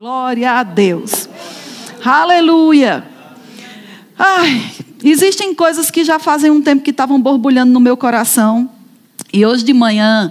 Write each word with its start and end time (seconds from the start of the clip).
Glória 0.00 0.52
a 0.52 0.62
Deus. 0.62 1.28
Aleluia. 2.04 3.04
Ai, 4.16 4.70
existem 5.02 5.52
coisas 5.52 5.90
que 5.90 6.04
já 6.04 6.20
fazem 6.20 6.52
um 6.52 6.62
tempo 6.62 6.84
que 6.84 6.92
estavam 6.92 7.20
borbulhando 7.20 7.72
no 7.72 7.80
meu 7.80 7.96
coração. 7.96 8.70
E 9.32 9.44
hoje 9.44 9.64
de 9.64 9.72
manhã, 9.72 10.30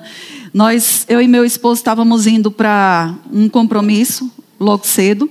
nós, 0.53 1.05
eu 1.09 1.21
e 1.21 1.27
meu 1.27 1.43
esposo 1.43 1.79
estávamos 1.81 2.25
indo 2.25 2.49
para 2.49 3.13
um 3.29 3.49
compromisso 3.49 4.31
logo 4.57 4.88
cedo. 4.88 5.29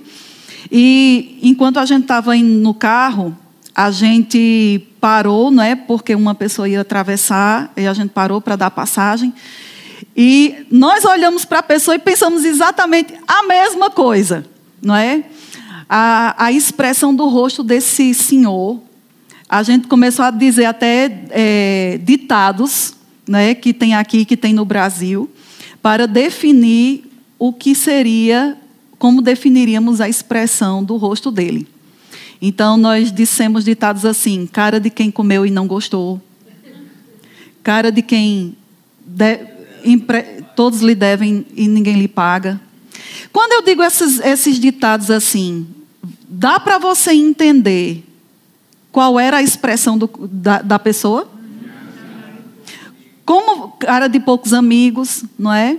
E 0.71 1.39
enquanto 1.41 1.79
a 1.79 1.85
gente 1.87 2.03
estava 2.03 2.37
indo 2.37 2.59
no 2.59 2.75
carro, 2.75 3.35
a 3.73 3.89
gente 3.89 4.87
parou, 5.01 5.49
não 5.49 5.63
é? 5.63 5.75
Porque 5.75 6.13
uma 6.13 6.35
pessoa 6.35 6.69
ia 6.69 6.81
atravessar 6.81 7.73
e 7.75 7.87
a 7.87 7.93
gente 7.95 8.11
parou 8.11 8.39
para 8.39 8.55
dar 8.55 8.69
passagem. 8.69 9.33
E 10.15 10.65
nós 10.71 11.05
olhamos 11.05 11.45
para 11.45 11.59
a 11.59 11.63
pessoa 11.63 11.95
e 11.95 11.99
pensamos 11.99 12.43
exatamente 12.43 13.13
a 13.27 13.43
mesma 13.43 13.89
coisa, 13.89 14.45
não 14.81 14.95
é? 14.95 15.23
A, 15.89 16.45
a 16.45 16.51
expressão 16.51 17.15
do 17.15 17.27
rosto 17.27 17.63
desse 17.63 18.13
senhor, 18.13 18.81
a 19.47 19.63
gente 19.63 19.87
começou 19.87 20.25
a 20.25 20.31
dizer 20.31 20.65
até 20.65 21.25
é, 21.29 21.99
ditados, 22.03 22.93
né, 23.27 23.55
que 23.55 23.73
tem 23.73 23.95
aqui, 23.95 24.25
que 24.25 24.35
tem 24.35 24.53
no 24.53 24.65
Brasil, 24.65 25.29
para 25.81 26.07
definir 26.07 27.05
o 27.39 27.53
que 27.53 27.73
seria, 27.75 28.57
como 28.97 29.21
definiríamos 29.21 30.01
a 30.01 30.09
expressão 30.09 30.83
do 30.83 30.97
rosto 30.97 31.31
dele. 31.31 31.67
Então 32.41 32.77
nós 32.77 33.11
dissemos 33.11 33.63
ditados 33.63 34.05
assim: 34.05 34.45
cara 34.45 34.79
de 34.79 34.89
quem 34.89 35.09
comeu 35.09 35.45
e 35.45 35.51
não 35.51 35.67
gostou, 35.67 36.21
cara 37.63 37.91
de 37.91 38.01
quem 38.01 38.55
de, 39.05 39.56
todos 40.55 40.81
lhe 40.81 40.95
devem 40.95 41.45
e 41.55 41.67
ninguém 41.67 41.95
lhe 41.95 42.07
paga. 42.07 42.59
Quando 43.31 43.53
eu 43.53 43.61
digo 43.61 43.83
esses, 43.83 44.19
esses 44.19 44.59
ditados 44.59 45.11
assim, 45.11 45.67
dá 46.27 46.59
para 46.59 46.77
você 46.77 47.11
entender 47.11 48.03
qual 48.91 49.19
era 49.19 49.37
a 49.37 49.43
expressão 49.43 49.97
do, 49.97 50.09
da, 50.31 50.61
da 50.61 50.79
pessoa? 50.79 51.29
Como 53.25 53.69
cara 53.73 54.07
de 54.07 54.19
poucos 54.19 54.53
amigos, 54.53 55.23
não 55.37 55.53
é? 55.53 55.77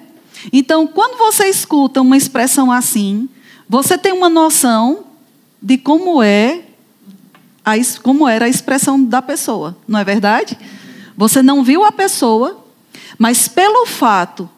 Então, 0.52 0.86
quando 0.86 1.18
você 1.18 1.46
escuta 1.46 2.00
uma 2.00 2.16
expressão 2.16 2.70
assim, 2.70 3.28
você 3.68 3.98
tem 3.98 4.12
uma 4.12 4.28
noção 4.28 5.04
de 5.60 5.76
como 5.76 6.22
é 6.22 6.62
a, 7.64 7.72
como 8.02 8.28
era 8.28 8.46
a 8.46 8.48
expressão 8.48 9.02
da 9.02 9.20
pessoa, 9.20 9.76
não 9.86 9.98
é 9.98 10.04
verdade? 10.04 10.56
Você 11.16 11.42
não 11.42 11.64
viu 11.64 11.84
a 11.84 11.90
pessoa, 11.90 12.64
mas 13.18 13.48
pelo 13.48 13.84
fato 13.84 14.48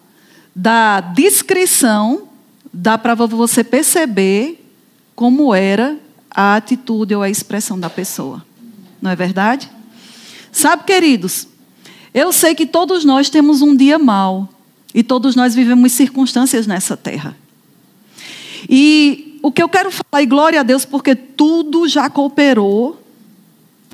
da 0.55 1.01
descrição, 1.01 2.29
dá 2.73 2.99
para 2.99 3.15
você 3.15 3.65
perceber 3.65 4.65
como 5.15 5.55
era 5.55 5.99
a 6.31 6.57
atitude 6.57 7.15
ou 7.15 7.23
a 7.23 7.31
expressão 7.31 7.79
da 7.81 7.91
pessoa. 7.91 8.45
Não 9.01 9.11
é 9.11 9.17
verdade? 9.17 9.71
Sabe, 10.53 10.85
queridos, 10.85 11.49
eu 12.13 12.33
sei 12.33 12.55
que 12.55 12.67
todos 12.67 13.05
nós 13.05 13.31
temos 13.31 13.63
um 13.63 13.75
dia 13.75 13.99
mau 13.99 14.49
e 14.95 15.03
todos 15.03 15.35
nós 15.35 15.55
vivemos 15.55 15.93
circunstâncias 15.93 16.67
nessa 16.67 16.97
terra. 16.97 17.37
E 18.69 19.39
o 19.43 19.51
que 19.51 19.63
eu 19.63 19.69
quero 19.69 19.91
falar, 19.91 20.23
e 20.23 20.27
glória 20.27 20.61
a 20.61 20.63
Deus, 20.63 20.85
porque 20.85 21.15
tudo 21.15 21.89
já 21.89 22.11
cooperou 22.11 23.01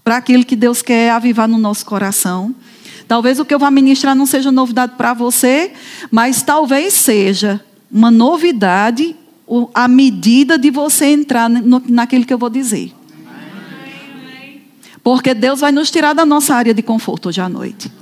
para 0.02 0.16
aquilo 0.16 0.44
que 0.44 0.56
Deus 0.56 0.82
quer 0.82 1.10
avivar 1.10 1.46
no 1.46 1.58
nosso 1.58 1.84
coração. 1.84 2.54
Talvez 3.08 3.38
o 3.38 3.44
que 3.44 3.54
eu 3.54 3.58
vá 3.58 3.70
ministrar 3.70 4.14
não 4.14 4.26
seja 4.26 4.50
novidade 4.50 4.94
para 4.96 5.14
você, 5.14 5.72
mas 6.10 6.42
talvez 6.42 6.92
seja 6.92 7.60
uma 7.90 8.10
novidade 8.10 9.14
à 9.72 9.86
medida 9.86 10.58
de 10.58 10.70
você 10.70 11.06
entrar 11.06 11.48
naquilo 11.48 12.24
que 12.24 12.34
eu 12.34 12.38
vou 12.38 12.50
dizer. 12.50 12.92
Porque 15.04 15.32
Deus 15.34 15.60
vai 15.60 15.70
nos 15.70 15.88
tirar 15.88 16.14
da 16.14 16.26
nossa 16.26 16.54
área 16.54 16.74
de 16.74 16.82
conforto 16.82 17.28
hoje 17.28 17.40
à 17.40 17.48
noite. 17.48 17.92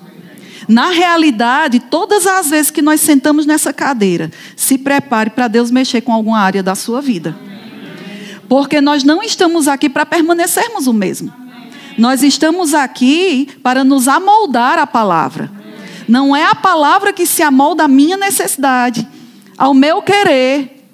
Na 0.67 0.89
realidade, 0.89 1.79
todas 1.79 2.27
as 2.27 2.49
vezes 2.49 2.71
que 2.71 2.81
nós 2.81 2.99
sentamos 3.03 3.45
nessa 3.45 3.75
cadeira, 3.75 4.31
se 4.57 4.79
prepare 4.79 5.29
para 5.29 5.49
Deus 5.49 5.71
mexer 5.71 6.01
com 6.01 6.15
alguma 6.15 6.39
área 6.39 6.63
da 6.63 6.75
sua 6.75 7.03
vida. 7.03 7.37
Porque 8.49 8.81
nós 8.81 9.05
não 9.05 9.23
estamos 9.23 9.69
aqui 9.69 9.91
para 9.91 10.07
permanecermos 10.07 10.87
o 10.87 10.95
mesmo. 10.95 11.44
Nós 11.97 12.23
estamos 12.23 12.75
aqui 12.75 13.49
para 13.63 13.85
nos 13.85 14.09
amoldar 14.09 14.79
a 14.79 14.87
palavra. 14.87 15.51
Não 16.09 16.35
é 16.35 16.45
a 16.45 16.55
palavra 16.55 17.13
que 17.13 17.25
se 17.27 17.43
amolda 17.43 17.85
à 17.85 17.89
minha 17.89 18.17
necessidade, 18.17 19.07
ao 19.57 19.73
meu 19.73 20.03
querer. 20.03 20.85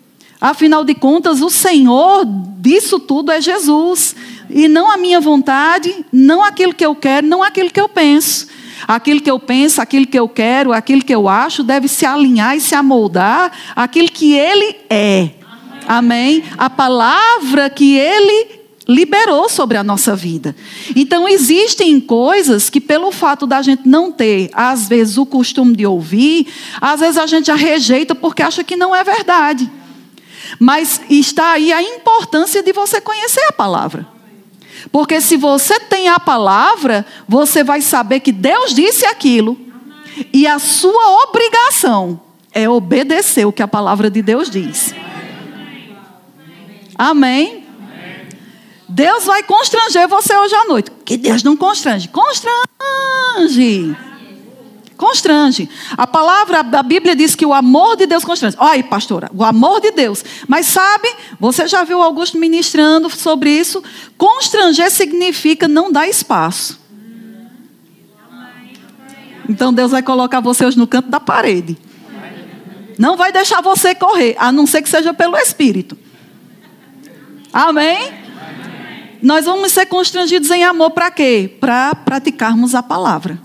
Afinal 0.41 0.84
de 0.84 0.94
contas, 0.94 1.41
o 1.41 1.50
Senhor 1.50 2.25
disso 2.59 3.00
tudo 3.00 3.33
é 3.33 3.41
Jesus. 3.41 4.15
E 4.49 4.69
não 4.69 4.91
a 4.91 4.97
minha 4.97 5.21
vontade, 5.21 6.05
não 6.12 6.43
aquilo 6.43 6.75
que 6.75 6.84
eu 6.84 6.94
quero, 6.94 7.27
não 7.27 7.43
aquilo 7.43 7.71
que 7.71 7.81
eu 7.81 7.89
penso. 7.89 8.49
Aquilo 8.87 9.21
que 9.21 9.31
eu 9.31 9.39
penso, 9.39 9.81
aquilo 9.81 10.06
que 10.06 10.19
eu 10.19 10.28
quero, 10.28 10.72
aquilo 10.72 11.05
que 11.05 11.15
eu 11.15 11.28
acho, 11.28 11.62
deve 11.62 11.89
se 11.89 12.05
alinhar 12.05 12.56
e 12.56 12.60
se 12.60 12.75
amoldar 12.75 13.53
àquilo 13.77 14.09
que 14.09 14.34
Ele 14.34 14.77
é. 14.89 15.31
Amém? 15.87 16.44
A 16.56 16.69
palavra 16.71 17.69
que 17.71 17.97
Ele 17.97 18.59
liberou 18.91 19.49
sobre 19.49 19.77
a 19.77 19.84
nossa 19.84 20.17
vida. 20.17 20.55
Então, 20.97 21.28
existem 21.28 22.01
coisas 22.01 22.69
que, 22.69 22.81
pelo 22.81 23.12
fato 23.12 23.47
da 23.47 23.62
gente 23.62 23.89
não 23.89 24.11
ter, 24.11 24.51
às 24.53 24.89
vezes, 24.89 25.17
o 25.17 25.25
costume 25.25 25.77
de 25.77 25.87
ouvir, 25.87 26.49
às 26.81 26.99
vezes 26.99 27.17
a 27.17 27.27
gente 27.27 27.47
já 27.47 27.55
rejeita 27.55 28.17
porque 28.17 28.43
acha 28.43 28.65
que 28.65 28.75
não 28.75 28.95
é 28.95 29.05
verdade. 29.05 29.71
Mas 30.59 31.01
está 31.09 31.53
aí 31.53 31.73
a 31.73 31.81
importância 31.81 32.65
de 32.65 32.73
você 32.73 33.01
conhecer 33.01 33.45
a 33.49 33.53
palavra. 33.53 34.09
Porque 34.91 35.21
se 35.21 35.37
você 35.37 35.78
tem 35.78 36.09
a 36.09 36.19
palavra, 36.19 37.07
você 37.28 37.62
vai 37.62 37.81
saber 37.81 38.19
que 38.19 38.33
Deus 38.33 38.75
disse 38.75 39.07
aquilo. 39.07 39.57
E 40.33 40.49
a 40.49 40.59
sua 40.59 41.22
obrigação 41.28 42.21
é 42.53 42.69
obedecer 42.69 43.47
o 43.47 43.53
que 43.53 43.62
a 43.62 43.69
palavra 43.69 44.11
de 44.11 44.21
Deus 44.21 44.51
diz. 44.51 44.93
Amém? 46.99 47.59
Deus 48.91 49.25
vai 49.25 49.45
constranger 49.45 50.09
você 50.09 50.37
hoje 50.37 50.55
à 50.55 50.65
noite. 50.65 50.91
Que 51.05 51.17
Deus 51.17 51.45
não 51.45 51.56
constrange. 51.56 52.09
Constrange. 52.09 53.97
Constrange. 54.97 55.71
A 55.97 56.09
palavra 56.09 56.62
da 56.62 56.83
Bíblia 56.83 57.15
diz 57.15 57.37
que 57.37 57.47
o 57.47 57.55
amor 57.55 57.97
de 57.97 58.05
Deus 58.05 58.25
constrange. 58.25 58.56
Olha 58.59 58.73
aí, 58.73 58.83
pastora, 58.83 59.31
o 59.33 59.45
amor 59.45 59.81
de 59.81 59.93
Deus. 59.93 60.25
Mas 60.49 60.67
sabe, 60.67 61.09
você 61.39 61.69
já 61.69 61.84
viu 61.84 62.03
Augusto 62.03 62.37
ministrando 62.37 63.09
sobre 63.09 63.51
isso? 63.51 63.81
Constranger 64.19 64.91
significa 64.91 65.69
não 65.69 65.93
dar 65.93 66.09
espaço. 66.09 66.81
Então 69.49 69.72
Deus 69.72 69.93
vai 69.93 70.03
colocar 70.03 70.41
você 70.41 70.67
hoje 70.67 70.77
no 70.77 70.87
canto 70.87 71.09
da 71.09 71.21
parede. 71.21 71.78
Não 72.99 73.17
vai 73.17 73.31
deixar 73.31 73.62
você 73.62 73.95
correr, 73.95 74.34
a 74.37 74.51
não 74.51 74.67
ser 74.67 74.83
que 74.83 74.89
seja 74.89 75.15
pelo 75.15 75.37
Espírito. 75.37 75.97
Amém? 77.53 78.19
Nós 79.22 79.44
vamos 79.44 79.72
ser 79.72 79.86
constrangidos 79.86 80.50
em 80.50 80.64
amor 80.64 80.91
para 80.91 81.10
quê? 81.10 81.56
Para 81.60 81.94
praticarmos 81.94 82.75
a 82.75 82.82
palavra. 82.82 83.38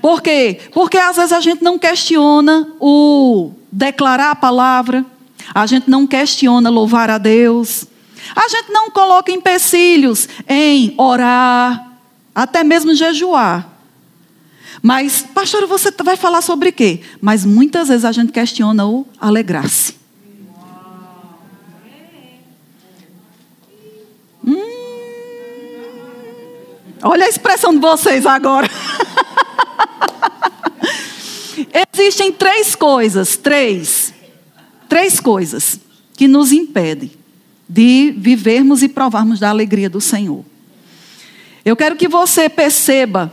Por 0.00 0.20
quê? 0.20 0.60
Porque 0.72 0.98
às 0.98 1.16
vezes 1.16 1.32
a 1.32 1.40
gente 1.40 1.62
não 1.62 1.78
questiona 1.78 2.68
o 2.80 3.52
declarar 3.70 4.30
a 4.30 4.36
palavra, 4.36 5.04
a 5.54 5.66
gente 5.66 5.88
não 5.88 6.06
questiona 6.06 6.70
louvar 6.70 7.10
a 7.10 7.18
Deus, 7.18 7.86
a 8.34 8.48
gente 8.48 8.70
não 8.70 8.90
coloca 8.90 9.32
empecilhos 9.32 10.28
em 10.48 10.94
orar, 10.96 11.92
até 12.34 12.62
mesmo 12.64 12.94
jejuar. 12.94 13.68
Mas, 14.82 15.22
pastor, 15.22 15.66
você 15.66 15.90
vai 16.02 16.16
falar 16.16 16.42
sobre 16.42 16.70
quê? 16.70 17.00
Mas 17.20 17.44
muitas 17.44 17.88
vezes 17.88 18.04
a 18.04 18.12
gente 18.12 18.32
questiona 18.32 18.86
o 18.86 19.06
alegrar-se. 19.18 20.03
Olha 27.06 27.26
a 27.26 27.28
expressão 27.28 27.74
de 27.74 27.80
vocês 27.80 28.24
agora. 28.24 28.66
Existem 31.92 32.32
três 32.32 32.74
coisas, 32.74 33.36
três, 33.36 34.14
três 34.88 35.20
coisas 35.20 35.78
que 36.16 36.26
nos 36.26 36.50
impedem 36.50 37.12
de 37.68 38.14
vivermos 38.16 38.82
e 38.82 38.88
provarmos 38.88 39.38
da 39.38 39.50
alegria 39.50 39.90
do 39.90 40.00
Senhor. 40.00 40.42
Eu 41.62 41.76
quero 41.76 41.94
que 41.94 42.08
você 42.08 42.48
perceba 42.48 43.30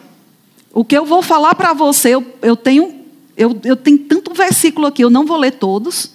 o 0.74 0.84
que 0.84 0.98
eu 0.98 1.06
vou 1.06 1.22
falar 1.22 1.56
para 1.56 1.74
você. 1.74 2.10
Eu, 2.10 2.26
eu, 2.42 2.58
tenho, 2.58 3.06
eu, 3.38 3.58
eu 3.64 3.78
tenho 3.78 4.00
tanto 4.00 4.34
versículo 4.34 4.88
aqui, 4.88 5.02
eu 5.02 5.10
não 5.10 5.26
vou 5.26 5.38
ler 5.38 5.52
todos, 5.52 6.12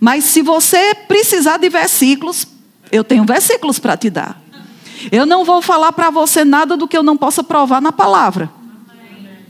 mas 0.00 0.24
se 0.24 0.40
você 0.40 0.94
precisar 0.94 1.58
de 1.58 1.68
versículos, 1.68 2.46
eu 2.90 3.04
tenho 3.04 3.24
versículos 3.24 3.78
para 3.78 3.98
te 3.98 4.08
dar. 4.08 4.45
Eu 5.10 5.26
não 5.26 5.44
vou 5.44 5.60
falar 5.60 5.92
para 5.92 6.10
você 6.10 6.44
nada 6.44 6.76
do 6.76 6.88
que 6.88 6.96
eu 6.96 7.02
não 7.02 7.16
possa 7.16 7.42
provar 7.42 7.80
na 7.80 7.92
palavra. 7.92 8.50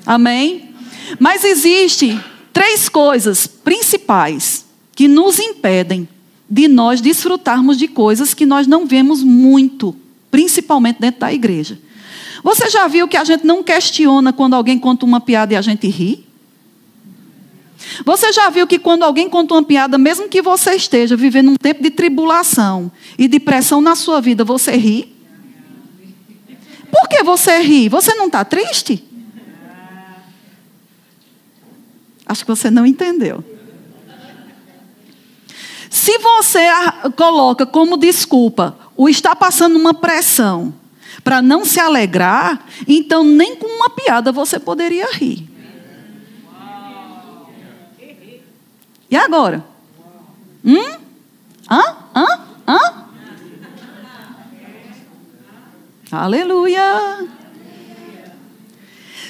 Amém? 0.05 0.71
Mas 1.19 1.45
existe 1.45 2.19
três 2.53 2.89
coisas 2.89 3.47
principais 3.47 4.65
que 4.95 5.09
nos 5.09 5.39
impedem 5.39 6.09
de 6.49 6.69
nós 6.69 7.01
desfrutarmos 7.01 7.77
de 7.77 7.89
coisas 7.89 8.33
que 8.33 8.47
nós 8.47 8.67
não 8.67 8.87
vemos 8.87 9.23
muito, 9.23 9.95
principalmente 10.31 11.01
dentro 11.01 11.21
da 11.21 11.33
igreja. 11.33 11.79
Você 12.43 12.71
já 12.71 12.87
viu 12.87 13.09
que 13.09 13.17
a 13.17 13.25
gente 13.25 13.45
não 13.45 13.63
questiona 13.63 14.33
quando 14.33 14.55
alguém 14.55 14.79
conta 14.79 15.05
uma 15.05 15.21
piada 15.21 15.55
e 15.55 15.57
a 15.57 15.63
gente 15.63 15.89
ri? 15.89 16.25
Você 18.05 18.33
já 18.33 18.49
viu 18.49 18.67
que 18.67 18.79
quando 18.79 19.03
alguém 19.03 19.29
conta 19.29 19.55
uma 19.55 19.63
piada, 19.63 19.99
mesmo 19.99 20.29
que 20.29 20.41
você 20.41 20.75
esteja 20.75 21.17
vivendo 21.17 21.51
um 21.51 21.57
tempo 21.57 21.83
de 21.83 21.91
tribulação 21.91 22.91
e 23.19 23.29
de 23.29 23.39
pressão 23.41 23.81
na 23.81 23.95
sua 23.95 24.21
vida, 24.21 24.45
você 24.45 24.77
ri? 24.77 25.16
Por 26.91 27.09
que 27.09 27.23
você 27.23 27.59
ri? 27.61 27.89
Você 27.89 28.15
não 28.15 28.27
está 28.27 28.45
triste? 28.45 29.05
Acho 32.27 32.45
que 32.45 32.51
você 32.51 32.71
não 32.71 32.85
entendeu. 32.85 33.45
Se 35.89 36.19
você 36.19 36.61
coloca 37.17 37.65
como 37.65 37.97
desculpa 37.97 38.77
o 38.97 39.09
estar 39.09 39.37
passando 39.37 39.77
uma 39.77 39.95
pressão 39.95 40.75
para 41.23 41.41
não 41.41 41.65
se 41.65 41.81
alegrar, 41.81 42.65
então 42.87 43.25
nem 43.25 43.57
com 43.57 43.67
uma 43.67 43.91
piada 43.91 44.33
você 44.33 44.59
poderia 44.59 45.11
rir. 45.13 45.49
E 49.09 49.17
agora? 49.17 49.65
Hum? 50.65 50.99
Hã? 51.71 51.97
Hã? 52.15 52.41
Hã? 52.67 53.06
Aleluia. 56.11 57.27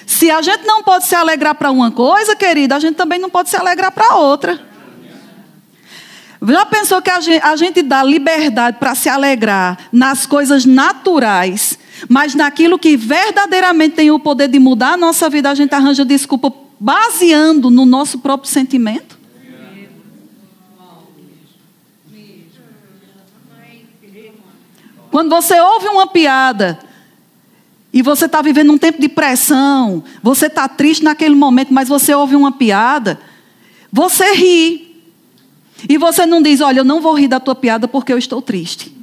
Se 0.06 0.30
a 0.30 0.40
gente 0.42 0.64
não 0.64 0.82
pode 0.82 1.06
se 1.06 1.14
alegrar 1.14 1.54
para 1.54 1.70
uma 1.70 1.90
coisa, 1.90 2.36
querida, 2.36 2.76
a 2.76 2.80
gente 2.80 2.96
também 2.96 3.18
não 3.18 3.30
pode 3.30 3.50
se 3.50 3.56
alegrar 3.56 3.90
para 3.90 4.16
outra. 4.16 4.60
Já 6.46 6.66
pensou 6.66 7.02
que 7.02 7.10
a 7.10 7.20
gente, 7.20 7.42
a 7.42 7.56
gente 7.56 7.82
dá 7.82 8.02
liberdade 8.02 8.76
para 8.78 8.94
se 8.94 9.08
alegrar 9.08 9.88
nas 9.90 10.26
coisas 10.26 10.64
naturais, 10.64 11.78
mas 12.08 12.34
naquilo 12.34 12.78
que 12.78 12.96
verdadeiramente 12.96 13.96
tem 13.96 14.10
o 14.10 14.20
poder 14.20 14.48
de 14.48 14.58
mudar 14.58 14.92
a 14.92 14.96
nossa 14.96 15.30
vida, 15.30 15.50
a 15.50 15.54
gente 15.54 15.74
arranja 15.74 16.04
desculpa 16.04 16.52
baseando 16.78 17.70
no 17.70 17.86
nosso 17.86 18.18
próprio 18.18 18.50
sentimento? 18.50 19.15
Quando 25.16 25.30
você 25.30 25.58
ouve 25.58 25.88
uma 25.88 26.06
piada 26.06 26.78
e 27.90 28.02
você 28.02 28.26
está 28.26 28.42
vivendo 28.42 28.70
um 28.70 28.76
tempo 28.76 29.00
de 29.00 29.08
pressão, 29.08 30.04
você 30.22 30.44
está 30.44 30.68
triste 30.68 31.02
naquele 31.02 31.34
momento, 31.34 31.72
mas 31.72 31.88
você 31.88 32.14
ouve 32.14 32.36
uma 32.36 32.52
piada, 32.52 33.18
você 33.90 34.34
ri. 34.34 35.02
E 35.88 35.96
você 35.96 36.26
não 36.26 36.42
diz, 36.42 36.60
olha, 36.60 36.80
eu 36.80 36.84
não 36.84 37.00
vou 37.00 37.14
rir 37.14 37.28
da 37.28 37.40
tua 37.40 37.54
piada 37.54 37.88
porque 37.88 38.12
eu 38.12 38.18
estou 38.18 38.42
triste. 38.42 38.94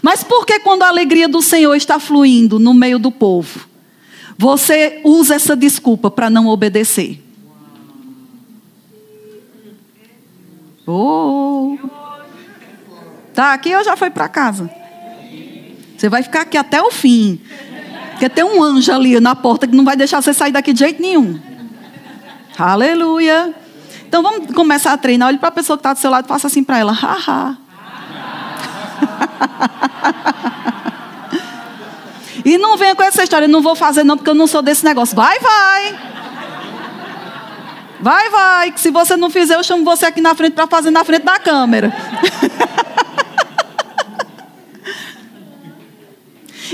Mas 0.00 0.24
por 0.24 0.46
que 0.46 0.60
quando 0.60 0.84
a 0.84 0.88
alegria 0.88 1.28
do 1.28 1.42
Senhor 1.42 1.74
está 1.74 2.00
fluindo 2.00 2.58
no 2.58 2.72
meio 2.72 2.98
do 2.98 3.12
povo, 3.12 3.68
você 4.38 5.02
usa 5.04 5.34
essa 5.34 5.54
desculpa 5.54 6.10
para 6.10 6.30
não 6.30 6.46
obedecer? 6.46 7.22
Oh. 10.86 11.78
Tá 13.34 13.54
aqui 13.54 13.74
ou 13.74 13.84
já 13.84 13.96
foi 13.96 14.10
para 14.10 14.28
casa? 14.28 14.70
Você 15.96 16.08
vai 16.08 16.22
ficar 16.22 16.42
aqui 16.42 16.56
até 16.56 16.82
o 16.82 16.90
fim. 16.90 17.40
Porque 18.10 18.28
tem 18.28 18.44
um 18.44 18.62
anjo 18.62 18.92
ali 18.92 19.18
na 19.20 19.34
porta 19.34 19.66
que 19.66 19.74
não 19.74 19.84
vai 19.84 19.96
deixar 19.96 20.20
você 20.20 20.34
sair 20.34 20.52
daqui 20.52 20.72
de 20.72 20.80
jeito 20.80 21.00
nenhum. 21.00 21.40
Aleluia. 22.58 23.54
Então 24.06 24.22
vamos 24.22 24.54
começar 24.54 24.92
a 24.92 24.96
treinar. 24.96 25.28
Olhe 25.28 25.38
para 25.38 25.48
a 25.48 25.52
pessoa 25.52 25.76
que 25.76 25.80
está 25.80 25.92
do 25.92 25.98
seu 25.98 26.10
lado 26.10 26.26
e 26.26 26.28
faça 26.28 26.46
assim 26.46 26.62
para 26.62 26.78
ela. 26.78 26.92
Haha. 26.92 27.56
e 32.44 32.58
não 32.58 32.76
venha 32.76 32.94
com 32.94 33.02
essa 33.02 33.22
história, 33.22 33.48
não 33.48 33.62
vou 33.62 33.74
fazer 33.74 34.04
não 34.04 34.16
porque 34.16 34.30
eu 34.30 34.34
não 34.34 34.46
sou 34.46 34.60
desse 34.60 34.84
negócio. 34.84 35.16
Vai, 35.16 35.38
vai. 35.38 35.98
Vai, 38.02 38.30
vai. 38.30 38.72
Que 38.72 38.80
se 38.80 38.90
você 38.90 39.16
não 39.16 39.30
fizer, 39.30 39.54
eu 39.54 39.62
chamo 39.62 39.84
você 39.84 40.06
aqui 40.06 40.20
na 40.20 40.34
frente 40.34 40.54
para 40.54 40.66
fazer 40.66 40.90
na 40.90 41.04
frente 41.04 41.22
da 41.22 41.38
câmera. 41.38 41.92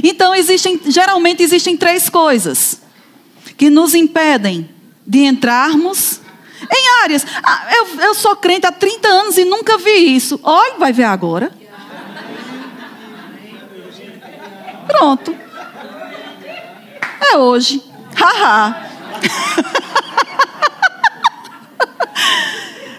Então, 0.00 0.32
existem, 0.32 0.80
geralmente 0.86 1.42
existem 1.42 1.76
três 1.76 2.08
coisas 2.08 2.80
que 3.56 3.68
nos 3.68 3.96
impedem 3.96 4.70
de 5.04 5.24
entrarmos 5.24 6.20
em 6.72 7.02
áreas. 7.02 7.26
Ah, 7.42 7.66
eu, 7.74 8.00
eu 8.00 8.14
sou 8.14 8.36
crente 8.36 8.64
há 8.64 8.70
30 8.70 9.08
anos 9.08 9.36
e 9.36 9.44
nunca 9.44 9.76
vi 9.76 10.14
isso. 10.14 10.38
Olha, 10.42 10.78
vai 10.78 10.92
ver 10.92 11.02
agora. 11.02 11.50
Pronto. 14.86 15.36
É 17.32 17.36
hoje. 17.36 17.82
Haha. 18.14 18.86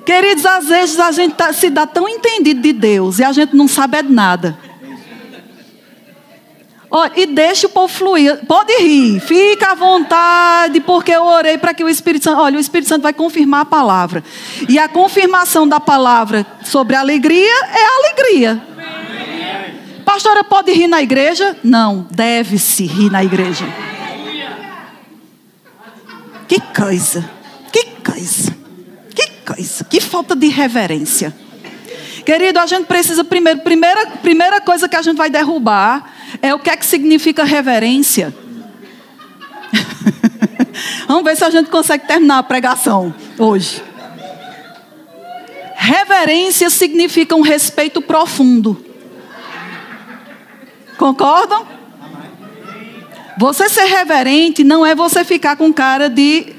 Queridos, 0.10 0.44
às 0.44 0.66
vezes 0.66 1.00
a 1.00 1.12
gente 1.12 1.36
tá, 1.36 1.54
se 1.54 1.70
dá 1.70 1.86
tão 1.86 2.10
entendido 2.10 2.64
de 2.64 2.74
Deus 2.74 3.20
e 3.20 3.24
a 3.24 3.32
gente 3.32 3.56
não 3.56 3.68
sabe 3.68 4.02
de 4.02 4.12
nada. 4.12 4.58
Olha, 6.90 7.12
e 7.16 7.28
deixa 7.28 7.68
o 7.68 7.70
povo 7.70 7.94
fluir. 7.94 8.44
Pode 8.48 8.74
rir, 8.80 9.20
fica 9.20 9.74
à 9.74 9.76
vontade, 9.76 10.82
porque 10.82 11.12
eu 11.12 11.24
orei 11.24 11.60
para 11.60 11.76
que 11.76 11.84
o 11.84 11.88
Espírito 11.88 12.24
Santo. 12.24 12.42
Olha, 12.42 12.58
o 12.58 12.60
Espírito 12.60 12.90
Santo 12.90 13.04
vai 13.04 13.14
confirmar 13.14 13.62
a 13.62 13.66
palavra. 13.66 14.24
E 14.68 14.80
a 14.80 14.88
confirmação 14.88 15.68
da 15.68 15.80
palavra 15.80 16.44
sobre 16.64 16.96
alegria 16.96 17.54
é 17.66 17.86
alegria. 18.00 18.64
Pastora, 20.04 20.44
pode 20.44 20.72
rir 20.72 20.88
na 20.88 21.04
igreja? 21.04 21.56
Não, 21.64 22.08
deve-se 22.10 22.84
rir 22.84 23.12
na 23.12 23.24
igreja. 23.24 23.64
Que 26.48 26.60
coisa, 26.60 27.30
que 27.72 27.86
coisa, 28.04 28.59
coisa, 29.54 29.84
que 29.84 30.00
falta 30.00 30.36
de 30.36 30.48
reverência. 30.48 31.36
Querido, 32.25 32.60
a 32.60 32.66
gente 32.66 32.86
precisa 32.86 33.24
primeiro, 33.24 33.62
primeira, 33.62 34.06
primeira 34.22 34.62
coisa 34.62 34.88
que 34.88 34.96
a 34.96 35.01
gente 35.01 35.18
vai 35.18 35.30
derrubar 35.30 36.13
é 36.42 36.54
o 36.54 36.60
que 36.60 36.69
é 36.69 36.78
que 36.78 36.86
significa 36.86 37.44
reverência. 37.44 38.34
Vamos 41.07 41.24
ver 41.24 41.36
se 41.36 41.44
a 41.44 41.50
gente 41.50 41.69
consegue 41.69 42.06
terminar 42.06 42.40
a 42.40 42.44
pregação 42.44 43.13
hoje. 43.38 43.81
Reverência 45.75 46.69
significa 46.69 47.36
um 47.36 47.41
respeito 47.41 48.01
profundo. 48.01 48.86
Concordam? 50.98 51.65
Você 53.38 53.70
ser 53.70 53.86
reverente 53.86 54.63
não 54.63 54.86
é 54.86 54.94
você 54.94 55.24
ficar 55.24 55.56
com 55.56 55.72
cara 55.72 56.10
de 56.10 56.53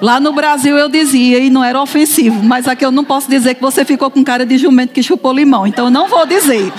Lá 0.00 0.20
no 0.20 0.32
Brasil 0.32 0.76
eu 0.76 0.88
dizia, 0.88 1.38
e 1.38 1.50
não 1.50 1.62
era 1.62 1.80
ofensivo, 1.80 2.42
mas 2.42 2.68
aqui 2.68 2.84
eu 2.84 2.92
não 2.92 3.04
posso 3.04 3.28
dizer 3.28 3.54
que 3.54 3.60
você 3.60 3.84
ficou 3.84 4.10
com 4.10 4.22
cara 4.24 4.46
de 4.46 4.56
jumento 4.58 4.92
que 4.92 5.02
chupou 5.02 5.32
limão, 5.32 5.66
então 5.66 5.86
eu 5.86 5.90
não 5.90 6.08
vou 6.08 6.26
dizer. 6.26 6.72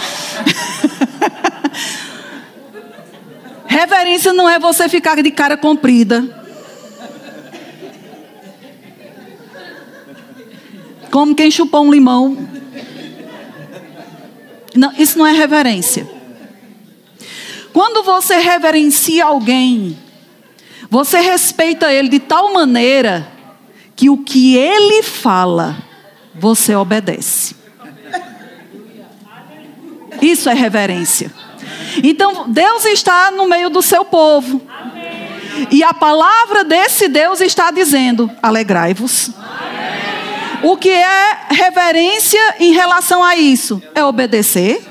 Reverência 3.68 4.34
não 4.34 4.50
é 4.50 4.58
você 4.58 4.90
ficar 4.90 5.22
de 5.22 5.30
cara 5.32 5.56
comprida. 5.56 6.40
Como 11.12 11.36
quem 11.36 11.52
chupou 11.52 11.86
um 11.86 11.92
limão. 11.92 12.38
Não, 14.76 14.92
isso 14.98 15.18
não 15.18 15.26
é 15.26 15.32
reverência. 15.32 16.08
Quando 17.74 18.04
você 18.04 18.38
reverencia 18.38 19.26
alguém, 19.26 19.98
você 20.90 21.20
respeita 21.20 21.92
ele 21.94 22.10
de 22.10 22.20
tal 22.20 22.52
maneira 22.54 23.28
que 23.96 24.10
o 24.10 24.18
que 24.18 24.56
ele 24.56 25.04
fala, 25.04 25.78
você 26.34 26.74
obedece. 26.74 27.56
Isso 30.22 30.50
é 30.50 30.54
reverência. 30.54 31.32
Então, 32.04 32.50
Deus 32.50 32.86
está 32.86 33.32
no 33.32 33.48
meio 33.48 33.70
do 33.70 33.82
seu 33.82 34.06
povo. 34.06 34.62
E 35.72 35.84
a 35.84 35.94
palavra 35.94 36.64
desse 36.64 37.08
Deus 37.08 37.42
está 37.42 37.72
dizendo: 37.72 38.30
alegrai-vos. 38.42 39.32
O 40.62 40.76
que 40.76 40.90
é 40.90 41.38
reverência 41.50 42.56
em 42.60 42.74
relação 42.74 43.24
a 43.24 43.36
isso? 43.36 43.82
É 43.96 44.04
obedecer. 44.04 44.86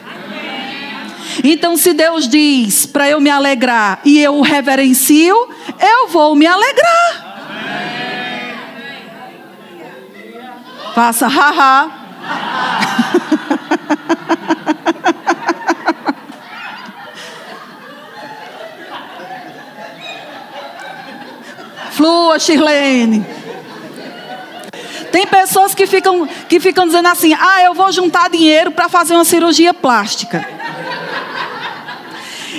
Então, 1.42 1.76
se 1.76 1.92
Deus 1.92 2.28
diz 2.28 2.86
para 2.86 3.08
eu 3.08 3.20
me 3.20 3.30
alegrar 3.30 4.00
e 4.04 4.18
eu 4.20 4.34
o 4.36 4.42
reverencio, 4.42 5.36
eu 5.80 6.08
vou 6.08 6.34
me 6.34 6.46
alegrar. 6.46 7.38
Amém. 7.50 7.88
Faça 10.94 11.28
haha. 11.28 11.90
Flua, 21.92 22.38
Shirlene. 22.38 23.26
Tem 25.10 25.26
pessoas 25.26 25.74
que 25.74 25.84
ficam, 25.86 26.28
que 26.48 26.60
ficam 26.60 26.86
dizendo 26.86 27.08
assim: 27.08 27.34
ah, 27.34 27.62
eu 27.62 27.74
vou 27.74 27.90
juntar 27.90 28.30
dinheiro 28.30 28.70
para 28.70 28.88
fazer 28.88 29.14
uma 29.14 29.24
cirurgia 29.24 29.74
plástica. 29.74 30.46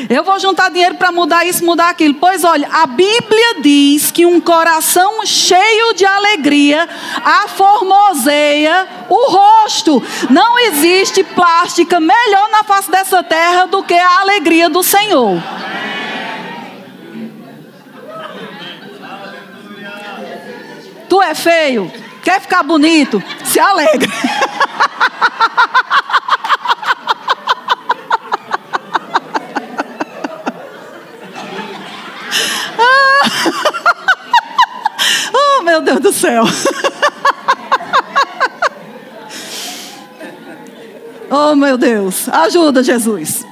Eu 0.08 0.24
vou 0.24 0.40
juntar 0.40 0.70
dinheiro 0.70 0.96
para 0.96 1.12
mudar 1.12 1.46
isso, 1.46 1.66
mudar 1.66 1.90
aquilo. 1.90 2.14
Pois 2.16 2.44
olha, 2.44 2.70
a 2.72 2.86
Bíblia 2.86 3.62
diz 3.62 4.12
que 4.12 4.26
um 4.26 4.40
coração 4.40 5.26
cheio 5.26 5.94
de 5.96 6.06
alegria 6.06 6.88
aformoseia 7.24 8.88
o 9.10 9.32
rosto. 9.32 10.04
Não 10.30 10.60
existe 10.60 11.24
plástica 11.24 12.00
melhor 12.00 12.50
na 12.52 12.64
face 12.64 12.92
dessa 12.92 13.24
terra 13.24 13.66
do 13.66 13.82
que 13.84 13.96
a 13.96 14.20
alegria 14.22 14.70
do 14.70 14.84
Senhor. 14.84 15.42
Tu 21.10 21.22
é 21.22 21.34
feio? 21.34 21.92
Quer 22.24 22.40
ficar 22.42 22.62
bonito? 22.62 23.22
Se 23.44 23.60
alegra. 23.60 24.10
oh, 35.34 35.62
meu 35.64 35.78
Deus 35.90 36.00
do 36.00 36.14
céu. 36.14 36.44
oh, 41.32 41.56
meu 41.56 41.78
Deus. 41.78 42.30
Ajuda, 42.30 42.84
Jesus. 42.84 43.44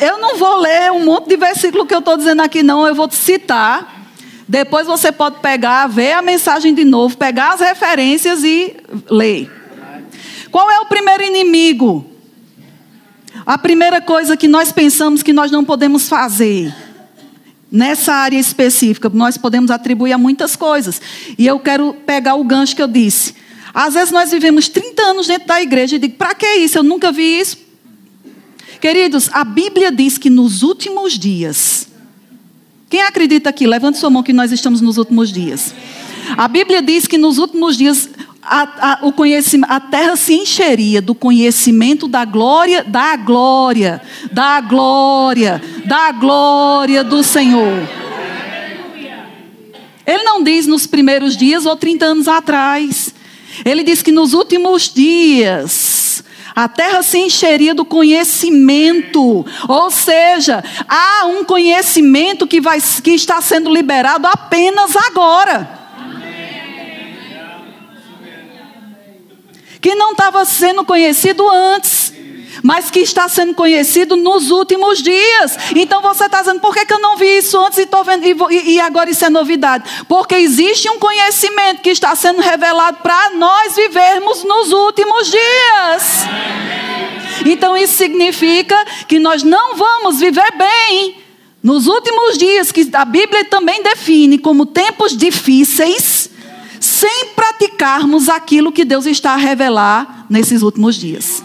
eu 0.00 0.18
não 0.18 0.36
vou 0.36 0.58
ler 0.58 0.90
um 0.90 1.04
monte 1.04 1.28
de 1.28 1.36
versículo 1.36 1.86
que 1.86 1.94
eu 1.94 2.00
estou 2.00 2.16
dizendo 2.16 2.42
aqui, 2.42 2.64
não. 2.64 2.84
Eu 2.88 2.94
vou 2.94 3.06
te 3.06 3.14
citar. 3.14 4.02
Depois 4.48 4.88
você 4.88 5.12
pode 5.12 5.38
pegar, 5.38 5.86
ver 5.86 6.14
a 6.14 6.22
mensagem 6.22 6.74
de 6.74 6.84
novo, 6.84 7.16
pegar 7.16 7.52
as 7.52 7.60
referências 7.60 8.42
e 8.42 8.76
ler. 9.08 9.48
Qual 10.50 10.68
é 10.68 10.80
o 10.80 10.86
primeiro 10.86 11.22
inimigo? 11.22 12.04
A 13.46 13.56
primeira 13.56 14.00
coisa 14.00 14.36
que 14.36 14.48
nós 14.48 14.72
pensamos 14.72 15.22
que 15.22 15.32
nós 15.32 15.52
não 15.52 15.64
podemos 15.64 16.08
fazer 16.08 16.74
nessa 17.72 18.12
área 18.12 18.38
específica, 18.38 19.08
nós 19.08 19.38
podemos 19.38 19.70
atribuir 19.70 20.12
a 20.12 20.18
muitas 20.18 20.54
coisas. 20.54 21.00
E 21.38 21.46
eu 21.46 21.58
quero 21.58 21.94
pegar 22.06 22.34
o 22.34 22.44
gancho 22.44 22.76
que 22.76 22.82
eu 22.82 22.86
disse. 22.86 23.34
Às 23.72 23.94
vezes 23.94 24.10
nós 24.10 24.30
vivemos 24.30 24.68
30 24.68 25.02
anos 25.02 25.26
dentro 25.26 25.48
da 25.48 25.62
igreja 25.62 25.96
e 25.96 25.98
digo, 25.98 26.14
para 26.16 26.34
que 26.34 26.46
isso? 26.56 26.76
Eu 26.76 26.82
nunca 26.82 27.10
vi 27.10 27.40
isso. 27.40 27.56
Queridos, 28.78 29.30
a 29.32 29.42
Bíblia 29.42 29.90
diz 29.90 30.18
que 30.18 30.28
nos 30.28 30.62
últimos 30.62 31.18
dias. 31.18 31.88
Quem 32.90 33.00
acredita 33.00 33.48
aqui? 33.48 33.66
Levante 33.66 33.96
sua 33.96 34.10
mão 34.10 34.22
que 34.22 34.34
nós 34.34 34.52
estamos 34.52 34.82
nos 34.82 34.98
últimos 34.98 35.32
dias. 35.32 35.74
A 36.36 36.46
Bíblia 36.46 36.82
diz 36.82 37.06
que 37.06 37.16
nos 37.16 37.38
últimos 37.38 37.76
dias 37.76 38.08
a, 38.42 38.62
a, 38.92 39.06
o 39.06 39.12
conhecimento, 39.12 39.70
a 39.70 39.78
terra 39.78 40.16
se 40.16 40.34
encheria 40.34 41.00
do 41.00 41.14
conhecimento 41.14 42.08
da 42.08 42.24
glória, 42.24 42.82
da 42.82 43.14
glória, 43.16 44.02
da 44.32 44.60
glória, 44.60 45.62
da 45.84 46.10
glória 46.10 47.04
do 47.04 47.22
Senhor. 47.22 47.88
Ele 50.04 50.22
não 50.24 50.42
diz 50.42 50.66
nos 50.66 50.86
primeiros 50.86 51.36
dias 51.36 51.64
ou 51.64 51.76
30 51.76 52.04
anos 52.04 52.26
atrás. 52.26 53.14
Ele 53.64 53.84
diz 53.84 54.02
que 54.02 54.10
nos 54.10 54.34
últimos 54.34 54.92
dias 54.92 56.24
a 56.54 56.68
terra 56.68 57.02
se 57.02 57.18
encheria 57.18 57.74
do 57.74 57.84
conhecimento, 57.84 59.46
ou 59.68 59.90
seja, 59.90 60.62
há 60.86 61.26
um 61.26 61.44
conhecimento 61.44 62.46
que, 62.46 62.60
vai, 62.60 62.78
que 63.02 63.12
está 63.12 63.40
sendo 63.40 63.72
liberado 63.72 64.26
apenas 64.26 64.94
agora. 64.96 65.81
Que 69.82 69.94
não 69.94 70.12
estava 70.12 70.42
sendo 70.46 70.82
conhecido 70.82 71.46
antes 71.50 72.12
mas 72.62 72.90
que 72.90 73.00
está 73.00 73.28
sendo 73.28 73.54
conhecido 73.54 74.16
nos 74.16 74.50
últimos 74.50 75.02
dias. 75.02 75.56
Então 75.74 76.00
você 76.00 76.26
está 76.26 76.40
dizendo, 76.40 76.60
por 76.60 76.72
que, 76.72 76.86
que 76.86 76.92
eu 76.92 77.00
não 77.00 77.16
vi 77.16 77.38
isso 77.38 77.58
antes 77.58 77.78
e, 77.78 77.88
vendo, 78.04 78.52
e, 78.52 78.74
e 78.74 78.80
agora 78.80 79.10
isso 79.10 79.24
é 79.24 79.30
novidade? 79.30 80.04
Porque 80.08 80.34
existe 80.36 80.88
um 80.88 80.98
conhecimento 80.98 81.82
que 81.82 81.90
está 81.90 82.14
sendo 82.14 82.40
revelado 82.40 82.98
para 83.02 83.30
nós 83.30 83.74
vivermos 83.74 84.44
nos 84.44 84.72
últimos 84.72 85.30
dias. 85.30 86.26
Então 87.46 87.76
isso 87.76 87.94
significa 87.94 88.76
que 89.08 89.18
nós 89.18 89.42
não 89.42 89.74
vamos 89.74 90.20
viver 90.20 90.52
bem 90.56 91.16
nos 91.62 91.86
últimos 91.86 92.36
dias, 92.36 92.72
que 92.72 92.88
a 92.92 93.04
Bíblia 93.04 93.44
também 93.44 93.82
define 93.82 94.36
como 94.36 94.66
tempos 94.66 95.16
difíceis, 95.16 96.28
sem 97.02 97.34
praticarmos 97.34 98.28
aquilo 98.28 98.70
que 98.70 98.84
Deus 98.84 99.06
está 99.06 99.32
a 99.32 99.36
revelar 99.36 100.24
nesses 100.30 100.62
últimos 100.62 100.94
dias. 100.94 101.42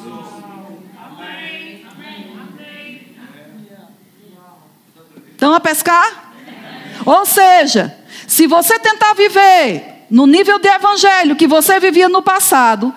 Estão 5.32 5.52
a 5.56 5.60
pescar? 5.60 6.32
Ou 7.04 7.26
seja, 7.26 7.98
se 8.28 8.46
você 8.46 8.78
tentar 8.78 9.16
viver 9.16 10.06
no 10.12 10.28
nível 10.28 10.60
de 10.60 10.68
evangelho 10.68 11.36
que 11.36 11.48
você 11.48 11.80
vivia 11.80 12.08
no 12.08 12.22
passado, 12.22 12.94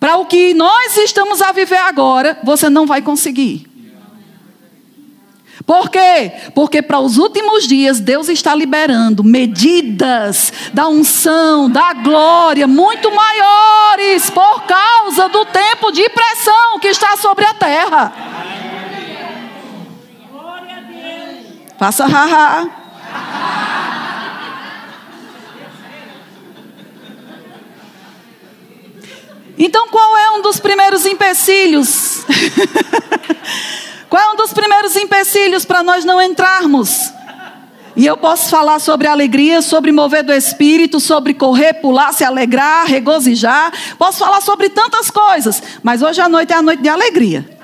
para 0.00 0.16
o 0.16 0.24
que 0.24 0.54
nós 0.54 0.96
estamos 0.96 1.42
a 1.42 1.52
viver 1.52 1.76
agora, 1.76 2.38
você 2.42 2.70
não 2.70 2.86
vai 2.86 3.02
conseguir. 3.02 3.70
Por 5.72 5.88
quê? 5.88 6.30
Porque 6.54 6.82
para 6.82 7.00
os 7.00 7.16
últimos 7.16 7.66
dias 7.66 7.98
Deus 7.98 8.28
está 8.28 8.54
liberando 8.54 9.24
medidas 9.24 10.52
da 10.70 10.86
unção, 10.86 11.70
da 11.70 11.94
glória 11.94 12.66
muito 12.66 13.10
maiores 13.10 14.28
por 14.28 14.64
causa 14.64 15.30
do 15.30 15.46
tempo 15.46 15.90
de 15.90 16.06
pressão 16.10 16.78
que 16.78 16.88
está 16.88 17.16
sobre 17.16 17.46
a 17.46 17.54
terra. 17.54 18.12
Faça 21.78 22.04
haha. 22.04 22.68
Então, 29.58 29.88
qual 29.88 30.18
é 30.18 30.32
um 30.32 30.42
dos 30.42 30.60
primeiros 30.60 31.06
empecilhos? 31.06 32.26
qual 34.12 34.22
é 34.22 34.34
um 34.34 34.36
dos 34.36 34.52
primeiros 34.52 34.94
empecilhos 34.94 35.64
para 35.64 35.82
nós 35.82 36.04
não 36.04 36.20
entrarmos? 36.20 37.10
E 37.96 38.04
eu 38.04 38.14
posso 38.14 38.50
falar 38.50 38.78
sobre 38.78 39.08
alegria, 39.08 39.62
sobre 39.62 39.90
mover 39.90 40.22
do 40.22 40.34
espírito, 40.34 41.00
sobre 41.00 41.32
correr, 41.32 41.72
pular, 41.80 42.12
se 42.12 42.22
alegrar, 42.22 42.84
regozijar. 42.84 43.72
Posso 43.96 44.18
falar 44.18 44.42
sobre 44.42 44.68
tantas 44.68 45.10
coisas, 45.10 45.62
mas 45.82 46.02
hoje 46.02 46.20
à 46.20 46.28
noite 46.28 46.52
é 46.52 46.56
a 46.56 46.60
noite 46.60 46.82
de 46.82 46.90
alegria. 46.90 47.58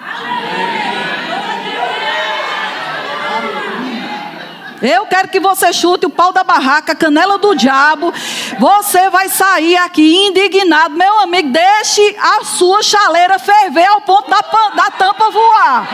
Eu 4.81 5.07
quero 5.07 5.29
que 5.29 5.41
você 5.41 5.73
chute 5.73 6.07
o 6.07 6.11
pau 6.11 6.33
da 6.33 6.45
barraca, 6.45 6.95
canela 6.95 7.39
do 7.39 7.55
diabo. 7.55 8.13
Você 8.59 9.11
vai 9.11 9.29
sair 9.29 9.77
aqui 9.77 10.27
indignado. 10.27 10.95
Meu 10.95 11.21
amigo, 11.21 11.51
deixe 11.51 12.17
a 12.21 12.45
sua 12.45 12.83
chaleira 12.83 13.39
ferver 13.39 13.87
ao 13.87 14.01
ponto 14.03 14.31
da, 14.31 14.41
da 14.41 14.91
tampa 14.91 15.31
voar. 15.31 15.89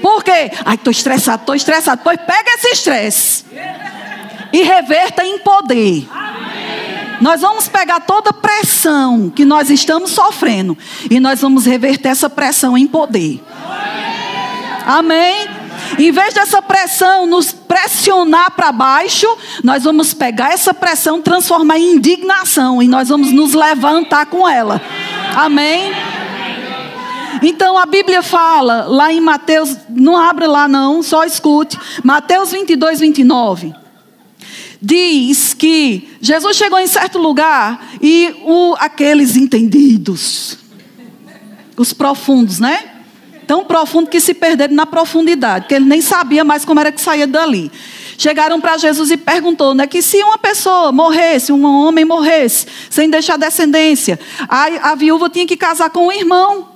Por 0.00 0.24
quê? 0.24 0.50
Ai, 0.64 0.76
estou 0.76 0.90
estressado, 0.90 1.42
estou 1.42 1.54
estressado. 1.54 2.00
Pois 2.02 2.18
pega 2.18 2.50
esse 2.54 2.68
estresse 2.68 3.44
e 4.52 4.62
reverta 4.62 5.24
em 5.24 5.38
poder. 5.38 6.08
Nós 7.20 7.42
vamos 7.42 7.68
pegar 7.68 8.00
toda 8.00 8.30
a 8.30 8.32
pressão 8.32 9.28
que 9.28 9.44
nós 9.44 9.68
estamos 9.68 10.10
sofrendo 10.10 10.76
e 11.10 11.20
nós 11.20 11.40
vamos 11.40 11.66
reverter 11.66 12.08
essa 12.08 12.30
pressão 12.30 12.78
em 12.78 12.86
poder. 12.86 13.42
Amém? 14.86 15.48
Em 15.98 16.10
vez 16.10 16.34
dessa 16.34 16.62
pressão 16.62 17.26
nos 17.26 17.52
pressionar 17.52 18.52
para 18.52 18.72
baixo, 18.72 19.26
nós 19.62 19.84
vamos 19.84 20.14
pegar 20.14 20.52
essa 20.52 20.72
pressão, 20.72 21.20
transformar 21.20 21.78
em 21.78 21.94
indignação 21.96 22.82
e 22.82 22.88
nós 22.88 23.08
vamos 23.08 23.32
nos 23.32 23.54
levantar 23.54 24.26
com 24.26 24.48
ela. 24.48 24.80
Amém? 25.34 25.92
Então 27.42 27.78
a 27.78 27.86
Bíblia 27.86 28.22
fala 28.22 28.84
lá 28.86 29.12
em 29.12 29.20
Mateus, 29.20 29.76
não 29.88 30.16
abre 30.16 30.46
lá 30.46 30.68
não, 30.68 31.02
só 31.02 31.24
escute. 31.24 31.78
Mateus 32.04 32.50
22, 32.50 33.00
29. 33.00 33.74
Diz 34.82 35.52
que 35.52 36.16
Jesus 36.20 36.56
chegou 36.56 36.78
em 36.78 36.86
certo 36.86 37.18
lugar 37.18 37.90
e 38.00 38.34
o, 38.42 38.74
aqueles 38.78 39.36
entendidos, 39.36 40.56
os 41.76 41.92
profundos, 41.92 42.58
né? 42.58 42.99
Tão 43.50 43.64
profundo 43.64 44.08
que 44.08 44.20
se 44.20 44.32
perderam 44.32 44.76
na 44.76 44.86
profundidade, 44.86 45.66
que 45.66 45.74
ele 45.74 45.84
nem 45.84 46.00
sabia 46.00 46.44
mais 46.44 46.64
como 46.64 46.78
era 46.78 46.92
que 46.92 47.00
saía 47.00 47.26
dali. 47.26 47.68
Chegaram 48.16 48.60
para 48.60 48.78
Jesus 48.78 49.10
e 49.10 49.16
perguntou, 49.16 49.74
né, 49.74 49.88
que 49.88 50.00
se 50.00 50.22
uma 50.22 50.38
pessoa 50.38 50.92
morresse, 50.92 51.50
um 51.50 51.64
homem 51.64 52.04
morresse, 52.04 52.64
sem 52.88 53.10
deixar 53.10 53.36
descendência, 53.36 54.20
a, 54.48 54.92
a 54.92 54.94
viúva 54.94 55.28
tinha 55.28 55.44
que 55.48 55.56
casar 55.56 55.90
com 55.90 56.06
o 56.06 56.12
irmão. 56.12 56.68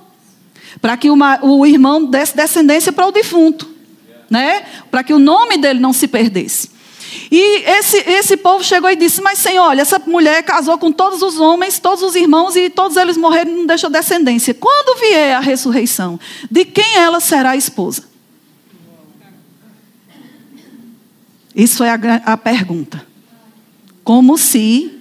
para 0.81 0.97
que 0.97 1.09
o, 1.09 1.15
o 1.43 1.65
irmão 1.65 2.03
desse 2.03 2.35
descendência 2.35 2.91
para 2.91 3.07
o 3.07 3.11
defunto, 3.11 3.69
né? 4.29 4.65
Para 4.91 5.01
que 5.01 5.13
o 5.13 5.19
nome 5.19 5.57
dele 5.57 5.79
não 5.79 5.93
se 5.93 6.09
perdesse. 6.09 6.71
E 7.31 7.63
esse, 7.63 7.97
esse 7.97 8.37
povo 8.37 8.63
chegou 8.63 8.89
e 8.89 8.95
disse: 8.95 9.21
Mas, 9.21 9.39
Senhor, 9.39 9.63
olha, 9.63 9.81
essa 9.81 9.99
mulher 9.99 10.43
casou 10.43 10.77
com 10.77 10.91
todos 10.91 11.21
os 11.21 11.39
homens, 11.39 11.79
todos 11.79 12.03
os 12.03 12.15
irmãos, 12.15 12.55
e 12.55 12.69
todos 12.69 12.97
eles 12.97 13.17
morreram 13.17 13.51
e 13.51 13.55
não 13.55 13.65
deixou 13.65 13.89
descendência. 13.89 14.53
Quando 14.53 14.99
vier 14.99 15.35
a 15.35 15.39
ressurreição, 15.39 16.19
de 16.49 16.65
quem 16.65 16.97
ela 16.97 17.19
será 17.19 17.55
esposa? 17.55 18.03
Isso 21.55 21.83
é 21.83 21.89
a, 21.89 21.97
a 22.25 22.37
pergunta. 22.37 23.05
Como 24.03 24.37
se 24.37 24.91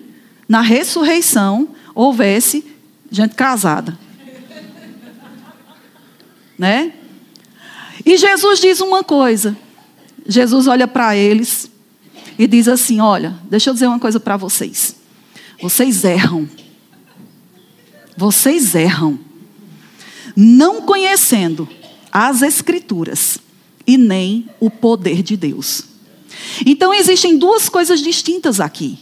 na 0.48 0.60
ressurreição 0.60 1.68
houvesse 1.94 2.64
gente 3.10 3.34
casada. 3.34 3.98
Né? 6.58 6.92
E 8.04 8.16
Jesus 8.16 8.60
diz 8.60 8.80
uma 8.80 9.02
coisa. 9.02 9.56
Jesus 10.26 10.66
olha 10.66 10.86
para 10.86 11.16
eles 11.16 11.70
e 12.38 12.46
diz 12.46 12.68
assim: 12.68 13.00
Olha, 13.00 13.38
deixa 13.48 13.70
eu 13.70 13.74
dizer 13.74 13.86
uma 13.86 13.98
coisa 13.98 14.18
para 14.18 14.36
vocês. 14.36 14.96
Vocês 15.60 16.04
erram. 16.04 16.48
Vocês 18.16 18.74
erram. 18.74 19.18
Não 20.36 20.82
conhecendo 20.82 21.68
as 22.10 22.42
Escrituras 22.42 23.38
e 23.86 23.96
nem 23.96 24.48
o 24.60 24.70
poder 24.70 25.22
de 25.22 25.36
Deus. 25.36 25.84
Então 26.64 26.92
existem 26.92 27.38
duas 27.38 27.68
coisas 27.68 28.00
distintas 28.00 28.60
aqui. 28.60 28.98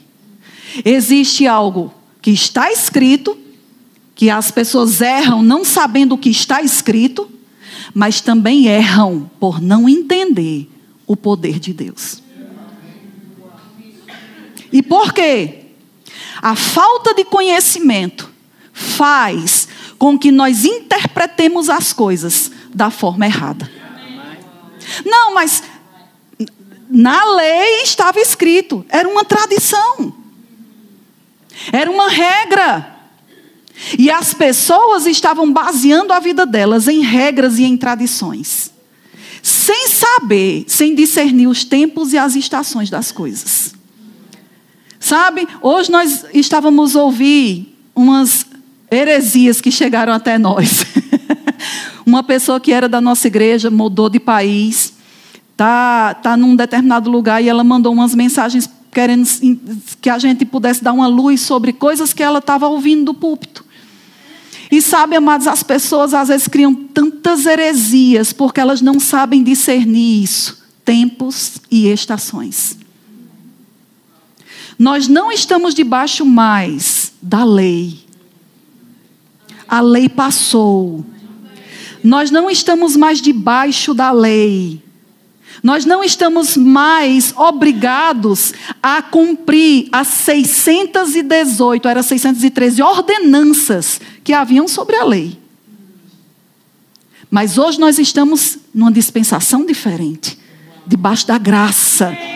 Existe 0.84 1.46
algo 1.46 1.92
que 2.20 2.30
está 2.30 2.70
escrito, 2.70 3.36
que 4.14 4.30
as 4.30 4.50
pessoas 4.50 5.00
erram 5.00 5.42
não 5.42 5.64
sabendo 5.64 6.14
o 6.14 6.18
que 6.18 6.30
está 6.30 6.62
escrito, 6.62 7.28
mas 7.94 8.20
também 8.20 8.66
erram 8.66 9.30
por 9.40 9.60
não 9.60 9.88
entender 9.88 10.68
o 11.06 11.16
poder 11.16 11.58
de 11.58 11.72
Deus. 11.72 12.22
E 14.72 14.82
por 14.82 15.12
quê? 15.12 15.66
A 16.40 16.56
falta 16.56 17.14
de 17.14 17.24
conhecimento 17.24 18.30
faz 18.72 19.68
com 19.98 20.18
que 20.18 20.32
nós 20.32 20.64
interpretemos 20.64 21.68
as 21.68 21.92
coisas 21.92 22.50
da 22.74 22.90
forma 22.90 23.26
errada. 23.26 23.70
Não, 25.04 25.34
mas 25.34 25.62
na 26.90 27.24
lei 27.34 27.82
estava 27.82 28.18
escrito, 28.18 28.84
era 28.88 29.08
uma 29.08 29.24
tradição, 29.24 30.12
era 31.72 31.90
uma 31.90 32.08
regra. 32.08 32.88
E 33.98 34.10
as 34.10 34.34
pessoas 34.34 35.06
estavam 35.06 35.52
baseando 35.52 36.12
a 36.12 36.20
vida 36.20 36.44
delas 36.44 36.88
em 36.88 37.00
regras 37.00 37.58
e 37.58 37.64
em 37.64 37.76
tradições, 37.76 38.70
sem 39.42 39.88
saber, 39.88 40.64
sem 40.68 40.94
discernir 40.94 41.46
os 41.46 41.64
tempos 41.64 42.12
e 42.12 42.18
as 42.18 42.36
estações 42.36 42.90
das 42.90 43.10
coisas. 43.10 43.71
Sabe, 45.02 45.49
hoje 45.61 45.90
nós 45.90 46.25
estávamos 46.32 46.94
ouvir 46.94 47.76
umas 47.92 48.47
heresias 48.88 49.61
que 49.61 49.73
chegaram 49.73 50.12
até 50.12 50.38
nós. 50.38 50.87
Uma 52.06 52.23
pessoa 52.23 52.61
que 52.61 52.73
era 52.73 52.88
da 52.88 53.00
nossa 53.00 53.26
igreja 53.26 53.68
mudou 53.68 54.09
de 54.09 54.21
país, 54.21 54.92
está 55.50 56.14
tá 56.14 56.37
num 56.37 56.54
determinado 56.54 57.11
lugar 57.11 57.42
e 57.42 57.49
ela 57.49 57.64
mandou 57.64 57.92
umas 57.92 58.14
mensagens 58.14 58.71
querendo 58.92 59.26
que 60.00 60.09
a 60.09 60.21
gente 60.21 60.44
pudesse 60.44 60.85
dar 60.85 60.92
uma 60.92 61.09
luz 61.09 61.40
sobre 61.40 61.73
coisas 61.73 62.12
que 62.12 62.23
ela 62.23 62.38
estava 62.38 62.68
ouvindo 62.68 63.06
do 63.06 63.14
púlpito. 63.14 63.64
E 64.71 64.80
sabe, 64.80 65.16
amados, 65.16 65.49
as 65.49 65.64
pessoas 65.64 66.14
às 66.14 66.28
vezes 66.28 66.47
criam 66.47 66.73
tantas 66.75 67.44
heresias 67.44 68.32
porque 68.32 68.61
elas 68.61 68.80
não 68.80 69.00
sabem 69.00 69.42
discernir 69.42 70.22
isso, 70.22 70.62
tempos 70.85 71.59
e 71.68 71.88
estações. 71.88 72.82
Nós 74.83 75.07
não 75.07 75.31
estamos 75.31 75.77
debaixo 75.77 76.27
mais 76.27 77.12
da 77.23 77.45
lei. 77.45 78.01
A 79.68 79.81
lei 79.81 80.09
passou. 80.09 81.07
Nós 82.03 82.33
não 82.33 82.51
estamos 82.51 82.97
mais 82.97 83.21
debaixo 83.21 83.95
da 83.95 84.11
lei. 84.11 84.83
Nós 85.62 85.85
não 85.85 86.03
estamos 86.03 86.57
mais 86.57 87.33
obrigados 87.37 88.53
a 88.83 89.01
cumprir 89.01 89.88
as 89.92 90.09
618, 90.09 91.87
era 91.87 92.03
613 92.03 92.83
ordenanças 92.83 94.01
que 94.25 94.33
haviam 94.33 94.66
sobre 94.66 94.97
a 94.97 95.05
lei. 95.05 95.38
Mas 97.31 97.57
hoje 97.57 97.79
nós 97.79 98.01
estamos 98.01 98.59
numa 98.75 98.90
dispensação 98.90 99.64
diferente, 99.64 100.37
debaixo 100.85 101.25
da 101.29 101.38
graça. 101.38 102.32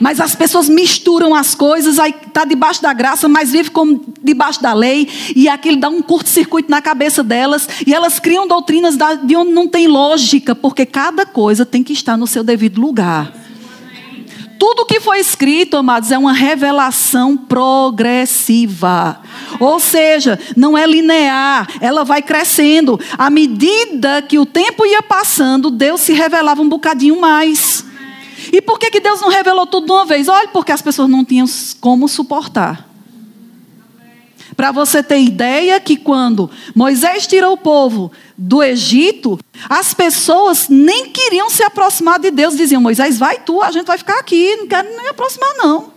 Mas 0.00 0.20
as 0.20 0.34
pessoas 0.34 0.68
misturam 0.68 1.34
as 1.34 1.54
coisas, 1.54 1.98
aí 1.98 2.14
está 2.26 2.44
debaixo 2.44 2.82
da 2.82 2.92
graça, 2.92 3.28
mas 3.28 3.50
vive 3.50 3.70
como 3.70 4.04
debaixo 4.22 4.62
da 4.62 4.72
lei, 4.72 5.08
e 5.34 5.48
aquilo 5.48 5.76
dá 5.78 5.88
um 5.88 6.02
curto-circuito 6.02 6.70
na 6.70 6.80
cabeça 6.80 7.22
delas, 7.24 7.68
e 7.86 7.94
elas 7.94 8.18
criam 8.18 8.46
doutrinas 8.46 8.96
de 9.24 9.36
onde 9.36 9.52
não 9.52 9.66
tem 9.66 9.86
lógica, 9.86 10.54
porque 10.54 10.86
cada 10.86 11.26
coisa 11.26 11.66
tem 11.66 11.82
que 11.82 11.92
estar 11.92 12.16
no 12.16 12.26
seu 12.26 12.44
devido 12.44 12.80
lugar. 12.80 13.32
Tudo 14.58 14.84
que 14.84 14.98
foi 14.98 15.20
escrito, 15.20 15.76
amados, 15.76 16.10
é 16.10 16.18
uma 16.18 16.32
revelação 16.32 17.36
progressiva. 17.36 19.20
Ou 19.60 19.78
seja, 19.78 20.38
não 20.56 20.76
é 20.76 20.84
linear, 20.84 21.68
ela 21.80 22.04
vai 22.04 22.20
crescendo. 22.20 22.98
À 23.16 23.30
medida 23.30 24.20
que 24.20 24.36
o 24.36 24.44
tempo 24.44 24.84
ia 24.84 25.00
passando, 25.00 25.70
Deus 25.70 26.00
se 26.00 26.12
revelava 26.12 26.60
um 26.60 26.68
bocadinho 26.68 27.20
mais. 27.20 27.84
E 28.52 28.60
por 28.60 28.78
que, 28.78 28.90
que 28.90 29.00
Deus 29.00 29.20
não 29.20 29.28
revelou 29.28 29.66
tudo 29.66 29.86
de 29.86 29.92
uma 29.92 30.04
vez? 30.04 30.28
Olha, 30.28 30.48
porque 30.48 30.72
as 30.72 30.82
pessoas 30.82 31.08
não 31.08 31.24
tinham 31.24 31.46
como 31.80 32.08
suportar. 32.08 32.88
Para 34.56 34.72
você 34.72 35.02
ter 35.02 35.20
ideia 35.20 35.78
que 35.78 35.96
quando 35.96 36.50
Moisés 36.74 37.26
tirou 37.26 37.52
o 37.52 37.56
povo 37.56 38.10
do 38.36 38.62
Egito, 38.62 39.38
as 39.68 39.94
pessoas 39.94 40.68
nem 40.68 41.10
queriam 41.10 41.48
se 41.48 41.62
aproximar 41.62 42.18
de 42.18 42.30
Deus. 42.30 42.56
Diziam, 42.56 42.82
Moisés, 42.82 43.18
vai 43.18 43.38
tu, 43.38 43.62
a 43.62 43.70
gente 43.70 43.86
vai 43.86 43.98
ficar 43.98 44.18
aqui, 44.18 44.56
não 44.56 44.66
quero 44.66 44.88
nem 44.96 45.08
aproximar 45.08 45.54
não. 45.56 45.92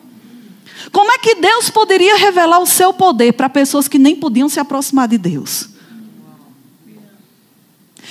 Como 0.91 1.11
é 1.11 1.17
que 1.17 1.35
Deus 1.35 1.69
poderia 1.69 2.17
revelar 2.17 2.59
o 2.59 2.65
seu 2.65 2.93
poder 2.93 3.33
para 3.33 3.49
pessoas 3.49 3.87
que 3.87 3.97
nem 3.97 4.15
podiam 4.15 4.49
se 4.49 4.59
aproximar 4.59 5.07
de 5.07 5.17
Deus? 5.17 5.69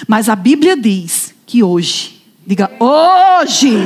Mas 0.08 0.28
a 0.28 0.34
Bíblia 0.34 0.76
diz 0.76 1.34
que 1.46 1.62
hoje 1.62 2.19
Diga 2.46 2.70
hoje. 2.78 3.70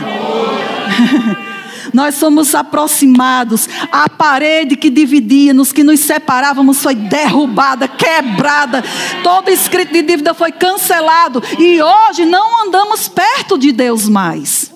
Nós 1.93 2.17
somos 2.17 2.55
aproximados. 2.55 3.69
A 3.93 4.09
parede 4.09 4.77
que 4.77 4.91
dividia-nos, 4.91 5.73
que 5.73 5.85
nos 5.85 6.01
separávamos, 6.01 6.83
foi 6.83 6.95
derrubada, 6.95 7.87
quebrada. 7.87 8.83
Todo 9.23 9.49
escrito 9.49 9.93
de 9.93 10.03
dívida 10.03 10.35
foi 10.35 10.51
cancelado. 10.51 11.43
E 11.59 11.81
hoje 11.81 12.25
não 12.25 12.67
andamos 12.67 13.09
perto 13.09 13.57
de 13.57 13.71
Deus 13.71 14.09
mais. 14.09 14.75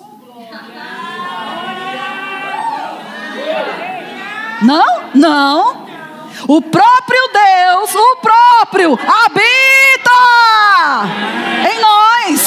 Não? 4.61 5.03
Não. 5.13 5.87
O 6.47 6.61
próprio 6.61 7.29
Deus, 7.33 7.95
o 7.95 8.15
próprio, 8.17 8.93
habita 8.93 10.19
em 11.71 11.81
nós. 11.81 12.38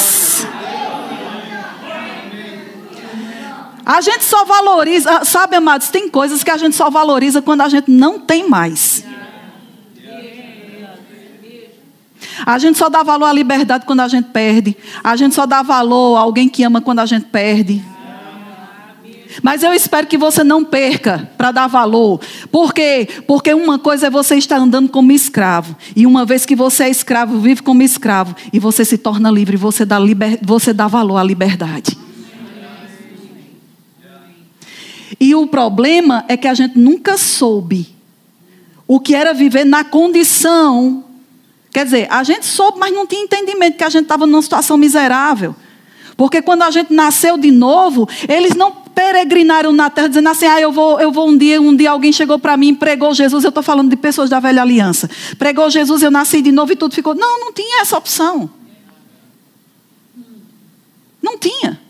A 3.85 3.99
gente 3.99 4.23
só 4.23 4.45
valoriza, 4.45 5.25
sabe, 5.25 5.55
amados, 5.55 5.89
tem 5.89 6.09
coisas 6.09 6.43
que 6.43 6.51
a 6.51 6.57
gente 6.57 6.75
só 6.75 6.89
valoriza 6.89 7.41
quando 7.41 7.61
a 7.61 7.69
gente 7.69 7.91
não 7.91 8.19
tem 8.19 8.47
mais. 8.47 9.03
A 12.45 12.57
gente 12.57 12.77
só 12.77 12.89
dá 12.89 13.03
valor 13.03 13.25
à 13.25 13.33
liberdade 13.33 13.85
quando 13.85 14.01
a 14.01 14.07
gente 14.07 14.29
perde. 14.29 14.75
A 15.03 15.15
gente 15.15 15.35
só 15.35 15.45
dá 15.45 15.61
valor 15.61 16.17
a 16.17 16.21
alguém 16.21 16.47
que 16.49 16.63
ama 16.63 16.81
quando 16.81 16.99
a 16.99 17.05
gente 17.05 17.25
perde. 17.25 17.83
Mas 19.41 19.63
eu 19.63 19.73
espero 19.73 20.05
que 20.05 20.17
você 20.17 20.43
não 20.43 20.63
perca 20.63 21.29
para 21.37 21.51
dar 21.51 21.67
valor. 21.67 22.19
Por 22.51 22.73
quê? 22.73 23.07
Porque 23.25 23.53
uma 23.53 23.79
coisa 23.79 24.07
é 24.07 24.09
você 24.09 24.35
estar 24.35 24.57
andando 24.57 24.89
como 24.89 25.11
escravo. 25.11 25.75
E 25.95 26.05
uma 26.05 26.25
vez 26.25 26.45
que 26.45 26.55
você 26.55 26.83
é 26.83 26.89
escravo, 26.89 27.39
vive 27.39 27.61
como 27.63 27.81
escravo. 27.81 28.35
E 28.51 28.59
você 28.59 28.85
se 28.85 28.97
torna 28.97 29.31
livre, 29.31 29.57
você 29.57 29.85
dá, 29.85 29.97
liber... 29.97 30.39
você 30.41 30.71
dá 30.73 30.87
valor 30.87 31.17
à 31.17 31.23
liberdade. 31.23 32.02
E 35.19 35.35
o 35.35 35.47
problema 35.47 36.25
é 36.27 36.37
que 36.37 36.47
a 36.47 36.53
gente 36.53 36.77
nunca 36.77 37.17
soube 37.17 37.93
o 38.87 38.99
que 38.99 39.15
era 39.15 39.33
viver 39.33 39.65
na 39.65 39.83
condição. 39.83 41.03
Quer 41.71 41.85
dizer, 41.85 42.07
a 42.11 42.23
gente 42.23 42.45
soube, 42.45 42.77
mas 42.79 42.93
não 42.93 43.07
tinha 43.07 43.23
entendimento 43.23 43.77
que 43.77 43.83
a 43.83 43.89
gente 43.89 44.03
estava 44.03 44.27
numa 44.27 44.41
situação 44.41 44.77
miserável. 44.77 45.55
Porque 46.15 46.41
quando 46.41 46.61
a 46.61 46.69
gente 46.69 46.93
nasceu 46.93 47.37
de 47.37 47.51
novo, 47.51 48.07
eles 48.27 48.55
não 48.55 48.71
peregrinaram 48.71 49.71
na 49.73 49.89
terra 49.89 50.07
dizendo 50.07 50.29
assim: 50.29 50.45
"Ah, 50.45 50.61
eu 50.61 50.71
vou, 50.71 50.99
eu 50.99 51.11
vou 51.11 51.27
um 51.27 51.35
dia, 51.35 51.59
um 51.59 51.75
dia 51.75 51.89
alguém 51.89 52.11
chegou 52.11 52.37
para 52.37 52.55
mim, 52.55 52.75
pregou 52.75 53.13
Jesus". 53.13 53.43
Eu 53.43 53.49
estou 53.49 53.63
falando 53.63 53.89
de 53.89 53.95
pessoas 53.95 54.29
da 54.29 54.39
velha 54.39 54.61
aliança. 54.61 55.09
Pregou 55.39 55.69
Jesus, 55.69 56.03
eu 56.03 56.11
nasci 56.11 56.41
de 56.41 56.51
novo 56.51 56.71
e 56.71 56.75
tudo 56.75 56.93
ficou. 56.93 57.15
Não, 57.15 57.39
não 57.39 57.51
tinha 57.51 57.81
essa 57.81 57.97
opção. 57.97 58.49
Não 61.21 61.37
tinha. 61.37 61.81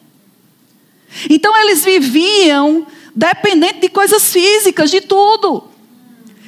Então 1.29 1.55
eles 1.61 1.83
viviam 1.83 2.85
dependente 3.15 3.79
de 3.79 3.89
coisas 3.89 4.31
físicas, 4.31 4.89
de 4.89 5.01
tudo. 5.01 5.69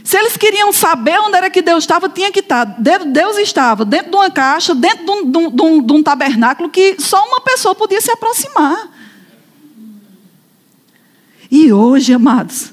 Se 0.04 0.18
eles 0.18 0.38
queriam 0.38 0.72
saber 0.72 1.20
onde 1.20 1.36
era 1.36 1.50
que 1.50 1.64
Deus 1.64 1.84
estava, 1.84 2.08
tinha 2.08 2.32
que 2.32 2.40
estar. 2.40 2.64
Deus 2.64 3.38
estava 3.38 3.84
dentro 3.84 4.12
de 4.12 4.16
uma 4.16 4.30
caixa, 4.30 4.76
dentro 4.76 5.04
de 5.04 5.12
um, 5.38 5.50
de 5.50 5.62
um, 5.64 5.82
de 5.82 5.94
um 5.94 6.04
tabernáculo 6.04 6.70
que 6.70 6.96
só 7.00 7.24
uma 7.26 7.42
pessoa 7.42 7.74
podia 7.74 8.00
se 8.00 8.12
aproximar. 8.12 8.90
E 11.50 11.74
hoje, 11.74 12.14
amados, 12.14 12.72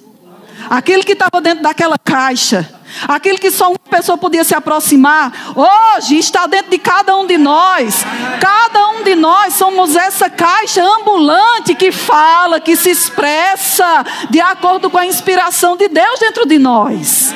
aquele 0.68 1.02
que 1.04 1.12
estava 1.12 1.40
dentro 1.40 1.62
daquela 1.62 1.96
caixa, 1.98 2.68
aquele 3.08 3.38
que 3.38 3.50
só 3.50 3.70
uma 3.70 3.78
pessoa 3.78 4.18
podia 4.18 4.44
se 4.44 4.54
aproximar, 4.54 5.32
hoje 5.56 6.18
está 6.18 6.46
dentro 6.46 6.70
de 6.70 6.78
cada 6.78 7.16
um 7.16 7.26
de 7.26 7.38
nós. 7.38 8.04
Cada 8.40 8.88
um 8.90 9.02
de 9.02 9.14
nós 9.14 9.54
somos 9.54 9.96
essa 9.96 10.28
caixa 10.30 10.82
ambulante 10.82 11.74
que 11.74 11.92
fala, 11.92 12.60
que 12.60 12.76
se 12.76 12.90
expressa 12.90 14.04
de 14.30 14.40
acordo 14.40 14.90
com 14.90 14.98
a 14.98 15.06
inspiração 15.06 15.76
de 15.76 15.88
Deus 15.88 16.20
dentro 16.20 16.46
de 16.46 16.58
nós. 16.58 17.34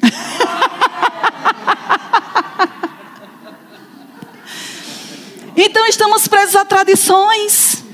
então 5.56 5.86
estamos 5.86 6.28
presos 6.28 6.56
a 6.56 6.64
tradições. 6.64 7.84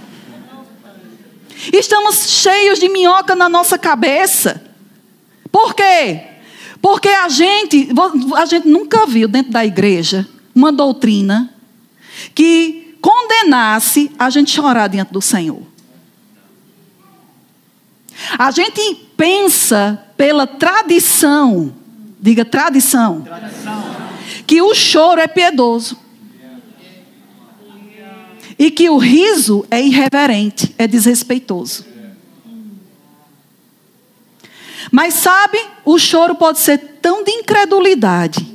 Estamos 1.72 2.28
cheios 2.28 2.78
de 2.78 2.88
minhoca 2.88 3.35
na 3.35 3.48
nossa 3.48 3.78
cabeça. 3.78 4.73
Por 5.54 5.72
quê? 5.72 6.20
Porque 6.82 7.08
a 7.08 7.28
gente, 7.28 7.88
a 8.36 8.44
gente 8.44 8.66
nunca 8.66 9.06
viu 9.06 9.28
dentro 9.28 9.52
da 9.52 9.64
igreja 9.64 10.28
uma 10.52 10.72
doutrina 10.72 11.54
que 12.34 12.96
condenasse 13.00 14.10
a 14.18 14.28
gente 14.30 14.50
chorar 14.50 14.88
diante 14.88 15.12
do 15.12 15.22
Senhor. 15.22 15.62
A 18.36 18.50
gente 18.50 18.96
pensa 19.16 20.04
pela 20.16 20.44
tradição, 20.44 21.72
diga 22.20 22.44
tradição, 22.44 23.20
tradição. 23.20 23.84
que 24.48 24.60
o 24.60 24.74
choro 24.74 25.20
é 25.20 25.28
piedoso. 25.28 25.96
E 28.58 28.72
que 28.72 28.90
o 28.90 28.98
riso 28.98 29.64
é 29.70 29.80
irreverente, 29.80 30.74
é 30.76 30.88
desrespeitoso. 30.88 31.93
Mas 34.94 35.14
sabe, 35.14 35.59
o 35.85 35.98
choro 35.98 36.37
pode 36.37 36.61
ser 36.61 36.78
tão 37.02 37.24
de 37.24 37.33
incredulidade. 37.33 38.46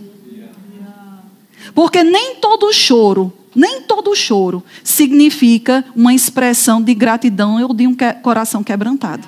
Porque 1.75 2.02
nem 2.02 2.36
todo 2.36 2.71
choro, 2.71 3.34
nem 3.54 3.82
todo 3.82 4.15
choro 4.15 4.63
significa 4.82 5.84
uma 5.93 6.13
expressão 6.13 6.82
de 6.82 6.93
gratidão 6.93 7.62
ou 7.62 7.73
de 7.73 7.86
um 7.86 7.93
coração 8.23 8.63
quebrantado. 8.63 9.28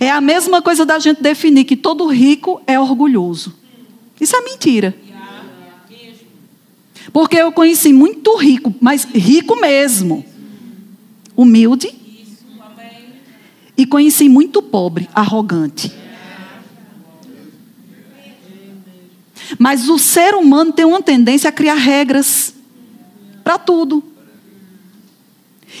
É 0.00 0.10
a 0.10 0.22
mesma 0.22 0.62
coisa 0.62 0.86
da 0.86 0.98
gente 0.98 1.22
definir 1.22 1.64
que 1.64 1.76
todo 1.76 2.06
rico 2.06 2.58
é 2.66 2.80
orgulhoso. 2.80 3.54
Isso 4.18 4.34
é 4.34 4.40
mentira. 4.40 4.96
Porque 7.12 7.36
eu 7.36 7.52
conheci 7.52 7.92
muito 7.92 8.34
rico, 8.36 8.74
mas 8.80 9.04
rico 9.04 9.60
mesmo. 9.60 10.24
Humilde. 11.36 12.05
E 13.76 13.84
conheci 13.86 14.28
muito 14.28 14.62
pobre, 14.62 15.08
arrogante. 15.14 15.92
Mas 19.58 19.88
o 19.88 19.98
ser 19.98 20.34
humano 20.34 20.72
tem 20.72 20.84
uma 20.84 21.02
tendência 21.02 21.50
a 21.50 21.52
criar 21.52 21.74
regras 21.74 22.54
para 23.44 23.58
tudo. 23.58 24.02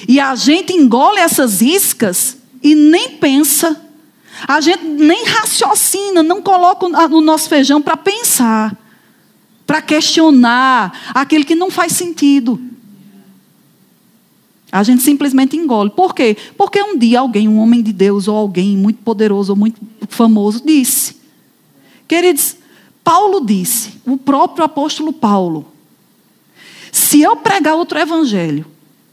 E 0.06 0.20
a 0.20 0.34
gente 0.34 0.72
engole 0.72 1.18
essas 1.18 1.62
iscas 1.62 2.36
e 2.62 2.74
nem 2.74 3.10
pensa. 3.16 3.80
A 4.46 4.60
gente 4.60 4.84
nem 4.84 5.24
raciocina, 5.24 6.22
não 6.22 6.42
coloca 6.42 6.86
o 6.86 7.20
nosso 7.20 7.48
feijão 7.48 7.80
para 7.80 7.96
pensar 7.96 8.76
para 9.66 9.82
questionar 9.82 11.10
aquilo 11.12 11.44
que 11.44 11.54
não 11.54 11.70
faz 11.70 11.92
sentido. 11.92 12.60
A 14.76 14.82
gente 14.82 15.02
simplesmente 15.02 15.56
engole. 15.56 15.90
Por 15.90 16.14
quê? 16.14 16.36
Porque 16.56 16.82
um 16.82 16.98
dia 16.98 17.20
alguém, 17.20 17.48
um 17.48 17.58
homem 17.58 17.82
de 17.82 17.92
Deus, 17.92 18.28
ou 18.28 18.36
alguém 18.36 18.76
muito 18.76 19.02
poderoso, 19.02 19.52
ou 19.52 19.56
muito 19.56 19.80
famoso, 20.08 20.62
disse. 20.64 21.16
Queridos, 22.06 22.56
Paulo 23.02 23.44
disse, 23.44 23.94
o 24.06 24.16
próprio 24.16 24.64
apóstolo 24.64 25.12
Paulo, 25.12 25.66
se 26.92 27.22
eu 27.22 27.36
pregar 27.36 27.74
outro 27.74 27.98
evangelho, 27.98 28.66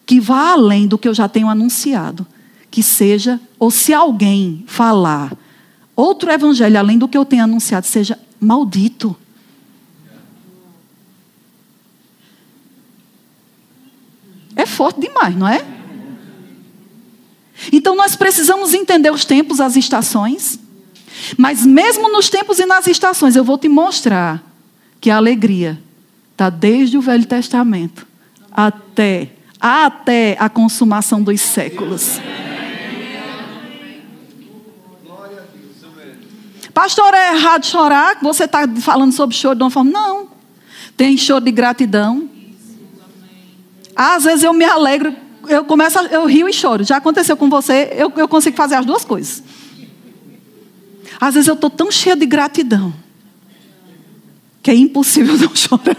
que 0.06 0.20
vá 0.20 0.52
além 0.52 0.88
do 0.88 0.98
que 0.98 1.08
eu 1.08 1.14
já 1.14 1.28
tenho 1.28 1.48
anunciado, 1.48 2.26
que 2.70 2.84
seja, 2.84 3.40
ou 3.60 3.70
se 3.70 3.94
alguém 3.94 4.64
falar 4.68 5.38
outro 5.96 6.32
evangelho 6.32 6.78
além 6.78 6.98
do 6.98 7.08
que 7.08 7.18
eu 7.18 7.24
tenho 7.24 7.44
anunciado, 7.44 7.86
seja 7.86 8.18
maldito. 8.40 9.16
É 14.56 14.66
forte 14.66 15.00
demais, 15.00 15.36
não 15.36 15.48
é? 15.48 15.64
Então 17.72 17.96
nós 17.96 18.16
precisamos 18.16 18.74
entender 18.74 19.12
os 19.12 19.26
tempos, 19.26 19.60
as 19.60 19.76
estações. 19.76 20.60
Mas 21.38 21.66
mesmo 21.66 22.12
nos 22.12 22.30
tempos 22.30 22.60
e 22.60 22.66
nas 22.66 22.88
estações, 22.88 23.36
eu 23.36 23.44
vou 23.44 23.58
te 23.58 23.70
mostrar 23.70 24.44
que 25.00 25.10
a 25.10 25.18
alegria 25.18 25.80
está 26.32 26.50
desde 26.50 26.98
o 26.98 27.02
Velho 27.02 27.26
Testamento 27.26 28.08
até 28.52 29.30
até 29.60 30.36
a 30.40 30.50
consumação 30.50 31.24
dos 31.24 31.40
séculos. 31.40 32.20
Pastor, 36.74 37.14
é 37.14 37.36
errado 37.36 37.66
chorar? 37.66 38.18
Você 38.22 38.44
está 38.44 38.68
falando 38.82 39.14
sobre 39.14 39.36
choro 39.38 39.56
de 39.56 39.64
uma 39.64 39.70
forma? 39.70 39.90
Não. 39.90 40.28
Tem 40.98 41.16
choro 41.16 41.46
de 41.46 41.52
gratidão, 41.52 42.30
às 43.96 44.24
vezes 44.24 44.44
eu 44.44 44.54
me 44.54 44.66
alegro, 44.66 45.16
eu 45.48 45.64
começo, 45.66 46.00
a, 46.00 46.04
eu 46.06 46.26
rio 46.26 46.48
e 46.48 46.54
choro. 46.54 46.84
Já 46.84 46.98
aconteceu 46.98 47.36
com 47.38 47.50
você, 47.50 47.90
eu, 47.96 48.12
eu 48.16 48.28
consigo 48.28 48.56
fazer 48.56 48.76
as 48.76 48.86
duas 48.86 49.04
coisas. 49.04 49.44
Às 51.20 51.36
vezes 51.36 51.48
eu 51.48 51.54
estou 51.54 51.70
tão 51.70 51.92
cheia 51.92 52.16
de 52.16 52.26
gratidão 52.26 52.94
que 54.64 54.72
é 54.72 54.76
impossível 54.76 55.38
não 55.40 55.54
chorar. 55.54 55.96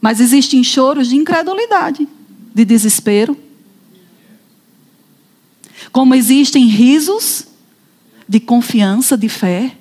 Mas 0.00 0.20
existem 0.20 0.62
choros 0.62 1.08
de 1.08 1.16
incredulidade, 1.16 2.06
de 2.54 2.64
desespero. 2.64 3.36
Como 5.90 6.14
existem 6.14 6.66
risos 6.66 7.46
de 8.28 8.38
confiança, 8.38 9.16
de 9.16 9.28
fé. 9.28 9.77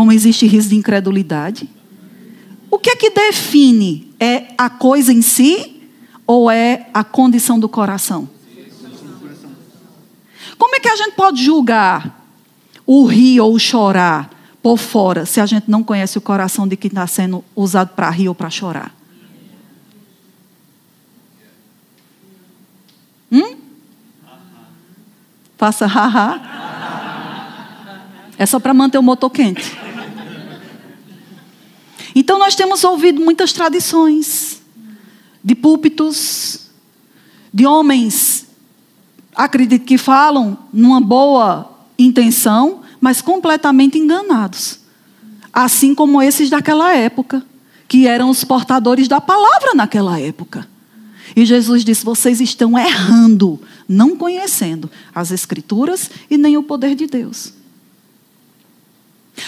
Como 0.00 0.12
existe 0.12 0.46
risco 0.46 0.70
de 0.70 0.76
incredulidade? 0.76 1.68
O 2.70 2.78
que 2.78 2.88
é 2.88 2.96
que 2.96 3.10
define? 3.10 4.10
É 4.18 4.46
a 4.56 4.70
coisa 4.70 5.12
em 5.12 5.20
si 5.20 5.82
ou 6.26 6.50
é 6.50 6.88
a 6.94 7.04
condição 7.04 7.60
do 7.60 7.68
coração? 7.68 8.26
Como 10.56 10.74
é 10.74 10.80
que 10.80 10.88
a 10.88 10.96
gente 10.96 11.12
pode 11.12 11.44
julgar 11.44 12.18
o 12.86 13.04
rir 13.04 13.40
ou 13.42 13.52
o 13.52 13.58
chorar 13.58 14.30
por 14.62 14.78
fora 14.78 15.26
se 15.26 15.38
a 15.38 15.44
gente 15.44 15.70
não 15.70 15.84
conhece 15.84 16.16
o 16.16 16.22
coração 16.22 16.66
de 16.66 16.78
quem 16.78 16.88
está 16.88 17.06
sendo 17.06 17.44
usado 17.54 17.90
para 17.90 18.08
rir 18.08 18.30
ou 18.30 18.34
para 18.34 18.48
chorar? 18.48 18.94
Hum? 23.30 23.54
Faça 25.58 25.86
haha. 25.86 26.40
É 28.38 28.46
só 28.46 28.58
para 28.58 28.72
manter 28.72 28.96
o 28.96 29.02
motor 29.02 29.28
quente. 29.28 29.89
Então 32.14 32.38
nós 32.38 32.54
temos 32.54 32.84
ouvido 32.84 33.20
muitas 33.20 33.52
tradições 33.52 34.60
de 35.42 35.54
púlpitos, 35.54 36.68
de 37.52 37.66
homens, 37.66 38.46
acredito 39.34 39.84
que 39.84 39.96
falam 39.96 40.58
numa 40.72 41.00
boa 41.00 41.70
intenção, 41.98 42.82
mas 43.00 43.22
completamente 43.22 43.98
enganados. 43.98 44.80
Assim 45.52 45.94
como 45.94 46.22
esses 46.22 46.50
daquela 46.50 46.94
época, 46.94 47.44
que 47.88 48.06
eram 48.06 48.30
os 48.30 48.44
portadores 48.44 49.08
da 49.08 49.20
palavra 49.20 49.74
naquela 49.74 50.20
época. 50.20 50.68
E 51.34 51.44
Jesus 51.44 51.84
disse: 51.84 52.04
vocês 52.04 52.40
estão 52.40 52.78
errando, 52.78 53.60
não 53.88 54.16
conhecendo 54.16 54.90
as 55.14 55.30
Escrituras 55.30 56.10
e 56.30 56.36
nem 56.36 56.56
o 56.56 56.62
poder 56.62 56.94
de 56.94 57.06
Deus. 57.06 57.52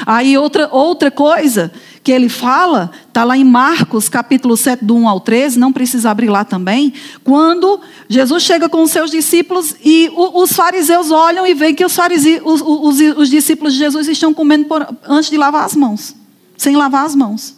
Aí 0.06 0.38
outra, 0.38 0.68
outra 0.72 1.10
coisa 1.10 1.72
que 2.02 2.10
ele 2.10 2.28
fala, 2.28 2.90
está 3.06 3.22
lá 3.22 3.36
em 3.36 3.44
Marcos, 3.44 4.08
capítulo 4.08 4.56
7, 4.56 4.84
do 4.84 4.96
1 4.96 5.08
ao 5.08 5.20
13, 5.20 5.58
não 5.58 5.72
precisa 5.72 6.10
abrir 6.10 6.28
lá 6.28 6.44
também, 6.44 6.92
quando 7.22 7.80
Jesus 8.08 8.42
chega 8.42 8.68
com 8.68 8.82
os 8.82 8.90
seus 8.90 9.10
discípulos 9.10 9.76
e 9.84 10.10
os 10.14 10.52
fariseus 10.52 11.12
olham 11.12 11.46
e 11.46 11.54
veem 11.54 11.74
que 11.74 11.84
os, 11.84 11.94
farise, 11.94 12.40
os, 12.44 12.60
os, 12.60 13.00
os, 13.16 13.30
discípulos 13.30 13.74
de 13.74 13.78
Jesus 13.78 14.08
estão 14.08 14.34
comendo 14.34 14.64
por, 14.64 14.84
antes 15.04 15.30
de 15.30 15.36
lavar 15.36 15.64
as 15.64 15.76
mãos, 15.76 16.14
sem 16.56 16.76
lavar 16.76 17.06
as 17.06 17.14
mãos. 17.14 17.54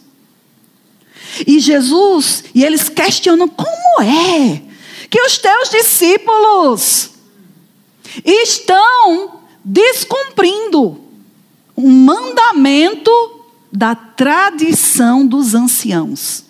E 1.47 1.59
Jesus, 1.59 2.43
e 2.53 2.63
eles 2.63 2.87
questionam 2.87 3.47
como 3.47 4.01
é 4.03 4.61
que 5.09 5.21
os 5.21 5.37
teus 5.39 5.69
discípulos 5.69 7.09
estão 8.23 9.39
descumprindo 9.63 11.01
um 11.75 11.89
mandamento 11.89 13.34
da 13.75 13.93
tradição 13.93 15.27
dos 15.27 15.53
anciãos. 15.53 16.45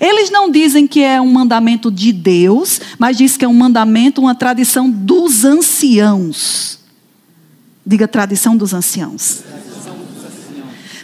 Eles 0.00 0.30
não 0.30 0.50
dizem 0.50 0.86
que 0.86 1.02
é 1.02 1.20
um 1.20 1.30
mandamento 1.30 1.90
de 1.90 2.12
Deus, 2.12 2.80
mas 2.98 3.18
diz 3.18 3.36
que 3.36 3.44
é 3.44 3.48
um 3.48 3.54
mandamento, 3.54 4.20
uma 4.20 4.34
tradição 4.34 4.88
dos 4.88 5.44
anciãos. 5.44 6.78
Diga 7.84 8.06
tradição 8.06 8.56
dos 8.56 8.72
anciãos. 8.72 9.42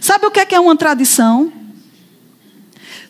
Sabe 0.00 0.26
o 0.26 0.30
que 0.30 0.40
é, 0.40 0.46
é 0.52 0.60
uma 0.60 0.76
tradição? 0.76 1.52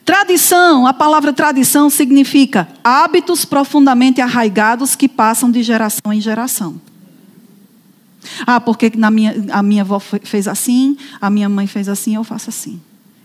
Tradição, 0.04 0.86
a 0.86 0.94
palavra 0.94 1.32
tradição 1.32 1.88
significa 1.88 2.66
hábitos 2.82 3.44
profundamente 3.44 4.20
arraigados 4.20 4.96
que 4.96 5.08
passam 5.08 5.50
de 5.50 5.62
geração 5.62 6.12
em 6.12 6.20
geração. 6.20 6.80
Ah, 8.46 8.60
porque 8.60 8.92
na 8.96 9.10
minha, 9.10 9.34
a 9.50 9.62
minha 9.62 9.82
avó 9.82 9.98
fez 9.98 10.46
assim, 10.46 10.96
a 11.20 11.30
minha 11.30 11.48
mãe 11.48 11.66
fez 11.66 11.88
assim, 11.88 12.14
eu 12.14 12.24
faço 12.24 12.50
assim. 12.50 12.80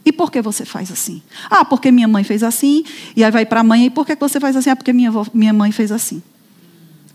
E 0.06 0.12
por 0.12 0.32
que 0.32 0.42
você 0.42 0.66
faz 0.66 0.92
assim? 0.92 1.22
Ah, 1.50 1.66
porque 1.66 1.92
minha 1.92 2.08
mãe 2.08 2.24
fez 2.24 2.44
assim, 2.44 2.84
e 3.16 3.24
aí 3.24 3.32
vai 3.32 3.46
para 3.46 3.62
a 3.62 3.64
mãe, 3.64 3.86
e 3.86 3.90
por 3.90 4.06
que 4.06 4.16
você 4.16 4.40
faz 4.40 4.56
assim? 4.56 4.70
Ah, 4.70 4.76
porque 4.76 4.94
minha, 4.94 5.10
avó, 5.10 5.26
minha 5.34 5.52
mãe 5.52 5.72
fez 5.72 5.92
assim. 5.92 6.22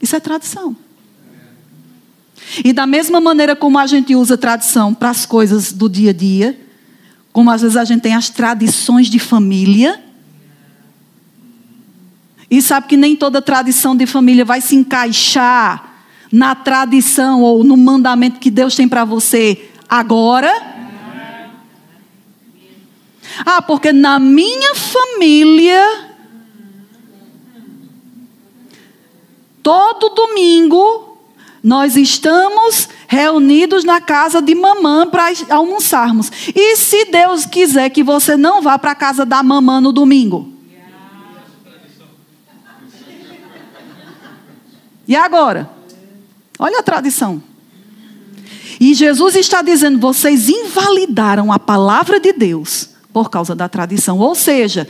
Isso 0.02 0.16
é 0.16 0.20
tradição. 0.20 0.76
E 2.64 2.72
da 2.72 2.86
mesma 2.86 3.20
maneira 3.20 3.54
como 3.54 3.78
a 3.78 3.86
gente 3.86 4.14
usa 4.14 4.36
tradição 4.36 4.92
para 4.92 5.10
as 5.10 5.24
coisas 5.24 5.72
do 5.72 5.88
dia 5.88 6.10
a 6.10 6.12
dia, 6.12 6.58
como 7.32 7.50
às 7.50 7.62
vezes 7.62 7.76
a 7.76 7.84
gente 7.84 8.00
tem 8.00 8.14
as 8.14 8.28
tradições 8.28 9.08
de 9.08 9.18
família, 9.18 10.02
e 12.50 12.60
sabe 12.60 12.88
que 12.88 12.96
nem 12.96 13.14
toda 13.14 13.40
tradição 13.40 13.94
de 13.94 14.06
família 14.06 14.44
vai 14.44 14.60
se 14.60 14.74
encaixar 14.74 15.89
na 16.32 16.54
tradição 16.54 17.42
ou 17.42 17.64
no 17.64 17.76
mandamento 17.76 18.38
que 18.38 18.50
Deus 18.50 18.76
tem 18.76 18.88
para 18.88 19.04
você 19.04 19.70
agora. 19.88 20.50
Ah, 23.44 23.62
porque 23.62 23.92
na 23.92 24.18
minha 24.18 24.74
família, 24.74 26.10
todo 29.62 30.14
domingo, 30.14 31.18
nós 31.62 31.96
estamos 31.96 32.88
reunidos 33.06 33.84
na 33.84 34.00
casa 34.00 34.40
de 34.40 34.54
mamã 34.54 35.06
para 35.06 35.32
almoçarmos. 35.50 36.30
E 36.54 36.76
se 36.76 37.06
Deus 37.06 37.44
quiser 37.46 37.90
que 37.90 38.02
você 38.02 38.36
não 38.36 38.62
vá 38.62 38.78
para 38.78 38.92
a 38.92 38.96
casa 38.96 39.26
da 39.26 39.42
mamã 39.42 39.80
no 39.80 39.92
domingo? 39.92 40.52
E 45.06 45.16
agora? 45.16 45.79
Olha 46.60 46.80
a 46.80 46.82
tradição. 46.82 47.42
E 48.78 48.92
Jesus 48.92 49.34
está 49.34 49.62
dizendo: 49.62 49.98
vocês 49.98 50.50
invalidaram 50.50 51.50
a 51.50 51.58
palavra 51.58 52.20
de 52.20 52.34
Deus 52.34 52.90
por 53.14 53.30
causa 53.30 53.54
da 53.54 53.66
tradição. 53.66 54.18
Ou 54.18 54.34
seja, 54.34 54.86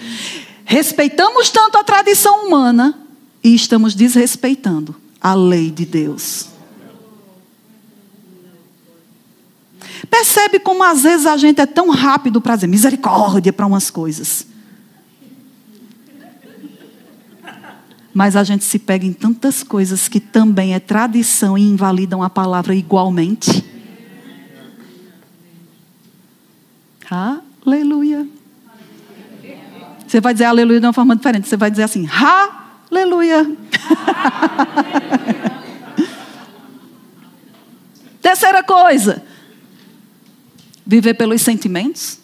respeitamos 0.64 1.48
tanto 1.48 1.78
a 1.78 1.84
tradição 1.84 2.46
humana 2.46 2.98
e 3.42 3.54
estamos 3.54 3.94
desrespeitando 3.94 4.96
a 5.20 5.32
lei 5.32 5.70
de 5.70 5.86
Deus. 5.86 6.48
Percebe 10.10 10.58
como 10.58 10.82
às 10.82 11.04
vezes 11.04 11.24
a 11.24 11.36
gente 11.36 11.60
é 11.60 11.66
tão 11.66 11.88
rápido 11.90 12.40
para 12.40 12.56
dizer 12.56 12.66
misericórdia 12.66 13.52
para 13.52 13.66
umas 13.66 13.90
coisas. 13.90 14.44
Mas 18.12 18.34
a 18.36 18.42
gente 18.44 18.64
se 18.64 18.78
pega 18.78 19.06
em 19.06 19.12
tantas 19.12 19.62
coisas 19.62 20.08
que 20.08 20.18
também 20.18 20.74
é 20.74 20.80
tradição 20.80 21.56
e 21.56 21.62
invalidam 21.62 22.22
a 22.22 22.30
palavra 22.30 22.74
igualmente. 22.74 23.64
Aleluia. 27.10 28.26
Você 30.06 30.20
vai 30.20 30.32
dizer 30.32 30.44
aleluia 30.44 30.80
de 30.80 30.86
uma 30.86 30.92
forma 30.92 31.16
diferente. 31.16 31.48
Você 31.48 31.56
vai 31.56 31.70
dizer 31.70 31.84
assim, 31.84 32.08
aleluia. 32.90 33.50
Terceira 38.22 38.62
coisa, 38.62 39.24
viver 40.86 41.14
pelos 41.14 41.42
sentimentos. 41.42 42.19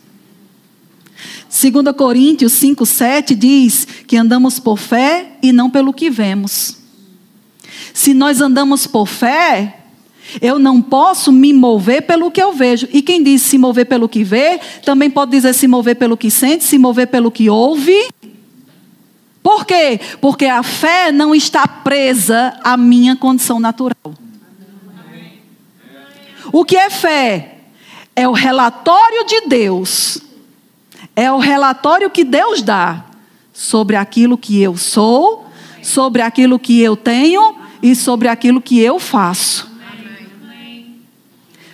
2 1.49 1.95
Coríntios 1.97 2.53
5, 2.53 2.85
7 2.85 3.35
diz 3.35 3.87
que 4.07 4.17
andamos 4.17 4.59
por 4.59 4.77
fé 4.77 5.33
e 5.43 5.53
não 5.53 5.71
pelo 5.71 5.93
que 5.93 6.11
vemos. 6.11 6.77
Se 7.95 8.13
nós 8.13 8.41
andamos 8.41 8.87
por 8.87 9.07
fé, 9.07 9.79
eu 10.41 10.59
não 10.59 10.83
posso 10.83 11.33
me 11.33 11.53
mover 11.53 12.03
pelo 12.03 12.31
que 12.31 12.43
eu 12.43 12.53
vejo. 12.53 12.89
E 12.93 13.01
quem 13.01 13.23
diz 13.23 13.43
se 13.43 13.57
mover 13.57 13.87
pelo 13.87 14.09
que 14.09 14.25
vê, 14.25 14.61
também 14.85 15.09
pode 15.09 15.31
dizer 15.31 15.55
se 15.55 15.69
mover 15.69 15.97
pelo 15.97 16.17
que 16.17 16.31
sente, 16.31 16.65
se 16.65 16.79
mover 16.79 17.07
pelo 17.07 17.31
que 17.31 17.49
ouve. 17.49 18.09
Por 19.43 19.65
quê? 19.65 20.01
Porque 20.21 20.47
a 20.47 20.63
fé 20.63 21.13
não 21.13 21.35
está 21.35 21.67
presa 21.69 22.59
à 22.65 22.77
minha 22.77 23.15
condição 23.15 23.61
natural. 23.61 24.15
O 26.53 26.65
que 26.65 26.77
é 26.77 26.91
fé? 26.91 27.59
É 28.15 28.27
o 28.27 28.33
relatório 28.33 29.25
de 29.27 29.43
Deus 29.43 30.26
é 31.17 31.33
o 31.33 31.39
relatório 31.39 32.11
que 32.11 32.23
Deus 32.23 32.61
dá 32.61 33.07
sobre 33.51 33.97
aquilo 33.97 34.37
que 34.37 34.61
eu 34.61 34.77
sou, 34.77 35.47
sobre 35.83 36.21
aquilo 36.21 36.59
que 36.59 36.79
eu 36.83 36.95
tenho 36.95 37.57
e 37.83 37.97
sobre 37.97 38.29
aquilo 38.29 38.61
que 38.61 38.79
eu 38.79 39.01
faço. 39.01 39.75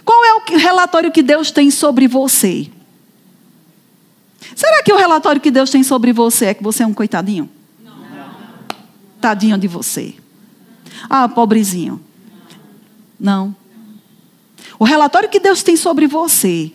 Qual 0.05 0.25
é 0.25 0.35
o 0.35 0.59
relatório 0.59 1.11
que 1.11 1.23
Deus 1.23 1.51
tem 1.51 1.71
sobre 1.71 2.07
você? 2.07 2.71
Será 4.55 4.83
que 4.83 4.93
o 4.93 4.97
relatório 4.97 5.41
que 5.41 5.51
Deus 5.51 5.71
tem 5.71 5.83
sobre 5.83 6.13
você 6.13 6.47
é 6.47 6.55
que 6.55 6.63
você 6.63 6.85
é 6.85 6.87
um 6.87 6.95
coitadinho? 6.95 7.49
Não. 7.83 7.93
Tadinho 9.21 9.59
de 9.59 9.67
você. 9.67 10.15
Ah, 11.09 11.29
pobrezinho. 11.29 12.01
Não. 13.19 13.57
O 14.79 14.85
relatório 14.85 15.29
que 15.29 15.41
Deus 15.41 15.63
tem 15.63 15.77
sobre 15.77 16.07
você 16.07 16.73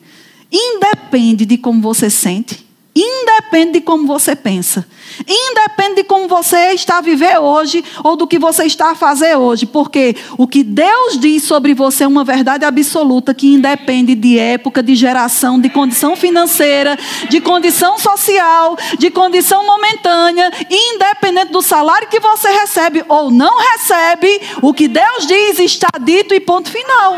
Independe 0.51 1.45
de 1.45 1.57
como 1.57 1.81
você 1.81 2.09
sente, 2.09 2.65
independe 2.95 3.73
de 3.73 3.81
como 3.81 4.07
você 4.07 4.35
pensa, 4.35 4.87
independe 5.27 5.95
de 5.95 6.03
como 6.03 6.27
você 6.27 6.71
está 6.73 6.97
a 6.97 7.01
viver 7.01 7.37
hoje 7.37 7.83
ou 8.03 8.15
do 8.15 8.25
que 8.25 8.39
você 8.39 8.63
está 8.63 8.91
a 8.91 8.95
fazer 8.95 9.35
hoje, 9.35 9.65
porque 9.65 10.15
o 10.37 10.47
que 10.47 10.63
Deus 10.63 11.19
diz 11.19 11.43
sobre 11.43 11.73
você 11.73 12.05
é 12.05 12.07
uma 12.07 12.23
verdade 12.23 12.65
absoluta 12.65 13.33
que 13.33 13.53
independe 13.53 14.15
de 14.15 14.39
época, 14.39 14.81
de 14.81 14.95
geração, 14.95 15.59
de 15.59 15.69
condição 15.69 16.15
financeira, 16.15 16.97
de 17.29 17.39
condição 17.39 17.97
social, 17.99 18.77
de 18.97 19.11
condição 19.11 19.65
momentânea, 19.65 20.51
independente 20.69 21.51
do 21.51 21.61
salário 21.61 22.07
que 22.07 22.19
você 22.19 22.49
recebe 22.49 23.03
ou 23.07 23.29
não 23.29 23.59
recebe, 23.59 24.41
o 24.61 24.73
que 24.73 24.87
Deus 24.87 25.27
diz 25.27 25.59
está 25.59 25.89
dito 25.99 26.33
e 26.33 26.39
ponto 26.39 26.69
final. 26.71 27.17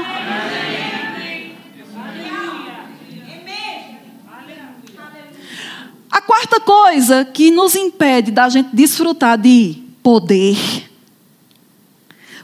A 6.11 6.21
quarta 6.21 6.59
coisa 6.59 7.23
que 7.23 7.51
nos 7.51 7.75
impede 7.75 8.31
da 8.31 8.49
gente 8.49 8.69
desfrutar 8.73 9.37
de 9.37 9.77
poder, 10.01 10.57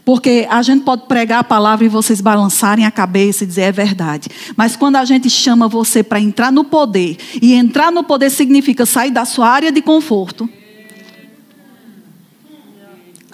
porque 0.04 0.46
a 0.48 0.62
gente 0.62 0.84
pode 0.84 1.06
pregar 1.06 1.40
a 1.40 1.44
palavra 1.44 1.84
e 1.84 1.88
vocês 1.88 2.20
balançarem 2.20 2.86
a 2.86 2.92
cabeça 2.92 3.42
e 3.42 3.46
dizer 3.46 3.62
é 3.62 3.72
verdade. 3.72 4.28
Mas 4.56 4.76
quando 4.76 4.94
a 4.94 5.04
gente 5.04 5.28
chama 5.28 5.66
você 5.66 6.00
para 6.00 6.20
entrar 6.20 6.52
no 6.52 6.62
poder, 6.62 7.16
e 7.42 7.54
entrar 7.54 7.90
no 7.90 8.04
poder 8.04 8.30
significa 8.30 8.86
sair 8.86 9.10
da 9.10 9.24
sua 9.24 9.48
área 9.48 9.72
de 9.72 9.82
conforto, 9.82 10.48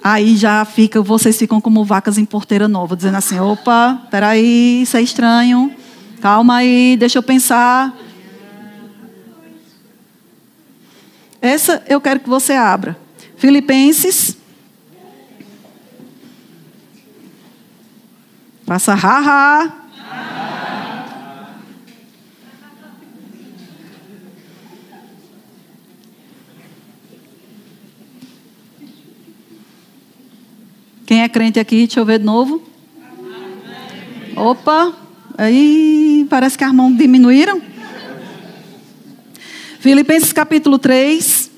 aí 0.03 0.35
já 0.35 0.65
fica, 0.65 0.99
vocês 0.99 1.37
ficam 1.37 1.61
como 1.61 1.85
vacas 1.85 2.17
em 2.17 2.25
porteira 2.25 2.67
nova, 2.67 2.95
dizendo 2.95 3.17
assim: 3.17 3.39
opa, 3.39 4.01
peraí, 4.09 4.81
isso 4.81 4.97
é 4.97 5.01
estranho, 5.03 5.71
calma 6.21 6.55
aí, 6.55 6.97
deixa 6.97 7.19
eu 7.19 7.23
pensar. 7.23 7.95
Essa 11.43 11.83
eu 11.89 11.99
quero 11.99 12.21
que 12.21 12.29
você 12.29 12.53
abra. 12.53 12.97
Filipenses. 13.35 14.37
Passa 18.65 18.93
haha. 18.93 19.73
Quem 31.05 31.23
é 31.23 31.27
crente 31.27 31.59
aqui, 31.59 31.75
deixa 31.85 31.99
eu 31.99 32.05
ver 32.05 32.19
de 32.19 32.25
novo. 32.25 32.63
Opa, 34.37 34.93
aí 35.37 36.25
parece 36.29 36.57
que 36.57 36.63
as 36.63 36.71
mãos 36.71 36.97
diminuíram. 36.97 37.72
Filipenses 39.83 40.31
capítulo 40.31 40.79
3. 40.79 41.51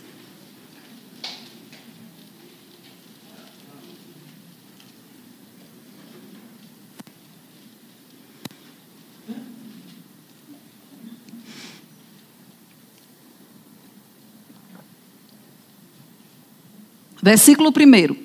Versículo 17.21 17.69
1. 17.69 18.15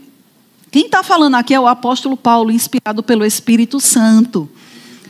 Quem 0.70 0.86
está 0.86 1.02
falando 1.02 1.34
aqui 1.34 1.52
é 1.52 1.60
o 1.60 1.66
apóstolo 1.66 2.16
Paulo, 2.16 2.50
inspirado 2.50 3.02
pelo 3.02 3.26
Espírito 3.26 3.78
Santo. 3.78 4.48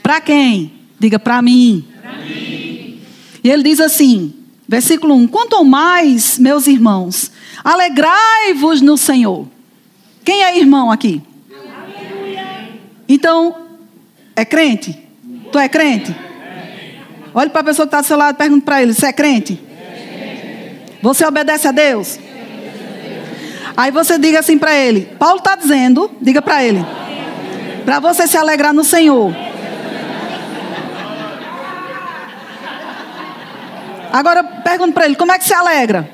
Para 0.02 0.20
quem? 0.20 0.72
Diga 0.98 1.20
para 1.20 1.40
mim. 1.40 1.84
mim. 2.26 3.00
E 3.44 3.48
ele 3.48 3.62
diz 3.62 3.78
assim, 3.78 4.39
versículo 4.70 5.16
1: 5.16 5.26
Quanto 5.26 5.64
mais, 5.64 6.38
meus 6.38 6.68
irmãos, 6.68 7.32
alegrai-vos 7.64 8.80
no 8.80 8.96
Senhor. 8.96 9.48
Quem 10.24 10.44
é 10.44 10.56
irmão 10.56 10.92
aqui? 10.92 11.20
Então, 13.08 13.66
é 14.36 14.44
crente? 14.44 14.96
Tu 15.50 15.58
é 15.58 15.68
crente? 15.68 16.14
Olhe 17.34 17.50
para 17.50 17.62
a 17.62 17.64
pessoa 17.64 17.84
que 17.84 17.88
está 17.88 18.00
do 18.00 18.06
seu 18.06 18.16
lado 18.16 18.36
e 18.36 18.38
pergunte 18.38 18.64
para 18.64 18.80
ele: 18.80 18.94
Você 18.94 19.06
é 19.06 19.12
crente? 19.12 19.60
Você 21.02 21.26
obedece 21.26 21.66
a 21.66 21.72
Deus? 21.72 22.20
Aí 23.76 23.90
você 23.90 24.18
diga 24.20 24.38
assim 24.38 24.56
para 24.56 24.72
ele: 24.76 25.08
Paulo 25.18 25.38
está 25.38 25.56
dizendo, 25.56 26.08
diga 26.20 26.40
para 26.40 26.62
ele, 26.62 26.84
para 27.84 27.98
você 27.98 28.28
se 28.28 28.36
alegrar 28.36 28.72
no 28.72 28.84
Senhor. 28.84 29.34
Agora 34.12 34.42
pergunto 34.42 34.92
para 34.92 35.04
ele: 35.06 35.16
como 35.16 35.32
é 35.32 35.38
que 35.38 35.44
se 35.44 35.54
alegra? 35.54 36.08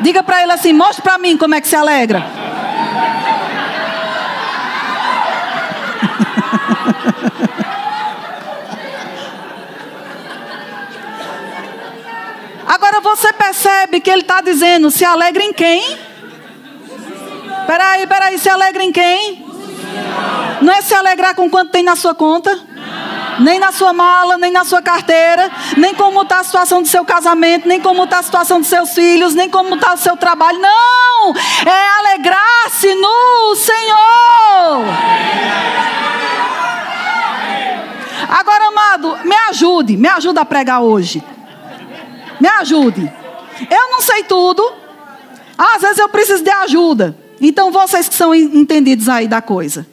Diga 0.00 0.22
para 0.22 0.42
ele 0.42 0.52
assim: 0.52 0.72
mostre 0.72 1.02
para 1.02 1.18
mim 1.18 1.36
como 1.36 1.54
é 1.54 1.60
que 1.60 1.68
se 1.68 1.76
alegra. 1.76 2.22
Agora 12.66 13.00
você 13.00 13.32
percebe 13.32 14.00
que 14.00 14.10
ele 14.10 14.22
está 14.22 14.40
dizendo: 14.40 14.90
se 14.90 15.04
alegra 15.04 15.42
em 15.42 15.52
quem? 15.52 15.98
Peraí, 17.66 18.06
peraí, 18.06 18.38
se 18.38 18.48
alegra 18.48 18.82
em 18.82 18.92
quem? 18.92 19.46
Não 20.60 20.72
é 20.72 20.80
se 20.80 20.94
alegrar 20.94 21.34
com 21.34 21.48
quanto 21.48 21.70
tem 21.70 21.82
na 21.82 21.96
sua 21.96 22.14
conta? 22.14 22.58
Nem 23.40 23.58
na 23.58 23.72
sua 23.72 23.92
mala, 23.92 24.36
nem 24.38 24.52
na 24.52 24.64
sua 24.64 24.82
carteira, 24.82 25.50
nem 25.76 25.94
como 25.94 26.22
está 26.22 26.40
a 26.40 26.44
situação 26.44 26.82
do 26.82 26.88
seu 26.88 27.04
casamento, 27.04 27.66
nem 27.66 27.80
como 27.80 28.04
está 28.04 28.18
a 28.18 28.22
situação 28.22 28.60
dos 28.60 28.68
seus 28.68 28.90
filhos, 28.94 29.34
nem 29.34 29.48
como 29.48 29.74
está 29.74 29.94
o 29.94 29.96
seu 29.96 30.16
trabalho. 30.16 30.58
Não! 30.58 31.32
É 31.66 31.88
alegrar-se 31.98 32.94
no 32.94 33.56
Senhor. 33.56 34.84
Agora, 38.28 38.68
amado, 38.68 39.18
me 39.24 39.36
ajude, 39.50 39.96
me 39.96 40.08
ajude 40.08 40.38
a 40.38 40.44
pregar 40.44 40.82
hoje. 40.82 41.22
Me 42.40 42.48
ajude. 42.48 43.12
Eu 43.70 43.90
não 43.90 44.00
sei 44.00 44.24
tudo. 44.24 44.62
Às 45.56 45.82
vezes 45.82 45.98
eu 45.98 46.08
preciso 46.08 46.42
de 46.42 46.50
ajuda. 46.50 47.16
Então 47.40 47.70
vocês 47.70 48.08
que 48.08 48.14
são 48.14 48.34
entendidos 48.34 49.08
aí 49.08 49.28
da 49.28 49.42
coisa. 49.42 49.86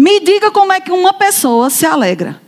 Me 0.00 0.18
diga 0.18 0.50
como 0.50 0.72
é 0.72 0.80
que 0.80 0.90
uma 0.90 1.12
pessoa 1.12 1.68
se 1.68 1.84
alegra. 1.84 2.40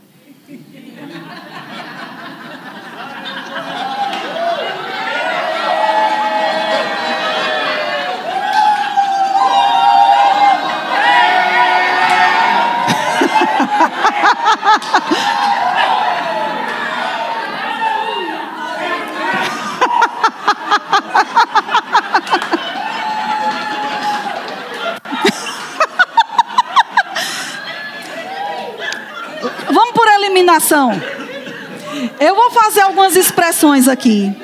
Eu 32.19 32.35
vou 32.35 32.51
fazer 32.51 32.81
algumas 32.81 33.15
expressões 33.15 33.87
aqui. 33.87 34.35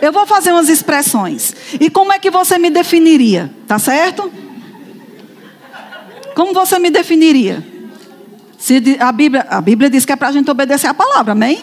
Eu 0.00 0.12
vou 0.12 0.26
fazer 0.26 0.52
umas 0.52 0.68
expressões. 0.68 1.54
E 1.78 1.90
como 1.90 2.12
é 2.12 2.18
que 2.18 2.30
você 2.30 2.58
me 2.58 2.70
definiria? 2.70 3.50
Tá 3.66 3.78
certo? 3.78 4.32
Como 6.34 6.54
você 6.54 6.78
me 6.78 6.90
definiria? 6.90 7.62
Se 8.58 8.82
a, 8.98 9.12
Bíblia, 9.12 9.46
a 9.48 9.60
Bíblia 9.60 9.90
diz 9.90 10.04
que 10.04 10.12
é 10.12 10.16
para 10.16 10.28
a 10.28 10.32
gente 10.32 10.50
obedecer 10.50 10.86
a 10.86 10.94
palavra, 10.94 11.32
amém? 11.32 11.62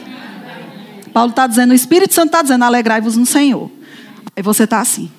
Paulo 1.13 1.31
está 1.31 1.47
dizendo, 1.47 1.71
o 1.71 1.75
Espírito 1.75 2.13
Santo 2.13 2.27
está 2.27 2.41
dizendo, 2.41 2.63
alegrai-vos 2.63 3.17
no 3.17 3.25
Senhor. 3.25 3.71
Aí 4.35 4.43
você 4.43 4.65
está 4.65 4.79
assim. 4.79 5.11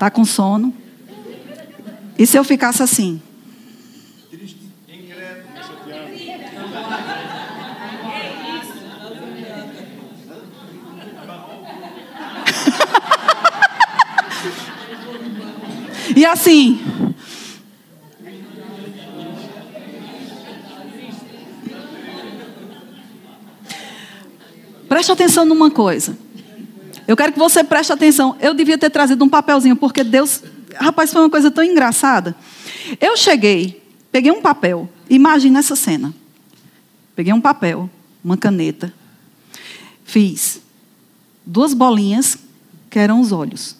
Está 0.00 0.10
com 0.10 0.24
sono? 0.24 0.72
E 2.18 2.26
se 2.26 2.38
eu 2.38 2.42
ficasse 2.42 2.82
assim? 2.82 3.20
e 16.16 16.24
assim. 16.24 16.80
Preste 24.88 25.12
atenção 25.12 25.44
numa 25.44 25.70
coisa. 25.70 26.16
Eu 27.10 27.16
quero 27.16 27.32
que 27.32 27.40
você 27.40 27.64
preste 27.64 27.92
atenção. 27.92 28.36
Eu 28.38 28.54
devia 28.54 28.78
ter 28.78 28.88
trazido 28.88 29.24
um 29.24 29.28
papelzinho, 29.28 29.74
porque 29.74 30.04
Deus. 30.04 30.44
Rapaz, 30.76 31.12
foi 31.12 31.22
uma 31.22 31.28
coisa 31.28 31.50
tão 31.50 31.64
engraçada. 31.64 32.36
Eu 33.00 33.16
cheguei, 33.16 33.82
peguei 34.12 34.30
um 34.30 34.40
papel. 34.40 34.88
Imagina 35.08 35.58
essa 35.58 35.74
cena. 35.74 36.14
Peguei 37.16 37.32
um 37.32 37.40
papel, 37.40 37.90
uma 38.22 38.36
caneta. 38.36 38.94
Fiz 40.04 40.60
duas 41.44 41.74
bolinhas, 41.74 42.38
que 42.88 43.00
eram 43.00 43.20
os 43.20 43.32
olhos. 43.32 43.74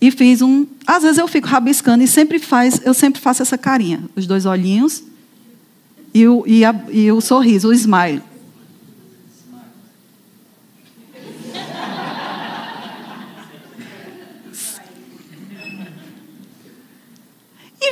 E 0.00 0.10
fiz 0.10 0.40
um. 0.40 0.66
Às 0.86 1.02
vezes 1.02 1.18
eu 1.18 1.28
fico 1.28 1.46
rabiscando 1.46 2.02
e 2.02 2.08
sempre 2.08 2.38
faz, 2.38 2.80
eu 2.86 2.94
sempre 2.94 3.20
faço 3.20 3.42
essa 3.42 3.58
carinha. 3.58 4.02
Os 4.16 4.26
dois 4.26 4.46
olhinhos 4.46 5.02
e 6.14 6.26
o, 6.26 6.42
e, 6.46 6.64
a, 6.64 6.74
e 6.88 7.12
o 7.12 7.20
sorriso, 7.20 7.68
o 7.68 7.74
smile. 7.74 8.22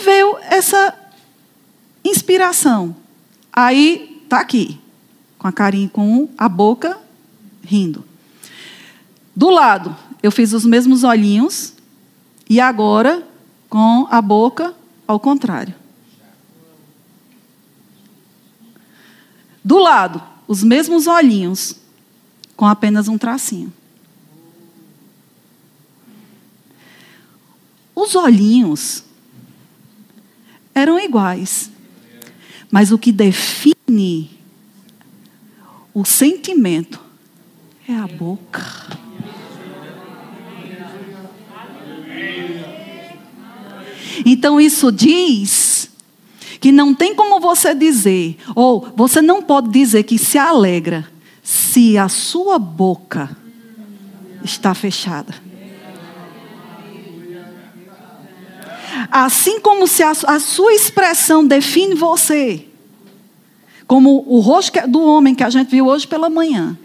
Veio 0.06 0.38
essa 0.38 0.94
inspiração. 2.04 2.94
Aí 3.52 4.24
tá 4.28 4.38
aqui, 4.38 4.80
com 5.36 5.48
a 5.48 5.52
carinha, 5.52 5.88
com 5.88 6.28
a 6.38 6.48
boca 6.48 6.98
rindo. 7.62 8.04
Do 9.34 9.50
lado, 9.50 9.94
eu 10.22 10.30
fiz 10.30 10.52
os 10.52 10.64
mesmos 10.64 11.02
olhinhos 11.02 11.74
e 12.48 12.60
agora 12.60 13.26
com 13.68 14.06
a 14.08 14.22
boca 14.22 14.74
ao 15.06 15.18
contrário. 15.18 15.74
Do 19.62 19.78
lado, 19.78 20.22
os 20.46 20.62
mesmos 20.62 21.08
olhinhos 21.08 21.74
com 22.56 22.66
apenas 22.66 23.08
um 23.08 23.18
tracinho. 23.18 23.72
Os 27.94 28.14
olhinhos 28.14 29.05
eram 30.76 31.00
iguais. 31.00 31.70
Mas 32.70 32.92
o 32.92 32.98
que 32.98 33.10
define 33.10 34.30
o 35.94 36.04
sentimento 36.04 37.00
é 37.88 37.94
a 37.94 38.06
boca. 38.06 38.62
Então 44.24 44.60
isso 44.60 44.92
diz 44.92 45.90
que 46.60 46.70
não 46.70 46.94
tem 46.94 47.14
como 47.14 47.40
você 47.40 47.74
dizer, 47.74 48.36
ou 48.54 48.92
você 48.94 49.22
não 49.22 49.42
pode 49.42 49.70
dizer 49.70 50.02
que 50.02 50.18
se 50.18 50.36
alegra 50.36 51.10
se 51.42 51.96
a 51.96 52.08
sua 52.08 52.58
boca 52.58 53.36
está 54.42 54.74
fechada. 54.74 55.45
Assim 59.10 59.60
como 59.60 59.86
se 59.86 60.02
a, 60.02 60.10
a 60.10 60.40
sua 60.40 60.72
expressão 60.72 61.44
define 61.46 61.94
você, 61.94 62.64
como 63.86 64.24
o 64.26 64.40
rosto 64.40 64.86
do 64.88 65.00
homem 65.02 65.34
que 65.34 65.44
a 65.44 65.50
gente 65.50 65.70
viu 65.70 65.86
hoje 65.86 66.06
pela 66.06 66.28
manhã. 66.28 66.76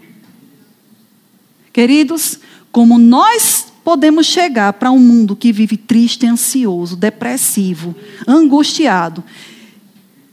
Queridos, 1.72 2.38
como 2.70 2.98
nós 2.98 3.72
podemos 3.82 4.26
chegar 4.26 4.74
para 4.74 4.90
um 4.90 4.98
mundo 4.98 5.34
que 5.34 5.52
vive 5.52 5.76
triste, 5.76 6.26
ansioso, 6.26 6.96
depressivo, 6.96 7.94
angustiado, 8.26 9.24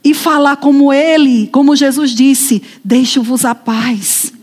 e 0.04 0.14
falar 0.14 0.58
como 0.58 0.94
ele, 0.94 1.48
como 1.48 1.76
Jesus 1.76 2.12
disse: 2.12 2.64
Deixo-vos 2.84 3.46
a 3.46 3.54
paz. 3.54 4.34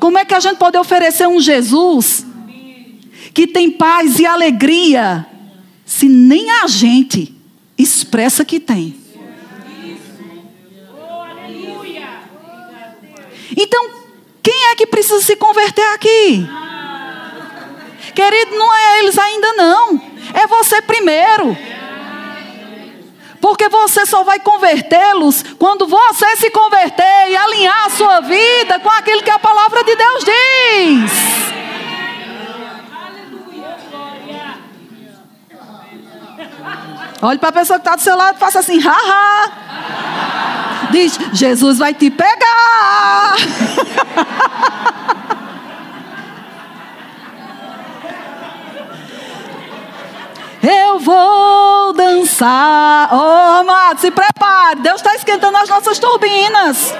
Como 0.00 0.18
é 0.18 0.24
que 0.24 0.34
a 0.34 0.40
gente 0.40 0.58
pode 0.58 0.76
oferecer 0.76 1.28
um 1.28 1.40
Jesus 1.40 2.26
que 3.34 3.46
tem 3.46 3.70
paz 3.70 4.18
e 4.18 4.26
alegria 4.26 5.26
se 5.84 6.08
nem 6.08 6.50
a 6.50 6.66
gente 6.66 7.34
expressa 7.76 8.44
que 8.44 8.60
tem? 8.60 8.96
Então, 13.56 13.90
quem 14.42 14.70
é 14.70 14.74
que 14.74 14.86
precisa 14.86 15.20
se 15.20 15.36
converter 15.36 15.86
aqui? 15.94 16.46
Querido, 18.14 18.56
não 18.56 18.74
é 18.74 18.98
eles 19.00 19.18
ainda 19.18 19.52
não. 19.54 20.00
É 20.34 20.46
você 20.46 20.80
primeiro. 20.82 21.56
Porque 23.40 23.68
você 23.68 24.06
só 24.06 24.22
vai 24.22 24.38
convertê-los 24.38 25.44
quando 25.58 25.86
você 25.86 26.36
se 26.36 26.50
converter 26.50 27.30
e 27.30 27.36
alinhar 27.36 27.86
a 27.86 27.90
sua 27.90 28.20
vida 28.20 28.78
com 28.78 28.88
aquilo 28.88 29.22
que 29.22 29.30
a 29.30 29.38
palavra 29.38 29.82
de 29.82 29.96
Deus 29.96 30.24
diz. 30.24 31.61
Olhe 37.22 37.38
para 37.38 37.50
a 37.50 37.52
pessoa 37.52 37.78
que 37.78 37.86
está 37.86 37.94
do 37.96 38.02
seu 38.02 38.16
lado 38.16 38.36
e 38.36 38.38
faça 38.38 38.58
assim, 38.58 38.80
haha. 38.80 39.52
Diz, 40.90 41.18
Jesus 41.32 41.78
vai 41.78 41.94
te 41.94 42.10
pegar. 42.10 43.36
Eu 50.62 50.98
vou 51.00 51.92
dançar. 51.92 53.08
Oh, 53.12 53.60
amado, 53.60 54.00
se 54.00 54.10
prepare. 54.10 54.80
Deus 54.80 54.96
está 54.96 55.14
esquentando 55.14 55.56
as 55.58 55.68
nossas 55.68 55.98
turbinas. 55.98 56.94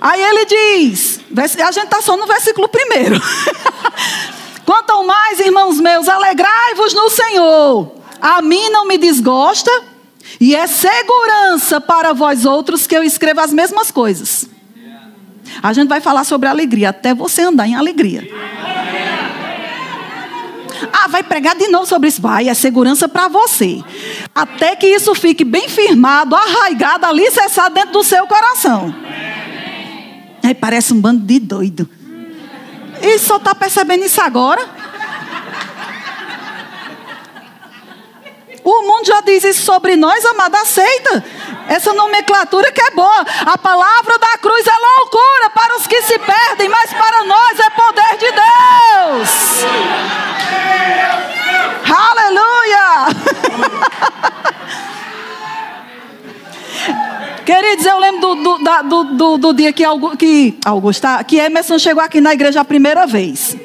Aí 0.00 0.20
ele 0.20 0.44
diz, 0.44 1.20
a 1.36 1.70
gente 1.70 1.84
está 1.84 2.02
só 2.02 2.16
no 2.16 2.26
versículo 2.26 2.68
primeiro. 2.68 3.20
Quanto 4.64 5.04
mais, 5.04 5.40
irmãos 5.40 5.80
meus, 5.80 6.08
alegrai-vos 6.08 6.94
no 6.94 7.10
Senhor. 7.10 7.92
A 8.20 8.40
mim 8.40 8.68
não 8.70 8.86
me 8.86 8.96
desgosta, 8.96 9.70
e 10.40 10.54
é 10.54 10.66
segurança 10.66 11.80
para 11.80 12.12
vós 12.12 12.44
outros 12.44 12.86
que 12.86 12.96
eu 12.96 13.02
escrevo 13.02 13.40
as 13.40 13.52
mesmas 13.52 13.90
coisas. 13.90 14.48
A 15.62 15.72
gente 15.72 15.88
vai 15.88 16.00
falar 16.00 16.24
sobre 16.24 16.48
alegria, 16.48 16.90
até 16.90 17.14
você 17.14 17.42
andar 17.42 17.66
em 17.66 17.74
alegria. 17.74 18.28
Ah, 20.92 21.08
vai 21.08 21.22
pregar 21.22 21.54
de 21.54 21.68
novo 21.68 21.86
sobre 21.86 22.08
isso. 22.08 22.20
Vai, 22.20 22.48
é 22.48 22.54
segurança 22.54 23.08
para 23.08 23.28
você. 23.28 23.82
Até 24.34 24.74
que 24.74 24.86
isso 24.86 25.14
fique 25.14 25.44
bem 25.44 25.68
firmado, 25.68 26.34
arraigado, 26.34 27.06
alicerçado 27.06 27.74
dentro 27.74 27.92
do 27.92 28.02
seu 28.02 28.26
coração. 28.26 28.94
Aí 30.42 30.54
parece 30.54 30.92
um 30.92 31.00
bando 31.00 31.24
de 31.24 31.38
doido. 31.38 31.88
E 33.02 33.18
só 33.18 33.36
está 33.36 33.54
percebendo 33.54 34.04
isso 34.04 34.20
agora? 34.20 34.66
O 38.64 38.82
mundo 38.82 39.06
já 39.06 39.20
diz 39.22 39.42
isso 39.42 39.62
sobre 39.62 39.96
nós, 39.96 40.24
amada, 40.24 40.60
aceita. 40.60 41.24
Essa 41.68 41.92
nomenclatura 41.92 42.70
que 42.70 42.80
é 42.80 42.90
boa. 42.92 43.26
A 43.46 43.58
palavra 43.58 44.18
da 44.18 44.38
cruz 44.38 44.64
é 44.66 44.78
loucura 44.78 45.50
para 45.50 45.76
os 45.76 45.86
que 45.86 46.00
se 46.02 46.16
perdem, 46.18 46.68
mas 46.68 46.92
para 46.92 47.24
nós 47.24 47.58
é 47.58 47.70
poder 47.70 48.16
de 48.18 48.30
Deus. 48.30 49.30
Aleluia! 51.90 53.08
Queridos, 57.44 57.84
eu 57.84 57.98
lembro 57.98 58.20
do, 58.20 58.34
do, 58.34 58.58
do, 58.82 59.04
do, 59.04 59.38
do 59.38 59.52
dia 59.52 59.72
que, 59.72 59.84
que, 60.18 60.58
Augusta, 60.64 61.24
que 61.24 61.38
Emerson 61.38 61.78
chegou 61.78 62.02
aqui 62.02 62.20
na 62.20 62.32
igreja 62.32 62.60
a 62.60 62.64
primeira 62.64 63.06
vez. 63.06 63.56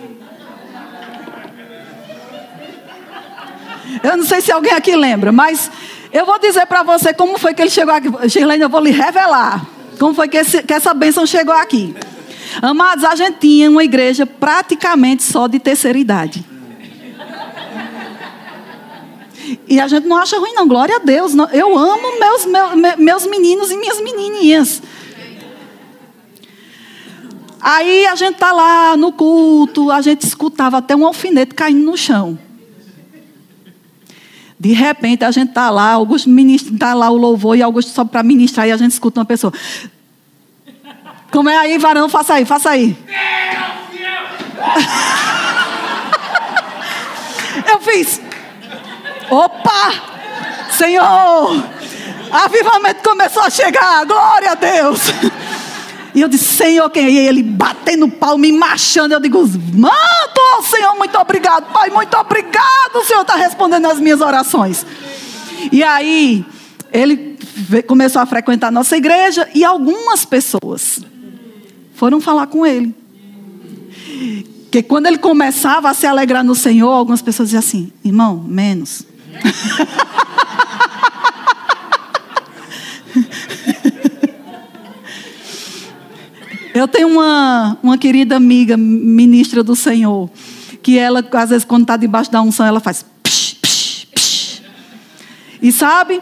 Eu 4.04 4.18
não 4.18 4.26
sei 4.26 4.42
se 4.42 4.52
alguém 4.52 4.74
aqui 4.74 4.96
lembra, 4.96 5.32
mas 5.32 5.70
eu 6.12 6.26
vou 6.26 6.40
dizer 6.40 6.66
para 6.66 6.82
você 6.84 7.14
como 7.14 7.38
foi 7.38 7.54
que 7.54 7.62
ele 7.62 7.70
chegou 7.70 7.94
aqui. 7.94 8.10
Shirlene, 8.30 8.64
eu 8.64 8.70
vou 8.70 8.80
lhe 8.80 8.92
revelar 8.92 9.66
como 10.00 10.14
foi 10.14 10.28
que, 10.28 10.38
esse, 10.38 10.64
que 10.64 10.74
essa 10.74 10.94
bênção 10.94 11.26
chegou 11.26 11.54
aqui. 11.54 11.96
Amados, 12.62 13.04
a 13.04 13.16
gente 13.16 13.38
tinha 13.40 13.70
uma 13.70 13.84
igreja 13.84 14.26
praticamente 14.26 15.24
só 15.24 15.48
de 15.48 15.60
terceira 15.60 15.98
idade. 15.98 16.44
E 19.68 19.80
a 19.80 19.88
gente 19.88 20.08
não 20.08 20.18
acha 20.18 20.38
ruim, 20.38 20.54
não. 20.54 20.68
Glória 20.68 20.96
a 20.96 21.00
Deus. 21.00 21.34
Eu 21.54 21.78
amo 21.78 22.20
meus, 22.20 22.46
meus, 22.46 22.98
meus 22.98 23.26
meninos 23.28 23.72
e 23.72 23.78
minhas 23.78 24.02
menininhas. 24.02 24.82
Aí 27.60 28.06
a 28.06 28.16
gente 28.16 28.38
tá 28.38 28.52
lá 28.52 28.96
no 28.96 29.12
culto, 29.12 29.92
a 29.92 30.02
gente 30.02 30.22
escutava 30.22 30.78
até 30.78 30.96
um 30.96 31.06
alfinete 31.06 31.54
caindo 31.54 31.84
no 31.84 31.98
chão. 31.98 32.38
De 34.60 34.74
repente 34.74 35.24
a 35.24 35.32
gente 35.32 35.50
está 35.50 35.70
lá, 35.70 35.92
Augusto 35.92 36.30
ministra, 36.30 36.74
está 36.74 36.94
lá 36.94 37.10
o 37.10 37.18
louvor 37.18 37.58
e 37.58 37.62
Augusto 37.62 37.92
sobe 37.92 38.12
para 38.12 38.24
ministrar 38.24 38.68
e 38.68 38.72
a 38.72 38.78
gente 38.78 38.92
escuta 38.92 39.20
uma 39.20 39.26
pessoa. 39.26 39.54
Como 41.32 41.50
é 41.50 41.58
aí, 41.58 41.78
varão? 41.78 42.08
Faça 42.10 42.36
aí, 42.36 42.46
faça 42.46 42.70
aí. 42.70 42.98
Eu 47.70 47.82
fiz. 47.82 48.22
Opa! 49.30 49.94
Senhor! 50.72 51.64
Avivamento 52.32 53.02
começou 53.04 53.44
a 53.44 53.50
chegar, 53.50 54.06
glória 54.06 54.52
a 54.52 54.56
Deus! 54.56 55.02
E 56.18 56.22
eu 56.22 56.28
disse, 56.28 56.46
Senhor, 56.46 56.90
quem 56.90 57.06
é? 57.06 57.12
E 57.12 57.18
ele 57.28 57.44
batendo 57.44 58.08
pau, 58.10 58.40
me 58.40 58.52
machando. 58.52 59.14
Eu 59.14 59.20
digo, 59.20 59.40
manto, 59.74 60.64
Senhor, 60.64 60.96
muito 60.96 61.16
obrigado. 61.16 61.72
Pai, 61.72 61.92
muito 61.92 62.18
obrigado. 62.18 62.96
O 62.96 63.04
Senhor 63.04 63.22
está 63.22 63.36
respondendo 63.36 63.86
as 63.86 64.00
minhas 64.00 64.20
orações. 64.20 64.84
E 65.72 65.84
aí, 65.84 66.44
ele 66.92 67.38
começou 67.86 68.20
a 68.20 68.26
frequentar 68.26 68.70
a 68.70 68.72
nossa 68.72 68.98
igreja 68.98 69.48
e 69.54 69.64
algumas 69.64 70.26
pessoas 70.26 71.02
foram 71.94 72.20
falar 72.20 72.48
com 72.48 72.66
ele. 72.66 72.96
Que 74.72 74.82
quando 74.82 75.06
ele 75.06 75.20
começava 75.20 75.90
a 75.90 75.94
se 75.94 76.08
alegrar 76.08 76.44
no 76.44 76.56
Senhor, 76.56 76.90
algumas 76.90 77.22
pessoas 77.22 77.50
diziam 77.50 77.60
assim: 77.60 77.92
irmão, 78.04 78.44
menos. 78.44 79.06
Eu 86.78 86.88
tenho 86.88 87.08
uma, 87.08 87.78
uma 87.82 87.98
querida 87.98 88.36
amiga, 88.36 88.78
ministra 88.78 89.64
do 89.64 89.76
Senhor, 89.76 90.30
que 90.84 91.00
ela, 91.00 91.28
às 91.34 91.50
vezes, 91.50 91.66
quando 91.66 91.82
está 91.82 91.98
debaixo 91.98 92.32
da 92.32 92.40
unção, 92.40 92.68
ela 92.68 92.80
faz. 92.80 93.04
Psh, 93.24 93.56
psh, 93.56 94.06
psh. 94.14 94.62
E 95.60 95.72
sabe, 95.72 96.22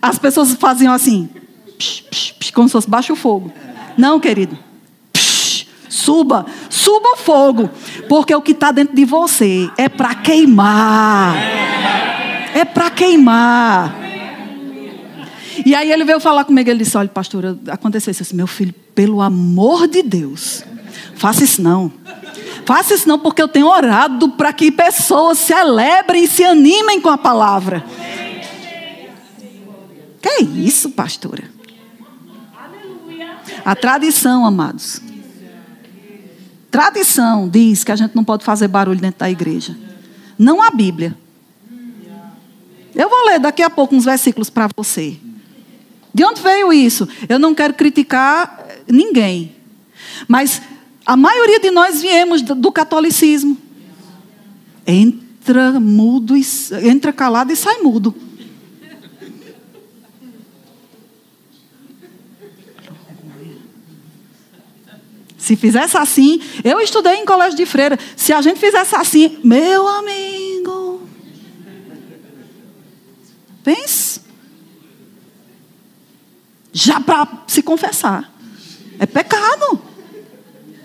as 0.00 0.16
pessoas 0.16 0.54
faziam 0.54 0.92
assim, 0.92 1.28
psh, 1.76 2.02
psh, 2.02 2.32
psh, 2.38 2.50
como 2.52 2.68
se 2.68 2.72
fosse 2.72 2.88
baixo 2.88 3.14
o 3.14 3.16
fogo. 3.16 3.50
Não, 3.98 4.20
querido. 4.20 4.56
Psh, 5.12 5.66
suba, 5.88 6.46
suba 6.70 7.14
o 7.14 7.16
fogo, 7.16 7.68
porque 8.08 8.32
o 8.32 8.40
que 8.40 8.52
está 8.52 8.70
dentro 8.70 8.94
de 8.94 9.04
você 9.04 9.68
é 9.76 9.88
para 9.88 10.14
queimar. 10.14 11.36
É 11.36 12.05
para 12.64 12.90
queimar. 12.90 13.94
E 15.64 15.74
aí 15.74 15.90
ele 15.90 16.04
veio 16.04 16.20
falar 16.20 16.44
comigo, 16.44 16.68
ele 16.68 16.84
disse, 16.84 16.96
olha, 16.96 17.08
pastora, 17.08 17.58
aconteceu 17.68 18.10
isso. 18.10 18.36
Meu 18.36 18.46
filho, 18.46 18.74
pelo 18.94 19.20
amor 19.20 19.88
de 19.88 20.02
Deus, 20.02 20.62
faça 21.14 21.44
isso 21.44 21.62
não. 21.62 21.90
Faça 22.64 22.94
isso 22.94 23.08
não, 23.08 23.18
porque 23.18 23.40
eu 23.40 23.48
tenho 23.48 23.66
orado 23.68 24.30
para 24.30 24.52
que 24.52 24.70
pessoas 24.72 25.38
celebrem 25.38 26.24
e 26.24 26.28
se 26.28 26.44
animem 26.44 27.00
com 27.00 27.08
a 27.08 27.16
palavra. 27.16 27.84
Que 30.20 30.28
é 30.28 30.42
isso, 30.42 30.90
pastora? 30.90 31.44
A 33.64 33.74
tradição, 33.74 34.44
amados. 34.44 35.00
Tradição 36.70 37.48
diz 37.48 37.82
que 37.82 37.92
a 37.92 37.96
gente 37.96 38.14
não 38.14 38.24
pode 38.24 38.44
fazer 38.44 38.68
barulho 38.68 39.00
dentro 39.00 39.20
da 39.20 39.30
igreja. 39.30 39.76
Não 40.38 40.60
a 40.60 40.70
Bíblia. 40.70 41.16
Eu 42.96 43.10
vou 43.10 43.26
ler 43.26 43.38
daqui 43.38 43.62
a 43.62 43.68
pouco 43.68 43.94
uns 43.94 44.06
versículos 44.06 44.48
para 44.48 44.68
você. 44.74 45.18
De 46.14 46.24
onde 46.24 46.40
veio 46.40 46.72
isso? 46.72 47.06
Eu 47.28 47.38
não 47.38 47.54
quero 47.54 47.74
criticar 47.74 48.66
ninguém. 48.88 49.54
Mas 50.26 50.62
a 51.04 51.14
maioria 51.14 51.60
de 51.60 51.70
nós 51.70 52.00
viemos 52.00 52.40
do 52.40 52.72
catolicismo. 52.72 53.58
Entra 54.86 55.78
mudo, 55.78 56.34
e, 56.34 56.42
entra 56.84 57.12
calado 57.12 57.52
e 57.52 57.56
sai 57.56 57.82
mudo. 57.82 58.14
Se 65.36 65.54
fizesse 65.54 65.98
assim, 65.98 66.40
eu 66.64 66.80
estudei 66.80 67.16
em 67.16 67.26
colégio 67.26 67.56
de 67.56 67.66
freira. 67.66 67.98
Se 68.16 68.32
a 68.32 68.40
gente 68.40 68.58
fizesse 68.58 68.96
assim, 68.96 69.38
meu 69.44 69.86
amigo. 69.86 70.85
Pense. 73.66 74.20
Já 76.72 77.00
para 77.00 77.42
se 77.48 77.60
confessar. 77.64 78.32
É 78.96 79.06
pecado. 79.06 79.82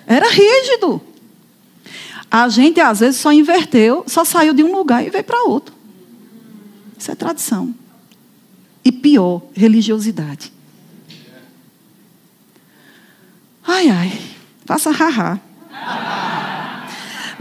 Era 0.07 0.27
rígido. 0.27 0.99
A 2.31 2.49
gente, 2.49 2.79
às 2.79 3.01
vezes, 3.01 3.21
só 3.21 3.31
inverteu, 3.31 4.03
só 4.07 4.25
saiu 4.25 4.51
de 4.51 4.63
um 4.63 4.71
lugar 4.71 5.05
e 5.05 5.11
veio 5.11 5.23
para 5.23 5.43
outro. 5.43 5.75
Isso 6.97 7.11
é 7.11 7.13
tradição. 7.13 7.75
E 8.83 8.91
pior, 8.91 9.43
religiosidade. 9.53 10.51
Ai, 13.63 13.89
ai. 13.89 14.21
Faça 14.65 14.89
haha. 14.89 15.39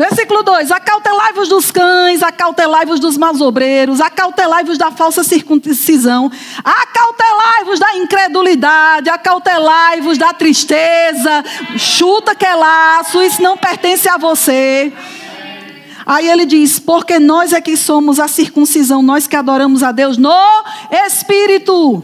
Versículo 0.01 0.43
2: 0.43 0.71
Acautelai-vos 0.71 1.51
dos 1.51 1.71
cães, 1.71 2.23
acautelai-vos 2.23 2.99
dos 2.99 3.19
maus 3.19 3.43
obreiros, 3.43 4.01
acautelai-vos 4.01 4.79
da 4.79 4.91
falsa 4.91 5.23
circuncisão, 5.23 6.33
acautelai-vos 6.65 7.79
da 7.79 7.95
incredulidade, 7.97 9.11
acautelai-vos 9.11 10.17
da 10.17 10.33
tristeza. 10.33 11.45
Chuta 11.77 12.35
que 12.35 12.47
é 12.47 12.55
laço, 12.55 13.21
isso 13.21 13.43
não 13.43 13.59
pertence 13.59 14.09
a 14.09 14.17
você. 14.17 14.91
Aí 16.07 16.31
ele 16.31 16.47
diz: 16.47 16.79
Porque 16.79 17.19
nós 17.19 17.53
é 17.53 17.61
que 17.61 17.77
somos 17.77 18.19
a 18.19 18.27
circuncisão, 18.27 19.03
nós 19.03 19.27
que 19.27 19.37
adoramos 19.37 19.83
a 19.83 19.93
Deus 19.93 20.17
no 20.17 20.65
Espírito. 20.91 22.03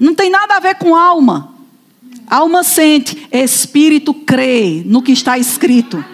Não 0.00 0.12
tem 0.12 0.28
nada 0.28 0.56
a 0.56 0.60
ver 0.60 0.74
com 0.74 0.92
alma. 0.96 1.53
Alma 2.28 2.62
sente, 2.62 3.28
espírito 3.30 4.14
crê 4.14 4.82
no 4.84 5.02
que 5.02 5.12
está 5.12 5.38
escrito. 5.38 6.04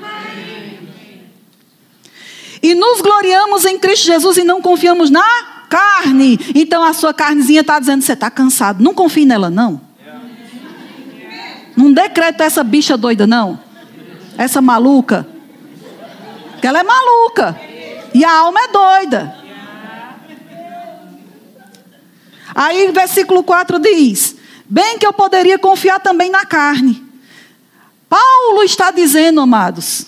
E 2.63 2.75
nos 2.75 3.01
gloriamos 3.01 3.65
em 3.65 3.79
Cristo 3.79 4.07
Jesus 4.07 4.37
e 4.37 4.45
não 4.45 4.61
confiamos 4.61 5.09
na 5.11 5.25
carne. 5.69 6.39
Então 6.55 6.83
a 6.83 6.93
sua 6.93 7.15
carnezinha 7.15 7.63
está 7.63 7.79
dizendo: 7.79 8.03
você 8.03 8.13
está 8.13 8.31
cansado. 8.31 8.83
Não 8.83 8.93
confie 8.93 9.25
nela, 9.25 9.49
não. 9.49 9.81
Não 11.77 11.93
decreta 11.93 12.45
essa 12.45 12.63
bicha 12.63 12.97
doida, 12.97 13.27
não. 13.27 13.59
Essa 14.37 14.61
maluca. 14.61 15.27
Que 16.61 16.67
ela 16.67 16.81
é 16.81 16.83
maluca. 16.83 17.59
E 18.13 18.25
a 18.25 18.31
alma 18.31 18.61
é 18.61 18.69
doida. 18.69 19.37
Aí, 22.55 22.91
versículo 22.93 23.43
4 23.43 23.79
diz: 23.79 24.37
Bem 24.71 25.01
que 25.01 25.07
eu 25.07 25.13
poderia 25.13 25.59
confiar 25.59 25.99
também 25.99 26.31
na 26.31 26.47
carne. 26.47 27.05
Paulo 28.09 28.63
está 28.63 28.93
dizendo, 28.93 29.41
amados, 29.41 30.07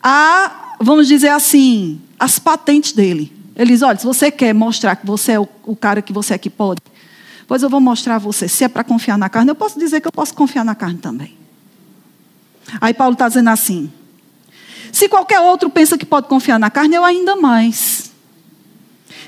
a, 0.00 0.76
vamos 0.80 1.08
dizer 1.08 1.30
assim, 1.30 2.00
as 2.16 2.38
patentes 2.38 2.92
dele. 2.92 3.32
Ele 3.56 3.72
diz: 3.72 3.82
olha, 3.82 3.98
se 3.98 4.06
você 4.06 4.30
quer 4.30 4.54
mostrar 4.54 4.94
que 4.94 5.04
você 5.04 5.32
é 5.32 5.40
o, 5.40 5.48
o 5.64 5.74
cara 5.74 6.00
que 6.00 6.12
você 6.12 6.34
é 6.34 6.38
que 6.38 6.48
pode, 6.48 6.80
pois 7.48 7.64
eu 7.64 7.68
vou 7.68 7.80
mostrar 7.80 8.14
a 8.14 8.18
você. 8.18 8.46
Se 8.46 8.62
é 8.62 8.68
para 8.68 8.84
confiar 8.84 9.18
na 9.18 9.28
carne, 9.28 9.50
eu 9.50 9.56
posso 9.56 9.76
dizer 9.76 10.00
que 10.00 10.06
eu 10.06 10.12
posso 10.12 10.34
confiar 10.34 10.64
na 10.64 10.76
carne 10.76 10.98
também. 10.98 11.36
Aí 12.80 12.94
Paulo 12.94 13.14
está 13.14 13.26
dizendo 13.26 13.50
assim: 13.50 13.92
se 14.92 15.08
qualquer 15.08 15.40
outro 15.40 15.68
pensa 15.68 15.98
que 15.98 16.06
pode 16.06 16.28
confiar 16.28 16.60
na 16.60 16.70
carne, 16.70 16.94
eu 16.94 17.04
ainda 17.04 17.34
mais. 17.34 18.12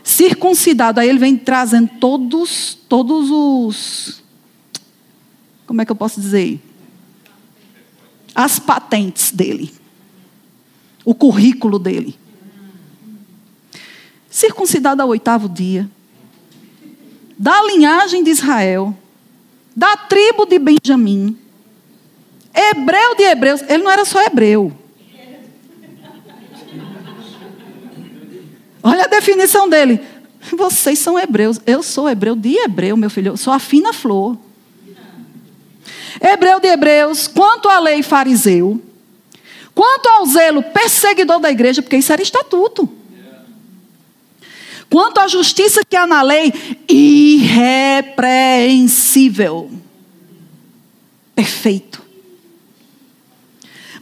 Circuncidado, 0.05 1.01
aí 1.01 1.09
ele 1.09 1.19
vem 1.19 1.37
trazendo 1.37 1.91
todos, 2.01 2.79
todos 2.89 3.29
os 3.31 4.22
como 5.73 5.81
é 5.81 5.87
que 5.87 5.91
eu 5.91 5.97
posso 5.97 6.21
dizer? 6.21 6.61
As 8.35 8.59
patentes 8.59 9.33
dele. 9.33 9.73
O 11.03 11.15
currículo 11.15 11.79
dele. 11.79 12.15
Circuncidado 14.29 15.01
ao 15.01 15.09
oitavo 15.09 15.49
dia. 15.49 15.89
Da 17.39 17.63
linhagem 17.63 18.23
de 18.23 18.29
Israel. 18.29 18.95
Da 19.75 19.97
tribo 19.97 20.45
de 20.45 20.59
Benjamim. 20.59 21.39
Hebreu 22.55 23.15
de 23.15 23.23
hebreus. 23.23 23.63
Ele 23.63 23.83
não 23.83 23.91
era 23.91 24.05
só 24.05 24.23
hebreu. 24.23 24.71
Olha 28.83 29.05
a 29.05 29.09
definição 29.09 29.71
dele. 29.71 30.03
Vocês 30.53 30.99
são 30.99 31.19
hebreus. 31.19 31.59
Eu 31.65 31.83
sou 31.83 32.11
hebreu 32.11 32.37
de 32.37 32.59
hebreu, 32.59 32.95
meu 32.95 33.09
filho. 33.09 33.29
Eu 33.29 33.37
sou 33.39 33.55
a 33.55 33.59
fina 33.59 33.95
flor. 33.95 34.37
Hebreu 36.23 36.61
de 36.61 36.69
Hebreus, 36.69 37.27
quanto 37.27 37.69
à 37.69 37.81
lei 37.81 38.01
fariseu, 38.01 38.81
quanto 39.75 40.07
ao 40.07 40.25
zelo 40.27 40.63
perseguidor 40.63 41.41
da 41.41 41.51
igreja, 41.51 41.83
porque 41.83 41.97
isso 41.97 42.13
era 42.13 42.23
estatuto. 42.23 42.89
Quanto 44.89 45.19
à 45.19 45.27
justiça 45.27 45.85
que 45.85 45.97
há 45.97 46.07
na 46.07 46.23
lei, 46.23 46.53
irrepreensível. 46.89 49.69
Perfeito. 51.35 52.01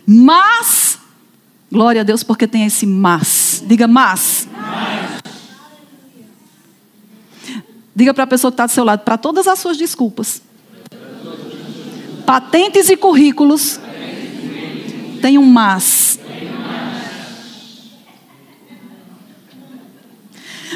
Mas, 0.05 0.99
glória 1.71 2.03
a 2.03 2.05
Deus 2.05 2.23
porque 2.23 2.47
tem 2.47 2.67
esse 2.67 2.85
mas. 2.85 3.65
Diga 3.65 3.89
mas. 3.89 4.47
mas. 4.53 5.23
Diga 7.95 8.13
para 8.13 8.25
a 8.25 8.27
pessoa 8.27 8.51
que 8.51 8.55
está 8.55 8.67
do 8.67 8.73
seu 8.73 8.85
lado, 8.85 9.05
para 9.05 9.17
todas 9.17 9.47
as 9.47 9.59
suas 9.59 9.79
desculpas 9.79 10.43
patentes 12.31 12.89
e 12.89 12.97
currículos, 12.97 13.81
tem 15.21 15.37
um 15.37 15.45
mas. 15.45 16.21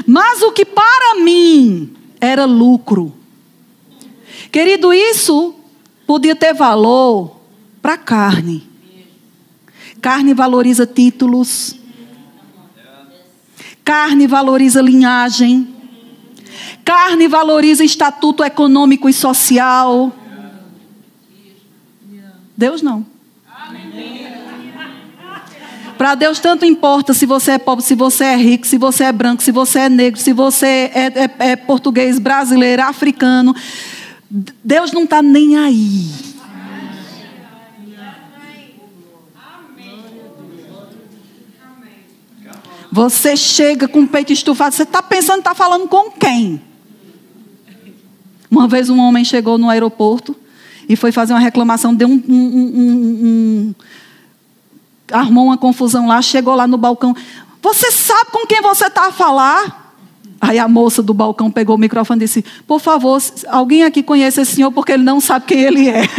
Mas 0.04 0.42
o 0.42 0.50
que 0.50 0.64
para 0.64 1.22
mim 1.22 1.94
era 2.20 2.44
lucro. 2.44 3.14
Querido, 4.50 4.92
isso 4.92 5.54
podia 6.04 6.34
ter 6.34 6.52
valor 6.52 7.36
para 7.80 7.92
a 7.92 7.98
carne. 7.98 8.68
Carne 10.00 10.34
valoriza 10.34 10.84
títulos. 10.84 11.76
Carne 13.84 14.26
valoriza 14.26 14.82
linhagem. 14.82 15.72
Carne 16.84 17.28
valoriza 17.28 17.84
estatuto 17.84 18.42
econômico 18.42 19.08
e 19.08 19.12
social. 19.12 20.12
Deus 22.56 22.82
não. 22.82 23.04
Para 25.96 26.14
Deus 26.14 26.38
tanto 26.38 26.64
importa 26.64 27.14
se 27.14 27.24
você 27.24 27.52
é 27.52 27.58
pobre, 27.58 27.84
se 27.84 27.94
você 27.94 28.24
é 28.24 28.36
rico, 28.36 28.66
se 28.66 28.76
você 28.76 29.04
é 29.04 29.12
branco, 29.12 29.42
se 29.42 29.52
você 29.52 29.78
é 29.80 29.88
negro, 29.88 30.20
se 30.20 30.32
você 30.32 30.90
é, 30.92 31.12
é, 31.14 31.50
é 31.50 31.56
português, 31.56 32.18
brasileiro, 32.18 32.82
africano. 32.82 33.54
Deus 34.62 34.92
não 34.92 35.04
está 35.04 35.22
nem 35.22 35.56
aí. 35.56 36.34
Você 42.90 43.36
chega 43.36 43.88
com 43.88 44.02
o 44.02 44.08
peito 44.08 44.32
estufado, 44.32 44.74
você 44.74 44.84
está 44.84 45.02
pensando 45.02 45.38
está 45.38 45.54
falando 45.54 45.88
com 45.88 46.12
quem? 46.12 46.62
Uma 48.48 48.68
vez 48.68 48.88
um 48.88 49.00
homem 49.00 49.24
chegou 49.24 49.58
no 49.58 49.68
aeroporto 49.68 50.36
e 50.88 50.96
foi 50.96 51.12
fazer 51.12 51.32
uma 51.32 51.40
reclamação, 51.40 51.94
deu 51.94 52.08
um, 52.08 52.22
um, 52.28 52.34
um, 53.24 53.74
armou 55.10 55.46
uma 55.46 55.56
confusão 55.56 56.06
lá, 56.06 56.20
chegou 56.20 56.54
lá 56.54 56.66
no 56.66 56.76
balcão. 56.76 57.14
Você 57.62 57.90
sabe 57.90 58.30
com 58.30 58.46
quem 58.46 58.60
você 58.60 58.86
está 58.86 59.08
a 59.08 59.12
falar? 59.12 59.82
Aí 60.40 60.58
a 60.58 60.68
moça 60.68 61.02
do 61.02 61.14
balcão 61.14 61.50
pegou 61.50 61.76
o 61.76 61.78
microfone 61.78 62.22
e 62.22 62.26
disse: 62.26 62.44
Por 62.66 62.78
favor, 62.80 63.18
alguém 63.48 63.84
aqui 63.84 64.02
conhece 64.02 64.42
esse 64.42 64.56
senhor 64.56 64.70
porque 64.70 64.92
ele 64.92 65.02
não 65.02 65.20
sabe 65.20 65.46
quem 65.46 65.60
ele 65.60 65.88
é. 65.88 66.02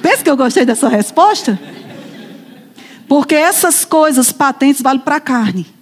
Pensa 0.00 0.22
que 0.22 0.30
eu 0.30 0.36
gostei 0.36 0.64
dessa 0.64 0.88
resposta? 0.88 1.58
Porque 3.08 3.34
essas 3.34 3.84
coisas 3.84 4.30
patentes 4.30 4.80
valem 4.80 5.00
para 5.00 5.16
a 5.16 5.20
carne. 5.20 5.73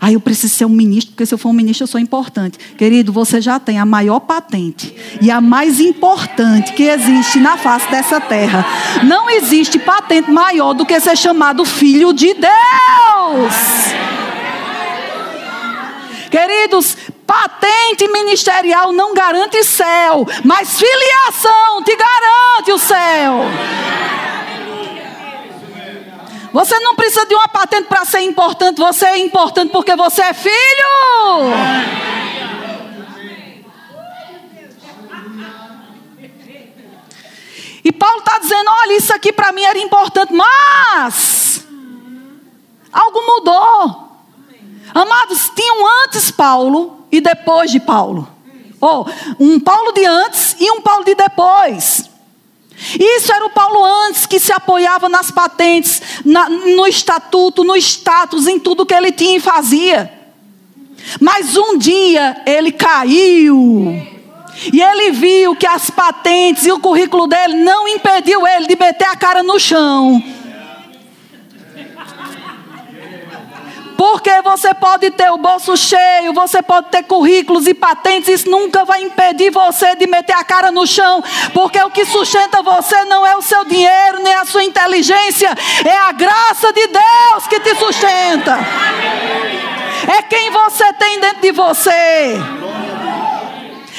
Ah, 0.00 0.12
eu 0.12 0.20
preciso 0.20 0.54
ser 0.54 0.64
um 0.64 0.70
ministro, 0.70 1.12
porque 1.12 1.24
se 1.24 1.32
eu 1.32 1.38
for 1.38 1.48
um 1.48 1.52
ministro 1.54 1.84
eu 1.84 1.88
sou 1.88 2.00
importante. 2.00 2.58
Querido, 2.76 3.12
você 3.12 3.40
já 3.40 3.58
tem 3.58 3.78
a 3.78 3.86
maior 3.86 4.20
patente 4.20 4.94
e 5.20 5.30
a 5.30 5.40
mais 5.40 5.80
importante 5.80 6.72
que 6.74 6.82
existe 6.82 7.38
na 7.38 7.56
face 7.56 7.90
dessa 7.90 8.20
terra. 8.20 8.64
Não 9.04 9.30
existe 9.30 9.78
patente 9.78 10.30
maior 10.30 10.74
do 10.74 10.84
que 10.84 10.98
ser 11.00 11.16
chamado 11.16 11.64
filho 11.64 12.12
de 12.12 12.34
Deus. 12.34 13.54
Queridos, 16.30 16.96
patente 17.26 18.06
ministerial 18.08 18.92
não 18.92 19.14
garante 19.14 19.62
céu, 19.64 20.26
mas 20.44 20.78
filiação 20.78 21.82
te 21.84 21.96
garante 21.96 22.72
o 22.72 22.78
céu. 22.78 23.40
Você 26.52 26.78
não 26.80 26.96
precisa 26.96 27.26
de 27.26 27.34
uma 27.34 27.48
patente 27.48 27.86
para 27.86 28.04
ser 28.04 28.20
importante, 28.22 28.78
você 28.78 29.06
é 29.06 29.18
importante 29.18 29.70
porque 29.70 29.94
você 29.94 30.22
é 30.22 30.34
filho. 30.34 30.50
E 37.84 37.92
Paulo 37.92 38.18
está 38.18 38.38
dizendo: 38.38 38.68
olha, 38.68 38.96
isso 38.96 39.14
aqui 39.14 39.32
para 39.32 39.52
mim 39.52 39.62
era 39.62 39.78
importante, 39.78 40.32
mas 40.32 41.64
algo 42.92 43.20
mudou. 43.26 44.10
Amados, 44.92 45.50
tinham 45.54 46.04
antes 46.04 46.32
Paulo 46.32 47.06
e 47.12 47.20
depois 47.20 47.70
de 47.70 47.78
Paulo. 47.78 48.28
Ou 48.80 49.06
oh, 49.06 49.44
um 49.44 49.60
Paulo 49.60 49.92
de 49.92 50.04
antes 50.04 50.56
e 50.58 50.68
um 50.70 50.80
Paulo 50.80 51.04
de 51.04 51.14
depois. 51.14 52.09
Isso 52.98 53.32
era 53.32 53.44
o 53.44 53.50
Paulo 53.50 53.84
antes 54.06 54.26
que 54.26 54.40
se 54.40 54.52
apoiava 54.52 55.08
nas 55.08 55.30
patentes, 55.30 56.00
na, 56.24 56.48
no 56.48 56.86
estatuto, 56.86 57.62
no 57.62 57.76
status, 57.76 58.46
em 58.46 58.58
tudo 58.58 58.86
que 58.86 58.94
ele 58.94 59.12
tinha 59.12 59.36
e 59.36 59.40
fazia. 59.40 60.12
Mas 61.20 61.56
um 61.56 61.76
dia 61.76 62.42
ele 62.46 62.72
caiu. 62.72 64.06
E 64.72 64.80
ele 64.80 65.12
viu 65.12 65.56
que 65.56 65.66
as 65.66 65.90
patentes 65.90 66.66
e 66.66 66.72
o 66.72 66.80
currículo 66.80 67.26
dele 67.26 67.54
não 67.54 67.88
impediu 67.88 68.46
ele 68.46 68.66
de 68.66 68.76
meter 68.76 69.08
a 69.08 69.16
cara 69.16 69.42
no 69.42 69.58
chão 69.58 70.22
Porque 74.00 74.40
você 74.40 74.72
pode 74.72 75.10
ter 75.10 75.30
o 75.30 75.36
bolso 75.36 75.76
cheio, 75.76 76.32
você 76.32 76.62
pode 76.62 76.88
ter 76.88 77.02
currículos 77.02 77.66
e 77.66 77.74
patentes, 77.74 78.30
isso 78.30 78.50
nunca 78.50 78.82
vai 78.82 79.02
impedir 79.02 79.50
você 79.50 79.94
de 79.94 80.06
meter 80.06 80.32
a 80.32 80.42
cara 80.42 80.72
no 80.72 80.86
chão, 80.86 81.22
porque 81.52 81.78
o 81.82 81.90
que 81.90 82.06
sustenta 82.06 82.62
você 82.62 83.04
não 83.04 83.26
é 83.26 83.36
o 83.36 83.42
seu 83.42 83.62
dinheiro, 83.66 84.22
nem 84.22 84.32
a 84.36 84.46
sua 84.46 84.64
inteligência, 84.64 85.54
é 85.84 85.94
a 85.94 86.12
graça 86.12 86.72
de 86.72 86.86
Deus 86.86 87.46
que 87.46 87.60
te 87.60 87.74
sustenta. 87.74 88.58
É 90.16 90.22
quem 90.22 90.50
você 90.50 90.94
tem 90.94 91.20
dentro 91.20 91.42
de 91.42 91.52
você. 91.52 92.40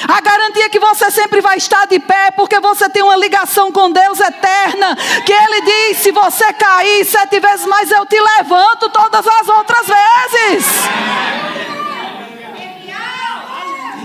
A 0.06 0.20
garantia 0.20 0.68
que 0.68 0.78
você 0.78 1.10
sempre 1.10 1.40
vai 1.40 1.56
estar 1.56 1.86
de 1.86 1.98
pé, 1.98 2.30
porque 2.32 2.58
você 2.60 2.88
tem 2.88 3.02
uma 3.02 3.16
ligação 3.16 3.70
com 3.70 3.90
Deus 3.90 4.20
eterna. 4.20 4.96
Que 5.24 5.32
Ele 5.32 5.60
diz: 5.62 5.98
se 5.98 6.10
você 6.10 6.52
cair 6.52 7.04
sete 7.04 7.38
vezes 7.38 7.66
mais, 7.66 7.90
eu 7.90 8.04
te 8.06 8.18
levanto 8.20 8.88
todas 8.88 9.26
as 9.26 9.48
outras 9.48 9.86
vezes. 9.86 10.66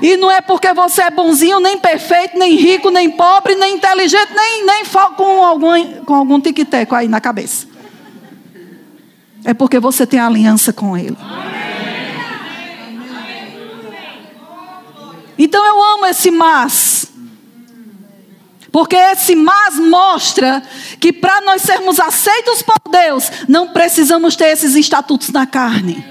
E 0.02 0.16
não 0.16 0.30
é 0.30 0.42
porque 0.42 0.72
você 0.74 1.02
é 1.02 1.10
bonzinho, 1.10 1.60
nem 1.60 1.78
perfeito, 1.78 2.38
nem 2.38 2.56
rico, 2.56 2.92
nem 2.92 3.10
pobre, 3.10 3.56
nem 3.56 3.76
inteligente, 3.76 4.32
nem, 4.34 4.66
nem 4.66 4.84
com 5.16 5.44
algum, 5.44 6.04
com 6.04 6.14
algum 6.14 6.40
tic-teco 6.40 6.94
aí 6.94 7.08
na 7.08 7.20
cabeça. 7.20 7.68
É 9.44 9.54
porque 9.54 9.80
você 9.80 10.06
tem 10.06 10.20
aliança 10.20 10.72
com 10.72 10.96
Ele. 10.96 11.18
Então 15.38 15.64
eu 15.66 15.84
amo 15.84 16.06
esse 16.08 16.32
mas. 16.32 17.08
Porque 18.72 18.96
esse 18.96 19.36
mas 19.36 19.80
mostra 19.80 20.62
que 21.00 21.12
para 21.14 21.42
nós 21.42 21.62
sermos 21.62 22.00
aceitos 22.00 22.62
por 22.62 22.80
Deus, 22.92 23.32
não 23.48 23.70
precisamos 23.70 24.36
ter 24.36 24.50
esses 24.50 24.76
estatutos 24.76 25.30
na 25.30 25.46
carne. 25.46 26.04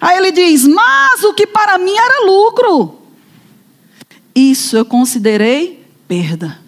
Aí 0.00 0.18
ele 0.18 0.32
diz: 0.32 0.66
Mas 0.66 1.22
o 1.22 1.32
que 1.32 1.46
para 1.46 1.78
mim 1.78 1.94
era 1.96 2.26
lucro, 2.26 3.00
isso 4.34 4.76
eu 4.76 4.84
considerei 4.84 5.86
perda. 6.08 6.60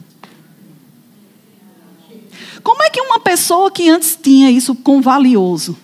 Como 2.62 2.82
é 2.82 2.88
que 2.88 3.00
uma 3.00 3.20
pessoa 3.20 3.70
que 3.70 3.90
antes 3.90 4.16
tinha 4.20 4.50
isso 4.50 4.74
com 4.74 5.02
valioso, 5.02 5.76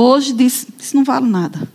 Hoje 0.00 0.32
diz, 0.32 0.64
isso 0.78 0.94
não 0.94 1.02
vale 1.02 1.26
nada. 1.26 1.68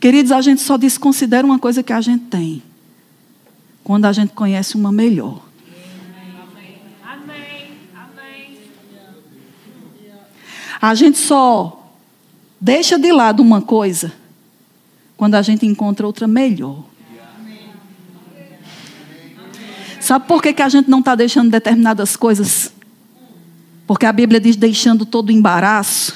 Queridos, 0.00 0.32
a 0.32 0.40
gente 0.40 0.60
só 0.60 0.76
desconsidera 0.76 1.46
uma 1.46 1.60
coisa 1.60 1.80
que 1.80 1.92
a 1.92 2.00
gente 2.00 2.24
tem. 2.24 2.60
Quando 3.84 4.06
a 4.06 4.12
gente 4.12 4.32
conhece 4.32 4.74
uma 4.74 4.90
melhor. 4.90 5.40
A 10.80 10.92
gente 10.96 11.18
só 11.18 11.88
deixa 12.60 12.98
de 12.98 13.12
lado 13.12 13.44
uma 13.44 13.62
coisa 13.62 14.12
quando 15.16 15.36
a 15.36 15.42
gente 15.42 15.64
encontra 15.64 16.04
outra 16.04 16.26
melhor. 16.26 16.82
Sabe 20.00 20.26
por 20.26 20.42
que, 20.42 20.52
que 20.52 20.62
a 20.62 20.68
gente 20.68 20.90
não 20.90 20.98
está 20.98 21.14
deixando 21.14 21.48
determinadas 21.48 22.16
coisas 22.16 22.72
porque 23.92 24.06
a 24.06 24.12
Bíblia 24.12 24.40
diz 24.40 24.56
deixando 24.56 25.04
todo 25.04 25.28
o 25.28 25.32
embaraço. 25.32 26.14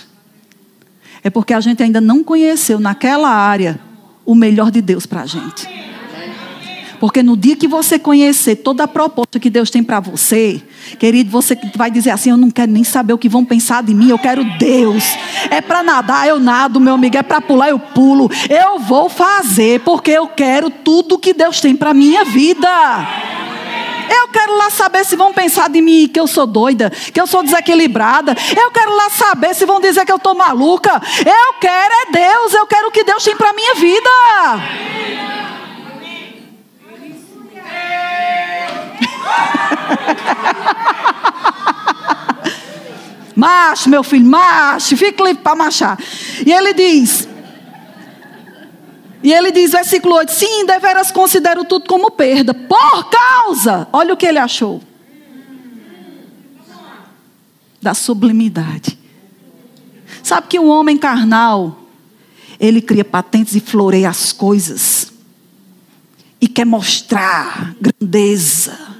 É 1.22 1.29
porque 1.29 1.53
a 1.53 1.61
gente 1.61 1.83
ainda 1.83 2.01
não 2.01 2.24
conheceu 2.24 2.81
naquela 2.81 3.29
área 3.29 3.79
o 4.24 4.35
melhor 4.35 4.70
de 4.70 4.81
Deus 4.81 5.05
para 5.05 5.20
a 5.20 5.27
gente. 5.27 5.68
Porque 6.99 7.22
no 7.22 7.37
dia 7.37 7.55
que 7.55 7.68
você 7.68 7.99
conhecer 7.99 8.57
toda 8.57 8.85
a 8.85 8.89
proposta 8.89 9.39
que 9.39 9.51
Deus 9.51 9.68
tem 9.68 9.85
para 9.85 10.01
você, 10.01 10.62
querido, 10.99 11.31
você 11.31 11.55
vai 11.74 11.91
dizer 11.91 12.12
assim: 12.12 12.31
Eu 12.31 12.39
não 12.39 12.51
quero 12.51 12.72
nem 12.72 12.83
saber 12.83 13.12
o 13.12 13.18
que 13.18 13.29
vão 13.29 13.45
pensar 13.45 13.83
de 13.83 13.93
mim, 13.93 14.09
eu 14.09 14.18
quero 14.18 14.43
Deus. 14.59 15.05
É 15.51 15.61
para 15.61 15.83
nadar, 15.83 16.27
eu 16.27 16.41
nado, 16.41 16.81
meu 16.81 16.95
amigo, 16.95 17.18
é 17.18 17.22
para 17.22 17.43
pular, 17.43 17.68
eu 17.68 17.79
pulo. 17.79 18.31
Eu 18.49 18.79
vou 18.79 19.11
fazer, 19.11 19.81
porque 19.81 20.12
eu 20.12 20.29
quero 20.29 20.70
tudo 20.70 21.18
que 21.18 21.35
Deus 21.35 21.61
tem 21.61 21.77
para 21.77 21.93
minha 21.93 22.24
vida. 22.24 22.68
Eu 24.09 24.29
quero 24.29 24.57
lá 24.57 24.71
saber 24.71 25.05
se 25.05 25.17
vão 25.17 25.33
pensar 25.33 25.69
de 25.69 25.81
mim 25.81 26.09
que 26.13 26.19
eu 26.19 26.27
sou 26.27 26.47
doida, 26.47 26.91
que 26.91 27.21
eu 27.21 27.27
sou 27.27 27.43
desequilibrada. 27.43 28.35
Eu 28.57 28.71
quero 28.71 28.95
lá 28.95 29.11
saber 29.11 29.55
se 29.55 29.65
vão 29.65 29.81
dizer 29.81 30.05
que 30.05 30.13
eu 30.13 30.17
estou 30.17 30.35
maluca. 30.35 31.01
Eu 31.25 31.55
quero 31.61 31.95
é 31.95 32.13
Deus, 32.13 32.55
eu 32.55 32.67
quero 32.67 32.89
o 32.89 32.91
que 32.91 33.05
Deus 33.05 33.23
tem 33.23 33.37
para 33.37 33.53
minha 33.53 33.75
vida. 33.75 34.07
macho, 43.37 43.91
meu 43.91 44.03
filho, 44.03 44.27
macho, 44.27 44.97
fique 44.97 45.23
livre 45.23 45.43
para 45.43 45.55
machar. 45.55 45.99
E 46.45 46.53
ele 46.53 46.73
diz: 46.73 47.29
e 49.23 49.33
ele 49.33 49.51
diz, 49.51 49.73
versículo 49.73 50.14
8: 50.17 50.33
Sim, 50.33 50.67
deveras 50.67 51.11
considero 51.11 51.64
tudo 51.64 51.89
como 51.89 52.11
perda, 52.11 52.53
por 52.53 53.11
causa, 53.11 53.89
olha 53.93 54.14
o 54.14 54.17
que 54.17 54.27
ele 54.27 54.39
achou, 54.39 54.83
da 57.81 57.95
sublimidade. 57.95 58.99
Sabe 60.23 60.49
que 60.49 60.59
o 60.59 60.67
homem 60.67 60.99
carnal, 60.99 61.83
ele 62.59 62.83
cria 62.83 63.05
patentes 63.05 63.55
e 63.55 63.61
floreia 63.61 64.09
as 64.09 64.33
coisas, 64.33 65.12
e 66.41 66.49
quer 66.49 66.67
mostrar 66.67 67.75
grandeza. 67.81 68.97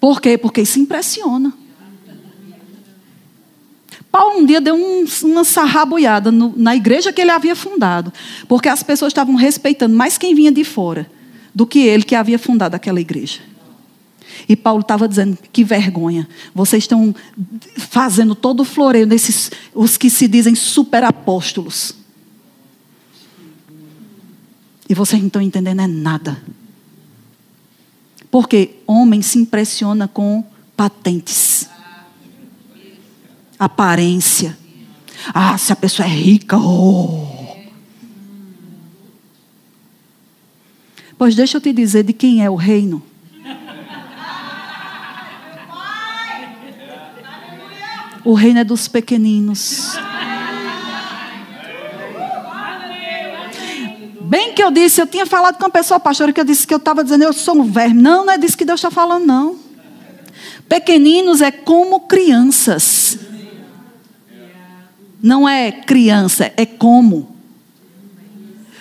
Por 0.00 0.20
quê? 0.20 0.36
Porque 0.36 0.60
isso 0.60 0.78
impressiona. 0.78 1.52
Paulo 4.16 4.38
um 4.38 4.46
dia 4.46 4.62
deu 4.62 4.74
um, 4.74 5.04
uma 5.24 5.44
sarraboiada 5.44 6.32
no, 6.32 6.54
na 6.56 6.74
igreja 6.74 7.12
que 7.12 7.20
ele 7.20 7.30
havia 7.30 7.54
fundado, 7.54 8.10
porque 8.48 8.66
as 8.66 8.82
pessoas 8.82 9.10
estavam 9.10 9.34
respeitando 9.34 9.94
mais 9.94 10.16
quem 10.16 10.34
vinha 10.34 10.50
de 10.50 10.64
fora 10.64 11.06
do 11.54 11.66
que 11.66 11.80
ele 11.80 12.02
que 12.02 12.14
havia 12.14 12.38
fundado 12.38 12.74
aquela 12.74 12.98
igreja. 12.98 13.40
E 14.48 14.56
Paulo 14.56 14.80
estava 14.80 15.06
dizendo: 15.06 15.36
que 15.52 15.62
vergonha, 15.62 16.26
vocês 16.54 16.84
estão 16.84 17.14
fazendo 17.76 18.34
todo 18.34 18.60
o 18.60 18.64
floreio 18.64 19.06
nesses, 19.06 19.50
os 19.74 19.98
que 19.98 20.08
se 20.08 20.26
dizem 20.26 20.54
superapóstolos. 20.54 21.94
E 24.88 24.94
vocês 24.94 25.20
não 25.20 25.26
estão 25.26 25.42
entendendo 25.42 25.82
é 25.82 25.86
nada. 25.86 26.42
Porque 28.30 28.76
homem 28.86 29.20
se 29.20 29.38
impressiona 29.38 30.08
com 30.08 30.42
patentes 30.74 31.68
aparência. 33.58 34.56
Ah, 35.32 35.56
se 35.58 35.72
a 35.72 35.76
pessoa 35.76 36.06
é 36.06 36.10
rica, 36.10 36.56
oh. 36.58 37.26
Pois 41.18 41.34
deixa 41.34 41.56
eu 41.56 41.60
te 41.60 41.72
dizer 41.72 42.04
de 42.04 42.12
quem 42.12 42.44
é 42.44 42.50
o 42.50 42.54
reino. 42.54 43.02
O 48.24 48.34
reino 48.34 48.58
é 48.58 48.64
dos 48.64 48.88
pequeninos. 48.88 49.96
Bem 54.22 54.52
que 54.52 54.62
eu 54.62 54.72
disse, 54.72 55.00
eu 55.00 55.06
tinha 55.06 55.24
falado 55.24 55.56
com 55.56 55.62
uma 55.62 55.70
pessoa, 55.70 56.00
pastora, 56.00 56.32
que 56.32 56.40
eu 56.40 56.44
disse 56.44 56.66
que 56.66 56.74
eu 56.74 56.78
estava 56.78 57.04
dizendo, 57.04 57.22
eu 57.22 57.32
sou 57.32 57.56
um 57.56 57.62
verme. 57.62 58.02
Não, 58.02 58.26
não 58.26 58.32
é 58.32 58.36
disso 58.36 58.58
que 58.58 58.64
Deus 58.64 58.80
está 58.80 58.90
falando, 58.90 59.24
não. 59.24 59.56
Pequeninos 60.68 61.40
é 61.40 61.52
como 61.52 62.00
crianças. 62.00 63.25
Não 65.22 65.48
é 65.48 65.72
criança, 65.72 66.52
é 66.56 66.66
como. 66.66 67.36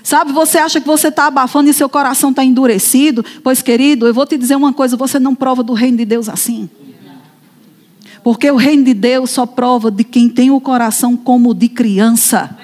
Sabe, 0.03 0.31
você 0.31 0.59
acha 0.59 0.79
que 0.79 0.85
você 0.85 1.07
está 1.07 1.25
abafando 1.25 1.69
e 1.69 1.73
seu 1.73 1.89
coração 1.89 2.29
está 2.29 2.43
endurecido? 2.43 3.25
Pois, 3.43 3.61
querido, 3.61 4.05
eu 4.05 4.13
vou 4.13 4.25
te 4.27 4.37
dizer 4.37 4.55
uma 4.55 4.71
coisa: 4.71 4.95
você 4.95 5.17
não 5.17 5.33
prova 5.33 5.63
do 5.63 5.73
reino 5.73 5.97
de 5.97 6.05
Deus 6.05 6.29
assim. 6.29 6.69
Porque 8.23 8.49
o 8.49 8.55
reino 8.55 8.83
de 8.83 8.93
Deus 8.93 9.31
só 9.31 9.45
prova 9.45 9.89
de 9.89 10.03
quem 10.03 10.29
tem 10.29 10.51
o 10.51 10.59
coração 10.59 11.15
como 11.17 11.53
de 11.53 11.69
criança. 11.69 12.55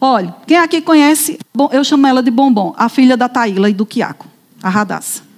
Olha, 0.00 0.34
quem 0.46 0.56
aqui 0.56 0.80
conhece, 0.80 1.38
eu 1.70 1.84
chamo 1.84 2.06
ela 2.06 2.22
de 2.22 2.30
Bombom, 2.30 2.74
a 2.76 2.88
filha 2.88 3.16
da 3.16 3.28
Taíla 3.28 3.70
e 3.70 3.72
do 3.74 3.86
Quiaco, 3.86 4.26
a 4.62 4.68
Radassa. 4.68 5.31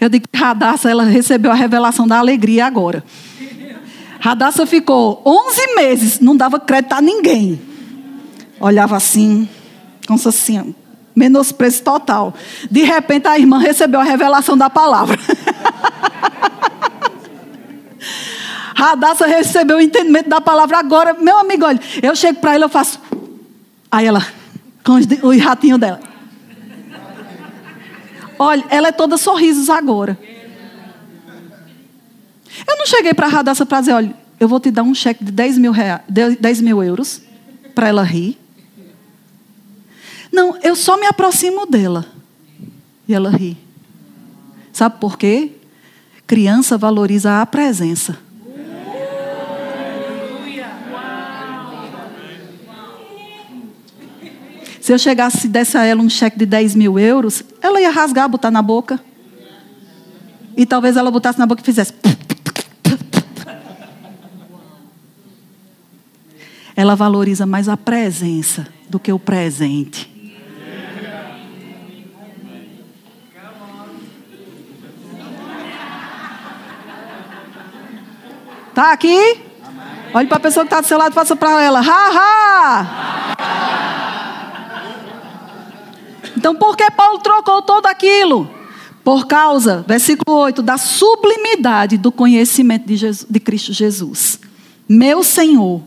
Eu 0.00 0.08
digo 0.08 0.26
que 0.30 0.38
Radassa, 0.38 0.90
ela 0.90 1.04
recebeu 1.04 1.50
a 1.50 1.54
revelação 1.54 2.06
da 2.06 2.18
alegria 2.18 2.66
agora. 2.66 3.04
Radassa 4.20 4.66
ficou 4.66 5.20
11 5.24 5.74
meses, 5.76 6.20
não 6.20 6.36
dava 6.36 6.58
crédito 6.58 6.92
a 6.92 7.00
ninguém. 7.02 7.60
Olhava 8.58 8.96
assim, 8.96 9.48
como 10.06 10.18
se 10.18 10.28
assim, 10.28 10.74
menosprezo 11.14 11.82
total. 11.82 12.32
De 12.70 12.82
repente 12.82 13.28
a 13.28 13.38
irmã 13.38 13.58
recebeu 13.58 14.00
a 14.00 14.04
revelação 14.04 14.56
da 14.56 14.70
palavra. 14.70 15.18
Radassa 18.74 19.26
recebeu 19.26 19.76
o 19.76 19.80
entendimento 19.80 20.28
da 20.28 20.40
palavra 20.40 20.78
agora. 20.78 21.14
Meu 21.14 21.38
amigo, 21.38 21.64
olha, 21.64 21.80
eu 22.02 22.16
chego 22.16 22.40
para 22.40 22.54
ela, 22.54 22.64
eu 22.64 22.68
faço. 22.68 23.00
Aí 23.90 24.06
ela, 24.06 24.26
com 24.82 24.94
o 25.26 25.38
ratinho 25.38 25.78
dela. 25.78 26.13
Olha, 28.38 28.64
ela 28.70 28.88
é 28.88 28.92
toda 28.92 29.16
sorrisos 29.16 29.70
agora. 29.70 30.18
Eu 32.66 32.76
não 32.76 32.86
cheguei 32.86 33.12
para 33.12 33.26
a 33.26 33.30
Radassa 33.30 33.66
para 33.66 33.80
dizer, 33.80 33.92
olha, 33.92 34.14
eu 34.38 34.48
vou 34.48 34.60
te 34.60 34.70
dar 34.70 34.82
um 34.82 34.94
cheque 34.94 35.24
de 35.24 35.32
10 35.32 35.58
mil, 35.58 35.72
rea... 35.72 36.02
10 36.08 36.60
mil 36.60 36.82
euros 36.82 37.22
para 37.74 37.88
ela 37.88 38.02
rir. 38.02 38.38
Não, 40.32 40.58
eu 40.62 40.74
só 40.74 40.96
me 40.96 41.06
aproximo 41.06 41.66
dela. 41.66 42.06
E 43.06 43.14
ela 43.14 43.30
ri. 43.30 43.56
Sabe 44.72 44.98
por 44.98 45.16
quê? 45.16 45.52
Criança 46.26 46.76
valoriza 46.76 47.40
a 47.40 47.46
presença. 47.46 48.18
Se 54.84 54.92
eu 54.92 54.98
chegasse 54.98 55.46
e 55.46 55.48
desse 55.48 55.78
a 55.78 55.84
ela 55.86 56.02
um 56.02 56.10
cheque 56.10 56.36
de 56.36 56.44
10 56.44 56.74
mil 56.74 56.98
euros, 56.98 57.42
ela 57.62 57.80
ia 57.80 57.88
rasgar, 57.88 58.28
botar 58.28 58.50
na 58.50 58.60
boca. 58.60 59.00
E 60.54 60.66
talvez 60.66 60.98
ela 60.98 61.10
botasse 61.10 61.38
na 61.38 61.46
boca 61.46 61.62
e 61.62 61.64
fizesse. 61.64 61.94
Ela 66.76 66.94
valoriza 66.94 67.46
mais 67.46 67.66
a 67.66 67.78
presença 67.78 68.68
do 68.86 69.00
que 69.00 69.10
o 69.10 69.18
presente. 69.18 70.06
Tá 78.74 78.92
aqui? 78.92 79.40
Olhe 80.12 80.28
para 80.28 80.36
a 80.36 80.40
pessoa 80.40 80.66
que 80.66 80.66
está 80.66 80.82
do 80.82 80.86
seu 80.86 80.98
lado 80.98 81.12
e 81.12 81.14
faça 81.14 81.34
para 81.34 81.62
ela. 81.62 81.80
Ha, 81.80 82.10
ha! 82.10 83.14
Então, 86.36 86.54
por 86.54 86.76
que 86.76 86.90
Paulo 86.90 87.18
trocou 87.18 87.62
tudo 87.62 87.86
aquilo? 87.86 88.48
Por 89.04 89.26
causa, 89.26 89.84
versículo 89.86 90.38
8, 90.38 90.62
da 90.62 90.78
sublimidade 90.78 91.98
do 91.98 92.10
conhecimento 92.10 92.86
de, 92.86 92.96
Jesus, 92.96 93.26
de 93.28 93.38
Cristo 93.38 93.72
Jesus. 93.72 94.40
Meu 94.88 95.22
Senhor, 95.22 95.82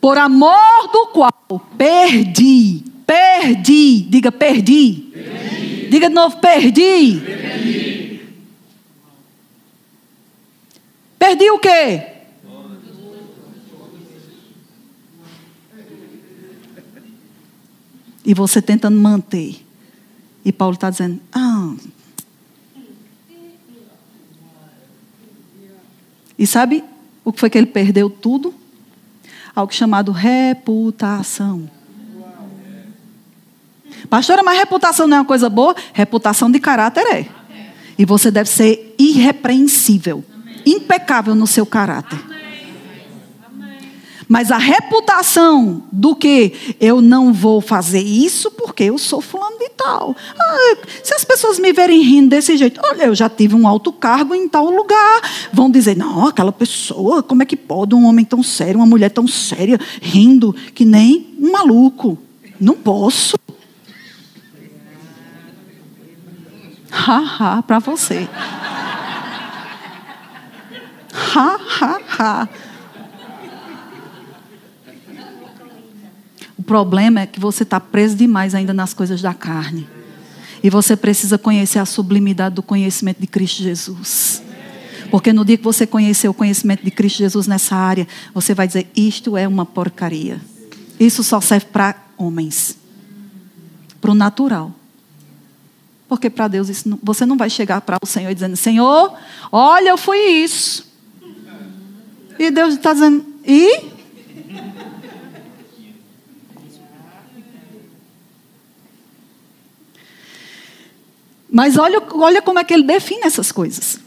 por 0.00 0.16
amor 0.16 0.90
do 0.92 1.06
qual 1.08 1.32
perdi, 1.76 2.82
perdi, 3.06 4.02
diga 4.02 4.32
perdi. 4.32 5.10
perdi. 5.12 5.88
Diga 5.90 6.08
de 6.08 6.14
novo, 6.14 6.38
perdi. 6.38 7.20
Perdi, 7.20 8.20
perdi 11.18 11.50
o 11.50 11.58
quê? 11.58 12.02
E 18.24 18.32
você 18.32 18.62
tentando 18.62 18.98
manter. 18.98 19.63
E 20.44 20.52
Paulo 20.52 20.74
está 20.74 20.90
dizendo: 20.90 21.20
ah. 21.32 21.74
E 26.38 26.46
sabe 26.46 26.84
o 27.24 27.32
que 27.32 27.40
foi 27.40 27.48
que 27.48 27.56
ele 27.56 27.66
perdeu 27.66 28.10
tudo? 28.10 28.52
Algo 29.54 29.72
chamado 29.72 30.12
reputação. 30.12 31.70
Pastora, 34.10 34.42
mas 34.42 34.58
reputação 34.58 35.06
não 35.06 35.16
é 35.16 35.20
uma 35.20 35.26
coisa 35.26 35.48
boa? 35.48 35.74
Reputação 35.92 36.50
de 36.50 36.58
caráter 36.60 37.06
é. 37.06 37.28
E 37.96 38.04
você 38.04 38.30
deve 38.30 38.50
ser 38.50 38.94
irrepreensível, 38.98 40.24
impecável 40.66 41.34
no 41.34 41.46
seu 41.46 41.64
caráter. 41.64 42.33
Mas 44.34 44.50
a 44.50 44.58
reputação 44.58 45.84
do 45.92 46.12
que 46.16 46.74
eu 46.80 47.00
não 47.00 47.32
vou 47.32 47.60
fazer 47.60 48.00
isso 48.00 48.50
porque 48.50 48.82
eu 48.82 48.98
sou 48.98 49.20
fulano 49.20 49.56
de 49.60 49.68
tal. 49.68 50.16
Ah, 50.36 50.76
se 51.04 51.14
as 51.14 51.24
pessoas 51.24 51.60
me 51.60 51.72
verem 51.72 52.02
rindo 52.02 52.30
desse 52.30 52.56
jeito, 52.56 52.80
olha, 52.82 53.04
eu 53.04 53.14
já 53.14 53.28
tive 53.28 53.54
um 53.54 53.68
alto 53.68 53.92
cargo 53.92 54.34
em 54.34 54.48
tal 54.48 54.68
lugar. 54.70 55.22
Vão 55.52 55.70
dizer, 55.70 55.96
não, 55.96 56.26
aquela 56.26 56.50
pessoa, 56.50 57.22
como 57.22 57.44
é 57.44 57.46
que 57.46 57.56
pode 57.56 57.94
um 57.94 58.06
homem 58.06 58.24
tão 58.24 58.42
sério, 58.42 58.80
uma 58.80 58.86
mulher 58.86 59.10
tão 59.10 59.28
séria, 59.28 59.78
rindo 60.02 60.52
que 60.74 60.84
nem 60.84 61.32
um 61.38 61.52
maluco? 61.52 62.18
Não 62.60 62.74
posso. 62.74 63.36
Ha, 66.90 67.36
ha, 67.38 67.62
para 67.62 67.78
você. 67.78 68.28
Ha, 71.36 71.60
ha, 71.80 72.00
ha. 72.18 72.48
Problema 76.66 77.20
é 77.20 77.26
que 77.26 77.38
você 77.38 77.62
está 77.62 77.78
preso 77.78 78.16
demais 78.16 78.54
ainda 78.54 78.72
nas 78.72 78.92
coisas 78.92 79.20
da 79.22 79.34
carne. 79.34 79.86
E 80.62 80.70
você 80.70 80.96
precisa 80.96 81.36
conhecer 81.36 81.78
a 81.78 81.84
sublimidade 81.84 82.54
do 82.54 82.62
conhecimento 82.62 83.20
de 83.20 83.26
Cristo 83.26 83.62
Jesus. 83.62 84.42
Porque 85.10 85.32
no 85.32 85.44
dia 85.44 85.56
que 85.56 85.62
você 85.62 85.86
conhecer 85.86 86.28
o 86.28 86.34
conhecimento 86.34 86.82
de 86.82 86.90
Cristo 86.90 87.18
Jesus 87.18 87.46
nessa 87.46 87.76
área, 87.76 88.08
você 88.32 88.54
vai 88.54 88.66
dizer: 88.66 88.88
isto 88.96 89.36
é 89.36 89.46
uma 89.46 89.66
porcaria. 89.66 90.40
Isso 90.98 91.22
só 91.22 91.40
serve 91.40 91.66
para 91.66 91.96
homens, 92.16 92.76
para 94.00 94.10
o 94.10 94.14
natural. 94.14 94.72
Porque 96.08 96.30
para 96.30 96.48
Deus 96.48 96.84
não, 96.84 96.98
você 97.02 97.26
não 97.26 97.36
vai 97.36 97.50
chegar 97.50 97.80
para 97.80 97.98
o 98.02 98.06
Senhor 98.06 98.32
dizendo: 98.32 98.56
Senhor, 98.56 99.12
olha, 99.52 99.90
eu 99.90 99.98
fui 99.98 100.18
isso. 100.18 100.86
E 102.38 102.50
Deus 102.50 102.74
está 102.74 102.92
dizendo: 102.92 103.24
e? 103.46 103.93
Mas 111.54 111.78
olha, 111.78 112.02
olha 112.14 112.42
como 112.42 112.58
é 112.58 112.64
que 112.64 112.74
ele 112.74 112.82
define 112.82 113.20
essas 113.22 113.52
coisas. 113.52 114.00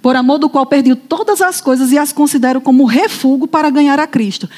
Por 0.00 0.14
amor 0.14 0.38
do 0.38 0.48
qual 0.48 0.64
perdi 0.64 0.94
todas 0.94 1.42
as 1.42 1.60
coisas 1.60 1.90
e 1.90 1.98
as 1.98 2.12
considero 2.12 2.60
como 2.60 2.84
refúgio 2.84 3.48
para 3.48 3.68
ganhar 3.68 3.98
a 3.98 4.06
Cristo. 4.06 4.48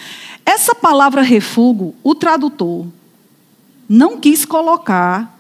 Essa 0.44 0.74
palavra 0.74 1.22
refúgio, 1.22 1.94
o 2.04 2.14
tradutor 2.14 2.86
não 3.88 4.20
quis 4.20 4.44
colocar 4.44 5.34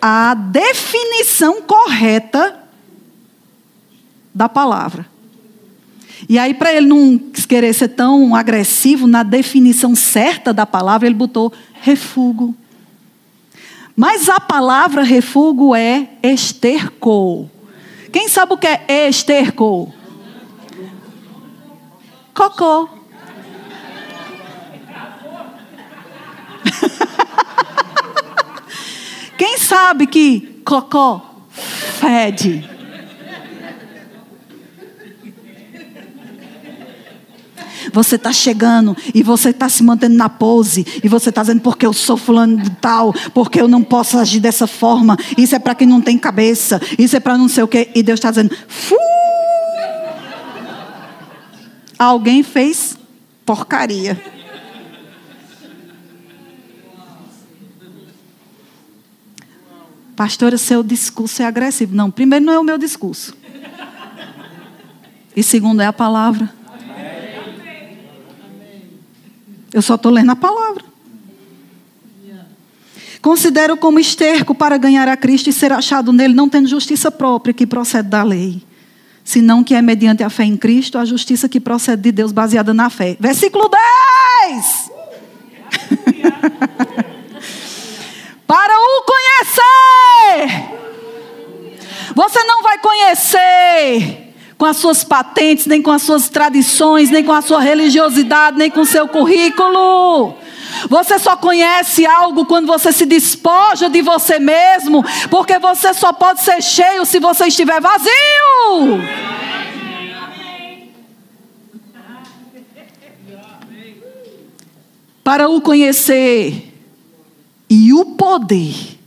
a 0.00 0.32
definição 0.34 1.60
correta 1.62 2.62
da 4.32 4.48
palavra. 4.48 5.04
E 6.28 6.38
aí, 6.38 6.54
para 6.54 6.72
ele 6.72 6.86
não 6.86 7.18
querer 7.48 7.74
ser 7.74 7.88
tão 7.88 8.32
agressivo 8.32 9.08
na 9.08 9.24
definição 9.24 9.96
certa 9.96 10.52
da 10.52 10.64
palavra, 10.64 11.08
ele 11.08 11.16
botou 11.16 11.52
refúgio. 11.80 12.54
Mas 13.98 14.28
a 14.28 14.38
palavra 14.38 15.02
refúgio 15.02 15.74
é 15.74 16.08
esterco. 16.22 17.50
Quem 18.12 18.28
sabe 18.28 18.54
o 18.54 18.56
que 18.56 18.68
é 18.68 19.08
esterco? 19.08 19.92
Cocô. 22.32 22.88
Quem 29.36 29.58
sabe 29.58 30.06
que 30.06 30.62
cocô 30.64 31.20
fede. 31.50 32.77
Você 37.92 38.16
está 38.16 38.32
chegando 38.32 38.96
e 39.14 39.22
você 39.22 39.50
está 39.50 39.68
se 39.68 39.82
mantendo 39.82 40.16
na 40.16 40.28
pose. 40.28 40.86
E 41.02 41.08
você 41.08 41.28
está 41.28 41.42
dizendo, 41.42 41.60
porque 41.60 41.86
eu 41.86 41.92
sou 41.92 42.16
fulano 42.16 42.56
de 42.58 42.70
tal, 42.70 43.12
porque 43.32 43.60
eu 43.60 43.68
não 43.68 43.82
posso 43.82 44.18
agir 44.18 44.40
dessa 44.40 44.66
forma. 44.66 45.16
Isso 45.36 45.54
é 45.54 45.58
para 45.58 45.74
quem 45.74 45.86
não 45.86 46.00
tem 46.00 46.18
cabeça. 46.18 46.80
Isso 46.98 47.16
é 47.16 47.20
para 47.20 47.38
não 47.38 47.48
sei 47.48 47.62
o 47.62 47.68
quê. 47.68 47.90
E 47.94 48.02
Deus 48.02 48.18
está 48.18 48.30
dizendo! 48.30 48.54
Alguém 51.98 52.42
fez 52.42 52.96
porcaria. 53.44 54.20
Pastora, 60.14 60.58
seu 60.58 60.82
discurso 60.82 61.42
é 61.42 61.46
agressivo. 61.46 61.94
Não, 61.94 62.10
primeiro 62.10 62.44
não 62.44 62.52
é 62.52 62.58
o 62.58 62.64
meu 62.64 62.76
discurso. 62.76 63.36
E 65.34 65.42
segundo 65.44 65.80
é 65.80 65.86
a 65.86 65.92
palavra. 65.92 66.57
Eu 69.72 69.82
só 69.82 69.96
estou 69.96 70.12
lendo 70.12 70.30
a 70.30 70.36
palavra. 70.36 70.84
Considero 73.20 73.76
como 73.76 73.98
esterco 73.98 74.54
para 74.54 74.76
ganhar 74.76 75.08
a 75.08 75.16
Cristo 75.16 75.50
e 75.50 75.52
ser 75.52 75.72
achado 75.72 76.12
nele, 76.12 76.34
não 76.34 76.48
tendo 76.48 76.68
justiça 76.68 77.10
própria 77.10 77.52
que 77.52 77.66
procede 77.66 78.08
da 78.08 78.22
lei, 78.22 78.62
senão 79.24 79.64
que 79.64 79.74
é 79.74 79.82
mediante 79.82 80.22
a 80.22 80.30
fé 80.30 80.44
em 80.44 80.56
Cristo, 80.56 80.96
a 80.98 81.04
justiça 81.04 81.48
que 81.48 81.58
procede 81.58 82.02
de 82.02 82.12
Deus 82.12 82.30
baseada 82.30 82.72
na 82.72 82.88
fé. 82.88 83.16
Versículo 83.18 83.68
10. 83.68 84.90
para 88.46 88.74
o 88.78 89.04
conhecer. 89.04 90.78
Você 92.14 92.42
não 92.44 92.62
vai 92.62 92.78
conhecer 92.78 94.27
com 94.58 94.66
as 94.66 94.76
suas 94.76 95.04
patentes, 95.04 95.66
nem 95.66 95.80
com 95.80 95.92
as 95.92 96.02
suas 96.02 96.28
tradições, 96.28 97.10
nem 97.10 97.22
com 97.22 97.32
a 97.32 97.40
sua 97.40 97.60
religiosidade, 97.60 98.58
nem 98.58 98.68
com 98.68 98.80
o 98.80 98.86
seu 98.86 99.06
currículo. 99.06 100.34
Você 100.90 101.16
só 101.20 101.36
conhece 101.36 102.04
algo 102.04 102.44
quando 102.44 102.66
você 102.66 102.92
se 102.92 103.06
despoja 103.06 103.88
de 103.88 104.02
você 104.02 104.40
mesmo, 104.40 105.04
porque 105.30 105.60
você 105.60 105.94
só 105.94 106.12
pode 106.12 106.40
ser 106.40 106.60
cheio 106.60 107.06
se 107.06 107.20
você 107.20 107.46
estiver 107.46 107.80
vazio. 107.80 109.00
Para 115.22 115.48
o 115.48 115.60
conhecer 115.60 116.74
e 117.70 117.92
o 117.92 118.04
poder 118.04 118.98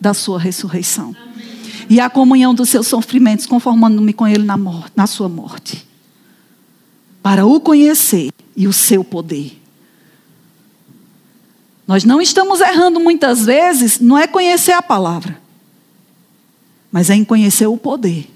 da 0.00 0.12
sua 0.12 0.40
ressurreição 0.40 1.14
e 1.90 1.98
a 1.98 2.08
comunhão 2.08 2.54
dos 2.54 2.68
seus 2.68 2.86
sofrimentos, 2.86 3.46
conformando-me 3.46 4.12
com 4.12 4.26
Ele 4.26 4.44
na, 4.44 4.56
morte, 4.56 4.92
na 4.94 5.08
sua 5.08 5.28
morte. 5.28 5.84
Para 7.20 7.44
o 7.44 7.60
conhecer 7.60 8.30
e 8.56 8.68
o 8.68 8.72
seu 8.72 9.02
poder. 9.02 9.60
Nós 11.88 12.04
não 12.04 12.22
estamos 12.22 12.60
errando 12.60 13.00
muitas 13.00 13.44
vezes, 13.44 13.98
não 13.98 14.16
é 14.16 14.28
conhecer 14.28 14.70
a 14.70 14.80
palavra, 14.80 15.36
mas 16.92 17.10
é 17.10 17.16
em 17.16 17.24
conhecer 17.24 17.66
o 17.66 17.76
poder. 17.76 18.30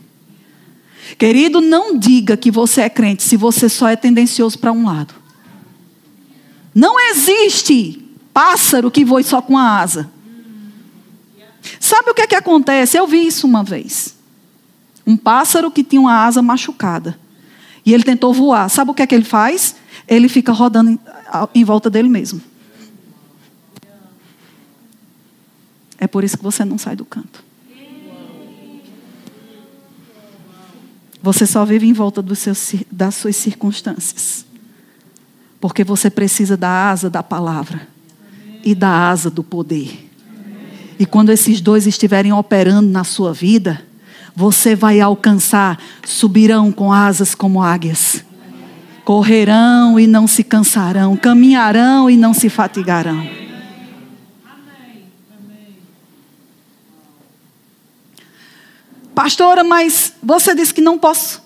Querido, 1.17 1.61
não 1.61 1.97
diga 1.97 2.37
que 2.37 2.51
você 2.51 2.81
é 2.81 2.91
crente 2.91 3.23
se 3.23 3.37
você 3.37 3.69
só 3.69 3.87
é 3.89 3.95
tendencioso 3.95 4.59
para 4.59 4.73
um 4.73 4.85
lado. 4.85 5.15
Não 6.75 6.99
existe 7.11 8.05
pássaro 8.33 8.91
que 8.91 9.05
voe 9.05 9.23
só 9.23 9.41
com 9.41 9.57
a 9.57 9.79
asa. 9.79 10.11
Sabe 11.81 12.11
o 12.11 12.15
que 12.15 12.23
é 12.23 12.27
que 12.27 12.35
acontece? 12.35 12.97
Eu 12.97 13.07
vi 13.07 13.27
isso 13.27 13.47
uma 13.47 13.62
vez. 13.62 14.15
Um 15.07 15.17
pássaro 15.17 15.71
que 15.71 15.85
tinha 15.85 16.01
uma 16.01 16.25
asa 16.25 16.43
machucada. 16.43 17.19
E 17.85 17.93
ele 17.93 18.03
tentou 18.03 18.33
voar. 18.33 18.69
Sabe 18.69 18.91
o 18.91 18.95
que 18.95 19.03
é 19.03 19.07
que 19.07 19.15
ele 19.15 19.25
faz? 19.25 19.77
Ele 20.09 20.29
fica 20.29 20.53
rodando 20.53 20.99
em, 21.55 21.65
volta 21.65 21.91
dele 21.91 22.09
mesmo. 22.09 22.41
É 25.99 26.07
por 26.07 26.25
isso 26.25 26.37
que 26.37 26.43
você 26.43 26.65
não 26.65 26.79
sai 26.79 26.97
do 26.97 27.05
canto. 27.05 27.45
Você 31.23 31.47
só 31.47 31.65
vive 31.65 31.87
em 31.87 31.93
volta 31.95 32.23
seus, 32.35 32.75
das 32.93 33.15
suas 33.15 33.37
circunstâncias. 33.37 34.45
Porque 35.59 35.83
você 35.83 36.11
precisa 36.11 36.55
da 36.55 36.91
asa 36.91 37.09
da 37.09 37.23
palavra 37.23 37.89
e 38.62 38.75
da 38.75 39.09
asa 39.09 39.31
do 39.31 39.43
poder. 39.43 40.04
E 40.99 41.05
quando 41.05 41.30
esses 41.30 41.61
dois 41.61 41.86
estiverem 41.86 42.32
operando 42.32 42.88
na 42.88 43.05
sua 43.05 43.32
vida, 43.32 43.82
você 44.34 44.74
vai 44.74 45.01
alcançar, 45.01 45.80
subirão 46.05 46.70
com 46.72 46.92
asas 46.92 47.34
como 47.34 47.62
águias, 47.62 48.24
correrão 49.05 49.99
e 49.99 50.07
não 50.07 50.26
se 50.26 50.42
cansarão, 50.42 51.16
caminharão 51.16 52.09
e 52.09 52.16
não 52.16 52.34
se 52.34 52.49
fatigarão. 52.49 53.26
Pastora, 59.14 59.62
mas 59.62 60.12
você 60.20 60.55
disse 60.55 60.74
que 60.74 60.80
não 60.80 60.99
posso, 60.99 61.40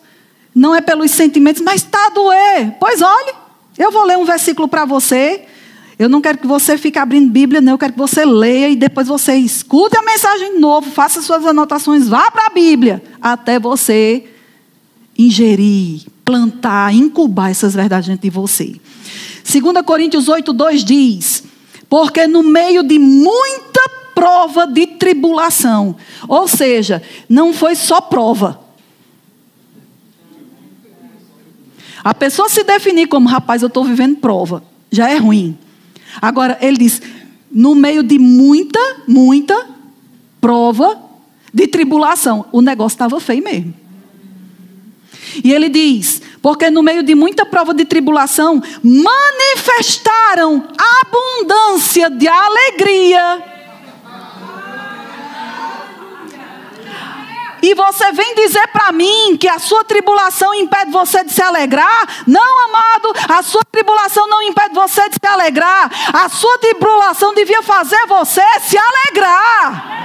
não 0.54 0.74
é 0.74 0.80
pelos 0.80 1.10
sentimentos, 1.10 1.60
mas 1.60 1.82
está 1.82 2.06
a 2.06 2.10
doer. 2.10 2.76
Pois 2.80 3.02
olhe, 3.02 3.34
eu 3.76 3.92
vou 3.92 4.04
ler 4.04 4.16
um 4.16 4.24
versículo 4.24 4.66
para 4.66 4.86
você 4.86 5.46
eu 5.98 6.08
não 6.08 6.20
quero 6.20 6.38
que 6.38 6.46
você 6.46 6.78
fique 6.78 6.98
abrindo 6.98 7.28
Bíblia, 7.28 7.60
não. 7.60 7.72
Eu 7.72 7.78
quero 7.78 7.92
que 7.92 7.98
você 7.98 8.24
leia 8.24 8.68
e 8.68 8.76
depois 8.76 9.08
você 9.08 9.34
escute 9.34 9.98
a 9.98 10.02
mensagem 10.02 10.54
de 10.54 10.58
novo, 10.60 10.90
faça 10.90 11.20
suas 11.20 11.44
anotações, 11.44 12.08
vá 12.08 12.30
para 12.30 12.46
a 12.46 12.50
Bíblia, 12.50 13.02
até 13.20 13.58
você 13.58 14.24
ingerir, 15.18 16.02
plantar, 16.24 16.94
incubar 16.94 17.50
essas 17.50 17.74
verdades 17.74 18.08
dentro 18.08 18.22
de 18.22 18.30
você. 18.30 18.76
2 19.50 19.84
Coríntios 19.84 20.28
8, 20.28 20.52
2 20.52 20.84
diz: 20.84 21.42
Porque 21.88 22.28
no 22.28 22.44
meio 22.44 22.84
de 22.84 22.96
muita 22.96 23.90
prova 24.14 24.68
de 24.68 24.86
tribulação, 24.86 25.96
ou 26.28 26.46
seja, 26.46 27.02
não 27.28 27.52
foi 27.52 27.74
só 27.74 28.00
prova. 28.00 28.60
A 32.04 32.14
pessoa 32.14 32.48
se 32.48 32.62
definir 32.62 33.08
como, 33.08 33.28
rapaz, 33.28 33.62
eu 33.62 33.68
estou 33.68 33.82
vivendo 33.84 34.16
prova, 34.16 34.62
já 34.92 35.10
é 35.10 35.16
ruim. 35.16 35.58
Agora, 36.20 36.58
ele 36.60 36.78
diz: 36.78 37.00
no 37.50 37.74
meio 37.74 38.02
de 38.02 38.18
muita, 38.18 38.80
muita 39.06 39.66
prova 40.40 41.00
de 41.52 41.66
tribulação, 41.66 42.46
o 42.52 42.60
negócio 42.60 42.94
estava 42.94 43.20
feio 43.20 43.42
mesmo. 43.42 43.74
E 45.42 45.52
ele 45.52 45.68
diz: 45.68 46.22
porque 46.40 46.70
no 46.70 46.82
meio 46.82 47.02
de 47.02 47.14
muita 47.14 47.44
prova 47.44 47.74
de 47.74 47.84
tribulação, 47.84 48.62
manifestaram 48.82 50.66
abundância 51.02 52.10
de 52.10 52.28
alegria 52.28 53.57
E 57.62 57.74
você 57.74 58.12
vem 58.12 58.34
dizer 58.34 58.66
para 58.68 58.92
mim 58.92 59.36
que 59.36 59.48
a 59.48 59.58
sua 59.58 59.84
tribulação 59.84 60.54
impede 60.54 60.90
você 60.90 61.24
de 61.24 61.32
se 61.32 61.42
alegrar? 61.42 62.24
Não, 62.26 62.64
amado, 62.66 63.12
a 63.28 63.42
sua 63.42 63.62
tribulação 63.70 64.28
não 64.28 64.42
impede 64.42 64.74
você 64.74 65.08
de 65.08 65.16
se 65.20 65.26
alegrar. 65.26 65.90
A 66.12 66.28
sua 66.28 66.58
tribulação 66.58 67.34
devia 67.34 67.62
fazer 67.62 68.06
você 68.06 68.42
se 68.60 68.78
alegrar. 68.78 69.98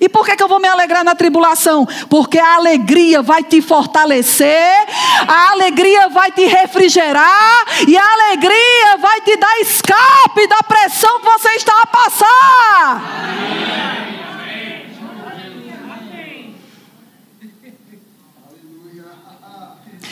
E 0.00 0.08
por 0.08 0.24
que, 0.24 0.34
que 0.34 0.42
eu 0.42 0.48
vou 0.48 0.58
me 0.58 0.66
alegrar 0.66 1.04
na 1.04 1.14
tribulação? 1.14 1.86
Porque 2.08 2.38
a 2.38 2.54
alegria 2.54 3.20
vai 3.20 3.44
te 3.44 3.60
fortalecer, 3.60 4.86
a 5.28 5.50
alegria 5.50 6.08
vai 6.08 6.32
te 6.32 6.46
refrigerar, 6.46 7.66
e 7.86 7.98
a 7.98 8.12
alegria 8.12 8.96
vai 8.98 9.20
te 9.20 9.36
dar 9.36 9.60
escape 9.60 10.46
da 10.46 10.62
pressão 10.62 11.20
que 11.20 11.26
você 11.26 11.50
está 11.50 11.82
a 11.82 11.86
passar. 11.86 13.02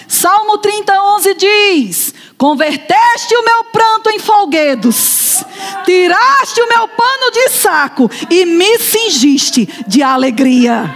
Salmo 0.08 0.56
30, 0.56 1.02
11 1.16 1.34
diz: 1.34 2.14
Converteste 2.38 3.36
o 3.36 3.44
meu 3.44 3.64
pranto 3.64 4.08
em 4.08 4.18
folguedos, 4.18 5.44
tiraste 5.84 6.62
o 6.62 6.68
meu 6.68 6.88
pano 6.88 7.30
de 7.30 7.50
saco 7.50 8.10
e 8.30 8.46
me 8.46 8.78
cingiste 8.78 9.68
de 9.86 10.02
alegria. 10.02 10.90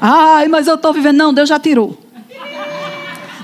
Ai, 0.00 0.48
mas 0.48 0.66
eu 0.66 0.74
estou 0.74 0.92
vivendo. 0.92 1.16
Não, 1.16 1.32
Deus 1.32 1.48
já 1.48 1.58
tirou. 1.58 1.96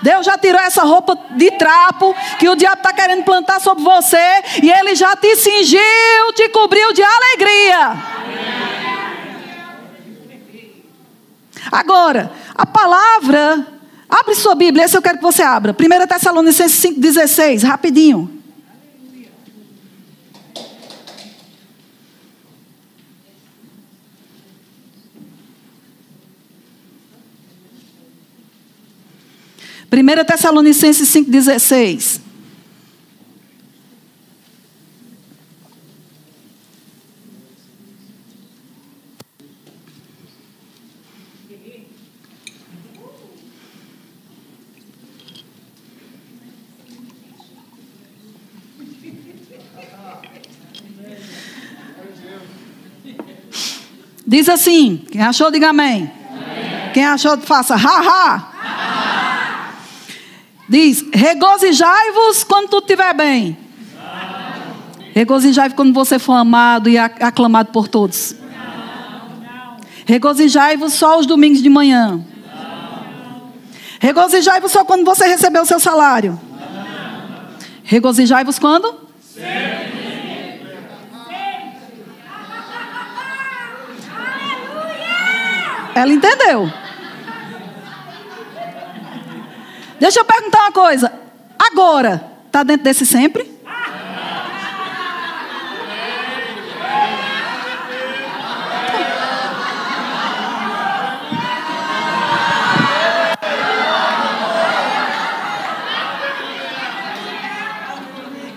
Deus 0.03 0.27
já 0.27 0.37
tirou 0.37 0.61
essa 0.61 0.83
roupa 0.83 1.17
de 1.37 1.51
trapo 1.53 2.15
que 2.39 2.49
o 2.49 2.57
diabo 2.57 2.79
está 2.79 2.93
querendo 2.93 3.23
plantar 3.23 3.61
sobre 3.61 3.85
você 3.85 4.43
e 4.63 4.71
ele 4.71 4.95
já 4.95 5.15
te 5.15 5.37
cingiu, 5.37 6.33
te 6.35 6.49
cobriu 6.49 6.93
de 6.93 7.03
alegria. 7.03 8.21
Agora, 11.71 12.33
a 12.61 12.67
palavra. 12.67 13.67
Abre 14.07 14.35
sua 14.35 14.55
Bíblia, 14.55 14.85
esse 14.85 14.95
eu 14.95 15.01
quero 15.01 15.17
que 15.17 15.23
você 15.23 15.41
abra. 15.43 15.73
1 15.73 16.07
Tessalonicenses 16.07 16.79
5,16, 16.85 17.67
rapidinho. 17.67 18.39
Primeira 29.89 30.23
Tessalonicenses 30.23 31.09
5,16. 31.09 32.30
Diz 54.27 54.49
assim: 54.49 55.05
quem 55.11 55.23
achou, 55.23 55.51
diga 55.51 55.71
amém. 55.71 56.11
amém. 56.31 56.91
Quem 56.93 57.05
achou, 57.05 57.37
faça 57.39 57.75
ha, 57.75 58.01
ha. 58.01 58.51
Diz: 60.69 61.05
regozijai-vos 61.13 62.45
quando 62.45 62.69
tudo 62.69 62.83
estiver 62.83 63.13
bem. 63.15 63.59
Regozijai-vos 65.13 65.75
quando 65.75 65.93
você 65.93 66.19
for 66.19 66.35
amado 66.35 66.89
e 66.89 66.97
aclamado 66.97 67.73
por 67.73 67.89
todos. 67.89 68.37
Regozijai-vos 70.07 70.93
só 70.93 71.19
os 71.19 71.27
domingos 71.27 71.63
de 71.63 71.69
manhã. 71.69 72.25
Regozijai-vos 73.99 74.73
só 74.73 74.85
quando 74.85 75.05
você 75.05 75.27
recebeu 75.27 75.63
o 75.63 75.67
seu 75.67 75.81
salário. 75.81 76.41
Regozijai-vos 77.83 78.59
quando? 78.59 78.95
Sempre. 79.35 80.10
Ela 85.95 86.13
entendeu. 86.13 86.71
Deixa 89.99 90.21
eu 90.21 90.25
perguntar 90.25 90.61
uma 90.61 90.73
coisa. 90.73 91.13
Agora, 91.59 92.25
está 92.47 92.63
dentro 92.63 92.85
desse 92.85 93.05
sempre? 93.05 93.51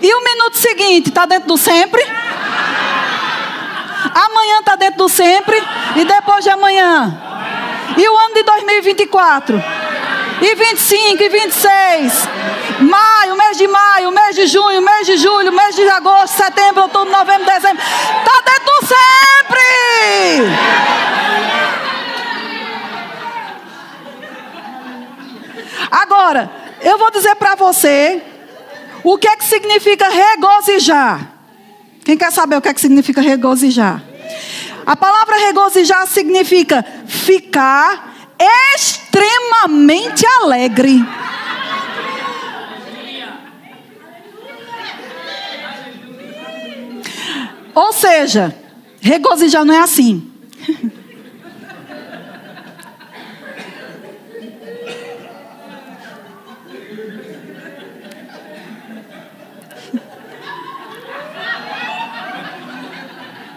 E 0.00 0.14
o 0.14 0.24
minuto 0.24 0.56
seguinte, 0.56 1.08
está 1.08 1.24
dentro 1.24 1.48
do 1.48 1.56
sempre? 1.56 2.02
Amanhã 4.14 4.60
está 4.60 4.76
dentro 4.76 4.98
do 4.98 5.08
sempre. 5.08 5.60
E 5.96 6.04
depois 6.04 6.44
de 6.44 6.50
amanhã? 6.50 7.20
E 7.96 8.08
o 8.08 8.16
ano 8.16 8.34
de 8.34 8.42
2024? 8.44 9.62
E 10.40 10.54
25, 10.54 11.22
e 11.22 11.28
26. 11.28 12.28
Maio, 12.80 13.36
mês 13.36 13.56
de 13.56 13.66
maio, 13.66 14.10
mês 14.10 14.36
de 14.36 14.46
junho, 14.46 14.80
mês 14.82 15.06
de 15.06 15.16
julho, 15.16 15.52
mês 15.52 15.74
de 15.74 15.88
agosto, 15.88 16.36
setembro, 16.36 16.82
outubro, 16.82 17.10
novembro, 17.10 17.44
dezembro. 17.44 17.82
Está 17.82 18.42
dentro 18.44 18.80
do 18.80 18.86
sempre. 18.86 19.64
Agora, 25.90 26.50
eu 26.82 26.98
vou 26.98 27.10
dizer 27.10 27.34
para 27.36 27.54
você 27.54 28.22
o 29.02 29.16
que 29.16 29.28
é 29.28 29.36
que 29.36 29.44
significa 29.44 30.08
regozijar. 30.08 31.33
Quem 32.04 32.18
quer 32.18 32.30
saber 32.30 32.56
o 32.56 32.60
que 32.60 32.68
é 32.68 32.74
que 32.74 32.80
significa 32.80 33.20
regozijar? 33.20 34.02
A 34.84 34.94
palavra 34.94 35.36
regozijar 35.38 36.06
significa 36.06 36.84
ficar 37.06 38.28
extremamente 38.74 40.26
alegre. 40.26 41.02
Ou 47.74 47.92
seja, 47.92 48.54
regozijar 49.00 49.64
não 49.64 49.74
é 49.74 49.80
assim. 49.80 50.30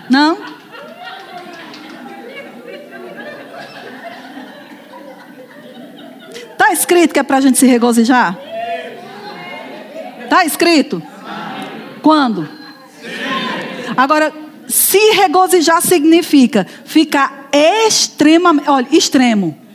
Não? 0.09 0.37
Está 6.51 6.71
escrito 6.71 7.13
que 7.13 7.19
é 7.19 7.23
para 7.23 7.37
a 7.37 7.41
gente 7.41 7.57
se 7.57 7.65
regozijar? 7.65 8.37
Está 10.23 10.43
escrito? 10.45 11.01
Quando? 12.01 12.47
Agora, 13.95 14.33
se 14.67 14.99
regozijar 15.13 15.81
significa 15.81 16.67
ficar 16.85 17.49
extremamente, 17.51 18.69
olha, 18.69 18.87
extremo. 18.91 19.66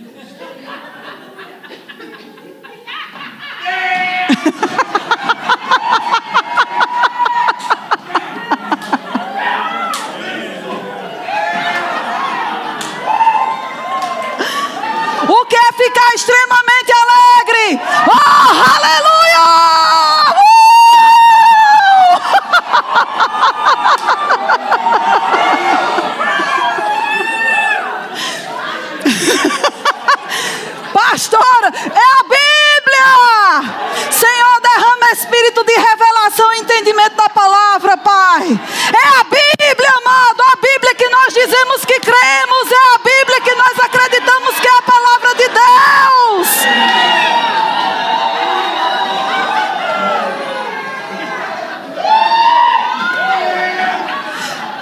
É 38.55 39.21
a 39.21 39.25
Bíblia, 39.25 39.91
amado, 39.91 40.43
a 40.43 40.57
Bíblia 40.57 40.95
que 40.95 41.09
nós 41.09 41.33
dizemos 41.33 41.85
que 41.85 41.99
cremos, 42.01 42.71
é 42.71 42.95
a 42.95 42.99
Bíblia 42.99 43.41
que 43.41 43.55
nós 43.55 43.79
acreditamos 43.79 44.61
que 44.61 44.69
é 44.69 44.71
a 44.71 44.83
palavra 44.83 45.35
de 45.35 45.49
Deus. 45.49 46.49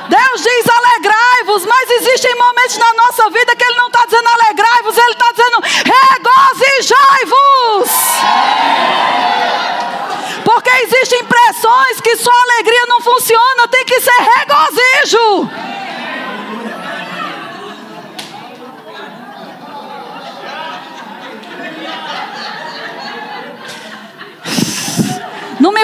Deus 0.09 0.43
diz: 0.43 0.67
alegrai-vos, 0.69 1.65
mas 1.67 1.91
existem 1.91 2.35
momentos 2.35 2.79
na 2.79 2.93
nossa 2.95 3.31
vida 3.31 3.55
que 3.55 3.70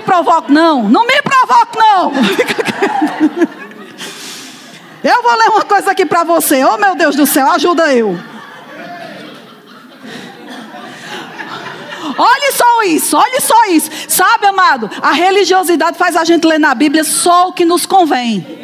provoque, 0.06 0.52
não. 0.52 0.88
Não 0.88 1.04
me 1.06 1.20
provoque, 1.22 1.78
não. 1.78 2.12
Eu 5.04 5.22
vou 5.22 5.36
ler 5.36 5.48
uma 5.50 5.64
coisa 5.64 5.90
aqui 5.90 6.06
para 6.06 6.24
você. 6.24 6.64
Oh, 6.64 6.78
meu 6.78 6.96
Deus 6.96 7.14
do 7.14 7.26
céu, 7.26 7.48
ajuda 7.52 7.94
eu. 7.94 8.18
Olhe 12.18 12.52
só 12.52 12.82
isso, 12.82 13.16
olhe 13.16 13.40
só 13.40 13.66
isso. 13.66 13.88
Sabe, 14.08 14.46
amado, 14.46 14.90
a 15.00 15.12
religiosidade 15.12 15.96
faz 15.96 16.16
a 16.16 16.24
gente 16.24 16.44
ler 16.44 16.58
na 16.58 16.74
Bíblia 16.74 17.04
só 17.04 17.48
o 17.48 17.52
que 17.52 17.64
nos 17.64 17.86
convém. 17.86 18.55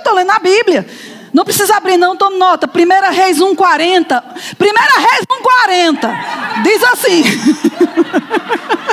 Estou 0.00 0.14
lendo 0.14 0.30
a 0.30 0.38
Bíblia. 0.38 0.86
Não 1.32 1.44
precisa 1.44 1.76
abrir, 1.76 1.96
não, 1.96 2.16
tome 2.16 2.36
nota. 2.36 2.66
1 2.66 3.12
Reis 3.14 3.38
1,40. 3.38 4.22
1 4.24 4.64
Reis 5.00 5.24
1,40. 5.30 6.62
Diz 6.64 6.82
assim. 6.82 7.22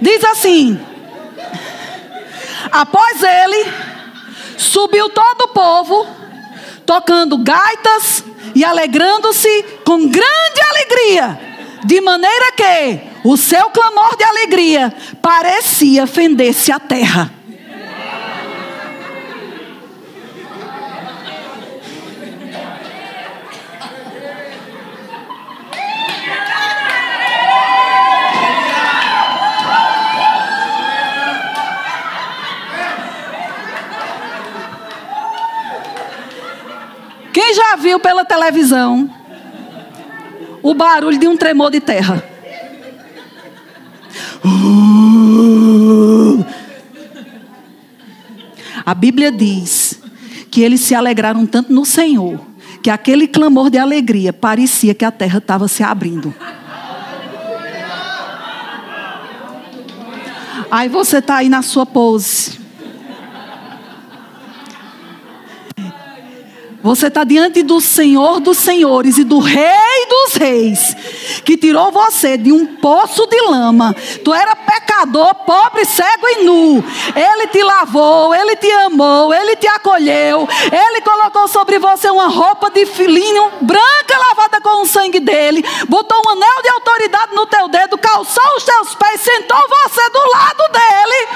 Diz 0.00 0.22
assim: 0.24 0.78
Após 2.70 3.22
ele, 3.22 3.72
subiu 4.58 5.08
todo 5.08 5.42
o 5.42 5.48
povo, 5.48 6.06
tocando 6.84 7.38
gaitas 7.38 8.24
e 8.54 8.64
alegrando-se 8.64 9.62
com 9.84 10.08
grande 10.08 10.60
alegria, 10.70 11.40
de 11.84 12.00
maneira 12.00 12.52
que 12.52 13.15
o 13.28 13.36
seu 13.36 13.70
clamor 13.70 14.16
de 14.16 14.22
alegria 14.22 14.94
parecia 15.20 16.06
fender-se 16.06 16.70
a 16.70 16.78
terra. 16.78 17.32
Quem 37.32 37.54
já 37.54 37.74
viu 37.74 37.98
pela 37.98 38.24
televisão 38.24 39.10
o 40.62 40.72
barulho 40.72 41.18
de 41.18 41.26
um 41.26 41.36
tremor 41.36 41.72
de 41.72 41.80
terra? 41.80 42.35
A 48.84 48.94
Bíblia 48.94 49.32
diz 49.32 50.00
que 50.50 50.62
eles 50.62 50.80
se 50.80 50.94
alegraram 50.94 51.44
tanto 51.44 51.72
no 51.72 51.84
Senhor 51.84 52.40
que 52.82 52.88
aquele 52.88 53.26
clamor 53.26 53.68
de 53.68 53.78
alegria 53.78 54.32
parecia 54.32 54.94
que 54.94 55.04
a 55.04 55.10
terra 55.10 55.38
estava 55.38 55.66
se 55.66 55.82
abrindo. 55.82 56.32
Aí 60.70 60.88
você 60.88 61.18
está 61.18 61.36
aí 61.36 61.48
na 61.48 61.62
sua 61.62 61.84
pose. 61.84 62.65
Você 66.86 67.08
está 67.08 67.24
diante 67.24 67.64
do 67.64 67.80
Senhor 67.80 68.38
dos 68.38 68.58
Senhores 68.58 69.18
e 69.18 69.24
do 69.24 69.40
Rei 69.40 70.06
dos 70.08 70.34
Reis, 70.34 70.94
que 71.44 71.56
tirou 71.56 71.90
você 71.90 72.36
de 72.38 72.52
um 72.52 72.76
poço 72.76 73.26
de 73.26 73.40
lama. 73.40 73.92
Tu 74.24 74.32
era 74.32 74.54
pecador, 74.54 75.34
pobre, 75.34 75.84
cego 75.84 76.28
e 76.28 76.44
nu. 76.44 76.84
Ele 77.12 77.48
te 77.48 77.60
lavou, 77.60 78.32
ele 78.32 78.54
te 78.54 78.70
amou, 78.70 79.34
ele 79.34 79.56
te 79.56 79.66
acolheu. 79.66 80.48
Ele 80.70 81.00
colocou 81.00 81.48
sobre 81.48 81.80
você 81.80 82.08
uma 82.08 82.28
roupa 82.28 82.70
de 82.70 82.86
filinho 82.86 83.50
branca 83.62 84.16
lavada 84.28 84.60
com 84.60 84.82
o 84.82 84.86
sangue 84.86 85.18
dele. 85.18 85.64
Botou 85.88 86.22
um 86.24 86.30
anel 86.30 86.62
de 86.62 86.68
autoridade 86.68 87.34
no 87.34 87.46
teu 87.46 87.66
dedo, 87.66 87.98
calçou 87.98 88.44
os 88.56 88.62
teus 88.62 88.94
pés, 88.94 89.22
sentou 89.22 89.58
você 89.58 90.08
do 90.10 90.20
lado 90.30 90.62
dele. 90.70 91.26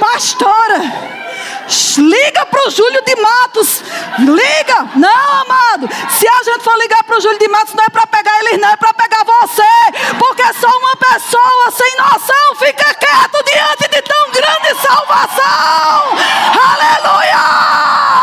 Pastora, 0.00 0.80
Liga 1.96 2.46
para 2.46 2.68
o 2.68 2.70
Júlio 2.70 3.02
de 3.02 3.16
Matos. 3.16 3.82
Liga. 4.20 4.88
Não, 4.96 5.42
amado. 5.42 5.88
Se 6.10 6.28
a 6.28 6.42
gente 6.42 6.62
for 6.62 6.76
ligar 6.78 7.02
para 7.04 7.16
o 7.16 7.20
Júlio 7.20 7.38
de 7.38 7.48
Matos, 7.48 7.74
não 7.74 7.84
é 7.84 7.88
para 7.88 8.06
pegar 8.06 8.38
eles, 8.40 8.60
não, 8.60 8.68
é 8.68 8.76
para 8.76 8.92
pegar 8.94 9.24
você. 9.24 9.62
Porque 10.18 10.42
só 10.54 10.68
uma 10.68 10.96
pessoa 10.96 11.70
sem 11.70 11.96
noção 11.96 12.54
fica 12.58 12.94
quieto 12.94 13.44
diante 13.44 13.88
de 13.88 14.02
tão 14.02 14.30
grande 14.30 14.74
salvação. 14.80 16.18
Aleluia! 16.72 18.19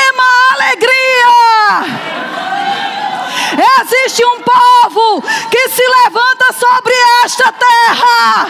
Extrema 0.00 0.24
alegria. 0.52 1.84
Existe 3.82 4.24
um 4.24 4.40
povo 4.42 5.22
que 5.50 5.68
se 5.68 5.82
levanta 5.82 6.52
sobre 6.52 6.94
esta 7.24 7.52
terra, 7.52 8.46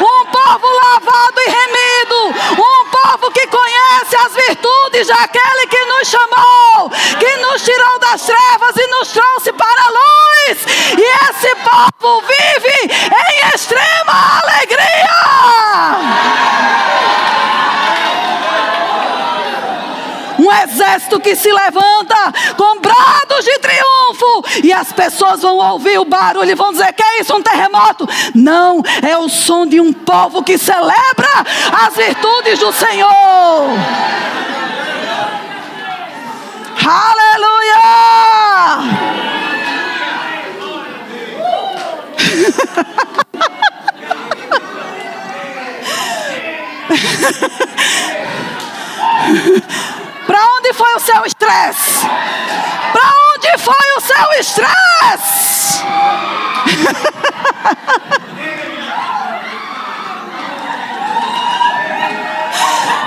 um 0.00 0.26
povo 0.26 0.66
lavado 0.68 1.40
e 1.40 1.48
remido, 1.48 2.34
um 2.52 2.84
povo 2.90 3.30
que 3.32 3.46
conhece 3.46 4.16
as 4.16 4.34
virtudes 4.34 5.08
daquele 5.08 5.66
que 5.66 5.84
nos 5.86 6.08
chamou, 6.08 6.90
que 7.18 7.36
nos 7.36 7.62
tirou 7.62 7.98
das 8.00 8.22
trevas 8.22 8.76
e 8.76 8.86
nos 8.88 9.08
trouxe 9.08 9.52
para 9.52 9.82
a 9.82 9.90
luz. 9.90 10.66
E 10.98 11.02
esse 11.30 11.54
povo 11.56 12.20
vive 12.20 12.92
em 12.92 13.54
extrema 13.54 14.40
alegria. 14.42 15.14
Exército 20.62 21.20
que 21.20 21.34
se 21.34 21.52
levanta 21.52 22.32
com 22.56 22.80
brados 22.80 23.44
de 23.44 23.58
triunfo, 23.58 24.44
e 24.62 24.72
as 24.72 24.92
pessoas 24.92 25.42
vão 25.42 25.58
ouvir 25.58 25.98
o 25.98 26.04
barulho 26.04 26.50
e 26.50 26.54
vão 26.54 26.72
dizer: 26.72 26.92
Que 26.92 27.02
é 27.02 27.20
isso, 27.20 27.34
um 27.34 27.42
terremoto? 27.42 28.08
Não, 28.34 28.82
é 29.02 29.16
o 29.18 29.28
som 29.28 29.66
de 29.66 29.80
um 29.80 29.92
povo 29.92 30.42
que 30.42 30.56
celebra 30.58 31.44
as 31.86 31.94
virtudes 31.94 32.58
do 32.58 32.72
Senhor. 32.72 33.10
Aleluia! 36.86 37.54
Para 50.26 50.38
onde 50.56 50.72
foi 50.72 50.94
o 50.94 51.00
seu 51.00 51.24
estresse? 51.26 52.06
Para 52.92 53.02
onde 53.34 53.58
foi 53.58 53.92
o 53.96 54.00
seu 54.00 54.32
estresse? 54.40 55.82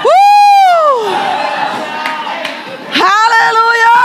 uh! 0.05 1.07
Aleluia! 3.01 3.97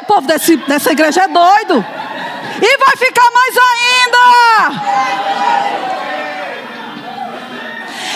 o 0.00 0.04
povo 0.06 0.26
desse, 0.26 0.56
dessa 0.56 0.92
igreja 0.92 1.22
é 1.22 1.28
doido. 1.28 1.84
E 2.62 2.78
vai 2.78 2.96
ficar 2.96 3.30
mais 3.30 3.54
ainda. 3.56 4.05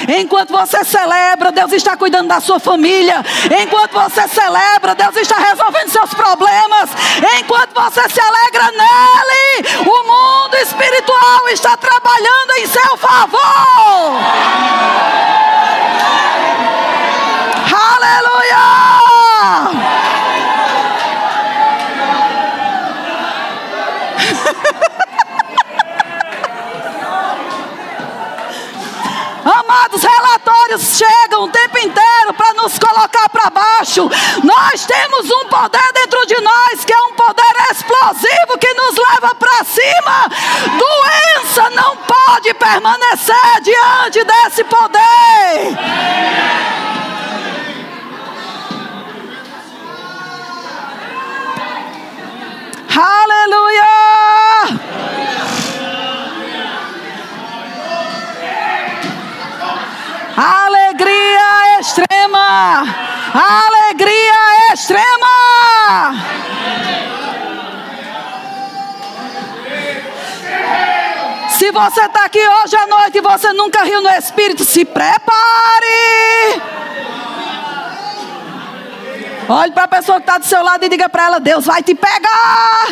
Enquanto 0.08 0.50
você 0.50 0.84
celebra, 0.84 1.52
Deus 1.52 1.72
está 1.72 1.96
cuidando 1.96 2.28
da 2.28 2.40
sua 2.40 2.58
família. 2.58 3.24
Enquanto 3.62 3.92
você 3.92 4.26
celebra, 4.28 4.94
Deus 4.94 5.16
está 5.16 5.36
resolvendo 5.36 5.88
seus 5.88 6.12
problemas. 6.14 6.90
Enquanto 7.38 7.74
você 7.74 8.08
se 8.08 8.20
alegra 8.20 8.70
nele, 8.72 9.68
o 9.88 10.04
mundo 10.04 10.56
espiritual 10.56 11.48
está 11.50 11.76
trabalhando 11.76 12.50
em 12.58 12.66
seu 12.66 12.96
favor. 12.96 14.20
Aleluia! 17.72 18.80
Amados, 29.80 30.02
relatórios 30.02 30.98
chegam 30.98 31.44
o 31.44 31.48
tempo 31.48 31.78
inteiro 31.78 32.34
para 32.36 32.52
nos 32.52 32.78
colocar 32.78 33.30
para 33.30 33.48
baixo. 33.48 34.10
Nós 34.44 34.84
temos 34.84 35.30
um 35.30 35.48
poder 35.48 35.92
dentro 35.94 36.26
de 36.26 36.38
nós 36.42 36.84
que 36.84 36.92
é 36.92 37.00
um 37.00 37.14
poder 37.14 37.54
explosivo 37.72 38.58
que 38.60 38.74
nos 38.74 38.94
leva 38.94 39.34
para 39.36 39.64
cima. 39.64 40.28
Doença 40.78 41.70
não 41.70 41.96
pode 41.96 42.52
permanecer 42.52 43.62
diante 43.62 44.22
desse 44.22 44.64
poder. 44.64 45.78
Aleluia! 52.94 54.39
Alegria 60.36 61.80
extrema! 61.80 62.84
Alegria 63.34 64.72
extrema! 64.72 65.30
Se 71.48 71.70
você 71.70 72.00
está 72.00 72.24
aqui 72.24 72.40
hoje 72.40 72.76
à 72.76 72.86
noite 72.86 73.18
e 73.18 73.20
você 73.20 73.52
nunca 73.52 73.84
riu 73.84 74.00
no 74.00 74.08
Espírito, 74.10 74.64
se 74.64 74.84
prepare! 74.84 75.20
Olhe 79.48 79.72
para 79.72 79.84
a 79.84 79.88
pessoa 79.88 80.20
que 80.20 80.22
está 80.22 80.38
do 80.38 80.44
seu 80.44 80.62
lado 80.62 80.84
e 80.84 80.88
diga 80.88 81.08
para 81.08 81.24
ela: 81.24 81.40
Deus 81.40 81.66
vai 81.66 81.82
te 81.82 81.94
pegar. 81.94 82.86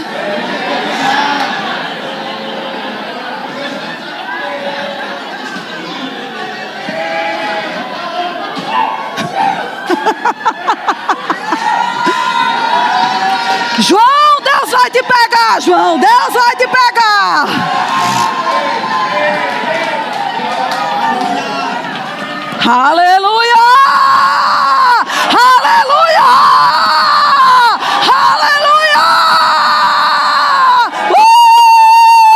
João, 13.81 14.41
Deus 14.43 14.71
vai 14.73 14.91
te 14.91 15.03
pegar, 15.03 15.61
João, 15.61 15.99
Deus 15.99 16.33
vai 16.33 16.57
te 16.57 16.67
pegar. 16.67 17.47
Aleluia! 22.67 23.67
Aleluia! 25.31 26.29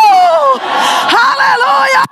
Uh! 0.08 0.60
Aleluia! 1.14 2.02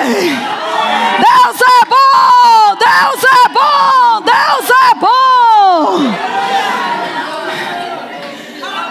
Ei! 0.00 0.36
Deus 1.18 1.60
é 1.60 1.84
bom! 1.86 2.76
Deus 2.78 3.22
é 3.24 3.48
bom! 3.50 4.22
Deus 4.22 4.70
é 4.70 4.94
bom! 4.94 6.28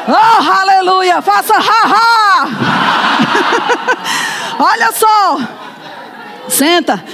Oh, 0.10 0.14
aleluia! 0.14 1.22
Faça 1.22 1.54
ha-ha! 1.54 2.48
Olha 4.58 4.92
só! 4.94 5.38
Senta! 6.48 7.04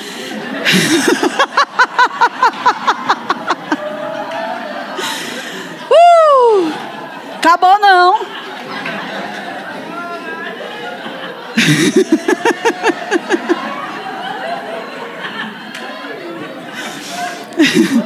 Uh! 5.89 6.71
Acabou 7.37 7.79
não! 7.79 8.19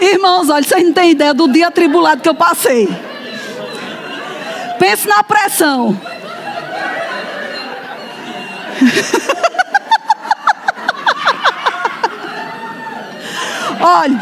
Irmãos, 0.00 0.48
olha, 0.48 0.62
vocês 0.62 0.82
não 0.82 0.92
têm 0.92 1.10
ideia 1.10 1.34
do 1.34 1.46
dia 1.46 1.68
atribulado 1.68 2.22
que 2.22 2.28
eu 2.28 2.34
passei. 2.34 2.88
Pense 4.78 5.06
na 5.06 5.22
pressão. 5.22 6.00
Olha. 13.80 14.20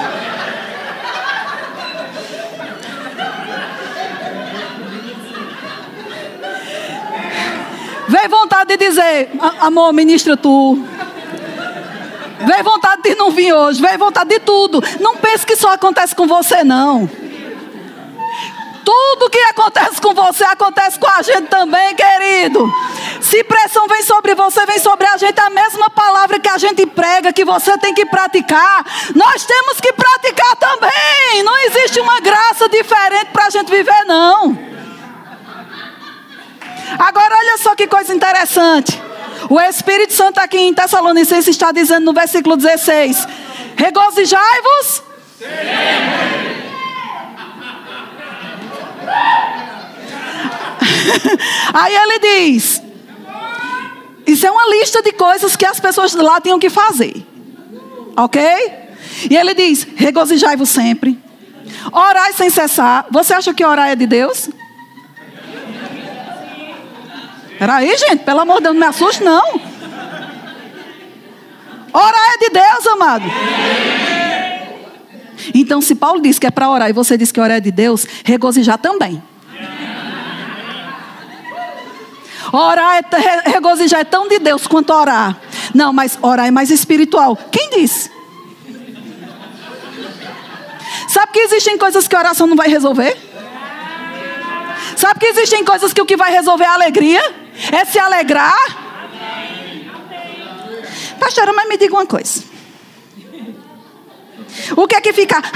Vem 8.09 8.28
vontade 8.28 8.76
de 8.76 8.88
dizer, 8.88 9.30
amor, 9.60 9.92
ministra 9.92 10.36
tu. 10.36 10.82
Vem 12.40 12.62
vontade 12.62 13.02
de 13.02 13.15
não 13.15 13.31
vir 13.31 13.52
hoje, 13.52 13.81
vem 13.81 13.97
vontade 13.97 14.31
de 14.31 14.40
tudo. 14.40 14.82
Não 15.01 15.16
pense 15.16 15.44
que 15.44 15.56
só 15.56 15.73
acontece 15.73 16.15
com 16.15 16.27
você, 16.27 16.62
não. 16.62 17.09
Tudo 18.85 19.28
que 19.28 19.39
acontece 19.40 20.01
com 20.01 20.15
você 20.15 20.44
acontece 20.44 20.98
com 20.98 21.06
a 21.06 21.20
gente 21.20 21.48
também, 21.48 21.94
querido. 21.94 22.73
Se 23.20 23.44
pressão 23.44 23.86
vem 23.86 24.02
sobre 24.02 24.35
você, 24.35 24.65
vem 24.65 24.78
sobre 24.78 25.06
a 25.06 25.16
gente, 25.19 25.39
a 25.39 25.51
mesma 25.51 25.90
palavra 25.90 26.40
que 26.40 26.48
a 26.48 26.56
gente 26.56 26.86
prega, 26.86 27.32
que 27.32 27.44
você 27.44 27.77
tem 27.77 27.93
que 27.93 28.06
praticar, 28.06 28.86
nós 29.15 29.44
temos 29.44 29.78
que 29.81 29.93
praticar 29.93 30.56
também. 30.56 31.43
Não 31.43 31.59
existe 31.66 32.01
uma 32.01 32.19
graça 32.20 32.66
diferente 32.69 33.27
para 33.31 33.47
a 33.47 33.51
gente 33.51 33.70
viver, 33.70 34.05
não. 34.06 34.59
Agora, 36.98 37.36
olha 37.36 37.59
só 37.59 37.74
que 37.74 37.86
coisa 37.86 38.15
interessante. 38.15 39.07
O 39.51 39.61
Espírito 39.61 40.12
Santo 40.12 40.39
aqui 40.39 40.59
em 40.59 40.75
Tessalonicenses 40.75 41.49
está 41.49 41.73
dizendo 41.73 42.05
no 42.05 42.12
versículo 42.12 42.57
16: 42.57 43.27
Regozijai-vos. 43.77 45.03
Aí 51.73 51.95
ele 51.95 52.19
diz: 52.19 52.83
Isso 54.27 54.47
é 54.47 54.51
uma 54.51 54.69
lista 54.69 55.01
de 55.03 55.12
coisas 55.12 55.57
que 55.57 55.65
as 55.65 55.81
pessoas 55.81 56.12
lá 56.15 56.39
tinham 56.41 56.59
que 56.59 56.69
fazer. 56.69 57.25
Ok? 58.16 58.43
E 59.31 59.37
ele 59.37 59.55
diz: 59.55 59.87
Regozijai-vos 59.97 60.69
sempre. 60.69 61.19
Orai 61.91 62.35
sem 62.35 62.51
cessar. 62.51 63.07
Você 63.11 63.33
acha 63.33 63.55
que 63.55 63.65
orar 63.65 63.89
é 63.89 63.97
de 63.97 64.07
Deus? 64.07 64.51
Peraí, 67.59 67.97
gente, 67.97 68.24
pelo 68.24 68.40
amor 68.40 68.59
de 68.59 68.64
Deus, 68.64 68.74
não 68.74 68.80
me 68.80 68.86
assuste, 68.86 69.24
não. 69.24 69.60
Orar 71.93 72.35
é 72.35 72.39
de 72.39 72.51
Deus, 72.51 72.86
amado. 72.86 73.24
Então, 75.55 75.80
se 75.80 75.94
Paulo 75.94 76.20
diz 76.20 76.39
que 76.39 76.47
é 76.47 76.51
para 76.51 76.70
orar 76.70 76.89
e 76.89 76.93
você 76.93 77.16
diz 77.16 77.32
que 77.32 77.40
orar 77.40 77.56
é 77.56 77.60
de 77.60 77.72
Deus, 77.72 78.06
regozijar 78.24 78.78
também. 78.78 79.22
Orar 82.52 82.97
é 82.97 83.51
regozijar 83.51 84.01
é 84.01 84.05
tão 84.05 84.28
de 84.28 84.39
Deus 84.39 84.66
quanto 84.66 84.93
orar. 84.93 85.36
Não, 85.74 85.93
mas 85.93 86.18
orar 86.22 86.47
é 86.47 86.51
mais 86.51 86.70
espiritual. 86.70 87.36
Quem 87.51 87.70
disse? 87.70 88.10
Sabe 91.09 91.32
que 91.32 91.40
existem 91.40 91.76
coisas 91.76 92.06
que 92.06 92.16
oração 92.16 92.47
não 92.47 92.56
vai 92.56 92.68
resolver? 92.68 93.16
Sabe 94.97 95.20
que 95.20 95.26
existem 95.26 95.64
coisas 95.64 95.93
que 95.93 96.01
o 96.01 96.06
que 96.06 96.16
vai 96.16 96.30
resolver 96.30 96.64
é 96.64 96.68
a 96.68 96.74
alegria? 96.74 97.48
É 97.72 97.85
se 97.85 97.98
alegrar? 97.98 98.55
Pastora, 101.18 101.52
mas 101.52 101.68
me 101.68 101.76
diga 101.76 101.94
uma 101.94 102.06
coisa. 102.06 102.44
O 104.76 104.86
que 104.86 104.94
é 104.97 105.01
que 105.01 105.12
fica? 105.12 105.43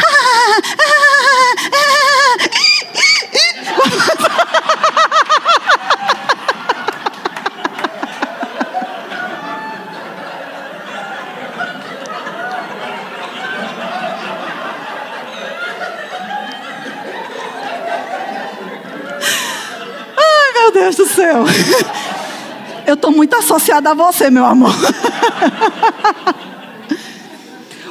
Ai, 20.17 20.52
meu 20.63 20.71
Deus 20.71 20.95
do 20.95 21.07
céu. 21.07 21.43
Eu 22.87 22.95
estou 22.95 23.11
muito 23.11 23.35
associada 23.35 23.91
a 23.91 23.95
você, 23.95 24.31
meu 24.31 24.45
amor. 24.45 24.75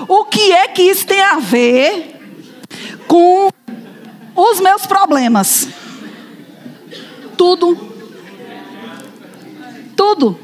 o 0.08 0.26
que 0.26 0.52
é 0.52 0.68
que 0.70 0.82
isso 0.82 1.06
tem 1.06 1.22
a 1.22 1.40
ver 1.40 2.16
com 3.08 3.50
os 4.36 4.60
meus 4.60 4.86
problemas? 4.86 5.68
Tudo. 7.38 7.78
Tudo. 9.96 10.40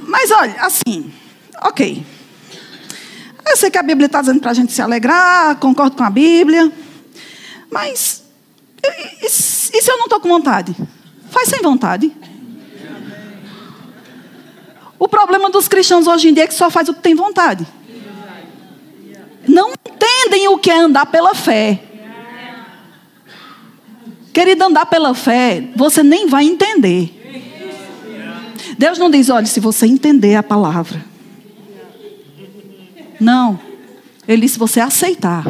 Mas 0.00 0.30
olha, 0.30 0.56
assim, 0.60 1.12
ok. 1.62 2.06
Eu 3.46 3.56
sei 3.56 3.70
que 3.70 3.78
a 3.78 3.82
Bíblia 3.82 4.06
está 4.06 4.20
dizendo 4.20 4.40
para 4.40 4.50
a 4.50 4.54
gente 4.54 4.72
se 4.72 4.82
alegrar, 4.82 5.56
concordo 5.56 5.96
com 5.96 6.04
a 6.04 6.10
Bíblia. 6.10 6.70
Mas, 7.70 8.22
e, 8.82 9.26
e 9.72 9.82
se 9.82 9.90
eu 9.90 9.96
não 9.96 10.04
estou 10.04 10.20
com 10.20 10.28
vontade? 10.28 10.76
Faz 11.30 11.48
sem 11.48 11.62
vontade. 11.62 12.12
O 14.98 15.08
problema 15.08 15.50
dos 15.50 15.66
cristãos 15.66 16.06
hoje 16.06 16.28
em 16.28 16.34
dia 16.34 16.44
é 16.44 16.46
que 16.46 16.54
só 16.54 16.70
faz 16.70 16.88
o 16.88 16.94
que 16.94 17.00
tem 17.00 17.14
vontade. 17.14 17.66
Não 19.48 19.72
entendem 19.72 20.46
o 20.48 20.58
que 20.58 20.70
é 20.70 20.78
andar 20.78 21.06
pela 21.06 21.34
fé. 21.34 21.82
Querido, 24.32 24.64
andar 24.64 24.86
pela 24.86 25.14
fé, 25.14 25.68
você 25.74 26.02
nem 26.02 26.26
vai 26.26 26.44
entender. 26.44 27.18
Deus 28.78 28.98
não 28.98 29.10
diz, 29.10 29.28
olha, 29.28 29.46
se 29.46 29.60
você 29.60 29.86
entender 29.86 30.36
a 30.36 30.42
palavra. 30.42 31.04
Não. 33.20 33.58
Ele 34.26 34.42
diz, 34.42 34.52
se 34.52 34.58
você 34.58 34.80
aceitar. 34.80 35.44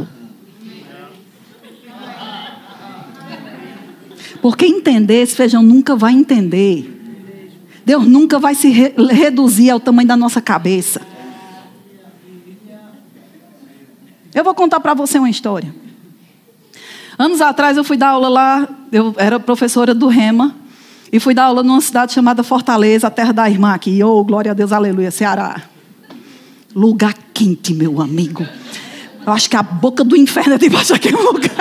Porque 4.42 4.66
entender, 4.66 5.22
esse 5.22 5.36
feijão 5.36 5.62
nunca 5.62 5.94
vai 5.94 6.12
entender. 6.12 6.98
Deus 7.86 8.06
nunca 8.06 8.38
vai 8.40 8.54
se 8.54 8.68
re 8.68 8.92
reduzir 9.10 9.70
ao 9.70 9.80
tamanho 9.80 10.08
da 10.08 10.16
nossa 10.16 10.40
cabeça. 10.40 11.00
Eu 14.34 14.42
vou 14.42 14.54
contar 14.54 14.80
para 14.80 14.94
você 14.94 15.18
uma 15.18 15.30
história. 15.30 15.72
Anos 17.18 17.40
atrás 17.40 17.76
eu 17.76 17.84
fui 17.84 17.96
dar 17.96 18.08
aula 18.08 18.28
lá, 18.28 18.68
eu 18.90 19.14
era 19.16 19.38
professora 19.38 19.94
do 19.94 20.08
Rema, 20.08 20.54
e 21.12 21.20
fui 21.20 21.34
dar 21.34 21.44
aula 21.44 21.62
numa 21.62 21.80
cidade 21.80 22.12
chamada 22.12 22.42
Fortaleza, 22.42 23.06
a 23.06 23.10
terra 23.10 23.32
da 23.32 23.48
irmã 23.48 23.74
aqui. 23.74 24.02
Oh, 24.02 24.24
glória 24.24 24.50
a 24.50 24.54
Deus, 24.54 24.72
aleluia, 24.72 25.10
Ceará. 25.10 25.60
Lugar 26.74 27.14
quente, 27.34 27.74
meu 27.74 28.00
amigo. 28.00 28.46
Eu 29.24 29.32
acho 29.32 29.48
que 29.48 29.56
a 29.56 29.62
boca 29.62 30.02
do 30.02 30.16
inferno 30.16 30.54
é 30.54 30.58
debaixo 30.58 30.94
daquele 30.94 31.18
lugar. 31.22 31.52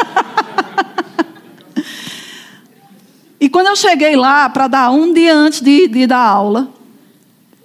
Quando 3.49 3.67
eu 3.67 3.75
cheguei 3.75 4.15
lá 4.15 4.47
para 4.49 4.67
dar 4.67 4.91
um 4.91 5.11
dia 5.13 5.35
antes 5.35 5.61
de, 5.61 5.87
de 5.87 6.05
dar 6.05 6.19
aula, 6.19 6.71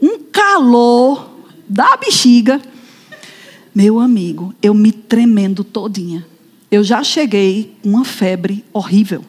um 0.00 0.18
calor 0.18 1.30
da 1.68 1.96
bexiga, 1.96 2.60
meu 3.74 4.00
amigo, 4.00 4.54
eu 4.62 4.72
me 4.72 4.90
tremendo 4.90 5.62
todinha. 5.62 6.26
Eu 6.70 6.82
já 6.82 7.02
cheguei 7.04 7.76
com 7.82 7.90
uma 7.90 8.04
febre 8.04 8.64
horrível. 8.72 9.22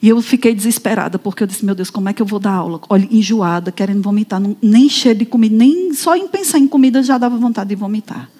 E 0.00 0.08
eu 0.08 0.20
fiquei 0.22 0.54
desesperada, 0.54 1.18
porque 1.18 1.42
eu 1.42 1.46
disse, 1.46 1.64
meu 1.64 1.74
Deus, 1.74 1.90
como 1.90 2.08
é 2.08 2.12
que 2.12 2.22
eu 2.22 2.26
vou 2.26 2.38
dar 2.38 2.52
aula? 2.52 2.80
Olha, 2.88 3.08
enjoada, 3.10 3.72
querendo 3.72 4.02
vomitar, 4.02 4.40
nem 4.62 4.88
cheio 4.88 5.14
de 5.14 5.24
comida, 5.24 5.56
nem 5.56 5.92
só 5.92 6.14
em 6.14 6.28
pensar 6.28 6.58
em 6.58 6.68
comida 6.68 7.02
já 7.02 7.18
dava 7.18 7.36
vontade 7.36 7.70
de 7.70 7.74
vomitar. 7.74 8.30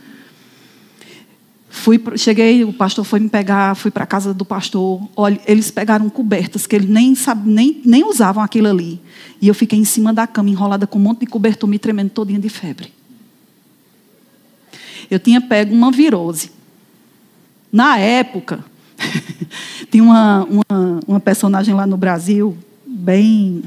Fui, 1.71 2.03
cheguei, 2.17 2.65
o 2.65 2.73
pastor 2.73 3.05
foi 3.05 3.21
me 3.21 3.29
pegar, 3.29 3.75
fui 3.75 3.91
para 3.91 4.05
a 4.05 4.07
casa 4.07 4.33
do 4.33 4.45
pastor. 4.45 5.07
Olha, 5.15 5.39
eles 5.47 5.71
pegaram 5.71 6.09
cobertas 6.09 6.67
que 6.67 6.75
eles 6.75 6.89
nem, 6.89 7.15
nem, 7.45 7.83
nem 7.85 8.05
usavam 8.05 8.43
aquilo 8.43 8.69
ali. 8.69 9.01
E 9.41 9.49
eu 9.49 9.55
fiquei 9.55 9.79
em 9.79 9.85
cima 9.85 10.13
da 10.13 10.27
cama, 10.27 10.49
enrolada 10.49 10.87
com 10.87 10.99
um 10.99 11.03
monte 11.03 11.21
de 11.21 11.27
cobertor, 11.27 11.69
me 11.69 11.79
tremendo 11.79 12.11
todinha 12.11 12.39
de 12.39 12.49
febre. 12.49 12.93
Eu 15.11 15.19
tinha 15.19 15.41
pego 15.41 15.75
uma 15.75 15.93
virose. 15.93 16.51
Na 17.71 17.99
época, 17.99 18.65
tinha 19.91 20.03
uma, 20.03 20.45
uma, 20.45 21.01
uma 21.07 21.21
personagem 21.21 21.75
lá 21.75 21.87
no 21.87 21.99
Brasil, 21.99 22.57
bem. 22.87 23.63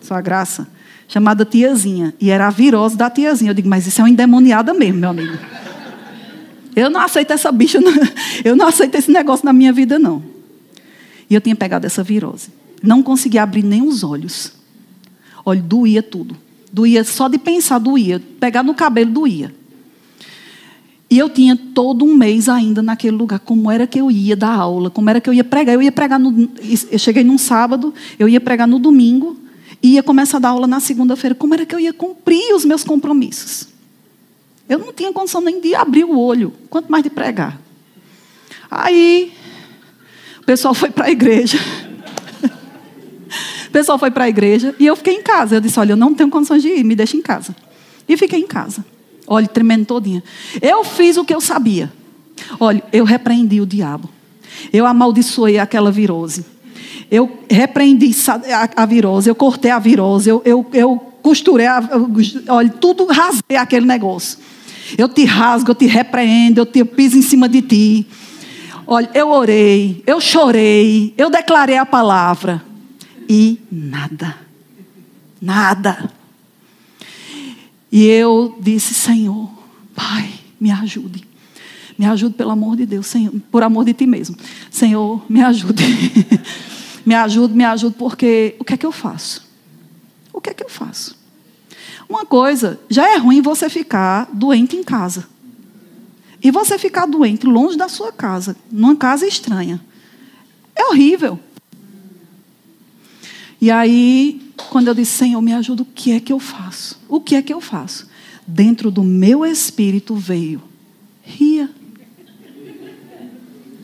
Sua 0.00 0.20
graça, 0.20 0.68
chamada 1.08 1.44
Tiazinha. 1.44 2.14
E 2.20 2.30
era 2.30 2.46
a 2.46 2.50
virose 2.50 2.96
da 2.96 3.10
Tiazinha. 3.10 3.50
Eu 3.50 3.54
digo, 3.54 3.68
mas 3.68 3.86
isso 3.88 4.00
é 4.00 4.04
uma 4.04 4.10
endemoniada 4.10 4.72
mesmo, 4.72 5.00
meu 5.00 5.10
amigo. 5.10 5.36
Eu 6.78 6.90
não 6.90 7.00
aceito 7.00 7.32
essa 7.32 7.50
bicha, 7.50 7.78
eu 8.44 8.54
não 8.54 8.66
aceito 8.66 8.94
esse 8.94 9.10
negócio 9.10 9.44
na 9.44 9.52
minha 9.52 9.72
vida, 9.72 9.98
não. 9.98 10.22
E 11.28 11.34
eu 11.34 11.40
tinha 11.40 11.56
pegado 11.56 11.86
essa 11.86 12.02
virose. 12.02 12.50
Não 12.82 13.02
conseguia 13.02 13.42
abrir 13.42 13.62
nem 13.62 13.82
os 13.82 14.02
olhos. 14.04 14.52
Olha, 15.44 15.60
doía 15.60 16.02
tudo. 16.02 16.36
Doía, 16.72 17.02
só 17.04 17.28
de 17.28 17.38
pensar 17.38 17.78
doía. 17.78 18.22
Pegar 18.38 18.62
no 18.62 18.74
cabelo 18.74 19.10
doía. 19.10 19.54
E 21.10 21.18
eu 21.18 21.28
tinha 21.30 21.56
todo 21.56 22.04
um 22.04 22.14
mês 22.14 22.48
ainda 22.48 22.82
naquele 22.82 23.16
lugar. 23.16 23.40
Como 23.40 23.70
era 23.70 23.86
que 23.86 23.98
eu 23.98 24.10
ia 24.10 24.36
dar 24.36 24.52
aula? 24.52 24.90
Como 24.90 25.08
era 25.08 25.20
que 25.20 25.28
eu 25.28 25.34
ia 25.34 25.44
pregar? 25.44 25.74
Eu 25.74 25.82
ia 25.82 25.90
pregar 25.90 26.20
no. 26.20 26.50
Eu 26.90 26.98
cheguei 26.98 27.24
num 27.24 27.38
sábado, 27.38 27.94
eu 28.18 28.28
ia 28.28 28.40
pregar 28.40 28.68
no 28.68 28.78
domingo, 28.78 29.36
e 29.82 29.94
ia 29.94 30.02
começar 30.02 30.36
a 30.36 30.40
dar 30.40 30.48
aula 30.50 30.66
na 30.66 30.80
segunda-feira. 30.80 31.34
Como 31.34 31.54
era 31.54 31.64
que 31.64 31.74
eu 31.74 31.80
ia 31.80 31.92
cumprir 31.92 32.54
os 32.54 32.64
meus 32.64 32.84
compromissos? 32.84 33.68
Eu 34.68 34.78
não 34.78 34.92
tinha 34.92 35.12
condição 35.12 35.40
nem 35.40 35.60
de 35.60 35.74
abrir 35.74 36.04
o 36.04 36.18
olho, 36.18 36.52
quanto 36.68 36.90
mais 36.90 37.02
de 37.02 37.10
pregar. 37.10 37.58
Aí, 38.70 39.32
o 40.40 40.44
pessoal 40.44 40.74
foi 40.74 40.90
para 40.90 41.06
a 41.06 41.10
igreja. 41.10 41.58
o 43.66 43.70
pessoal 43.70 43.98
foi 43.98 44.10
para 44.10 44.24
a 44.24 44.28
igreja 44.28 44.74
e 44.78 44.86
eu 44.86 44.94
fiquei 44.94 45.14
em 45.14 45.22
casa. 45.22 45.56
Eu 45.56 45.60
disse: 45.60 45.80
Olha, 45.80 45.92
eu 45.92 45.96
não 45.96 46.12
tenho 46.12 46.28
condições 46.28 46.62
de 46.62 46.68
ir, 46.68 46.84
me 46.84 46.94
deixa 46.94 47.16
em 47.16 47.22
casa. 47.22 47.56
E 48.08 48.16
fiquei 48.16 48.40
em 48.40 48.46
casa. 48.46 48.84
Olha, 49.26 49.46
tremendo 49.46 49.86
todinha. 49.86 50.22
Eu 50.60 50.84
fiz 50.84 51.16
o 51.16 51.24
que 51.24 51.34
eu 51.34 51.40
sabia. 51.40 51.92
Olha, 52.58 52.82
eu 52.92 53.04
repreendi 53.04 53.60
o 53.60 53.66
diabo. 53.66 54.08
Eu 54.72 54.86
amaldiçoei 54.86 55.58
aquela 55.58 55.90
virose. 55.90 56.44
Eu 57.10 57.38
repreendi 57.48 58.14
a, 58.76 58.84
virose, 58.84 59.30
eu 59.30 59.34
cortei 59.34 59.70
a 59.70 59.78
virose, 59.78 60.28
eu, 60.28 60.42
eu, 60.44 60.66
eu 60.74 60.96
costurei, 61.22 61.66
a, 61.66 61.82
olha, 62.48 62.68
tudo 62.68 63.06
rasguei 63.06 63.56
aquele 63.56 63.86
negócio. 63.86 64.38
Eu 64.96 65.08
te 65.08 65.24
rasgo, 65.24 65.70
eu 65.70 65.74
te 65.74 65.86
repreendo, 65.86 66.60
eu 66.60 66.66
te 66.66 66.84
piso 66.84 67.18
em 67.18 67.22
cima 67.22 67.48
de 67.48 67.62
ti. 67.62 68.06
Olha, 68.86 69.10
eu 69.12 69.30
orei, 69.30 70.02
eu 70.06 70.20
chorei, 70.20 71.12
eu 71.18 71.28
declarei 71.28 71.76
a 71.76 71.84
palavra. 71.84 72.64
E 73.28 73.60
nada. 73.70 74.36
Nada. 75.40 76.10
E 77.92 78.06
eu 78.06 78.56
disse, 78.60 78.94
Senhor, 78.94 79.50
Pai, 79.94 80.30
me 80.60 80.70
ajude. 80.70 81.26
Me 81.98 82.06
ajude 82.06 82.36
pelo 82.36 82.52
amor 82.52 82.76
de 82.76 82.86
Deus, 82.86 83.08
Senhor, 83.08 83.32
por 83.50 83.62
amor 83.64 83.84
de 83.84 83.92
ti 83.92 84.06
mesmo. 84.06 84.36
Senhor, 84.70 85.20
me 85.28 85.42
ajude. 85.42 85.84
me 87.04 87.14
ajude, 87.14 87.54
me 87.54 87.64
ajude, 87.64 87.96
porque 87.98 88.54
o 88.60 88.64
que 88.64 88.74
é 88.74 88.76
que 88.76 88.86
eu 88.86 88.92
faço? 88.92 89.44
O 90.32 90.40
que 90.40 90.50
é 90.50 90.54
que 90.54 90.62
eu 90.62 90.68
faço? 90.68 91.17
Uma 92.08 92.24
coisa, 92.24 92.80
já 92.88 93.12
é 93.12 93.18
ruim 93.18 93.42
você 93.42 93.68
ficar 93.68 94.28
doente 94.32 94.74
em 94.74 94.82
casa. 94.82 95.28
E 96.42 96.50
você 96.50 96.78
ficar 96.78 97.06
doente 97.06 97.46
longe 97.46 97.76
da 97.76 97.88
sua 97.88 98.12
casa, 98.12 98.56
numa 98.70 98.96
casa 98.96 99.26
estranha. 99.26 99.80
É 100.74 100.84
horrível. 100.86 101.38
E 103.60 103.70
aí, 103.70 104.40
quando 104.70 104.88
eu 104.88 104.94
disse, 104.94 105.18
Senhor, 105.18 105.42
me 105.42 105.52
ajuda, 105.52 105.82
o 105.82 105.86
que 105.86 106.12
é 106.12 106.20
que 106.20 106.32
eu 106.32 106.38
faço? 106.38 106.98
O 107.08 107.20
que 107.20 107.34
é 107.34 107.42
que 107.42 107.52
eu 107.52 107.60
faço? 107.60 108.08
Dentro 108.46 108.90
do 108.90 109.02
meu 109.02 109.44
espírito 109.44 110.14
veio, 110.14 110.62
ria. 111.22 111.68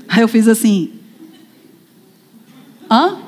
Aí 0.09 0.23
eu 0.23 0.29
fiz 0.29 0.47
assim, 0.47 0.93
hã? 2.91 3.19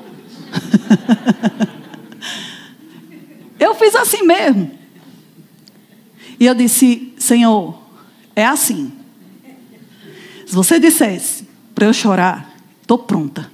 eu 3.59 3.75
fiz 3.75 3.93
assim 3.93 4.23
mesmo. 4.23 4.76
E 6.39 6.45
eu 6.45 6.53
disse, 6.53 7.13
Senhor, 7.17 7.79
é 8.35 8.45
assim. 8.45 8.91
Se 10.45 10.53
você 10.53 10.79
dissesse 10.79 11.47
para 11.73 11.85
eu 11.85 11.93
chorar, 11.93 12.53
estou 12.81 12.97
pronta. 12.97 13.51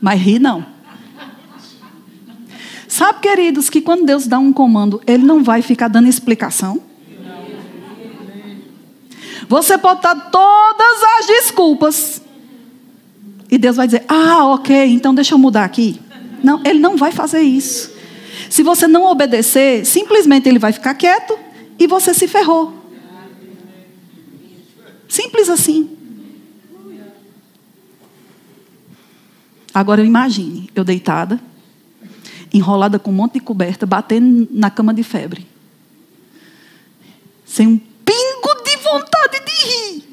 Mas 0.00 0.20
ri 0.20 0.38
não. 0.38 0.64
Sabe, 2.86 3.20
queridos, 3.20 3.68
que 3.68 3.80
quando 3.80 4.04
Deus 4.04 4.26
dá 4.26 4.38
um 4.38 4.52
comando, 4.52 5.00
Ele 5.06 5.24
não 5.24 5.42
vai 5.42 5.62
ficar 5.62 5.88
dando 5.88 6.08
explicação. 6.08 6.82
Você 9.48 9.78
pode 9.78 10.02
dar 10.02 10.30
todas 10.30 11.02
as 11.18 11.26
desculpas. 11.26 12.22
E 13.50 13.56
Deus 13.56 13.76
vai 13.76 13.86
dizer: 13.86 14.04
Ah, 14.08 14.46
ok, 14.46 14.92
então 14.92 15.14
deixa 15.14 15.34
eu 15.34 15.38
mudar 15.38 15.64
aqui. 15.64 16.00
Não, 16.42 16.60
Ele 16.64 16.78
não 16.78 16.96
vai 16.96 17.12
fazer 17.12 17.40
isso. 17.40 17.97
Se 18.50 18.62
você 18.62 18.86
não 18.86 19.04
obedecer, 19.06 19.84
simplesmente 19.84 20.48
Ele 20.48 20.58
vai 20.58 20.72
ficar 20.72 20.94
quieto 20.94 21.38
e 21.78 21.86
você 21.86 22.12
se 22.12 22.26
ferrou. 22.26 22.74
Simples 25.08 25.48
assim. 25.48 25.96
Agora 29.72 30.04
imagine, 30.04 30.68
eu 30.74 30.84
deitada, 30.84 31.40
enrolada 32.52 32.98
com 32.98 33.10
um 33.10 33.14
monte 33.14 33.34
de 33.34 33.40
coberta, 33.40 33.86
batendo 33.86 34.48
na 34.50 34.70
cama 34.70 34.92
de 34.92 35.02
febre. 35.02 35.46
Sem 37.44 37.66
um 37.66 37.78
pingo 37.78 38.62
de 38.64 38.76
vontade 38.76 39.40
de 39.44 39.66
rir. 39.66 40.04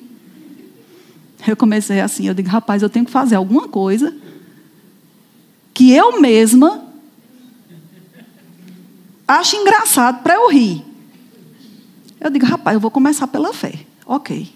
Eu 1.47 1.55
comecei 1.55 1.99
assim, 1.99 2.27
eu 2.27 2.33
digo, 2.33 2.49
rapaz, 2.49 2.81
eu 2.81 2.89
tenho 2.89 3.05
que 3.05 3.11
fazer 3.11 3.35
alguma 3.35 3.67
coisa 3.67 4.15
que 5.73 5.91
eu 5.91 6.21
mesma 6.21 6.84
acho 9.27 9.55
engraçado 9.55 10.21
para 10.21 10.35
eu 10.35 10.49
rir. 10.49 10.83
Eu 12.19 12.29
digo, 12.29 12.45
rapaz, 12.45 12.73
eu 12.73 12.79
vou 12.79 12.91
começar 12.91 13.27
pela 13.27 13.53
fé. 13.53 13.85
Ok. 14.05 14.53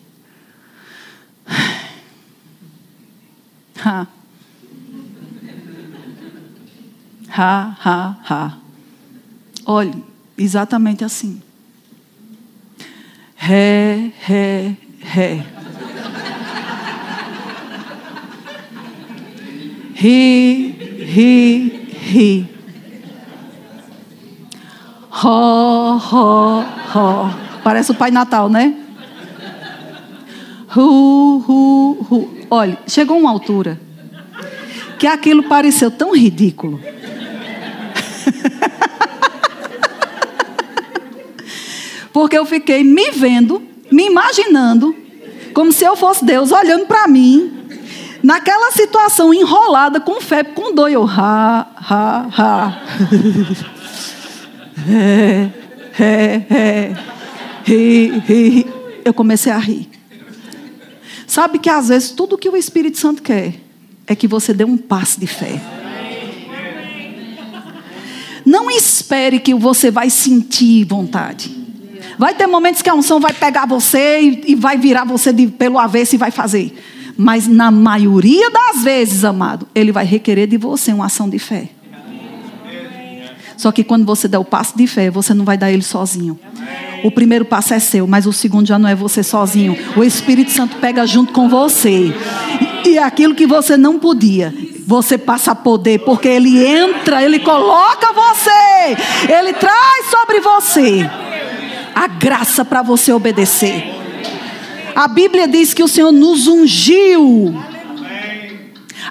Ha. 3.81 4.07
Ha, 7.29 7.77
ha, 7.85 8.17
ha. 8.27 8.57
Olhe, 9.65 10.03
exatamente 10.37 11.05
assim. 11.05 11.41
Ré, 13.37 14.11
ré, 14.19 14.75
ré. 14.99 15.45
Ri, 19.93 20.71
ri, 21.05 21.69
ri. 22.11 22.58
Ró, 25.09 25.97
ró, 25.97 26.63
ró. 26.91 27.29
Parece 27.63 27.91
o 27.91 27.95
Pai 27.95 28.11
Natal, 28.11 28.49
né? 28.49 28.75
Ru, 30.67 31.39
ru, 31.39 32.05
ru. 32.09 32.29
Olha, 32.49 32.77
chegou 32.87 33.17
uma 33.17 33.31
altura 33.31 33.79
que 34.99 35.07
aquilo 35.07 35.43
pareceu 35.43 35.89
tão 35.89 36.13
ridículo 36.13 36.79
Porque 42.13 42.37
eu 42.37 42.45
fiquei 42.45 42.83
me 42.83 43.09
vendo, 43.11 43.61
me 43.91 44.07
imaginando, 44.07 44.95
como 45.53 45.71
se 45.71 45.85
eu 45.85 45.95
fosse 45.95 46.25
Deus 46.25 46.51
olhando 46.51 46.85
para 46.85 47.07
mim, 47.07 47.51
naquela 48.21 48.71
situação 48.71 49.33
enrolada, 49.33 49.99
com 49.99 50.21
febre, 50.21 50.53
com 50.53 50.71
dor. 50.73 50.91
Eu, 50.91 51.07
ha, 51.07 51.67
ha, 51.77 52.27
ha. 52.37 52.77
é, 54.87 55.51
é, 55.99 56.55
é. 56.55 56.95
Ri, 57.63 58.19
ri. 58.27 58.67
Eu 59.03 59.13
comecei 59.13 59.51
a 59.51 59.57
rir. 59.57 59.89
Sabe 61.27 61.59
que 61.59 61.69
às 61.69 61.89
vezes 61.89 62.11
tudo 62.11 62.37
que 62.37 62.49
o 62.49 62.55
Espírito 62.55 62.97
Santo 62.97 63.21
quer 63.21 63.55
é 64.07 64.15
que 64.15 64.27
você 64.27 64.53
dê 64.53 64.63
um 64.63 64.77
passo 64.77 65.19
de 65.19 65.27
fé. 65.27 65.61
Não 68.45 68.69
espere 68.71 69.39
que 69.39 69.53
você 69.53 69.91
vai 69.91 70.09
sentir 70.09 70.85
vontade. 70.85 71.55
Vai 72.17 72.33
ter 72.33 72.47
momentos 72.47 72.81
que 72.81 72.89
a 72.89 72.95
unção 72.95 73.19
vai 73.19 73.31
pegar 73.31 73.65
você 73.65 74.19
e, 74.21 74.51
e 74.51 74.55
vai 74.55 74.77
virar 74.77 75.05
você 75.05 75.31
de, 75.31 75.47
pelo 75.47 75.77
avesso 75.77 76.15
e 76.15 76.17
vai 76.17 76.31
fazer. 76.31 76.75
Mas 77.15 77.47
na 77.47 77.69
maioria 77.69 78.49
das 78.49 78.83
vezes, 78.83 79.23
amado, 79.23 79.67
ele 79.75 79.91
vai 79.91 80.05
requerer 80.05 80.47
de 80.47 80.57
você 80.57 80.91
uma 80.91 81.05
ação 81.05 81.29
de 81.29 81.37
fé. 81.37 81.69
Só 83.59 83.73
que 83.73 83.83
quando 83.83 84.05
você 84.05 84.25
der 84.25 84.37
o 84.37 84.45
passo 84.45 84.77
de 84.77 84.87
fé, 84.87 85.11
você 85.11 85.33
não 85.33 85.43
vai 85.43 85.57
dar 85.57 85.69
ele 85.69 85.81
sozinho. 85.81 86.39
O 87.03 87.11
primeiro 87.11 87.43
passo 87.43 87.73
é 87.73 87.79
seu, 87.79 88.07
mas 88.07 88.25
o 88.25 88.31
segundo 88.31 88.65
já 88.65 88.79
não 88.79 88.87
é 88.87 88.95
você 88.95 89.21
sozinho. 89.21 89.77
O 89.97 90.03
Espírito 90.05 90.49
Santo 90.49 90.77
pega 90.77 91.05
junto 91.05 91.33
com 91.33 91.49
você. 91.49 92.15
E 92.85 92.97
aquilo 92.97 93.35
que 93.35 93.45
você 93.45 93.75
não 93.75 93.99
podia, 93.99 94.55
você 94.87 95.17
passa 95.17 95.51
a 95.51 95.55
poder, 95.55 95.99
porque 96.05 96.29
ele 96.29 96.65
entra, 96.65 97.21
ele 97.21 97.37
coloca 97.39 98.13
você, 98.13 99.29
ele 99.29 99.51
traz 99.51 100.05
sobre 100.09 100.39
você 100.39 101.09
a 101.93 102.07
graça 102.07 102.63
para 102.63 102.81
você 102.81 103.11
obedecer. 103.11 103.93
A 104.95 105.05
Bíblia 105.05 105.49
diz 105.49 105.73
que 105.73 105.83
o 105.83 105.87
Senhor 105.89 106.13
nos 106.13 106.47
ungiu 106.47 107.53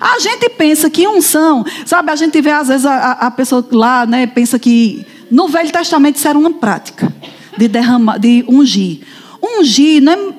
a 0.01 0.19
gente 0.19 0.49
pensa 0.51 0.89
que 0.89 1.07
unção, 1.09 1.65
sabe, 1.85 2.11
a 2.11 2.17
gente 2.17 2.41
vê 2.41 2.51
às 2.51 2.69
vezes 2.69 2.87
a, 2.87 3.13
a 3.13 3.31
pessoa 3.31 3.67
lá, 3.71 4.07
né, 4.07 4.27
pensa 4.27 4.59
que 4.59 5.05
no 5.31 5.49
Velho 5.49 5.71
Testamento 5.71 6.17
isso 6.17 6.29
era 6.29 6.39
uma 6.39 6.53
prática 6.53 7.13
de 7.57 7.69
derramar, 7.69 8.19
de 8.19 8.45
ungir. 8.49 9.01
Ungir 9.43 10.03
não 10.03 10.13
é. 10.13 10.39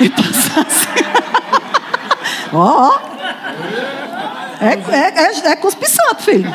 E 0.00 0.08
passar 0.08 0.66
assim. 0.66 0.88
Ó, 2.52 2.88
oh, 2.88 3.12
é, 4.62 4.74
é, 4.74 5.24
é, 5.24 5.52
é 5.52 5.56
cuspe 5.56 5.88
santo, 5.88 6.22
filho. 6.22 6.50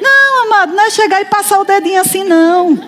Não, 0.00 0.44
amado, 0.44 0.74
não 0.74 0.84
é 0.84 0.90
chegar 0.90 1.20
e 1.20 1.24
passar 1.26 1.58
o 1.58 1.64
dedinho 1.64 2.00
assim, 2.00 2.24
não. 2.24 2.78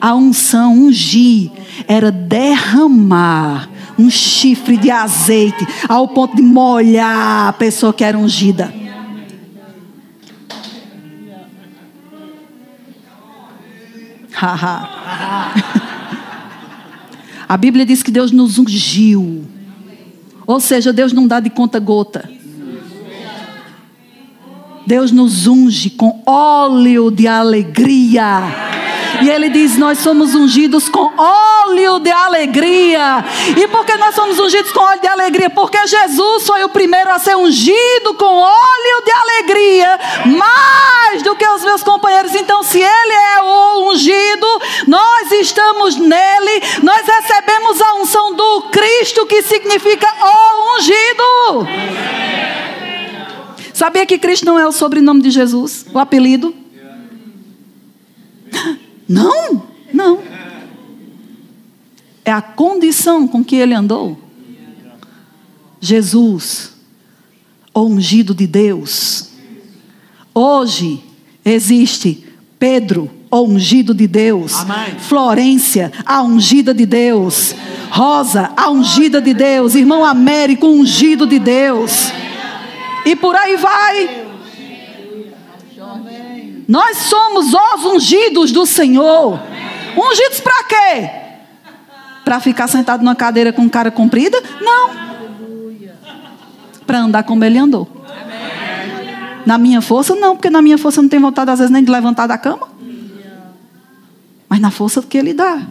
A 0.00 0.14
unção, 0.14 0.72
ungir, 0.72 1.50
era 1.86 2.10
derramar 2.10 3.68
um 3.98 4.10
chifre 4.10 4.76
de 4.76 4.90
azeite 4.90 5.66
ao 5.88 6.08
ponto 6.08 6.36
de 6.36 6.42
molhar 6.42 7.48
a 7.48 7.52
pessoa 7.52 7.92
que 7.92 8.04
era 8.04 8.18
ungida. 8.18 8.72
a 17.48 17.56
Bíblia 17.56 17.86
diz 17.86 18.02
que 18.02 18.10
Deus 18.10 18.32
nos 18.32 18.58
ungiu. 18.58 19.44
Ou 20.46 20.60
seja, 20.60 20.92
Deus 20.92 21.12
não 21.12 21.26
dá 21.26 21.40
de 21.40 21.50
conta 21.50 21.78
gota. 21.78 22.28
Deus 24.86 25.10
nos 25.10 25.46
unge 25.46 25.90
com 25.90 26.22
óleo 26.26 27.10
de 27.10 27.26
alegria. 27.26 28.63
E 29.22 29.30
ele 29.30 29.48
diz: 29.48 29.76
Nós 29.76 29.98
somos 29.98 30.34
ungidos 30.34 30.88
com 30.88 31.12
óleo 31.16 31.98
de 31.98 32.10
alegria. 32.10 33.24
E 33.56 33.68
por 33.68 33.84
que 33.84 33.96
nós 33.96 34.14
somos 34.14 34.38
ungidos 34.38 34.72
com 34.72 34.80
óleo 34.80 35.00
de 35.00 35.08
alegria? 35.08 35.50
Porque 35.50 35.78
Jesus 35.86 36.46
foi 36.46 36.64
o 36.64 36.68
primeiro 36.68 37.10
a 37.10 37.18
ser 37.18 37.36
ungido 37.36 38.14
com 38.14 38.24
óleo 38.24 39.04
de 39.04 39.12
alegria, 39.12 40.00
mais 40.26 41.22
do 41.22 41.34
que 41.36 41.46
os 41.46 41.62
meus 41.62 41.82
companheiros. 41.82 42.34
Então, 42.34 42.62
se 42.62 42.78
ele 42.78 43.12
é 43.12 43.42
o 43.42 43.90
ungido, 43.90 44.46
nós 44.86 45.30
estamos 45.32 45.96
nele, 45.96 46.62
nós 46.82 47.06
recebemos 47.06 47.80
a 47.80 47.94
unção 47.94 48.34
do 48.34 48.62
Cristo, 48.72 49.26
que 49.26 49.42
significa 49.42 50.06
o 50.20 50.76
ungido. 50.76 51.68
Sabia 53.72 54.06
que 54.06 54.18
Cristo 54.18 54.46
não 54.46 54.58
é 54.58 54.66
o 54.66 54.72
sobrenome 54.72 55.20
de 55.20 55.30
Jesus, 55.30 55.84
o 55.92 55.98
apelido? 55.98 56.54
Não, 59.08 59.62
não. 59.92 60.20
É 62.24 62.32
a 62.32 62.40
condição 62.40 63.28
com 63.28 63.44
que 63.44 63.56
ele 63.56 63.74
andou. 63.74 64.18
Jesus, 65.80 66.72
o 67.74 67.82
ungido 67.82 68.34
de 68.34 68.46
Deus. 68.46 69.28
Hoje 70.34 71.02
existe 71.44 72.24
Pedro, 72.58 73.10
o 73.30 73.42
ungido 73.42 73.92
de 73.92 74.06
Deus. 74.06 74.54
Amém. 74.54 74.98
Florência, 74.98 75.92
a 76.06 76.22
ungida 76.22 76.72
de 76.72 76.86
Deus. 76.86 77.54
Rosa, 77.90 78.50
a 78.56 78.70
ungida 78.70 79.20
de 79.20 79.34
Deus. 79.34 79.74
Irmão 79.74 80.04
Américo, 80.04 80.66
ungido 80.66 81.26
de 81.26 81.38
Deus. 81.38 82.10
E 83.04 83.14
por 83.14 83.36
aí 83.36 83.56
vai. 83.56 84.24
Nós 86.66 86.98
somos 86.98 87.52
os 87.52 87.84
ungidos 87.84 88.52
do 88.52 88.64
Senhor. 88.64 89.40
Ungidos 89.96 90.40
para 90.40 90.64
quê? 90.64 91.10
Para 92.24 92.40
ficar 92.40 92.68
sentado 92.68 93.02
numa 93.02 93.14
cadeira 93.14 93.52
com 93.52 93.68
cara 93.68 93.90
comprida? 93.90 94.42
Não. 94.60 94.90
Para 96.86 96.98
andar 97.00 97.22
como 97.24 97.44
ele 97.44 97.58
andou. 97.58 97.88
Na 99.44 99.58
minha 99.58 99.82
força, 99.82 100.14
não, 100.14 100.34
porque 100.34 100.48
na 100.48 100.62
minha 100.62 100.78
força 100.78 101.00
eu 101.00 101.02
não 101.02 101.08
tenho 101.08 101.20
vontade, 101.20 101.50
às 101.50 101.58
vezes, 101.58 101.70
nem 101.72 101.84
de 101.84 101.90
levantar 101.90 102.26
da 102.26 102.38
cama. 102.38 102.68
Mas 104.48 104.58
na 104.58 104.70
força 104.70 105.02
que 105.02 105.18
ele 105.18 105.34
dá. 105.34 105.62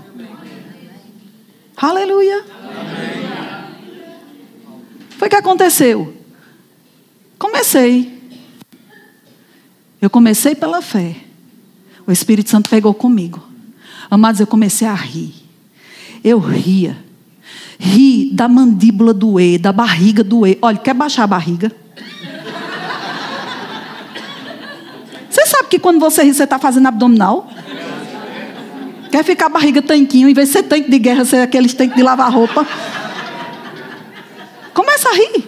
Aleluia. 1.75 2.45
Foi 5.17 5.27
o 5.27 5.29
que 5.29 5.35
aconteceu. 5.35 6.13
Comecei 7.39 8.12
eu 10.03 10.09
comecei 10.09 10.53
pela 10.53 10.81
fé. 10.81 11.15
O 12.05 12.11
Espírito 12.11 12.49
Santo 12.49 12.69
pegou 12.69 12.93
comigo. 12.93 13.41
Amados, 14.11 14.41
eu 14.41 14.45
comecei 14.45 14.85
a 14.85 14.93
rir. 14.93 15.33
Eu 16.21 16.39
ria. 16.39 16.97
Ri 17.79 18.29
da 18.33 18.49
mandíbula 18.49 19.13
doer, 19.13 19.57
da 19.57 19.71
barriga 19.71 20.21
doer. 20.21 20.57
Olha, 20.61 20.77
quer 20.77 20.93
baixar 20.93 21.23
a 21.23 21.27
barriga? 21.27 21.71
Você 25.29 25.45
sabe 25.45 25.69
que 25.69 25.79
quando 25.79 26.01
você 26.01 26.21
ri, 26.21 26.33
você 26.33 26.43
está 26.43 26.59
fazendo 26.59 26.87
abdominal? 26.87 27.49
Quer 29.09 29.23
ficar 29.23 29.45
a 29.45 29.49
barriga 29.49 29.81
tanquinho, 29.81 30.27
em 30.27 30.33
vez 30.33 30.49
de 30.49 30.53
ser 30.53 30.63
tanque 30.63 30.91
de 30.91 30.99
guerra, 30.99 31.23
ser 31.23 31.37
aqueles 31.37 31.73
tanques 31.73 31.95
de 31.95 32.03
lavar 32.03 32.29
roupa? 32.29 32.67
Começa 34.73 35.07
a 35.07 35.13
rir. 35.13 35.47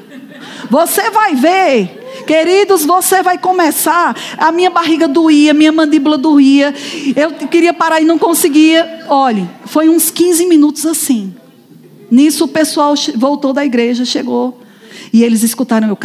Você 0.69 1.11
vai 1.11 1.35
ver 1.35 2.04
Queridos, 2.25 2.83
você 2.83 3.21
vai 3.21 3.37
começar. 3.37 4.15
A 4.37 4.51
minha 4.51 4.69
barriga 4.69 5.07
doía, 5.07 5.53
minha 5.53 5.71
mandíbula 5.71 6.17
doía. 6.17 6.73
Eu 7.15 7.33
queria 7.47 7.73
parar 7.73 8.01
e 8.01 8.05
não 8.05 8.17
conseguia. 8.17 9.05
Olhe, 9.07 9.47
foi 9.65 9.89
uns 9.89 10.09
15 10.09 10.45
minutos 10.47 10.85
assim. 10.85 11.35
Nisso 12.09 12.45
o 12.45 12.47
pessoal 12.47 12.93
voltou 13.15 13.53
da 13.53 13.63
igreja, 13.63 14.03
chegou. 14.05 14.61
E 15.13 15.23
eles 15.23 15.43
escutaram 15.43 15.87
eu 15.87 15.95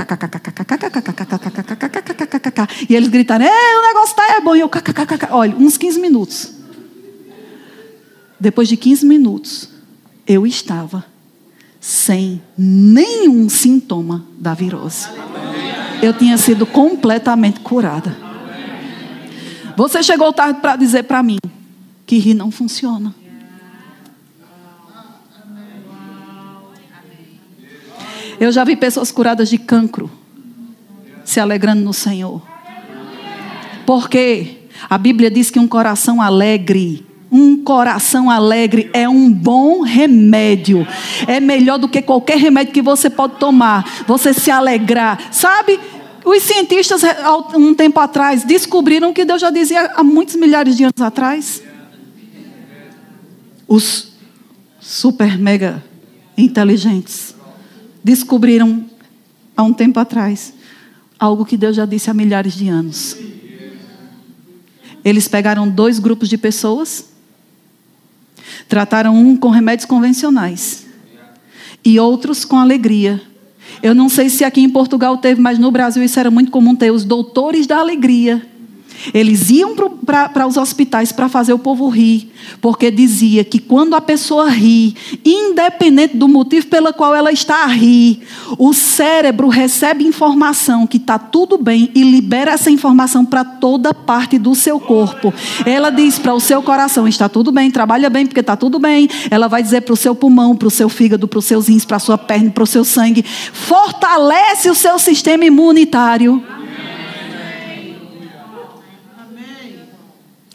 E 2.89 2.95
eles 2.95 3.09
gritaram: 3.09 3.45
"É, 3.45 3.79
o 3.79 3.83
negócio 3.83 4.15
tá 4.15 4.37
é 4.37 4.41
bom". 4.41 4.55
E 4.55 4.61
eu 4.61 4.71
Olha, 5.31 5.57
uns 5.57 5.79
15 5.79 6.01
minutos. 6.01 6.53
Depois 8.39 8.69
de 8.69 8.77
15 8.77 9.07
minutos, 9.07 9.69
eu 10.27 10.47
estava 10.47 11.05
sem 11.81 12.43
nenhum 12.57 13.49
sintoma 13.49 14.25
da 14.39 14.55
virose 14.55 15.09
eu 16.03 16.13
tinha 16.13 16.37
sido 16.39 16.65
completamente 16.67 17.61
curada. 17.61 18.17
Você 19.77 20.03
chegou 20.03 20.33
tarde 20.33 20.61
para 20.61 20.77
dizer 20.77 21.05
para 21.05 21.23
mim 21.23 21.39
que 22.07 22.19
rir 22.19 22.35
não 22.35 22.51
funciona. 22.51 23.15
Eu 28.39 28.51
já 28.51 28.65
vi 28.65 28.75
pessoas 28.75 29.13
curadas 29.13 29.51
de 29.51 29.59
cancro 29.59 30.11
se 31.25 31.39
alegrando 31.39 31.83
no 31.83 31.93
Senhor. 31.93 32.43
Porque 33.85 34.67
a 34.89 34.97
Bíblia 34.97 35.31
diz 35.31 35.51
que 35.51 35.59
um 35.59 35.69
coração 35.69 36.23
alegre 36.23 37.07
um 37.31 37.63
coração 37.63 38.29
alegre 38.29 38.91
é 38.93 39.09
um 39.09 39.33
bom 39.33 39.83
remédio. 39.83 40.87
É 41.27 41.39
melhor 41.39 41.79
do 41.79 41.89
que 41.89 42.03
qualquer 42.03 42.39
remédio 42.39 42.73
que 42.73 42.83
você 42.83 43.09
pode 43.09 43.37
tomar. 43.37 44.05
Você 44.07 44.35
se 44.35 44.51
alegrar. 44.51 45.33
Sabe? 45.33 45.79
Os 46.25 46.43
cientistas, 46.43 47.03
um 47.55 47.75
tempo 47.75 48.01
atrás, 48.01 48.45
descobriram 48.45 49.13
que 49.13 49.25
Deus 49.25 49.41
já 49.41 49.51
dizia 49.51 49.93
há 49.95 50.03
muitos 50.03 50.37
milhares 50.37 50.77
de 50.77 50.85
anos 50.85 51.01
atrás. 51.01 51.63
Os 53.67 54.13
super 54.81 55.39
mega 55.39 55.83
inteligentes 56.37 57.35
descobriram 58.03 58.85
há 59.57 59.63
um 59.63 59.73
tempo 59.73 60.01
atrás 60.01 60.55
algo 61.21 61.45
que 61.45 61.57
Deus 61.57 61.77
já 61.77 61.85
disse 61.85 62.09
há 62.11 62.15
milhares 62.15 62.55
de 62.55 62.69
anos. 62.69 63.15
Eles 65.05 65.29
pegaram 65.29 65.69
dois 65.69 65.99
grupos 65.99 66.31
de 66.31 66.39
pessoas 66.39 67.10
Trataram 68.69 69.15
um 69.15 69.37
com 69.37 69.49
remédios 69.49 69.87
convencionais 69.87 70.87
e 71.85 71.99
outros 71.99 72.45
com 72.45 72.57
alegria. 72.57 73.21
Eu 73.83 73.95
não 73.95 74.09
sei 74.09 74.29
se 74.29 74.45
aqui 74.45 74.61
em 74.61 74.69
Portugal 74.69 75.17
teve, 75.17 75.41
mas 75.41 75.59
no 75.59 75.71
Brasil 75.71 76.03
isso 76.03 76.19
era 76.19 76.31
muito 76.31 76.51
comum 76.51 76.75
ter 76.75 76.91
os 76.91 77.05
doutores 77.05 77.67
da 77.67 77.79
alegria. 77.79 78.50
Eles 79.13 79.51
iam 79.51 79.75
para 80.05 80.47
os 80.47 80.57
hospitais 80.57 81.13
para 81.13 81.29
fazer 81.29 81.53
o 81.53 81.59
povo 81.59 81.89
rir, 81.89 82.31
porque 82.61 82.91
dizia 82.91 83.45
que 83.45 83.59
quando 83.59 83.95
a 83.95 84.01
pessoa 84.01 84.49
ri, 84.49 84.95
independente 85.25 86.17
do 86.17 86.29
motivo 86.29 86.67
pelo 86.67 86.93
qual 86.93 87.15
ela 87.15 87.33
está 87.33 87.65
a 87.65 87.67
rir, 87.67 88.21
o 88.59 88.73
cérebro 88.73 89.49
recebe 89.49 90.05
informação 90.05 90.87
que 90.87 90.97
está 90.97 91.19
tudo 91.19 91.57
bem 91.57 91.91
e 91.95 92.03
libera 92.03 92.53
essa 92.53 92.71
informação 92.71 93.25
para 93.25 93.45
toda 93.45 93.95
parte 93.95 94.39
do 94.39 94.55
seu 94.55 94.79
corpo. 94.79 95.33
Ela 95.65 95.91
diz 95.91 96.19
para 96.19 96.35
o 96.35 96.41
seu 96.41 96.63
coração: 96.63 97.09
está 97.09 97.29
tudo 97.29 97.53
bem, 97.53 97.71
trabalha 97.71 98.11
bem 98.11 98.27
porque 98.27 98.41
está 98.41 98.57
tudo 98.57 98.79
bem. 98.79 99.09
Ela 99.31 99.49
vai 99.49 99.63
dizer 99.63 99.83
para 99.83 99.95
o 99.95 99.97
seu 99.97 100.15
pulmão, 100.15 100.57
para 100.57 100.69
o 100.69 100.71
seu 100.71 100.89
fígado, 100.89 101.27
para 101.27 101.39
os 101.39 101.45
seus 101.45 101.69
rins, 101.69 101.85
para 101.85 101.97
a 101.97 102.01
sua 102.01 102.19
perna, 102.19 102.51
para 102.51 102.65
o 102.65 102.67
seu 102.67 102.85
sangue. 102.85 103.25
Fortalece 103.53 104.69
o 104.69 104.75
seu 104.75 104.99
sistema 104.99 105.45
imunitário. 105.45 106.43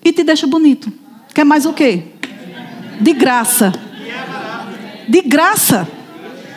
E 0.05 0.13
te 0.13 0.23
deixa 0.23 0.45
bonito. 0.45 0.93
Quer 1.33 1.43
mais 1.43 1.65
o 1.65 1.73
quê? 1.73 2.03
De 3.01 3.11
graça. 3.11 3.73
De 5.09 5.21
graça. 5.23 5.87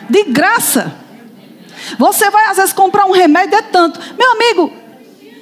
De 0.07 0.23
graça. 0.25 0.95
Você 1.97 2.29
vai 2.29 2.45
às 2.45 2.57
vezes 2.57 2.73
comprar 2.73 3.05
um 3.05 3.11
remédio 3.11 3.57
é 3.57 3.61
tanto. 3.63 3.99
Meu 4.17 4.31
amigo, 4.33 4.71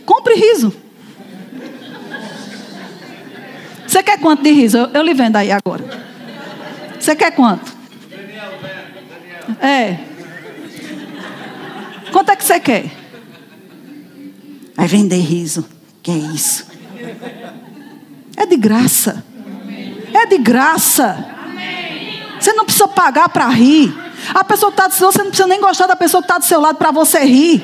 compre 0.06 0.36
riso. 0.36 0.74
Você 3.86 4.02
quer 4.02 4.20
quanto 4.20 4.42
de 4.42 4.52
riso? 4.52 4.78
Eu, 4.78 4.90
eu 4.94 5.02
lhe 5.02 5.14
vendo 5.14 5.36
aí 5.36 5.52
agora. 5.52 5.84
Você 6.98 7.16
quer 7.16 7.32
quanto? 7.32 7.76
É. 9.62 10.00
Quanto 12.12 12.32
é 12.32 12.36
que 12.36 12.44
você 12.44 12.60
quer? 12.60 12.86
Vai 14.76 14.88
vender 14.88 15.20
riso. 15.20 15.68
Que 16.02 16.12
é 16.12 16.16
isso? 16.16 16.68
É 18.38 18.46
de 18.46 18.56
graça. 18.56 19.24
É 20.14 20.26
de 20.28 20.38
graça. 20.38 21.26
Você 22.40 22.54
não 22.54 22.64
precisa 22.64 22.88
pagar 22.88 23.30
para 23.30 23.48
rir. 23.48 23.92
A 24.34 24.44
pessoa 24.44 24.72
que 24.72 24.76
está 24.80 24.88
do 24.88 24.94
seu 24.94 25.12
você 25.12 25.20
não 25.20 25.30
precisa 25.30 25.48
nem 25.48 25.60
gostar 25.60 25.88
da 25.88 25.96
pessoa 25.96 26.22
que 26.22 26.26
está 26.26 26.38
do 26.38 26.46
seu 26.46 26.62
lado 26.62 26.78
para 26.78 26.92
você 26.92 27.20
rir. 27.26 27.64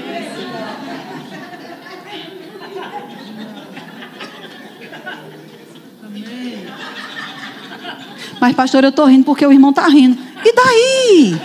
Mas, 8.42 8.56
pastor, 8.56 8.84
eu 8.84 8.90
estou 8.90 9.06
rindo 9.06 9.24
porque 9.24 9.46
o 9.46 9.54
irmão 9.54 9.70
está 9.70 9.88
rindo. 9.88 10.18
E 10.44 10.54
daí? 10.54 11.40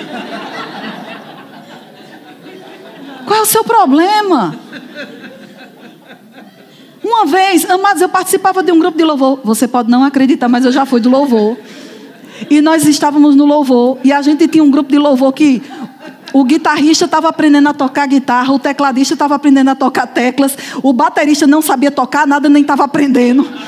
Qual 3.24 3.38
é 3.38 3.42
o 3.42 3.46
seu 3.46 3.62
problema? 3.62 4.58
Uma 7.02 7.26
vez, 7.26 7.68
amados, 7.68 8.02
eu 8.02 8.08
participava 8.08 8.62
de 8.62 8.72
um 8.72 8.78
grupo 8.78 8.96
de 8.98 9.04
louvor. 9.04 9.40
Você 9.44 9.68
pode 9.68 9.90
não 9.90 10.04
acreditar, 10.04 10.48
mas 10.48 10.64
eu 10.64 10.72
já 10.72 10.84
fui 10.84 11.00
do 11.00 11.08
louvor. 11.08 11.56
E 12.50 12.60
nós 12.60 12.84
estávamos 12.86 13.34
no 13.36 13.44
louvor. 13.44 13.98
E 14.04 14.12
a 14.12 14.20
gente 14.22 14.46
tinha 14.48 14.62
um 14.62 14.70
grupo 14.70 14.90
de 14.90 14.98
louvor 14.98 15.32
que 15.32 15.62
o 16.32 16.44
guitarrista 16.44 17.04
estava 17.06 17.28
aprendendo 17.28 17.68
a 17.68 17.74
tocar 17.74 18.06
guitarra, 18.06 18.52
o 18.52 18.58
tecladista 18.58 19.14
estava 19.14 19.34
aprendendo 19.34 19.70
a 19.70 19.74
tocar 19.74 20.06
teclas, 20.06 20.56
o 20.82 20.92
baterista 20.92 21.46
não 21.46 21.62
sabia 21.62 21.90
tocar 21.90 22.26
nada, 22.26 22.48
nem 22.48 22.62
estava 22.62 22.84
aprendendo. 22.84 23.48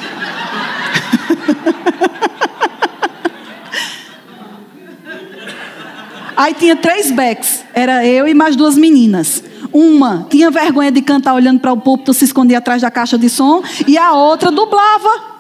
Aí 6.37 6.55
tinha 6.55 6.77
três 6.77 7.11
backs, 7.11 7.65
era 7.75 8.07
eu 8.07 8.27
e 8.27 8.35
mais 8.35 8.57
duas 8.57 8.77
meninas. 8.77 9.43
Uma 9.73 10.27
tinha 10.29 10.51
vergonha 10.51 10.91
de 10.91 11.01
cantar 11.03 11.35
olhando 11.35 11.61
para 11.61 11.73
o 11.73 11.81
púlpito, 11.81 12.13
se 12.13 12.25
escondia 12.25 12.59
atrás 12.59 12.83
da 12.83 12.91
caixa 12.91 13.17
de 13.17 13.29
som, 13.29 13.63
e 13.87 13.97
a 13.97 14.13
outra 14.13 14.51
dublava. 14.51 15.31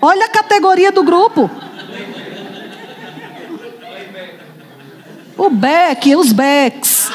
Olha 0.00 0.26
a 0.26 0.28
categoria 0.28 0.92
do 0.92 1.02
grupo. 1.02 1.50
O 5.36 5.50
Beck, 5.50 6.14
os 6.16 6.32
Becks. 6.32 7.10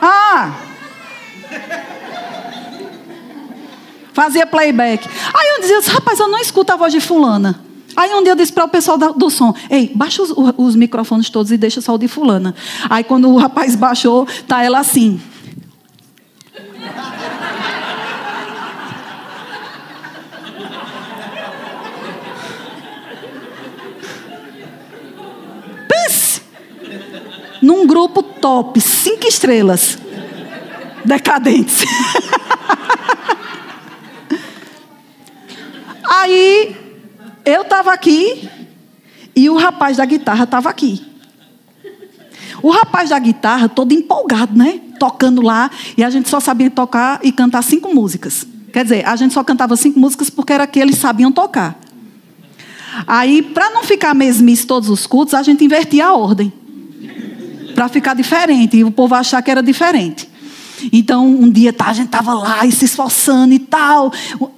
Ah! 0.00 0.52
Fazia 4.12 4.46
playback. 4.46 5.08
Aí 5.32 5.48
eu 5.54 5.60
dizia, 5.60 5.92
rapaz, 5.92 6.18
eu 6.18 6.28
não 6.28 6.38
escuto 6.38 6.72
a 6.72 6.76
voz 6.76 6.92
de 6.92 7.00
fulana. 7.00 7.69
Aí 7.96 8.14
um 8.14 8.22
dia 8.22 8.32
eu 8.32 8.36
disse 8.36 8.52
para 8.52 8.64
o 8.64 8.68
pessoal 8.68 8.96
do 8.98 9.30
som: 9.30 9.54
Ei, 9.68 9.90
baixa 9.94 10.22
os, 10.22 10.32
os, 10.56 10.76
microfones 10.76 11.28
todos 11.30 11.50
e 11.52 11.56
deixa 11.56 11.80
só 11.80 11.94
o 11.94 11.98
de 11.98 12.08
fulana. 12.08 12.54
Aí 12.88 13.02
quando 13.04 13.28
o 13.28 13.36
rapaz 13.36 13.74
baixou, 13.74 14.26
tá 14.46 14.62
ela 14.62 14.78
assim. 14.78 15.20
Pense! 25.88 26.42
Num 27.62 27.86
grupo 27.86 28.22
top, 28.22 28.80
cinco 28.80 29.26
estrelas. 29.26 29.98
Decadentes. 31.04 31.84
Aí 36.04 36.89
eu 37.44 37.62
estava 37.62 37.92
aqui 37.92 38.48
e 39.34 39.48
o 39.48 39.56
rapaz 39.56 39.96
da 39.96 40.04
guitarra 40.04 40.44
estava 40.44 40.68
aqui. 40.68 41.04
O 42.62 42.70
rapaz 42.70 43.10
da 43.10 43.18
guitarra, 43.18 43.68
todo 43.68 43.92
empolgado, 43.92 44.56
né? 44.56 44.80
Tocando 44.98 45.40
lá, 45.40 45.70
e 45.96 46.04
a 46.04 46.10
gente 46.10 46.28
só 46.28 46.40
sabia 46.40 46.70
tocar 46.70 47.20
e 47.22 47.32
cantar 47.32 47.62
cinco 47.62 47.94
músicas. 47.94 48.46
Quer 48.72 48.84
dizer, 48.84 49.06
a 49.06 49.16
gente 49.16 49.32
só 49.32 49.42
cantava 49.42 49.76
cinco 49.76 49.98
músicas 49.98 50.28
porque 50.28 50.52
era 50.52 50.66
que 50.66 50.78
eles 50.78 50.96
sabiam 50.96 51.32
tocar. 51.32 51.78
Aí, 53.06 53.42
para 53.42 53.70
não 53.70 53.82
ficar 53.82 54.14
mesmice 54.14 54.66
todos 54.66 54.88
os 54.88 55.06
cultos, 55.06 55.34
a 55.34 55.42
gente 55.42 55.64
invertia 55.64 56.06
a 56.06 56.14
ordem. 56.14 56.52
Para 57.74 57.88
ficar 57.88 58.14
diferente, 58.14 58.76
e 58.76 58.84
o 58.84 58.90
povo 58.90 59.14
achar 59.14 59.40
que 59.42 59.50
era 59.50 59.62
diferente. 59.62 60.28
Então, 60.92 61.26
um 61.26 61.50
dia 61.50 61.72
tá, 61.72 61.86
a 61.86 61.92
gente 61.92 62.06
estava 62.06 62.34
lá 62.34 62.64
e 62.64 62.72
se 62.72 62.84
esforçando 62.84 63.52
e 63.52 63.58
tal, 63.58 64.12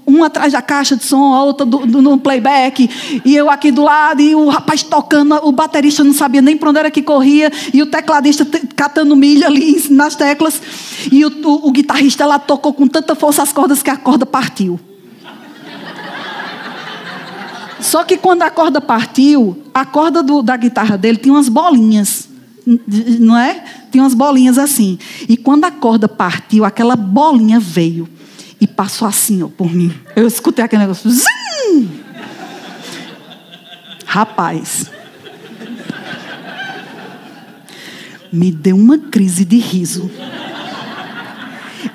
um 0.07 0.23
atrás 0.25 0.53
da 0.53 0.63
caixa 0.63 0.97
de 0.97 1.05
som, 1.05 1.35
a 1.35 1.43
outra 1.43 1.65
do, 1.65 1.87
do, 1.87 2.03
no 2.03 2.19
playback, 2.19 2.89
e 3.25 3.35
eu 3.35 3.51
aqui 3.51 3.71
do 3.71 3.83
lado, 3.83 4.21
e 4.21 4.35
o 4.35 4.49
rapaz 4.49 4.83
tocando, 4.83 5.35
o 5.43 5.53
baterista 5.53 6.05
não 6.05 6.13
sabia 6.13 6.43
nem 6.43 6.57
para 6.57 6.71
onde 6.71 6.79
era 6.79 6.91
que 6.91 7.03
corria, 7.03 7.51
e 7.73 7.83
o 7.83 7.87
tecladista 7.87 8.47
catando 8.77 9.17
milha 9.17 9.47
ali 9.47 9.85
nas 9.91 10.15
teclas, 10.15 10.61
e 11.11 11.25
o, 11.25 11.29
o, 11.29 11.69
o 11.69 11.73
guitarrista 11.73 12.27
lá 12.27 12.39
tocou 12.39 12.73
com 12.73 12.87
tanta 12.87 13.15
força 13.15 13.43
as 13.43 13.53
cordas 13.53 13.83
que 13.83 13.91
a 13.91 13.97
corda 13.97 14.27
partiu. 14.27 14.79
Só 17.81 18.05
que 18.05 18.17
quando 18.17 18.43
a 18.43 18.51
corda 18.51 18.81
partiu, 18.81 19.61
a 19.75 19.85
corda 19.85 20.23
do, 20.23 20.41
da 20.41 20.57
guitarra 20.57 20.97
dele 20.97 21.19
tinha 21.19 21.35
umas 21.35 21.49
bolinhas 21.49 22.32
não 22.67 23.37
é? 23.37 23.65
Tinha 23.91 24.03
umas 24.03 24.15
bolinhas 24.15 24.59
assim. 24.59 24.99
E 25.29 25.37
quando 25.37 25.65
a 25.65 25.71
corda 25.71 26.09
partiu, 26.09 26.65
aquela 26.65 26.97
bolinha 26.97 27.59
veio 27.59 28.09
e 28.61 28.67
passou 28.67 29.09
assim 29.09 29.43
ó, 29.43 29.49
por 29.49 29.73
mim. 29.73 29.93
Eu 30.15 30.27
escutei 30.27 30.65
aquele 30.65 30.83
negócio. 30.83 31.11
Zim! 31.11 31.91
Rapaz. 34.07 34.91
Me 38.33 38.51
deu 38.51 38.77
uma 38.77 38.99
crise 38.99 39.45
de 39.45 39.59
riso. 39.59 40.11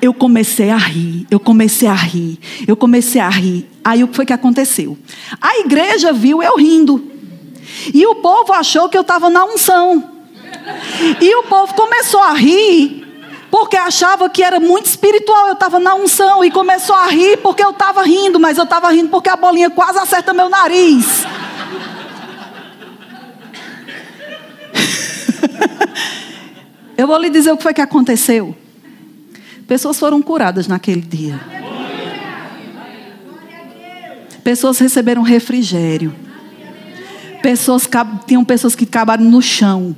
Eu 0.00 0.14
comecei 0.14 0.70
a 0.70 0.76
rir, 0.76 1.26
eu 1.30 1.40
comecei 1.40 1.88
a 1.88 1.94
rir, 1.94 2.38
eu 2.66 2.76
comecei 2.76 3.20
a 3.20 3.28
rir. 3.28 3.68
Aí 3.82 4.04
o 4.04 4.08
que 4.08 4.14
foi 4.14 4.26
que 4.26 4.32
aconteceu? 4.32 4.96
A 5.40 5.58
igreja 5.58 6.12
viu 6.12 6.42
eu 6.42 6.56
rindo. 6.56 7.02
E 7.92 8.06
o 8.06 8.16
povo 8.16 8.52
achou 8.52 8.88
que 8.88 8.96
eu 8.96 9.00
estava 9.00 9.30
na 9.30 9.44
unção. 9.44 10.17
E 11.20 11.34
o 11.36 11.44
povo 11.44 11.74
começou 11.74 12.20
a 12.20 12.32
rir, 12.32 13.06
porque 13.50 13.76
achava 13.76 14.28
que 14.28 14.42
era 14.42 14.60
muito 14.60 14.86
espiritual. 14.86 15.46
Eu 15.46 15.54
estava 15.54 15.78
na 15.78 15.94
unção 15.94 16.44
e 16.44 16.50
começou 16.50 16.94
a 16.94 17.06
rir 17.06 17.38
porque 17.38 17.62
eu 17.62 17.70
estava 17.70 18.02
rindo, 18.02 18.40
mas 18.40 18.58
eu 18.58 18.64
estava 18.64 18.90
rindo 18.90 19.08
porque 19.08 19.28
a 19.28 19.36
bolinha 19.36 19.70
quase 19.70 19.98
acerta 19.98 20.34
meu 20.34 20.48
nariz. 20.48 21.06
eu 26.96 27.06
vou 27.06 27.18
lhe 27.18 27.30
dizer 27.30 27.52
o 27.52 27.56
que 27.56 27.62
foi 27.62 27.74
que 27.74 27.80
aconteceu. 27.80 28.56
Pessoas 29.66 29.98
foram 29.98 30.22
curadas 30.22 30.66
naquele 30.66 31.02
dia. 31.02 31.38
Pessoas 34.42 34.78
receberam 34.78 35.22
refrigério. 35.22 36.14
Pessoas, 37.42 37.88
tinham 38.26 38.44
pessoas 38.44 38.74
que 38.74 38.84
acabaram 38.84 39.24
no 39.24 39.40
chão 39.40 39.94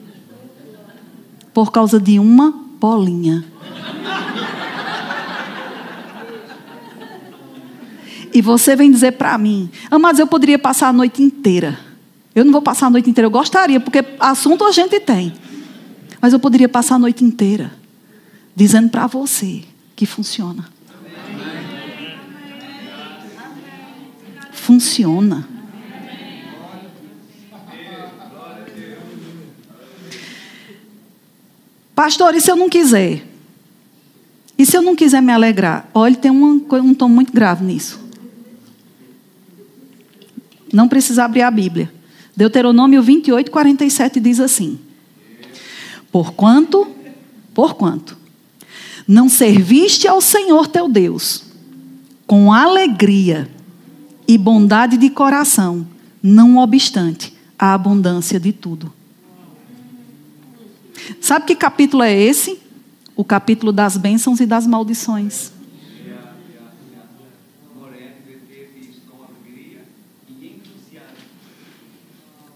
por 1.52 1.72
causa 1.72 2.00
de 2.00 2.18
uma 2.18 2.52
bolinha. 2.80 3.44
E 8.32 8.40
você 8.40 8.76
vem 8.76 8.90
dizer 8.90 9.12
para 9.12 9.36
mim, 9.36 9.70
amados, 9.90 10.20
eu 10.20 10.26
poderia 10.26 10.58
passar 10.58 10.88
a 10.88 10.92
noite 10.92 11.22
inteira. 11.22 11.78
Eu 12.34 12.44
não 12.44 12.52
vou 12.52 12.62
passar 12.62 12.86
a 12.86 12.90
noite 12.90 13.10
inteira, 13.10 13.26
eu 13.26 13.30
gostaria, 13.30 13.80
porque 13.80 14.04
assunto 14.20 14.64
a 14.64 14.70
gente 14.70 15.00
tem. 15.00 15.32
Mas 16.20 16.32
eu 16.32 16.38
poderia 16.38 16.68
passar 16.68 16.94
a 16.94 16.98
noite 16.98 17.24
inteira 17.24 17.72
dizendo 18.54 18.88
para 18.88 19.06
você 19.06 19.64
que 19.96 20.06
funciona. 20.06 20.68
Funciona. 24.52 25.59
Pastor, 32.00 32.34
e 32.34 32.40
se 32.40 32.50
eu 32.50 32.56
não 32.56 32.70
quiser? 32.70 33.22
E 34.56 34.64
se 34.64 34.74
eu 34.74 34.80
não 34.80 34.96
quiser 34.96 35.20
me 35.20 35.30
alegrar? 35.30 35.86
Olha, 35.92 36.16
tem 36.16 36.30
um, 36.30 36.66
um 36.72 36.94
tom 36.94 37.10
muito 37.10 37.30
grave 37.30 37.62
nisso. 37.62 38.00
Não 40.72 40.88
precisa 40.88 41.24
abrir 41.26 41.42
a 41.42 41.50
Bíblia. 41.50 41.92
Deuteronômio 42.34 43.02
28, 43.02 43.50
47 43.50 44.18
diz 44.18 44.40
assim: 44.40 44.80
Porquanto, 46.10 46.88
porquanto, 47.52 48.16
não 49.06 49.28
serviste 49.28 50.08
ao 50.08 50.22
Senhor 50.22 50.68
teu 50.68 50.88
Deus 50.88 51.44
com 52.26 52.50
alegria 52.50 53.46
e 54.26 54.38
bondade 54.38 54.96
de 54.96 55.10
coração, 55.10 55.86
não 56.22 56.56
obstante 56.56 57.36
a 57.58 57.74
abundância 57.74 58.40
de 58.40 58.54
tudo. 58.54 58.90
Sabe 61.20 61.46
que 61.46 61.54
capítulo 61.54 62.02
é 62.02 62.14
esse? 62.14 62.58
O 63.16 63.24
capítulo 63.24 63.72
das 63.72 63.96
bênçãos 63.96 64.40
e 64.40 64.46
das 64.46 64.66
maldições. 64.66 65.52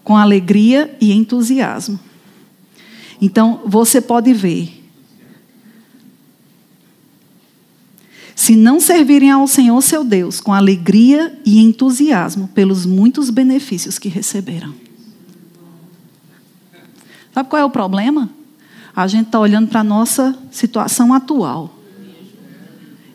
Com 0.03 0.15
alegria 0.15 0.95
e 1.01 1.11
entusiasmo. 1.11 1.99
Então, 3.19 3.61
você 3.65 3.99
pode 3.99 4.33
ver. 4.33 4.83
Se 8.35 8.55
não 8.55 8.79
servirem 8.79 9.31
ao 9.31 9.47
Senhor 9.47 9.81
seu 9.81 10.03
Deus 10.03 10.39
com 10.39 10.53
alegria 10.53 11.39
e 11.45 11.59
entusiasmo 11.59 12.47
pelos 12.49 12.85
muitos 12.85 13.31
benefícios 13.31 13.97
que 13.97 14.09
receberam. 14.09 14.84
Sabe 17.35 17.49
qual 17.49 17.61
é 17.61 17.65
o 17.65 17.69
problema? 17.69 18.29
A 18.95 19.07
gente 19.07 19.25
está 19.25 19.37
olhando 19.41 19.67
para 19.67 19.81
a 19.81 19.83
nossa 19.83 20.39
situação 20.49 21.13
atual. 21.13 21.69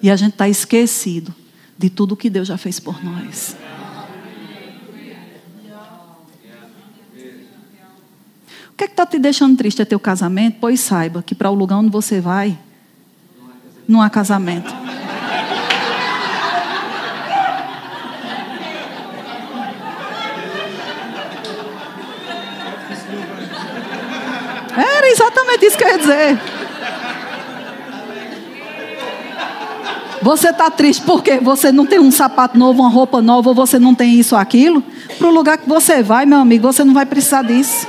E 0.03 0.11
a 0.11 0.15
gente 0.15 0.33
está 0.33 0.47
esquecido 0.47 1.35
de 1.79 1.89
tudo 1.89 2.15
que 2.15 2.29
Deus 2.29 2.47
já 2.47 2.59
fez 2.59 2.79
por 2.79 3.03
nós. 3.03 3.57
O 8.69 8.75
que 8.77 8.85
é 8.85 8.87
está 8.87 9.07
te 9.07 9.19
deixando 9.19 9.57
triste 9.57 9.81
é 9.81 9.87
teu 9.87 9.99
casamento? 9.99 10.59
Pois 10.61 10.81
saiba 10.81 11.23
que 11.23 11.35
para 11.35 11.51
o 11.51 11.55
lugar 11.55 11.79
onde 11.79 11.89
você 11.89 12.21
vai, 12.21 12.59
não 13.89 14.03
há 14.03 14.11
casamento. 14.11 14.71
Exatamente 25.11 25.67
isso 25.67 25.77
que 25.77 25.85
eu 25.85 25.89
ia 25.89 25.99
dizer. 25.99 26.41
Você 30.23 30.51
está 30.51 30.71
triste 30.71 31.03
porque 31.03 31.39
você 31.39 31.73
não 31.73 31.87
tem 31.87 31.99
um 31.99 32.11
sapato 32.11 32.59
novo, 32.59 32.83
uma 32.83 32.91
roupa 32.91 33.23
nova, 33.23 33.55
você 33.55 33.79
não 33.79 33.95
tem 33.95 34.21
isso 34.21 34.35
ou 34.35 34.41
aquilo? 34.41 34.83
Para 35.19 35.29
o 35.29 35.31
lugar 35.31 35.59
que 35.59 35.69
você 35.69 36.03
vai, 36.03 36.27
meu 36.27 36.39
amigo, 36.39 36.71
você 36.71 36.85
não 36.85 36.93
vai 36.93 37.07
precisar 37.07 37.43
disso. 37.43 37.89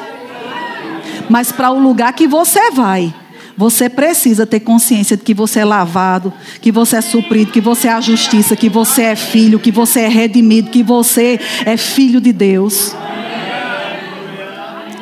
Mas 1.30 1.52
para 1.52 1.72
o 1.72 1.80
lugar 1.80 2.14
que 2.14 2.27
você 2.27 2.72
vai, 2.72 3.14
você 3.57 3.89
precisa 3.89 4.45
ter 4.45 4.61
consciência 4.61 5.18
de 5.18 5.23
que 5.23 5.34
você 5.34 5.60
é 5.60 5.65
lavado, 5.65 6.34
que 6.61 6.72
você 6.72 6.98
é 6.98 7.02
suprido, 7.02 7.52
que 7.52 7.61
você 7.61 7.89
é 7.89 7.91
a 7.91 8.02
justiça, 8.02 8.56
que 8.56 8.69
você 8.69 9.03
é 9.03 9.15
filho, 9.15 9.60
que 9.60 9.72
você 9.72 10.02
é 10.02 10.07
redimido, 10.07 10.72
que 10.72 10.81
você 10.81 11.39
é 11.65 11.76
filho 11.76 12.22
de 12.22 12.31
Deus. 12.31 12.95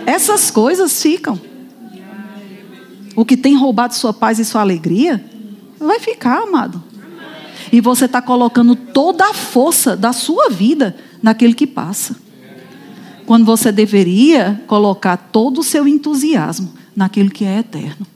Essas 0.06 0.50
coisas 0.50 1.00
ficam 1.02 1.49
o 3.20 3.26
que 3.26 3.36
tem 3.36 3.54
roubado 3.54 3.94
sua 3.94 4.14
paz 4.14 4.40
e 4.40 4.46
sua 4.46 4.62
alegria, 4.62 5.22
vai 5.78 6.00
ficar, 6.00 6.44
amado. 6.44 6.82
E 7.70 7.82
você 7.82 8.06
está 8.06 8.22
colocando 8.22 8.78
toda 8.78 9.26
a 9.26 9.34
força 9.34 9.94
da 9.94 10.14
sua 10.14 10.50
vida 10.50 10.96
naquele 11.22 11.54
que 11.54 11.68
passa. 11.68 12.16
Quando 13.26 13.44
você 13.44 13.74
deveria 13.74 14.64
colocar 14.68 15.18
todo 15.18 15.60
o 15.60 15.64
seu 15.64 15.86
entusiasmo 15.86 16.72
naquilo 16.96 17.30
que 17.30 17.44
é 17.44 17.60
eterno. 17.60 18.08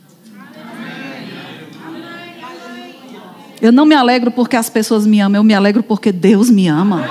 Eu 3.61 3.73
não 3.73 3.85
me 3.85 3.95
alegro 3.95 4.31
porque 4.31 4.55
as 4.55 4.69
pessoas 4.69 5.05
me 5.05 5.19
amam, 5.19 5.41
eu 5.41 5.43
me 5.43 5.53
alegro 5.53 5.83
porque 5.83 6.13
Deus 6.13 6.49
me 6.49 6.69
ama. 6.69 7.09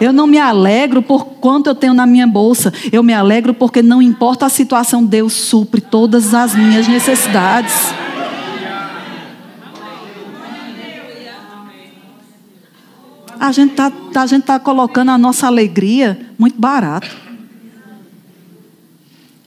Eu 0.00 0.12
não 0.12 0.26
me 0.26 0.38
alegro 0.38 1.02
por 1.02 1.24
quanto 1.24 1.68
eu 1.68 1.74
tenho 1.74 1.94
na 1.94 2.06
minha 2.06 2.26
bolsa. 2.26 2.72
Eu 2.92 3.02
me 3.02 3.12
alegro 3.12 3.54
porque 3.54 3.82
não 3.82 4.02
importa 4.02 4.46
a 4.46 4.48
situação, 4.48 5.04
Deus 5.04 5.32
supre 5.32 5.80
todas 5.80 6.34
as 6.34 6.54
minhas 6.54 6.86
necessidades. 6.86 7.74
A 13.38 13.52
gente 13.52 13.72
está 13.72 13.90
tá 14.44 14.58
colocando 14.58 15.10
a 15.10 15.18
nossa 15.18 15.46
alegria 15.46 16.18
muito 16.38 16.58
barato. 16.58 17.16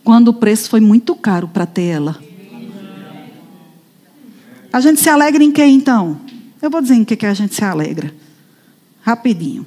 Quando 0.03 0.30
o 0.30 0.34
preço 0.34 0.69
foi 0.69 0.80
muito 0.80 1.15
caro 1.15 1.47
para 1.47 1.65
ter 1.65 1.84
ela. 1.84 2.17
A 4.71 4.80
gente 4.80 5.01
se 5.01 5.09
alegra 5.09 5.43
em 5.43 5.51
que 5.51 5.63
então? 5.63 6.19
Eu 6.61 6.69
vou 6.69 6.81
dizer 6.81 6.95
em 6.95 7.03
que, 7.03 7.15
que 7.15 7.26
a 7.26 7.34
gente 7.34 7.55
se 7.55 7.63
alegra. 7.63 8.13
Rapidinho. 9.01 9.65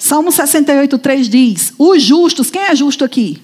Salmo 0.00 0.30
68, 0.30 0.96
3 0.96 1.28
diz: 1.28 1.72
Os 1.76 2.00
justos, 2.00 2.48
quem 2.50 2.62
é 2.62 2.76
justo 2.76 3.04
aqui? 3.04 3.42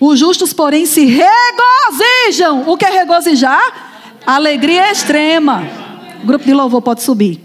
Os 0.00 0.18
justos, 0.18 0.54
porém, 0.54 0.86
se 0.86 1.04
regozijam. 1.04 2.64
O 2.66 2.76
que 2.76 2.86
é 2.86 2.90
regozijar? 2.90 4.16
Alegria 4.26 4.90
extrema. 4.90 5.62
O 6.22 6.26
grupo 6.26 6.46
de 6.46 6.54
louvor 6.54 6.80
pode 6.80 7.02
subir. 7.02 7.40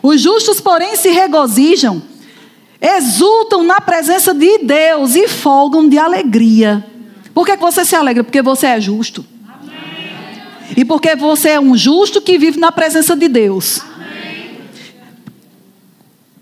Os 0.00 0.20
justos, 0.20 0.60
porém, 0.60 0.96
se 0.96 1.10
regozijam, 1.10 2.00
exultam 2.80 3.64
na 3.64 3.80
presença 3.80 4.32
de 4.32 4.58
Deus 4.58 5.16
e 5.16 5.26
folgam 5.26 5.88
de 5.88 5.98
alegria. 5.98 6.84
Por 7.34 7.44
que, 7.44 7.56
você 7.56 7.84
se 7.84 7.96
alegra? 7.96 8.22
Porque 8.22 8.40
você 8.40 8.68
é 8.68 8.80
justo. 8.80 9.24
E 10.76 10.84
porque 10.84 11.16
você 11.16 11.50
é 11.50 11.60
um 11.60 11.76
justo 11.76 12.20
que 12.20 12.38
vive 12.38 12.58
na 12.58 12.70
presença 12.70 13.16
de 13.16 13.28
Deus. 13.28 13.82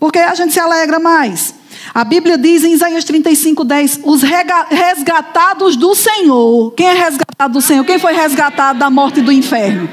Porque 0.01 0.17
a 0.17 0.33
gente 0.33 0.51
se 0.51 0.59
alegra 0.59 0.99
mais. 0.99 1.53
A 1.93 2.03
Bíblia 2.03 2.35
diz 2.35 2.63
em 2.63 2.73
Isaías 2.73 3.03
35, 3.03 3.63
10: 3.63 3.99
os 4.03 4.23
resgatados 4.23 5.75
do 5.75 5.93
Senhor. 5.93 6.71
Quem 6.71 6.87
é 6.87 6.93
resgatado 6.93 7.53
do 7.53 7.61
Senhor? 7.61 7.85
Quem 7.85 7.99
foi 7.99 8.11
resgatado 8.11 8.79
da 8.79 8.89
morte 8.89 9.19
e 9.19 9.23
do 9.23 9.31
inferno? 9.31 9.87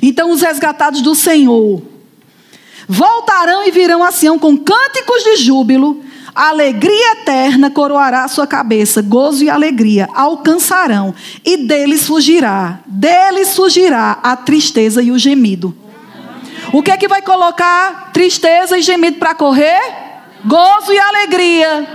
Então, 0.00 0.30
os 0.30 0.42
resgatados 0.42 1.02
do 1.02 1.16
Senhor 1.16 1.82
voltarão 2.86 3.66
e 3.66 3.72
virão 3.72 4.04
a 4.04 4.12
Sião 4.12 4.38
com 4.38 4.56
cânticos 4.56 5.24
de 5.24 5.36
júbilo, 5.38 6.04
alegria 6.32 7.14
eterna 7.14 7.68
coroará 7.68 8.22
a 8.22 8.28
sua 8.28 8.46
cabeça, 8.46 9.02
gozo 9.02 9.42
e 9.42 9.50
alegria 9.50 10.08
alcançarão, 10.14 11.12
e 11.44 11.56
deles 11.66 12.06
fugirá, 12.06 12.78
deles 12.86 13.56
fugirá 13.56 14.20
a 14.22 14.36
tristeza 14.36 15.02
e 15.02 15.10
o 15.10 15.18
gemido. 15.18 15.85
O 16.72 16.82
que 16.82 16.90
é 16.90 16.96
que 16.96 17.08
vai 17.08 17.22
colocar 17.22 18.10
tristeza 18.12 18.78
e 18.78 18.82
gemido 18.82 19.18
para 19.18 19.34
correr? 19.34 19.80
Gozo 20.44 20.92
e 20.92 20.98
alegria. 20.98 21.86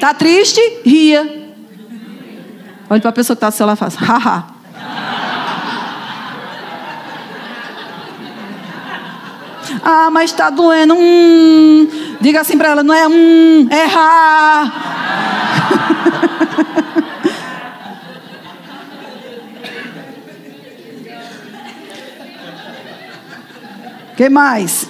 Tá 0.00 0.12
triste? 0.12 0.60
Ria. 0.84 1.44
Olha 2.90 3.00
para 3.00 3.10
a 3.10 3.12
pessoa 3.12 3.34
que 3.34 3.38
está 3.38 3.50
do 3.50 3.54
seu 3.54 3.66
lado 3.66 3.76
e 3.76 3.80
faz, 3.80 3.94
haha. 3.94 4.54
Ah, 9.82 10.10
mas 10.10 10.30
está 10.30 10.50
doendo. 10.50 10.94
Hum. 10.94 11.88
Diga 12.20 12.40
assim 12.40 12.56
para 12.56 12.70
ela, 12.70 12.82
não 12.82 12.94
é 12.94 13.06
hum, 13.06 13.68
é 13.70 13.84
ha. 13.84 14.72
que 24.16 24.28
mais? 24.28 24.88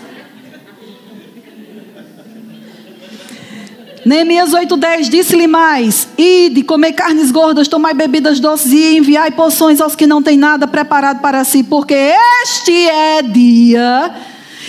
Neemias 4.05 4.51
8,10 4.51 5.09
disse-lhe 5.09 5.47
mais: 5.47 6.07
Ide, 6.19 6.63
comer 6.63 6.93
carnes 6.93 7.31
gordas, 7.31 7.69
tomai 7.69 7.95
bebidas 7.95 8.39
doces 8.39 8.73
e 8.73 8.99
enviai 8.99 9.31
poções 9.31 9.81
aos 9.81 9.97
que 9.97 10.07
não 10.07 10.23
têm 10.23 10.37
nada 10.37 10.67
preparado 10.67 11.21
para 11.21 11.43
si, 11.43 11.63
porque 11.63 11.95
este 12.43 12.73
é 12.89 13.23
dia, 13.23 14.15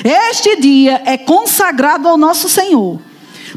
este 0.03 0.55
dia 0.55 1.01
é 1.05 1.17
consagrado 1.17 2.07
ao 2.07 2.17
nosso 2.17 2.47
Senhor. 2.47 2.99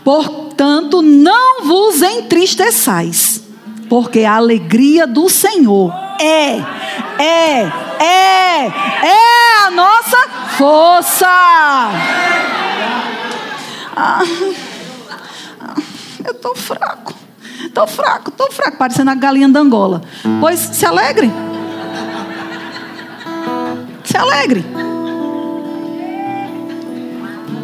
Portanto, 0.03 1.01
não 1.01 1.65
vos 1.65 2.03
entristeçais, 2.03 3.43
porque 3.89 4.25
a 4.25 4.37
alegria 4.37 5.07
do 5.07 5.29
Senhor 5.29 5.93
é, 6.21 6.57
é, 7.23 7.63
é, 8.01 8.67
é 8.67 9.67
a 9.67 9.71
nossa 9.71 10.29
força. 10.57 11.27
Ah. 13.97 14.21
Eu 16.25 16.33
estou 16.33 16.55
fraco. 16.55 17.15
Estou 17.65 17.87
fraco, 17.87 18.31
estou 18.31 18.51
fraco, 18.51 18.77
parecendo 18.77 19.11
a 19.11 19.15
galinha 19.15 19.49
da 19.49 19.61
Angola. 19.61 20.03
Pois 20.41 20.59
se 20.59 20.87
alegre. 20.87 21.31
Se 24.05 24.17
alegre. 24.17 24.65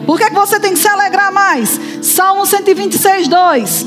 Por 0.07 0.19
que, 0.19 0.27
que 0.27 0.35
você 0.35 0.61
tem 0.61 0.73
que 0.73 0.79
se 0.79 0.89
alegrar 0.89 1.33
mais? 1.33 1.81
Salmo 2.03 2.45
126, 2.45 3.29
2. 3.29 3.87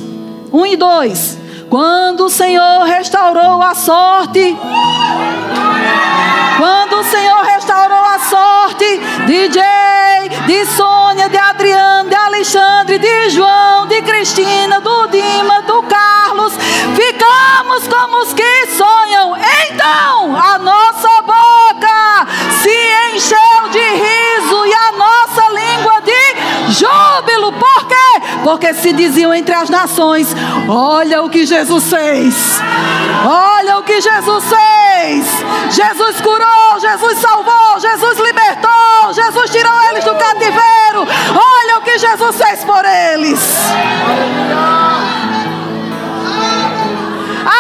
1 0.52 0.66
e 0.66 0.76
2. 0.76 1.38
Quando 1.70 2.26
o 2.26 2.30
Senhor 2.30 2.84
restaurou 2.84 3.62
a 3.62 3.76
sorte. 3.76 4.58
Quando 6.58 7.00
o 7.00 7.04
Senhor 7.04 7.42
restaurou 7.44 8.06
a 8.06 8.20
sorte 8.20 8.98
de 9.26 9.52
Jay, 9.52 10.30
de 10.46 10.66
Sônia, 10.66 11.28
de 11.28 11.38
Adriano, 11.38 12.10
de 12.10 12.16
Alexandre, 12.16 12.98
de 12.98 13.30
João, 13.32 13.86
de 13.86 14.02
Cristina, 14.02 14.80
do 14.80 15.08
Dima, 15.08 15.62
do 15.64 15.84
Carlos, 15.84 16.54
ficamos 16.96 17.88
como 17.88 18.22
os 18.22 18.34
que 18.34 18.68
sonham. 18.68 19.36
Então 19.70 20.36
a 20.36 20.58
nossa 20.58 21.22
boca 21.22 22.28
se 22.62 23.16
encheu 23.16 23.57
Porque 28.48 28.74
se 28.74 28.94
diziam 28.94 29.34
entre 29.34 29.54
as 29.54 29.70
nações: 29.70 30.34
Olha 30.70 31.22
o 31.22 31.30
que 31.30 31.46
Jesus 31.46 31.90
fez, 31.90 32.62
olha 33.26 33.80
o 33.80 33.84
que 33.84 34.00
Jesus 34.00 34.46
fez. 34.46 35.26
Jesus 35.70 36.22
curou, 36.22 36.80
Jesus 36.80 37.18
salvou, 37.18 37.78
Jesus 37.78 38.18
libertou, 38.20 39.14
Jesus 39.14 39.52
tirou 39.52 39.74
eles 39.90 40.06
do 40.06 40.16
cativeiro. 40.16 41.06
Olha 41.36 41.80
o 41.80 41.82
que 41.82 42.00
Jesus 42.00 42.38
fez 42.38 42.64
por 42.64 42.86
eles. 42.86 43.40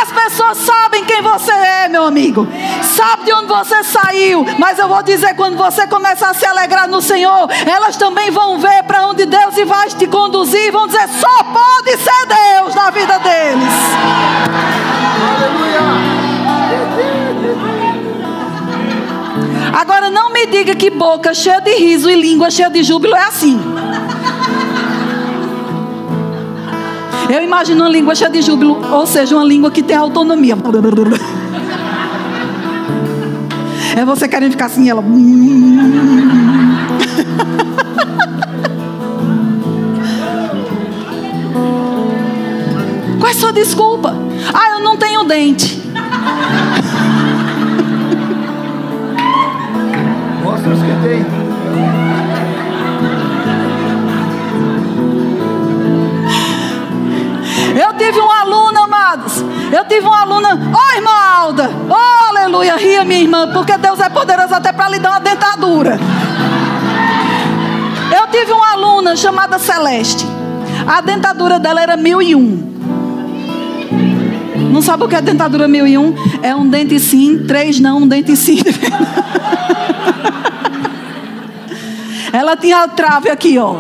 As 0.02 0.12
pessoas 0.14 0.58
sabem 0.60 1.04
quem 1.04 1.22
você 1.22 1.52
é, 1.52 1.90
meu 1.90 2.06
amigo. 2.06 2.48
Sabe 2.84 3.26
de 3.26 3.34
onde 3.34 3.48
você 3.48 3.84
saiu. 3.84 4.46
Mas 4.58 4.80
eu 4.80 4.88
vou 4.88 5.02
dizer: 5.04 5.36
quando 5.36 5.58
você 5.58 5.88
começar 5.88 6.30
a 6.30 6.34
se 6.34 6.46
alegrar 6.46 6.88
no 6.88 7.02
Senhor, 7.02 7.48
elas 7.66 7.98
também 7.98 8.32
vão 8.32 8.60
ver 8.60 8.84
para 8.84 9.08
onde 9.08 9.26
Deus 9.26 9.56
vai 9.66 9.88
te 9.90 10.08
conduzir. 10.08 10.72
Vão 10.72 10.88
dizer: 10.88 11.08
só 11.08 11.44
pode 11.44 11.98
ser 11.98 12.26
Deus 12.28 12.76
na 12.76 12.90
vida 12.90 13.20
deles. 13.20 13.74
Agora 19.74 20.10
não 20.10 20.32
me 20.32 20.48
diga 20.48 20.76
que 20.76 20.90
boca 20.90 21.34
cheia 21.34 21.60
de 21.60 21.72
riso 21.76 22.10
e 22.10 22.16
língua 22.16 22.50
cheia 22.50 22.70
de 22.70 22.82
júbilo 22.82 23.16
é 23.16 23.24
assim. 23.24 23.60
Eu 27.30 27.44
imagino 27.44 27.84
uma 27.84 27.90
língua 27.90 28.16
cheia 28.16 28.30
de 28.30 28.42
júbilo, 28.42 28.80
ou 28.92 29.06
seja, 29.06 29.36
uma 29.36 29.44
língua 29.44 29.70
que 29.70 29.84
tem 29.84 29.96
autonomia. 29.96 30.58
É 33.98 34.06
você 34.06 34.28
querendo 34.28 34.52
ficar 34.52 34.68
assim, 34.68 34.88
ela. 34.88 35.02
Qual 43.20 43.28
é 43.28 43.32
a 43.32 43.34
sua 43.34 43.52
desculpa? 43.52 44.16
Ah, 44.54 44.70
eu 44.74 44.82
não 44.82 44.98
tenho 44.98 45.24
dente. 45.24 45.82
Mostra 50.44 50.74
os 50.74 50.80
que 50.80 50.92
tem. 51.02 51.26
Eu 57.82 57.94
tive 57.98 58.20
uma 58.20 58.42
aluna, 58.42 58.82
amados. 58.82 59.44
Eu 59.72 59.86
tive 59.86 60.06
uma 60.06 60.22
aluna. 60.22 60.54
Ô, 60.54 60.78
oh, 60.78 60.96
irmã 60.96 61.12
Alda. 61.40 61.72
Oh, 61.90 62.27
aleluia. 62.58 62.76
Ria, 62.76 63.06
minha 63.06 63.22
irmã. 63.22 63.52
Porque 63.54 63.78
Deus 63.78 64.00
é 64.00 64.10
poderoso 64.10 64.54
até 64.54 64.72
para 64.72 64.90
lhe 64.90 65.00
dar 65.00 65.12
uma 65.12 65.20
dentadura. 65.20 66.00
Eu 68.16 68.28
tive 68.32 68.52
uma 68.52 68.72
aluna 68.74 69.16
chamada 69.16 69.60
Celeste. 69.60 70.26
A 70.88 71.02
dentadura 71.02 71.60
dela 71.60 71.82
era 71.82 71.96
mil 71.98 72.22
e 72.22 72.36
um. 72.36 72.76
Não 74.72 74.82
sabe 74.82 75.04
o 75.04 75.08
que 75.08 75.16
é 75.16 75.22
dentadura 75.22 75.68
mil 75.68 75.86
e 75.88 75.98
um? 75.98 76.14
É 76.42 76.56
um 76.56 76.68
dente 76.68 77.00
sim, 77.00 77.46
três 77.48 77.80
não, 77.80 78.00
um 78.00 78.08
dente 78.08 78.36
sim. 78.36 78.60
Ela 82.34 82.58
tinha 82.58 82.84
a 82.84 82.88
trave 82.88 83.30
aqui, 83.30 83.58
ó. 83.58 83.76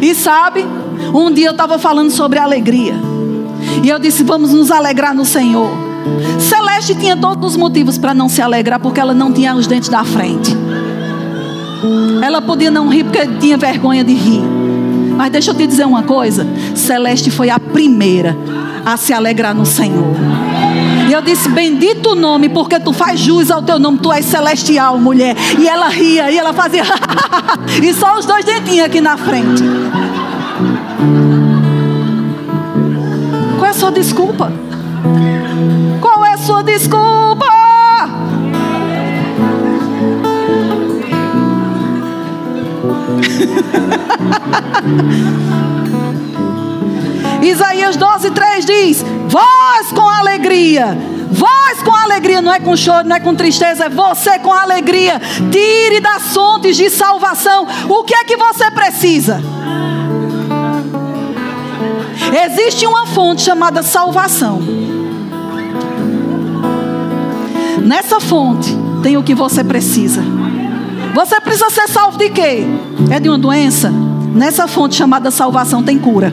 E 0.00 0.14
sabe, 0.14 0.64
um 1.12 1.30
dia 1.30 1.48
eu 1.48 1.52
estava 1.52 1.78
falando 1.78 2.10
sobre 2.10 2.38
alegria. 2.38 2.94
E 3.82 3.88
eu 3.88 3.98
disse: 3.98 4.22
vamos 4.22 4.52
nos 4.52 4.70
alegrar 4.70 5.12
no 5.14 5.24
Senhor. 5.24 5.87
Celeste 6.38 6.94
tinha 6.94 7.16
todos 7.16 7.52
os 7.52 7.56
motivos 7.56 7.98
para 7.98 8.14
não 8.14 8.28
se 8.28 8.40
alegrar, 8.40 8.80
porque 8.80 9.00
ela 9.00 9.14
não 9.14 9.32
tinha 9.32 9.54
os 9.54 9.66
dentes 9.66 9.88
da 9.88 10.04
frente. 10.04 10.56
Ela 12.22 12.42
podia 12.42 12.70
não 12.70 12.88
rir 12.88 13.04
porque 13.04 13.26
tinha 13.38 13.56
vergonha 13.56 14.02
de 14.02 14.12
rir. 14.12 14.42
Mas 15.16 15.30
deixa 15.30 15.50
eu 15.50 15.54
te 15.54 15.66
dizer 15.66 15.84
uma 15.84 16.02
coisa: 16.02 16.46
Celeste 16.74 17.30
foi 17.30 17.50
a 17.50 17.58
primeira 17.58 18.36
a 18.84 18.96
se 18.96 19.12
alegrar 19.12 19.54
no 19.54 19.66
Senhor. 19.66 20.14
E 21.08 21.12
eu 21.12 21.22
disse: 21.22 21.48
Bendito 21.48 22.10
o 22.10 22.14
nome, 22.14 22.48
porque 22.48 22.78
tu 22.78 22.92
faz 22.92 23.18
jus 23.18 23.50
ao 23.50 23.62
teu 23.62 23.78
nome, 23.78 23.98
tu 23.98 24.12
és 24.12 24.24
celestial, 24.24 24.98
mulher. 24.98 25.36
E 25.58 25.66
ela 25.66 25.88
ria, 25.88 26.30
e 26.30 26.38
ela 26.38 26.52
fazia, 26.52 26.84
e 27.82 27.94
só 27.94 28.18
os 28.18 28.26
dois 28.26 28.44
dentinhos 28.44 28.86
aqui 28.86 29.00
na 29.00 29.16
frente. 29.16 29.62
Qual 33.56 33.66
é 33.66 33.70
a 33.70 33.74
sua 33.74 33.90
desculpa? 33.90 34.52
Qual 36.00 36.24
é 36.24 36.36
sua 36.36 36.62
desculpa? 36.62 37.46
Isaías 47.42 47.96
12, 47.96 48.30
3 48.30 48.64
diz: 48.64 49.04
Vós 49.28 49.92
com 49.94 50.08
alegria, 50.08 50.96
vós 51.30 51.82
com 51.82 51.94
alegria, 51.94 52.42
não 52.42 52.52
é 52.52 52.60
com 52.60 52.76
choro, 52.76 53.06
não 53.06 53.16
é 53.16 53.20
com 53.20 53.34
tristeza, 53.34 53.84
é 53.84 53.88
você 53.88 54.38
com 54.38 54.52
alegria. 54.52 55.20
Tire 55.50 56.00
das 56.00 56.34
fontes 56.34 56.76
de 56.76 56.90
salvação. 56.90 57.66
O 57.88 58.04
que 58.04 58.14
é 58.14 58.24
que 58.24 58.36
você 58.36 58.70
precisa? 58.70 59.40
Existe 62.44 62.86
uma 62.86 63.06
fonte 63.06 63.42
chamada 63.42 63.82
salvação. 63.82 64.77
Nessa 67.82 68.20
fonte 68.20 68.76
tem 69.02 69.16
o 69.16 69.22
que 69.22 69.34
você 69.34 69.62
precisa. 69.64 70.22
Você 71.14 71.40
precisa 71.40 71.70
ser 71.70 71.88
salvo 71.88 72.18
de 72.18 72.30
quê? 72.30 72.64
É 73.10 73.18
de 73.18 73.28
uma 73.28 73.38
doença? 73.38 73.90
Nessa 74.34 74.68
fonte 74.68 74.94
chamada 74.94 75.30
salvação 75.30 75.82
tem 75.82 75.98
cura. 75.98 76.32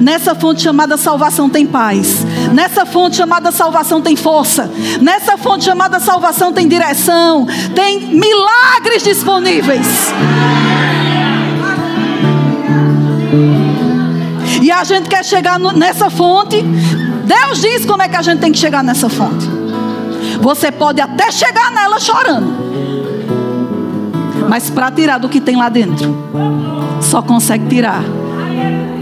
Nessa 0.00 0.34
fonte 0.34 0.62
chamada 0.62 0.96
salvação 0.96 1.48
tem 1.48 1.66
paz. 1.66 2.24
Nessa 2.52 2.86
fonte 2.86 3.16
chamada 3.16 3.50
salvação 3.50 4.00
tem 4.00 4.16
força. 4.16 4.70
Nessa 5.00 5.36
fonte 5.36 5.64
chamada 5.64 5.98
salvação 5.98 6.52
tem 6.52 6.68
direção. 6.68 7.46
Tem 7.74 8.14
milagres 8.14 9.02
disponíveis. 9.02 9.86
E 14.62 14.70
a 14.70 14.84
gente 14.84 15.08
quer 15.08 15.24
chegar 15.24 15.58
nessa 15.58 16.08
fonte. 16.08 16.62
Deus 16.62 17.60
diz 17.60 17.84
como 17.84 18.02
é 18.02 18.08
que 18.08 18.16
a 18.16 18.22
gente 18.22 18.40
tem 18.40 18.52
que 18.52 18.58
chegar 18.58 18.82
nessa 18.82 19.08
fonte. 19.08 19.55
Você 20.40 20.70
pode 20.70 21.00
até 21.00 21.30
chegar 21.30 21.70
nela 21.70 21.98
chorando. 21.98 22.66
Mas 24.48 24.70
para 24.70 24.90
tirar 24.90 25.18
do 25.18 25.28
que 25.28 25.40
tem 25.40 25.56
lá 25.56 25.68
dentro, 25.68 26.16
só 27.00 27.20
consegue 27.20 27.66
tirar 27.68 28.02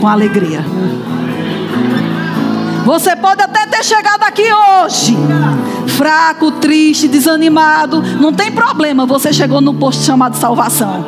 com 0.00 0.08
alegria. 0.08 0.64
Você 2.84 3.16
pode 3.16 3.42
até 3.42 3.66
ter 3.66 3.82
chegado 3.82 4.22
aqui 4.24 4.42
hoje, 4.42 5.16
fraco, 5.86 6.50
triste, 6.52 7.08
desanimado, 7.08 8.02
não 8.20 8.32
tem 8.32 8.52
problema, 8.52 9.06
você 9.06 9.32
chegou 9.32 9.60
no 9.60 9.72
posto 9.72 10.02
chamado 10.04 10.36
salvação. 10.36 11.04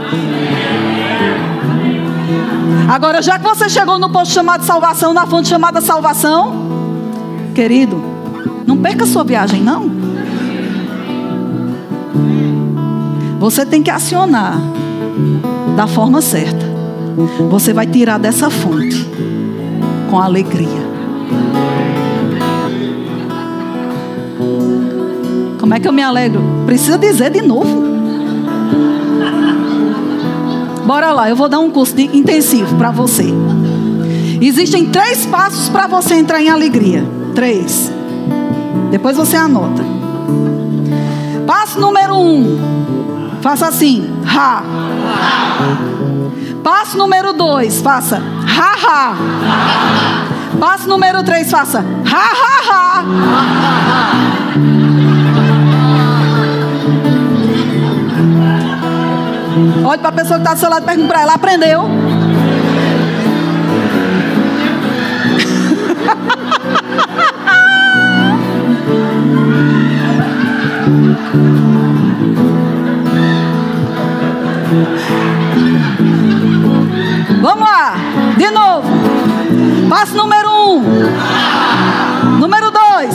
Agora, 2.88 3.20
já 3.20 3.38
que 3.38 3.44
você 3.44 3.68
chegou 3.68 3.98
no 3.98 4.08
posto 4.08 4.32
chamado 4.32 4.64
salvação, 4.64 5.12
na 5.12 5.26
fonte 5.26 5.48
chamada 5.48 5.80
salvação, 5.80 6.54
querido, 7.54 8.02
não 8.66 8.78
perca 8.78 9.04
sua 9.04 9.24
viagem, 9.24 9.60
não. 9.60 10.05
Você 13.38 13.64
tem 13.66 13.82
que 13.82 13.90
acionar 13.90 14.58
da 15.76 15.86
forma 15.86 16.20
certa. 16.20 16.64
Você 17.50 17.72
vai 17.72 17.86
tirar 17.86 18.18
dessa 18.18 18.50
fonte 18.50 19.06
com 20.10 20.18
alegria. 20.18 20.86
Como 25.58 25.74
é 25.74 25.80
que 25.80 25.88
eu 25.88 25.92
me 25.92 26.02
alegro? 26.02 26.40
Precisa 26.64 26.98
dizer 26.98 27.30
de 27.30 27.42
novo. 27.42 27.84
Bora 30.86 31.12
lá, 31.12 31.28
eu 31.28 31.34
vou 31.34 31.48
dar 31.48 31.58
um 31.58 31.70
curso 31.70 32.00
intensivo 32.00 32.76
para 32.76 32.92
você. 32.92 33.24
Existem 34.40 34.86
três 34.86 35.26
passos 35.26 35.68
para 35.68 35.88
você 35.88 36.14
entrar 36.14 36.40
em 36.40 36.48
alegria. 36.48 37.04
Três. 37.34 37.90
Depois 38.90 39.16
você 39.16 39.36
anota. 39.36 39.82
Passo 41.46 41.78
número 41.80 42.16
um. 42.16 43.38
Faça 43.40 43.68
assim. 43.68 44.10
Ha. 44.26 44.62
Passo 46.64 46.98
número 46.98 47.32
dois. 47.32 47.80
Faça. 47.80 48.16
Ha, 48.16 48.74
ha. 48.86 49.14
Passo 50.58 50.88
número 50.88 51.22
três. 51.22 51.50
Faça. 51.50 51.78
Ha, 51.78 52.16
ha, 52.16 52.72
ha. 52.72 53.04
Olhe 59.84 59.98
para 59.98 60.08
a 60.08 60.12
pessoa 60.12 60.40
que 60.40 60.42
está 60.42 60.54
do 60.54 60.60
seu 60.60 60.68
lado 60.68 60.82
e 60.82 60.86
pergunta 60.86 61.08
para 61.08 61.22
ela: 61.22 61.34
aprendeu? 61.34 61.84
Vamos 77.40 77.68
lá, 77.68 77.94
de 78.36 78.50
novo. 78.50 78.88
Passo 79.88 80.16
número 80.16 80.48
um. 80.50 80.82
Número 82.38 82.70
dois. 82.70 83.14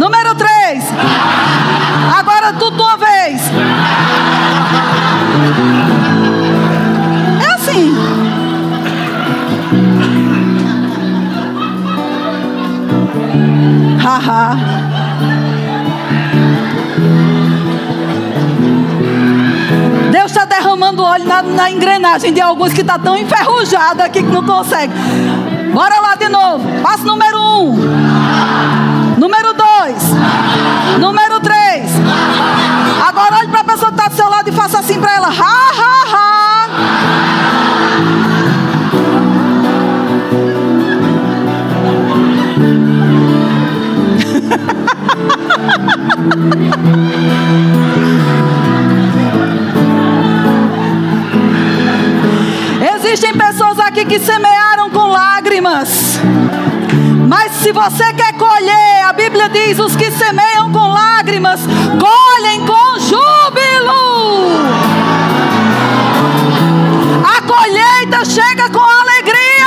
Número 0.00 0.34
três. 0.34 0.84
Agora 2.18 2.52
tudo 2.54 2.76
de 2.76 2.82
uma 2.82 2.96
vez. 2.96 3.42
É 7.40 7.54
assim. 7.54 7.94
Haha. 14.02 14.83
Na, 21.24 21.42
na, 21.42 21.70
engrenagem 21.70 22.32
de 22.32 22.40
alguns 22.40 22.72
que 22.72 22.80
está 22.80 22.98
tão 22.98 23.16
enferrujado 23.16 24.02
aqui 24.02 24.22
que 24.22 24.30
não 24.30 24.44
consegue. 24.44 24.92
Bora 25.72 26.00
lá 26.00 26.14
de 26.14 26.28
novo. 26.28 26.68
Passo 26.82 27.04
número 27.04 27.38
um. 27.38 27.72
Número 29.18 29.54
dois. 29.54 30.02
Número 31.00 31.40
três. 31.40 31.90
Agora 33.06 33.38
olhe 33.38 33.48
para 33.48 33.60
a 33.60 33.64
pessoa 33.64 33.90
que 33.90 33.98
está 33.98 34.08
do 34.08 34.16
seu 34.16 34.28
lado 34.28 34.48
e 34.48 34.52
faça 34.52 34.78
assim 34.78 35.00
para 35.00 35.14
ela. 35.14 35.28
Ha, 35.28 35.32
ha, 35.32 36.04
ha. 36.12 36.34
Existem 53.14 53.38
pessoas 53.38 53.78
aqui 53.78 54.04
que 54.04 54.18
semearam 54.18 54.90
com 54.90 55.06
lágrimas. 55.06 56.18
Mas 57.28 57.52
se 57.52 57.70
você 57.70 58.12
quer 58.12 58.32
colher, 58.32 59.04
a 59.04 59.12
Bíblia 59.12 59.48
diz: 59.48 59.78
os 59.78 59.94
que 59.94 60.10
semeiam 60.10 60.72
com 60.72 60.88
lágrimas, 60.88 61.60
colhem 62.00 62.66
com 62.66 62.98
júbilo. 62.98 63.94
A 67.24 67.40
colheita 67.42 68.24
chega 68.24 68.68
com 68.70 68.80
alegria. 68.80 69.64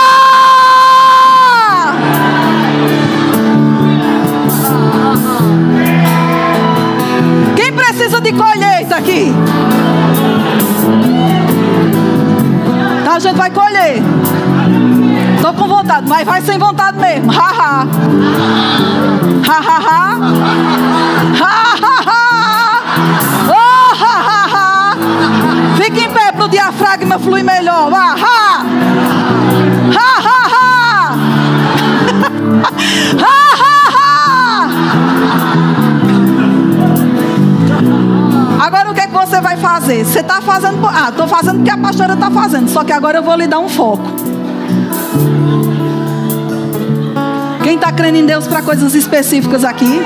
Quem 7.56 7.72
precisa 7.72 8.19
de 8.19 8.34
colheita 8.34 8.98
aqui? 8.98 9.34
A 13.18 13.19
gente 13.19 13.35
vai 13.35 13.49
colher. 13.49 13.99
Tô 15.41 15.52
com 15.52 15.68
vontade, 15.68 16.07
mas 16.07 16.23
vai 16.23 16.39
sem 16.39 16.60
vontade 16.60 16.99
mesmo. 16.99 17.31
Ha 17.31 17.48
ha. 17.48 17.88
Ha 19.44 19.57
ha 19.57 19.80
ha. 19.88 20.19
Ha 21.39 21.52
ha 21.81 21.95
ha. 22.06 22.84
Oh, 23.49 23.95
ha 23.95 24.15
ha 24.27 24.45
ha. 24.53 24.98
Fique 25.77 26.02
em 26.02 26.14
pé 26.14 26.31
para 26.31 26.45
o 26.45 26.48
diafragma 26.48 27.18
fluir 27.18 27.44
melhor. 27.44 27.91
Ha. 27.91 28.64
Ha 29.95 30.11
ha 30.27 30.39
ha. 30.53 31.15
ha 32.53 32.69
ha 33.18 33.64
ha. 33.64 33.76
Agora 38.88 38.91
o 38.91 38.95
que 38.95 39.01
é 39.01 39.07
que 39.07 39.14
você 39.14 39.41
vai 39.41 39.57
fazer? 39.57 40.05
Você 40.05 40.19
está 40.19 40.41
fazendo. 40.41 40.88
Ah, 40.88 41.09
estou 41.09 41.27
fazendo 41.27 41.59
o 41.59 41.64
que 41.64 41.69
a 41.69 41.77
pastora 41.77 42.14
está 42.14 42.31
fazendo. 42.31 42.69
Só 42.69 42.85
que 42.85 42.93
agora 42.93 43.18
eu 43.18 43.23
vou 43.23 43.35
lhe 43.35 43.45
dar 43.45 43.59
um 43.59 43.68
foco. 43.68 44.03
Quem 47.64 47.76
está 47.76 47.91
crendo 47.91 48.18
em 48.18 48.26
Deus 48.26 48.47
para 48.47 48.61
coisas 48.61 48.95
específicas 48.95 49.65
aqui? 49.65 49.85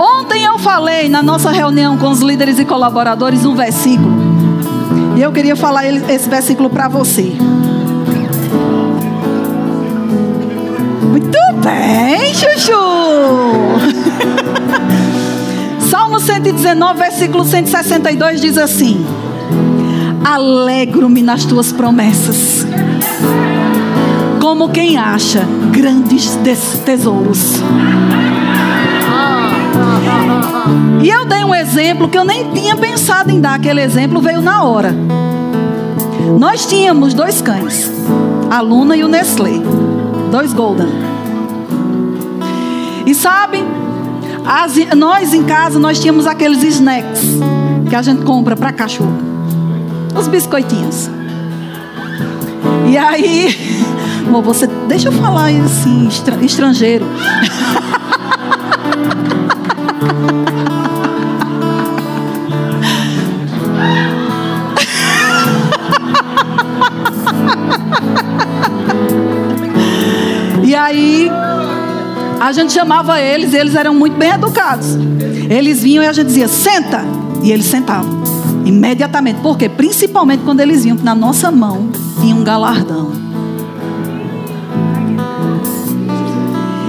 Ontem 0.00 0.44
eu 0.44 0.58
falei 0.58 1.08
na 1.08 1.22
nossa 1.22 1.52
reunião 1.52 1.96
com 1.96 2.10
os 2.10 2.20
líderes 2.20 2.58
e 2.58 2.64
colaboradores 2.64 3.44
um 3.44 3.54
versículo. 3.54 4.16
E 5.16 5.22
eu 5.22 5.30
queria 5.30 5.54
falar 5.54 5.86
esse 5.86 6.28
versículo 6.28 6.68
para 6.68 6.88
você. 6.88 7.36
Muito 11.12 11.38
bem, 11.62 12.32
Chuchu! 12.32 12.72
Salmo 15.90 16.18
119, 16.18 16.98
versículo 16.98 17.44
162 17.44 18.40
diz 18.40 18.56
assim: 18.56 19.04
Alegro-me 20.24 21.20
nas 21.20 21.44
tuas 21.44 21.70
promessas, 21.70 22.66
como 24.40 24.70
quem 24.70 24.96
acha 24.96 25.46
grandes 25.70 26.34
tesouros. 26.82 27.62
E 31.02 31.10
eu 31.10 31.26
dei 31.26 31.44
um 31.44 31.54
exemplo 31.54 32.08
que 32.08 32.16
eu 32.16 32.24
nem 32.24 32.50
tinha 32.52 32.74
pensado 32.74 33.30
em 33.30 33.38
dar 33.38 33.56
aquele 33.56 33.82
exemplo, 33.82 34.22
veio 34.22 34.40
na 34.40 34.64
hora. 34.64 34.96
Nós 36.38 36.64
tínhamos 36.64 37.12
dois 37.12 37.42
cães, 37.42 37.92
a 38.50 38.62
Luna 38.62 38.96
e 38.96 39.04
o 39.04 39.08
Nestlé, 39.08 39.60
dois 40.32 40.54
Golden. 40.54 40.88
E 43.04 43.14
sabe, 43.14 43.62
as, 44.46 44.74
nós 44.96 45.34
em 45.34 45.44
casa 45.44 45.78
nós 45.78 46.00
tínhamos 46.00 46.26
aqueles 46.26 46.62
snacks 46.62 47.20
que 47.88 47.94
a 47.94 48.00
gente 48.00 48.22
compra 48.22 48.56
para 48.56 48.72
cachorro, 48.72 49.12
os 50.18 50.26
biscoitinhos. 50.28 51.10
E 52.88 52.96
aí, 52.96 53.54
amor, 54.26 54.42
você 54.42 54.66
deixa 54.88 55.08
eu 55.08 55.12
falar 55.12 55.50
assim, 55.50 56.08
estrangeiro. 56.40 57.04
Gente 72.62 72.72
chamava 72.72 73.20
eles, 73.20 73.52
eles 73.52 73.74
eram 73.74 73.94
muito 73.94 74.16
bem 74.16 74.30
educados. 74.30 74.96
Eles 75.50 75.82
vinham 75.82 76.02
e 76.02 76.06
a 76.06 76.12
gente 76.12 76.26
dizia, 76.26 76.48
senta. 76.48 77.04
E 77.42 77.50
eles 77.50 77.66
sentavam. 77.66 78.22
Imediatamente. 78.64 79.40
Por 79.40 79.58
quê? 79.58 79.68
Principalmente 79.68 80.42
quando 80.44 80.60
eles 80.60 80.82
que 80.82 80.94
na 81.02 81.14
nossa 81.14 81.50
mão 81.50 81.90
tinha 82.20 82.34
um 82.34 82.44
galardão. 82.44 83.22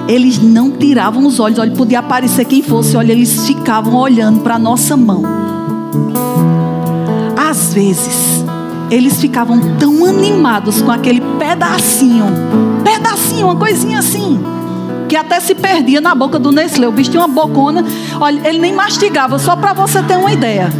eles 0.06 0.38
não 0.38 0.70
tiravam 0.70 1.26
os 1.26 1.40
olhos. 1.40 1.58
Olha, 1.58 1.72
podia 1.72 2.00
aparecer 2.00 2.46
quem 2.46 2.62
fosse, 2.62 2.96
olha, 2.96 3.12
eles 3.12 3.48
ficavam 3.48 3.96
olhando 3.96 4.42
para 4.42 4.56
a 4.56 4.60
nossa 4.60 4.96
mão. 4.96 5.24
Às 7.36 7.74
vezes, 7.74 8.44
eles 8.92 9.20
ficavam 9.20 9.78
tão 9.78 10.06
animados 10.06 10.82
com 10.82 10.92
aquele 10.92 11.22
pedacinho, 11.40 12.26
pedacinho, 12.84 13.46
uma 13.48 13.56
coisinha 13.56 14.00
assim, 14.00 14.40
que 15.14 15.18
até 15.18 15.40
se 15.40 15.54
perdia 15.54 16.02
na 16.02 16.16
boca 16.16 16.40
do 16.40 16.52
Nestlé. 16.52 16.88
O 16.88 16.92
bicho 16.92 17.12
tinha 17.12 17.22
uma 17.24 17.28
bocona, 17.28 17.86
olha, 18.20 18.50
ele 18.50 18.58
nem 18.58 18.74
mastigava, 18.74 19.38
só 19.38 19.56
para 19.56 19.72
você 19.72 20.02
ter 20.02 20.18
uma 20.18 20.34
ideia. 20.34 20.74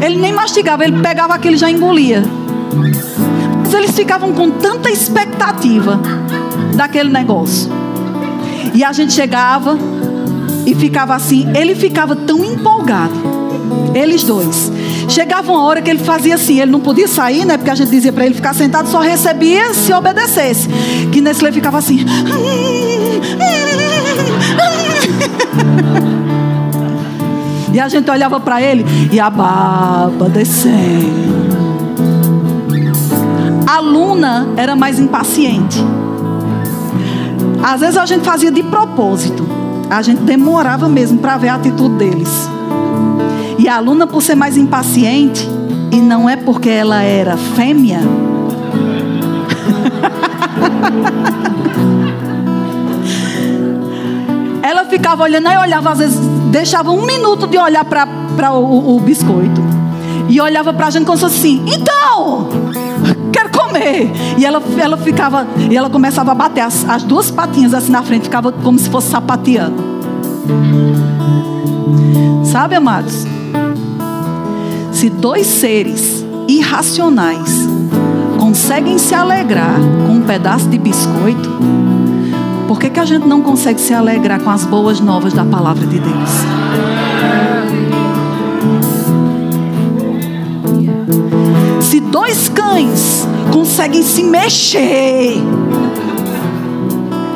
Ele 0.00 0.16
nem 0.16 0.32
mastigava, 0.32 0.84
ele 0.84 1.02
pegava 1.02 1.34
aquilo 1.34 1.54
e 1.54 1.58
já 1.58 1.70
engolia. 1.70 2.22
Mas 3.62 3.74
eles 3.74 3.90
ficavam 3.90 4.32
com 4.32 4.52
tanta 4.52 4.90
expectativa 4.90 6.00
daquele 6.74 7.10
negócio. 7.10 7.70
E 8.72 8.82
a 8.82 8.90
gente 8.90 9.12
chegava 9.12 9.78
e 10.64 10.74
ficava 10.74 11.14
assim, 11.14 11.46
ele 11.54 11.74
ficava 11.74 12.16
tão 12.16 12.42
empolgado. 12.42 13.12
Eles 13.94 14.24
dois. 14.24 14.72
Chegava 15.10 15.52
uma 15.52 15.62
hora 15.62 15.82
que 15.82 15.90
ele 15.90 15.98
fazia 15.98 16.36
assim, 16.36 16.58
ele 16.58 16.70
não 16.70 16.80
podia 16.80 17.06
sair, 17.06 17.44
né? 17.44 17.58
Porque 17.58 17.70
a 17.70 17.74
gente 17.74 17.90
dizia 17.90 18.14
para 18.14 18.24
ele 18.24 18.34
ficar 18.34 18.54
sentado, 18.54 18.88
só 18.88 19.00
recebia 19.00 19.74
se 19.74 19.92
obedecesse. 19.92 20.68
Que 21.12 21.20
Nestlé 21.20 21.52
ficava 21.52 21.76
assim. 21.76 22.02
E 27.76 27.80
a 27.80 27.88
gente 27.88 28.10
olhava 28.10 28.40
para 28.40 28.62
ele 28.62 28.86
e 29.12 29.20
a 29.20 29.28
baba 29.28 30.30
descendo. 30.30 31.54
A 33.66 33.80
Luna 33.80 34.48
era 34.56 34.74
mais 34.74 34.98
impaciente. 34.98 35.84
Às 37.62 37.80
vezes 37.80 37.98
a 37.98 38.06
gente 38.06 38.24
fazia 38.24 38.50
de 38.50 38.62
propósito. 38.62 39.46
A 39.90 40.00
gente 40.00 40.22
demorava 40.22 40.88
mesmo 40.88 41.18
para 41.18 41.36
ver 41.36 41.48
a 41.48 41.56
atitude 41.56 41.96
deles. 41.96 42.48
E 43.58 43.68
a 43.68 43.78
Luna, 43.78 44.06
por 44.06 44.22
ser 44.22 44.36
mais 44.36 44.56
impaciente, 44.56 45.46
e 45.92 46.00
não 46.00 46.30
é 46.30 46.36
porque 46.36 46.70
ela 46.70 47.02
era 47.02 47.36
fêmea. 47.36 48.00
ela 54.66 54.84
ficava 54.84 55.22
olhando, 55.22 55.46
aí 55.46 55.56
olhava, 55.56 55.92
às 55.92 55.98
vezes, 55.98 56.18
deixava 56.50 56.90
um 56.90 57.06
minuto 57.06 57.46
de 57.46 57.56
olhar 57.56 57.84
para 57.84 58.52
o, 58.52 58.96
o, 58.96 59.00
biscoito. 59.00 59.62
E 60.28 60.40
olhava 60.40 60.72
para 60.72 60.88
a 60.88 60.90
gente 60.90 61.06
como 61.06 61.16
se 61.16 61.22
fosse 61.22 61.36
assim, 61.36 61.64
então, 61.72 62.48
quero 63.32 63.50
comer. 63.50 64.10
E 64.36 64.44
ela, 64.44 64.60
ela 64.76 64.96
ficava, 64.96 65.46
e 65.70 65.76
ela 65.76 65.88
começava 65.88 66.32
a 66.32 66.34
bater 66.34 66.62
as, 66.62 66.84
as 66.88 67.04
duas 67.04 67.30
patinhas 67.30 67.72
assim 67.74 67.92
na 67.92 68.02
frente, 68.02 68.24
ficava 68.24 68.50
como 68.50 68.76
se 68.76 68.90
fosse 68.90 69.08
sapateando. 69.08 69.76
Sabe, 72.44 72.74
amados? 72.74 73.24
Se 74.90 75.08
dois 75.08 75.46
seres 75.46 76.24
irracionais 76.48 77.68
conseguem 78.40 78.98
se 78.98 79.14
alegrar 79.14 79.76
com 80.06 80.14
um 80.14 80.22
pedaço 80.22 80.68
de 80.68 80.78
biscoito, 80.78 81.75
por 82.66 82.80
que, 82.80 82.90
que 82.90 83.00
a 83.00 83.04
gente 83.04 83.26
não 83.26 83.40
consegue 83.42 83.80
se 83.80 83.94
alegrar 83.94 84.40
com 84.40 84.50
as 84.50 84.64
boas 84.64 85.00
novas 85.00 85.32
da 85.32 85.44
palavra 85.44 85.86
de 85.86 85.98
Deus? 85.98 86.30
Se 91.80 92.00
dois 92.00 92.48
cães 92.48 93.26
conseguem 93.52 94.02
se 94.02 94.22
mexer, 94.24 95.36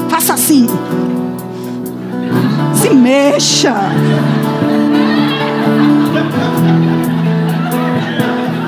faça 0.09 0.35
assim. 0.35 0.67
Se 2.75 2.91
mexa. 2.91 3.75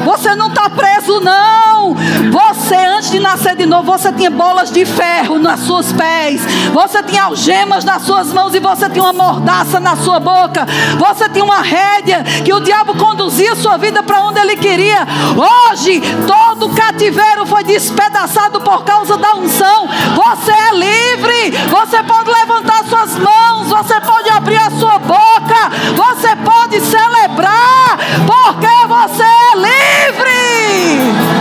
Você 0.04 0.34
não 0.34 0.48
está 0.48 0.70
preso, 0.70 1.20
não. 1.20 1.71
Você, 2.72 2.86
antes 2.86 3.10
de 3.10 3.20
nascer 3.20 3.54
de 3.54 3.66
novo, 3.66 3.92
você 3.92 4.10
tinha 4.12 4.30
bolas 4.30 4.72
de 4.72 4.86
ferro 4.86 5.38
nas 5.38 5.60
suas 5.60 5.92
pés. 5.92 6.40
Você 6.72 7.02
tinha 7.02 7.24
algemas 7.24 7.84
nas 7.84 8.00
suas 8.00 8.32
mãos 8.32 8.54
e 8.54 8.60
você 8.60 8.88
tinha 8.88 9.04
uma 9.04 9.12
mordaça 9.12 9.78
na 9.78 9.94
sua 9.94 10.18
boca. 10.18 10.66
Você 10.96 11.28
tinha 11.28 11.44
uma 11.44 11.60
rédea 11.60 12.24
que 12.42 12.50
o 12.50 12.60
diabo 12.60 12.96
conduzia 12.96 13.54
sua 13.56 13.76
vida 13.76 14.02
para 14.02 14.22
onde 14.22 14.40
ele 14.40 14.56
queria. 14.56 15.06
Hoje, 15.36 16.00
todo 16.26 16.70
cativeiro 16.70 17.44
foi 17.44 17.62
despedaçado 17.62 18.58
por 18.62 18.84
causa 18.84 19.18
da 19.18 19.34
unção. 19.34 19.86
Você 20.14 20.50
é 20.50 20.74
livre. 20.74 21.50
Você 21.68 22.02
pode 22.04 22.30
levantar 22.30 22.84
suas 22.84 23.18
mãos. 23.18 23.68
Você 23.68 24.00
pode 24.00 24.30
abrir 24.30 24.56
a 24.56 24.70
sua 24.70 24.98
boca. 24.98 25.70
Você 25.94 26.34
pode 26.36 26.80
celebrar. 26.80 27.98
Porque 28.26 28.86
você 28.88 29.22
é 29.22 29.56
livre. 29.56 31.31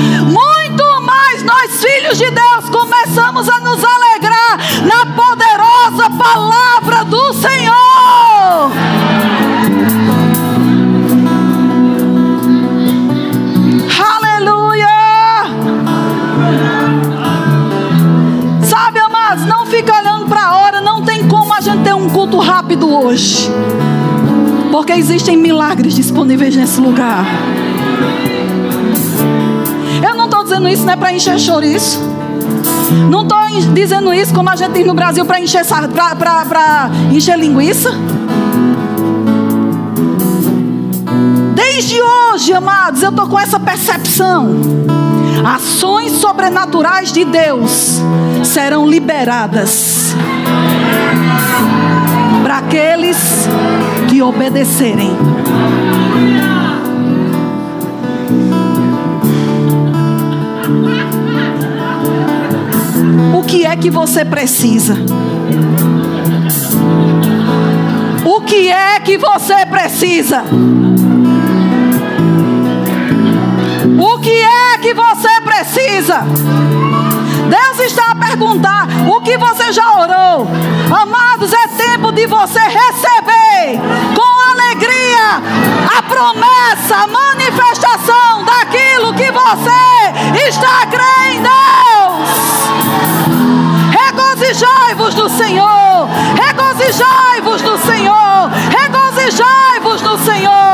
Muito 0.00 1.00
mais 1.02 1.42
nós, 1.42 1.82
filhos 1.82 2.18
de 2.18 2.30
Deus, 2.30 2.68
começamos 2.70 3.48
a 3.48 3.60
nos 3.60 3.82
alegrar 3.84 4.58
na 4.84 5.06
poderosa 5.14 6.10
palavra 6.10 7.04
do 7.04 7.32
Senhor. 7.34 8.72
Aleluia! 14.16 14.88
Sabe, 18.62 18.98
amados, 18.98 19.46
não 19.46 19.66
fica 19.66 19.94
olhando 19.94 20.26
para 20.26 20.46
a 20.46 20.56
hora, 20.56 20.80
não 20.80 21.02
tem 21.02 21.28
como 21.28 21.54
a 21.54 21.60
gente 21.60 21.84
ter 21.84 21.94
um 21.94 22.08
culto 22.10 22.38
rápido 22.38 22.92
hoje. 22.92 23.48
Porque 24.72 24.92
existem 24.92 25.36
milagres 25.36 25.94
disponíveis 25.94 26.56
nesse 26.56 26.80
lugar. 26.80 27.24
Dizendo 30.54 30.68
isso 30.68 30.84
não 30.84 30.92
é 30.92 30.96
para 30.96 31.12
encher 31.12 31.36
chouriço. 31.36 31.98
Não 33.10 33.22
estou 33.22 33.72
dizendo 33.74 34.14
isso 34.14 34.32
como 34.32 34.48
a 34.48 34.54
gente 34.54 34.70
diz 34.70 34.86
no 34.86 34.94
Brasil 34.94 35.24
para 35.24 35.40
encher, 35.40 35.62
encher 37.10 37.36
linguiça. 37.36 37.90
Desde 41.56 42.00
hoje, 42.00 42.52
amados, 42.52 43.02
eu 43.02 43.10
estou 43.10 43.26
com 43.26 43.36
essa 43.36 43.58
percepção. 43.58 44.54
Ações 45.44 46.12
sobrenaturais 46.12 47.12
de 47.12 47.24
Deus 47.24 48.00
serão 48.44 48.88
liberadas 48.88 50.14
para 52.44 52.58
aqueles 52.58 53.48
que 54.08 54.22
obedecerem. 54.22 55.16
Que 63.44 63.66
é 63.66 63.76
que 63.76 63.90
você 63.90 64.24
precisa? 64.24 64.96
O 68.24 68.40
que 68.40 68.68
é 68.68 69.00
que 69.00 69.18
você 69.18 69.66
precisa? 69.66 70.42
O 73.98 74.18
que 74.18 74.30
é 74.30 74.78
que 74.78 74.94
você 74.94 75.40
precisa? 75.42 76.24
Deus 77.48 77.78
está 77.80 78.12
a 78.12 78.14
perguntar: 78.14 78.88
o 79.08 79.20
que 79.20 79.36
você 79.36 79.72
já 79.72 79.88
orou? 79.92 80.48
Amados, 80.90 81.52
é 81.52 81.68
tempo 81.68 82.12
de 82.12 82.26
você 82.26 82.60
receber 82.60 83.80
com 84.14 84.50
alegria 84.52 85.42
a 85.98 86.02
promessa, 86.02 86.96
a 86.96 87.06
manifestação 87.06 88.44
daquilo 88.44 89.14
que 89.14 89.30
você 89.30 90.48
está 90.48 90.86
crendo 90.86 91.14
em 91.30 91.42
Deus. 91.42 92.83
Regozijai-vos 94.54 95.14
no 95.16 95.28
Senhor, 95.28 96.08
regozijai-vos 96.36 97.62
no 97.62 97.76
Senhor, 97.76 98.50
regozijai-vos 98.70 100.00
no 100.00 100.18
Senhor. 100.18 100.64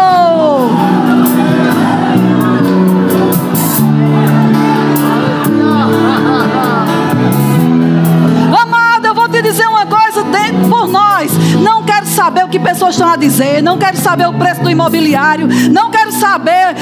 dizer 9.42 9.66
uma 9.66 9.86
coisa 9.86 10.22
dentro 10.24 10.68
por 10.68 10.86
nós. 10.86 11.32
Não 11.60 11.82
quero 11.82 12.06
saber 12.06 12.44
o 12.44 12.48
que 12.48 12.58
pessoas 12.58 12.94
estão 12.94 13.08
a 13.08 13.16
dizer. 13.16 13.62
Não 13.62 13.78
quero 13.78 13.96
saber 13.96 14.26
o 14.26 14.34
preço 14.34 14.60
do 14.62 14.70
imobiliário. 14.70 15.48
Não 15.72 15.90
quero 15.90 16.12
saber 16.12 16.76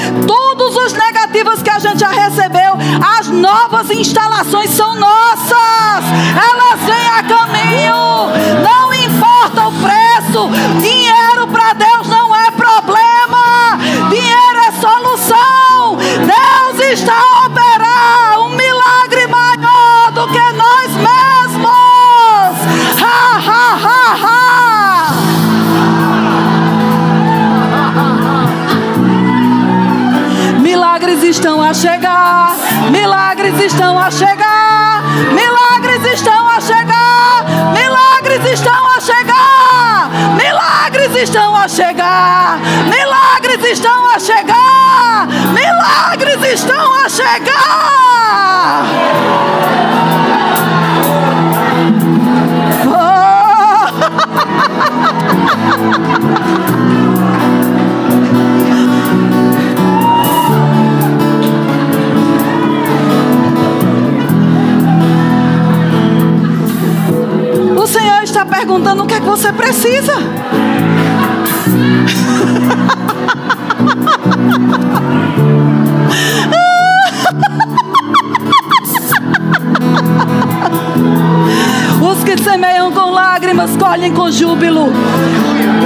todos 0.59 0.75
os 0.75 0.93
negativos 0.93 1.63
que 1.63 1.69
a 1.69 1.79
gente 1.79 1.99
já 1.99 2.11
recebeu. 2.11 2.73
As 3.17 3.29
novas 3.29 3.89
instalações 3.91 4.69
são 4.71 4.93
nossas. 4.95 6.03
Elas 6.35 6.79
vêm 6.85 7.07
a 7.07 7.23
caminho. 7.23 8.61
Não 8.61 8.93
importa 8.93 9.67
o 9.67 9.71
preço. 9.71 10.49
Dinheiro 10.81 11.18
estão 33.69 33.99
a 33.99 34.09
chegar. 34.09 34.38
Você 69.39 69.53
precisa. 69.53 70.13
Os 82.01 82.23
que 82.25 82.37
semeiam 82.43 82.91
com 82.91 83.11
lágrimas 83.11 83.77
colhem 83.77 84.13
com 84.13 84.29
júbilo. 84.29 84.91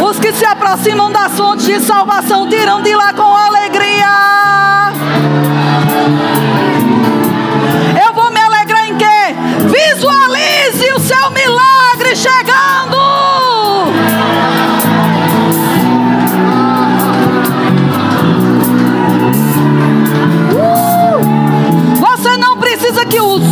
Os 0.04 0.18
que 0.18 0.34
se 0.34 0.46
aproximam 0.46 1.12
das 1.12 1.34
fontes 1.34 1.68
de 1.68 1.80
salvação 1.80 2.50
tiram 2.50 2.82
de 2.82 2.96
lá 2.96 3.14
com 3.14 3.22
alegria. 3.22 4.94
Eu 8.04 8.14
vou 8.16 8.32
me 8.32 8.40
alegrar 8.40 8.90
em 8.90 8.98
quê? 8.98 9.36
Visualize 9.68 10.92
o 10.96 11.00
seu 11.00 11.30
milagre 11.30 12.16
chegando. 12.16 12.93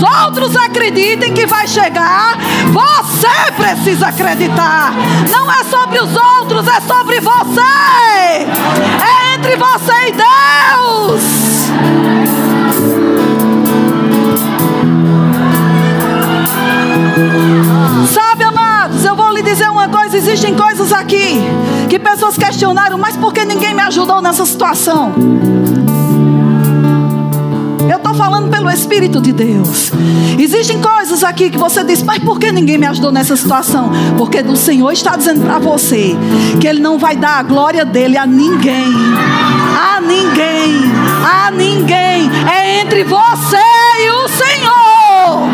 Os 0.02 0.26
outros 0.26 0.56
acreditem 0.56 1.34
que 1.34 1.46
vai 1.46 1.68
chegar. 1.68 2.36
Você 2.72 3.52
precisa 3.56 4.08
acreditar. 4.08 4.94
Não 5.30 5.52
é 5.52 5.64
sobre 5.64 6.00
os 6.00 6.16
outros, 6.16 6.68
é 6.68 6.82
sobre 6.82 7.20
você. 7.20 7.62
É 7.62 9.36
entre 9.36 9.56
você 9.56 9.94
e 10.08 10.12
Deus. 10.12 11.22
Sabe, 18.12 18.44
amados, 18.44 19.06
eu 19.06 19.16
vou 19.16 19.32
lhe 19.32 19.44
dizer 19.44 19.70
uma 19.70 19.88
coisa: 19.88 20.18
existem 20.18 20.56
coisas 20.56 20.92
aqui 20.92 21.42
que 21.90 22.00
pessoas 22.00 22.38
questionaram, 22.38 22.98
mas 22.98 23.16
por 23.18 23.32
que 23.32 23.46
ninguém 23.46 23.76
me 23.76 23.82
ajudou 23.82 24.22
nessa 24.22 24.46
situação? 24.46 25.14
Falando 28.32 28.50
pelo 28.50 28.70
Espírito 28.70 29.20
de 29.20 29.34
Deus. 29.34 29.92
Existem 30.40 30.80
coisas 30.80 31.22
aqui 31.22 31.50
que 31.50 31.58
você 31.58 31.84
diz, 31.84 32.02
mas 32.02 32.24
por 32.24 32.40
que 32.40 32.50
ninguém 32.50 32.78
me 32.78 32.86
ajudou 32.86 33.12
nessa 33.12 33.36
situação? 33.36 33.92
Porque 34.18 34.40
o 34.40 34.56
Senhor 34.56 34.90
está 34.94 35.18
dizendo 35.18 35.42
para 35.42 35.60
você 35.60 36.16
que 36.58 36.66
Ele 36.66 36.80
não 36.80 36.98
vai 36.98 37.18
dar 37.18 37.40
a 37.40 37.44
glória 37.44 37.84
dele 37.84 38.18
a 38.18 38.26
ninguém. 38.26 38.94
A 39.78 40.00
ninguém. 40.00 40.82
A 41.30 41.52
ninguém. 41.52 42.32
É 42.50 42.80
entre 42.80 43.04
você 43.04 43.58
e 44.00 44.10
o 44.12 44.30
Senhor. 44.30 45.50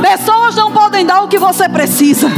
Pessoas 0.00 0.56
não 0.56 0.72
podem 0.72 1.04
dar 1.04 1.20
o 1.20 1.28
que 1.28 1.38
você 1.38 1.68
precisa. 1.68 2.30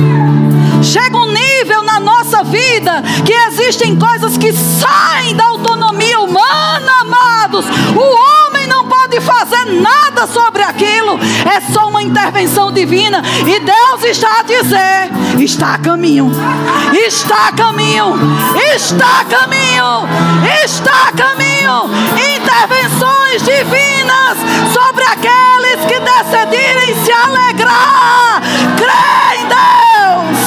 Chega 0.84 1.16
um 1.16 1.32
nível 1.32 1.82
na 1.82 1.98
nossa 1.98 2.44
vida 2.44 3.02
que 3.24 3.32
existem 3.32 3.96
coisas 3.96 4.36
que 4.36 4.52
saem 4.52 5.34
da 5.34 5.46
autonomia 5.46 6.20
humana, 6.20 6.92
amados. 7.00 7.64
O 7.96 8.48
homem 8.50 8.66
não 8.66 8.86
pode 8.86 9.18
fazer 9.22 9.64
nada 9.80 10.26
sobre 10.26 10.62
aquilo. 10.62 11.18
É 11.50 11.72
só 11.72 11.88
uma 11.88 12.02
intervenção 12.02 12.70
divina. 12.70 13.22
E 13.46 13.60
Deus 13.60 14.04
está 14.04 14.40
a 14.40 14.42
dizer: 14.42 15.10
está 15.42 15.74
a 15.74 15.78
caminho, 15.78 16.30
está 17.06 17.48
a 17.48 17.52
caminho, 17.52 18.14
está 18.76 19.20
a 19.20 19.24
caminho, 19.24 20.08
está 20.64 21.08
a 21.08 21.12
caminho. 21.12 21.90
Intervenções 22.36 23.42
divinas 23.42 24.36
sobre 24.72 25.04
aqueles 25.04 25.80
que 25.86 25.98
decidirem 25.98 27.04
se 27.04 27.10
alegrar. 27.10 28.42
Crê 28.76 29.38
em 29.38 29.46
Deus. 29.48 30.43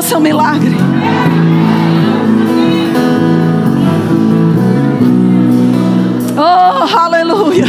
o 0.00 0.02
seu 0.02 0.18
milagre. 0.18 0.74
Oh, 6.36 6.98
aleluia. 6.98 7.66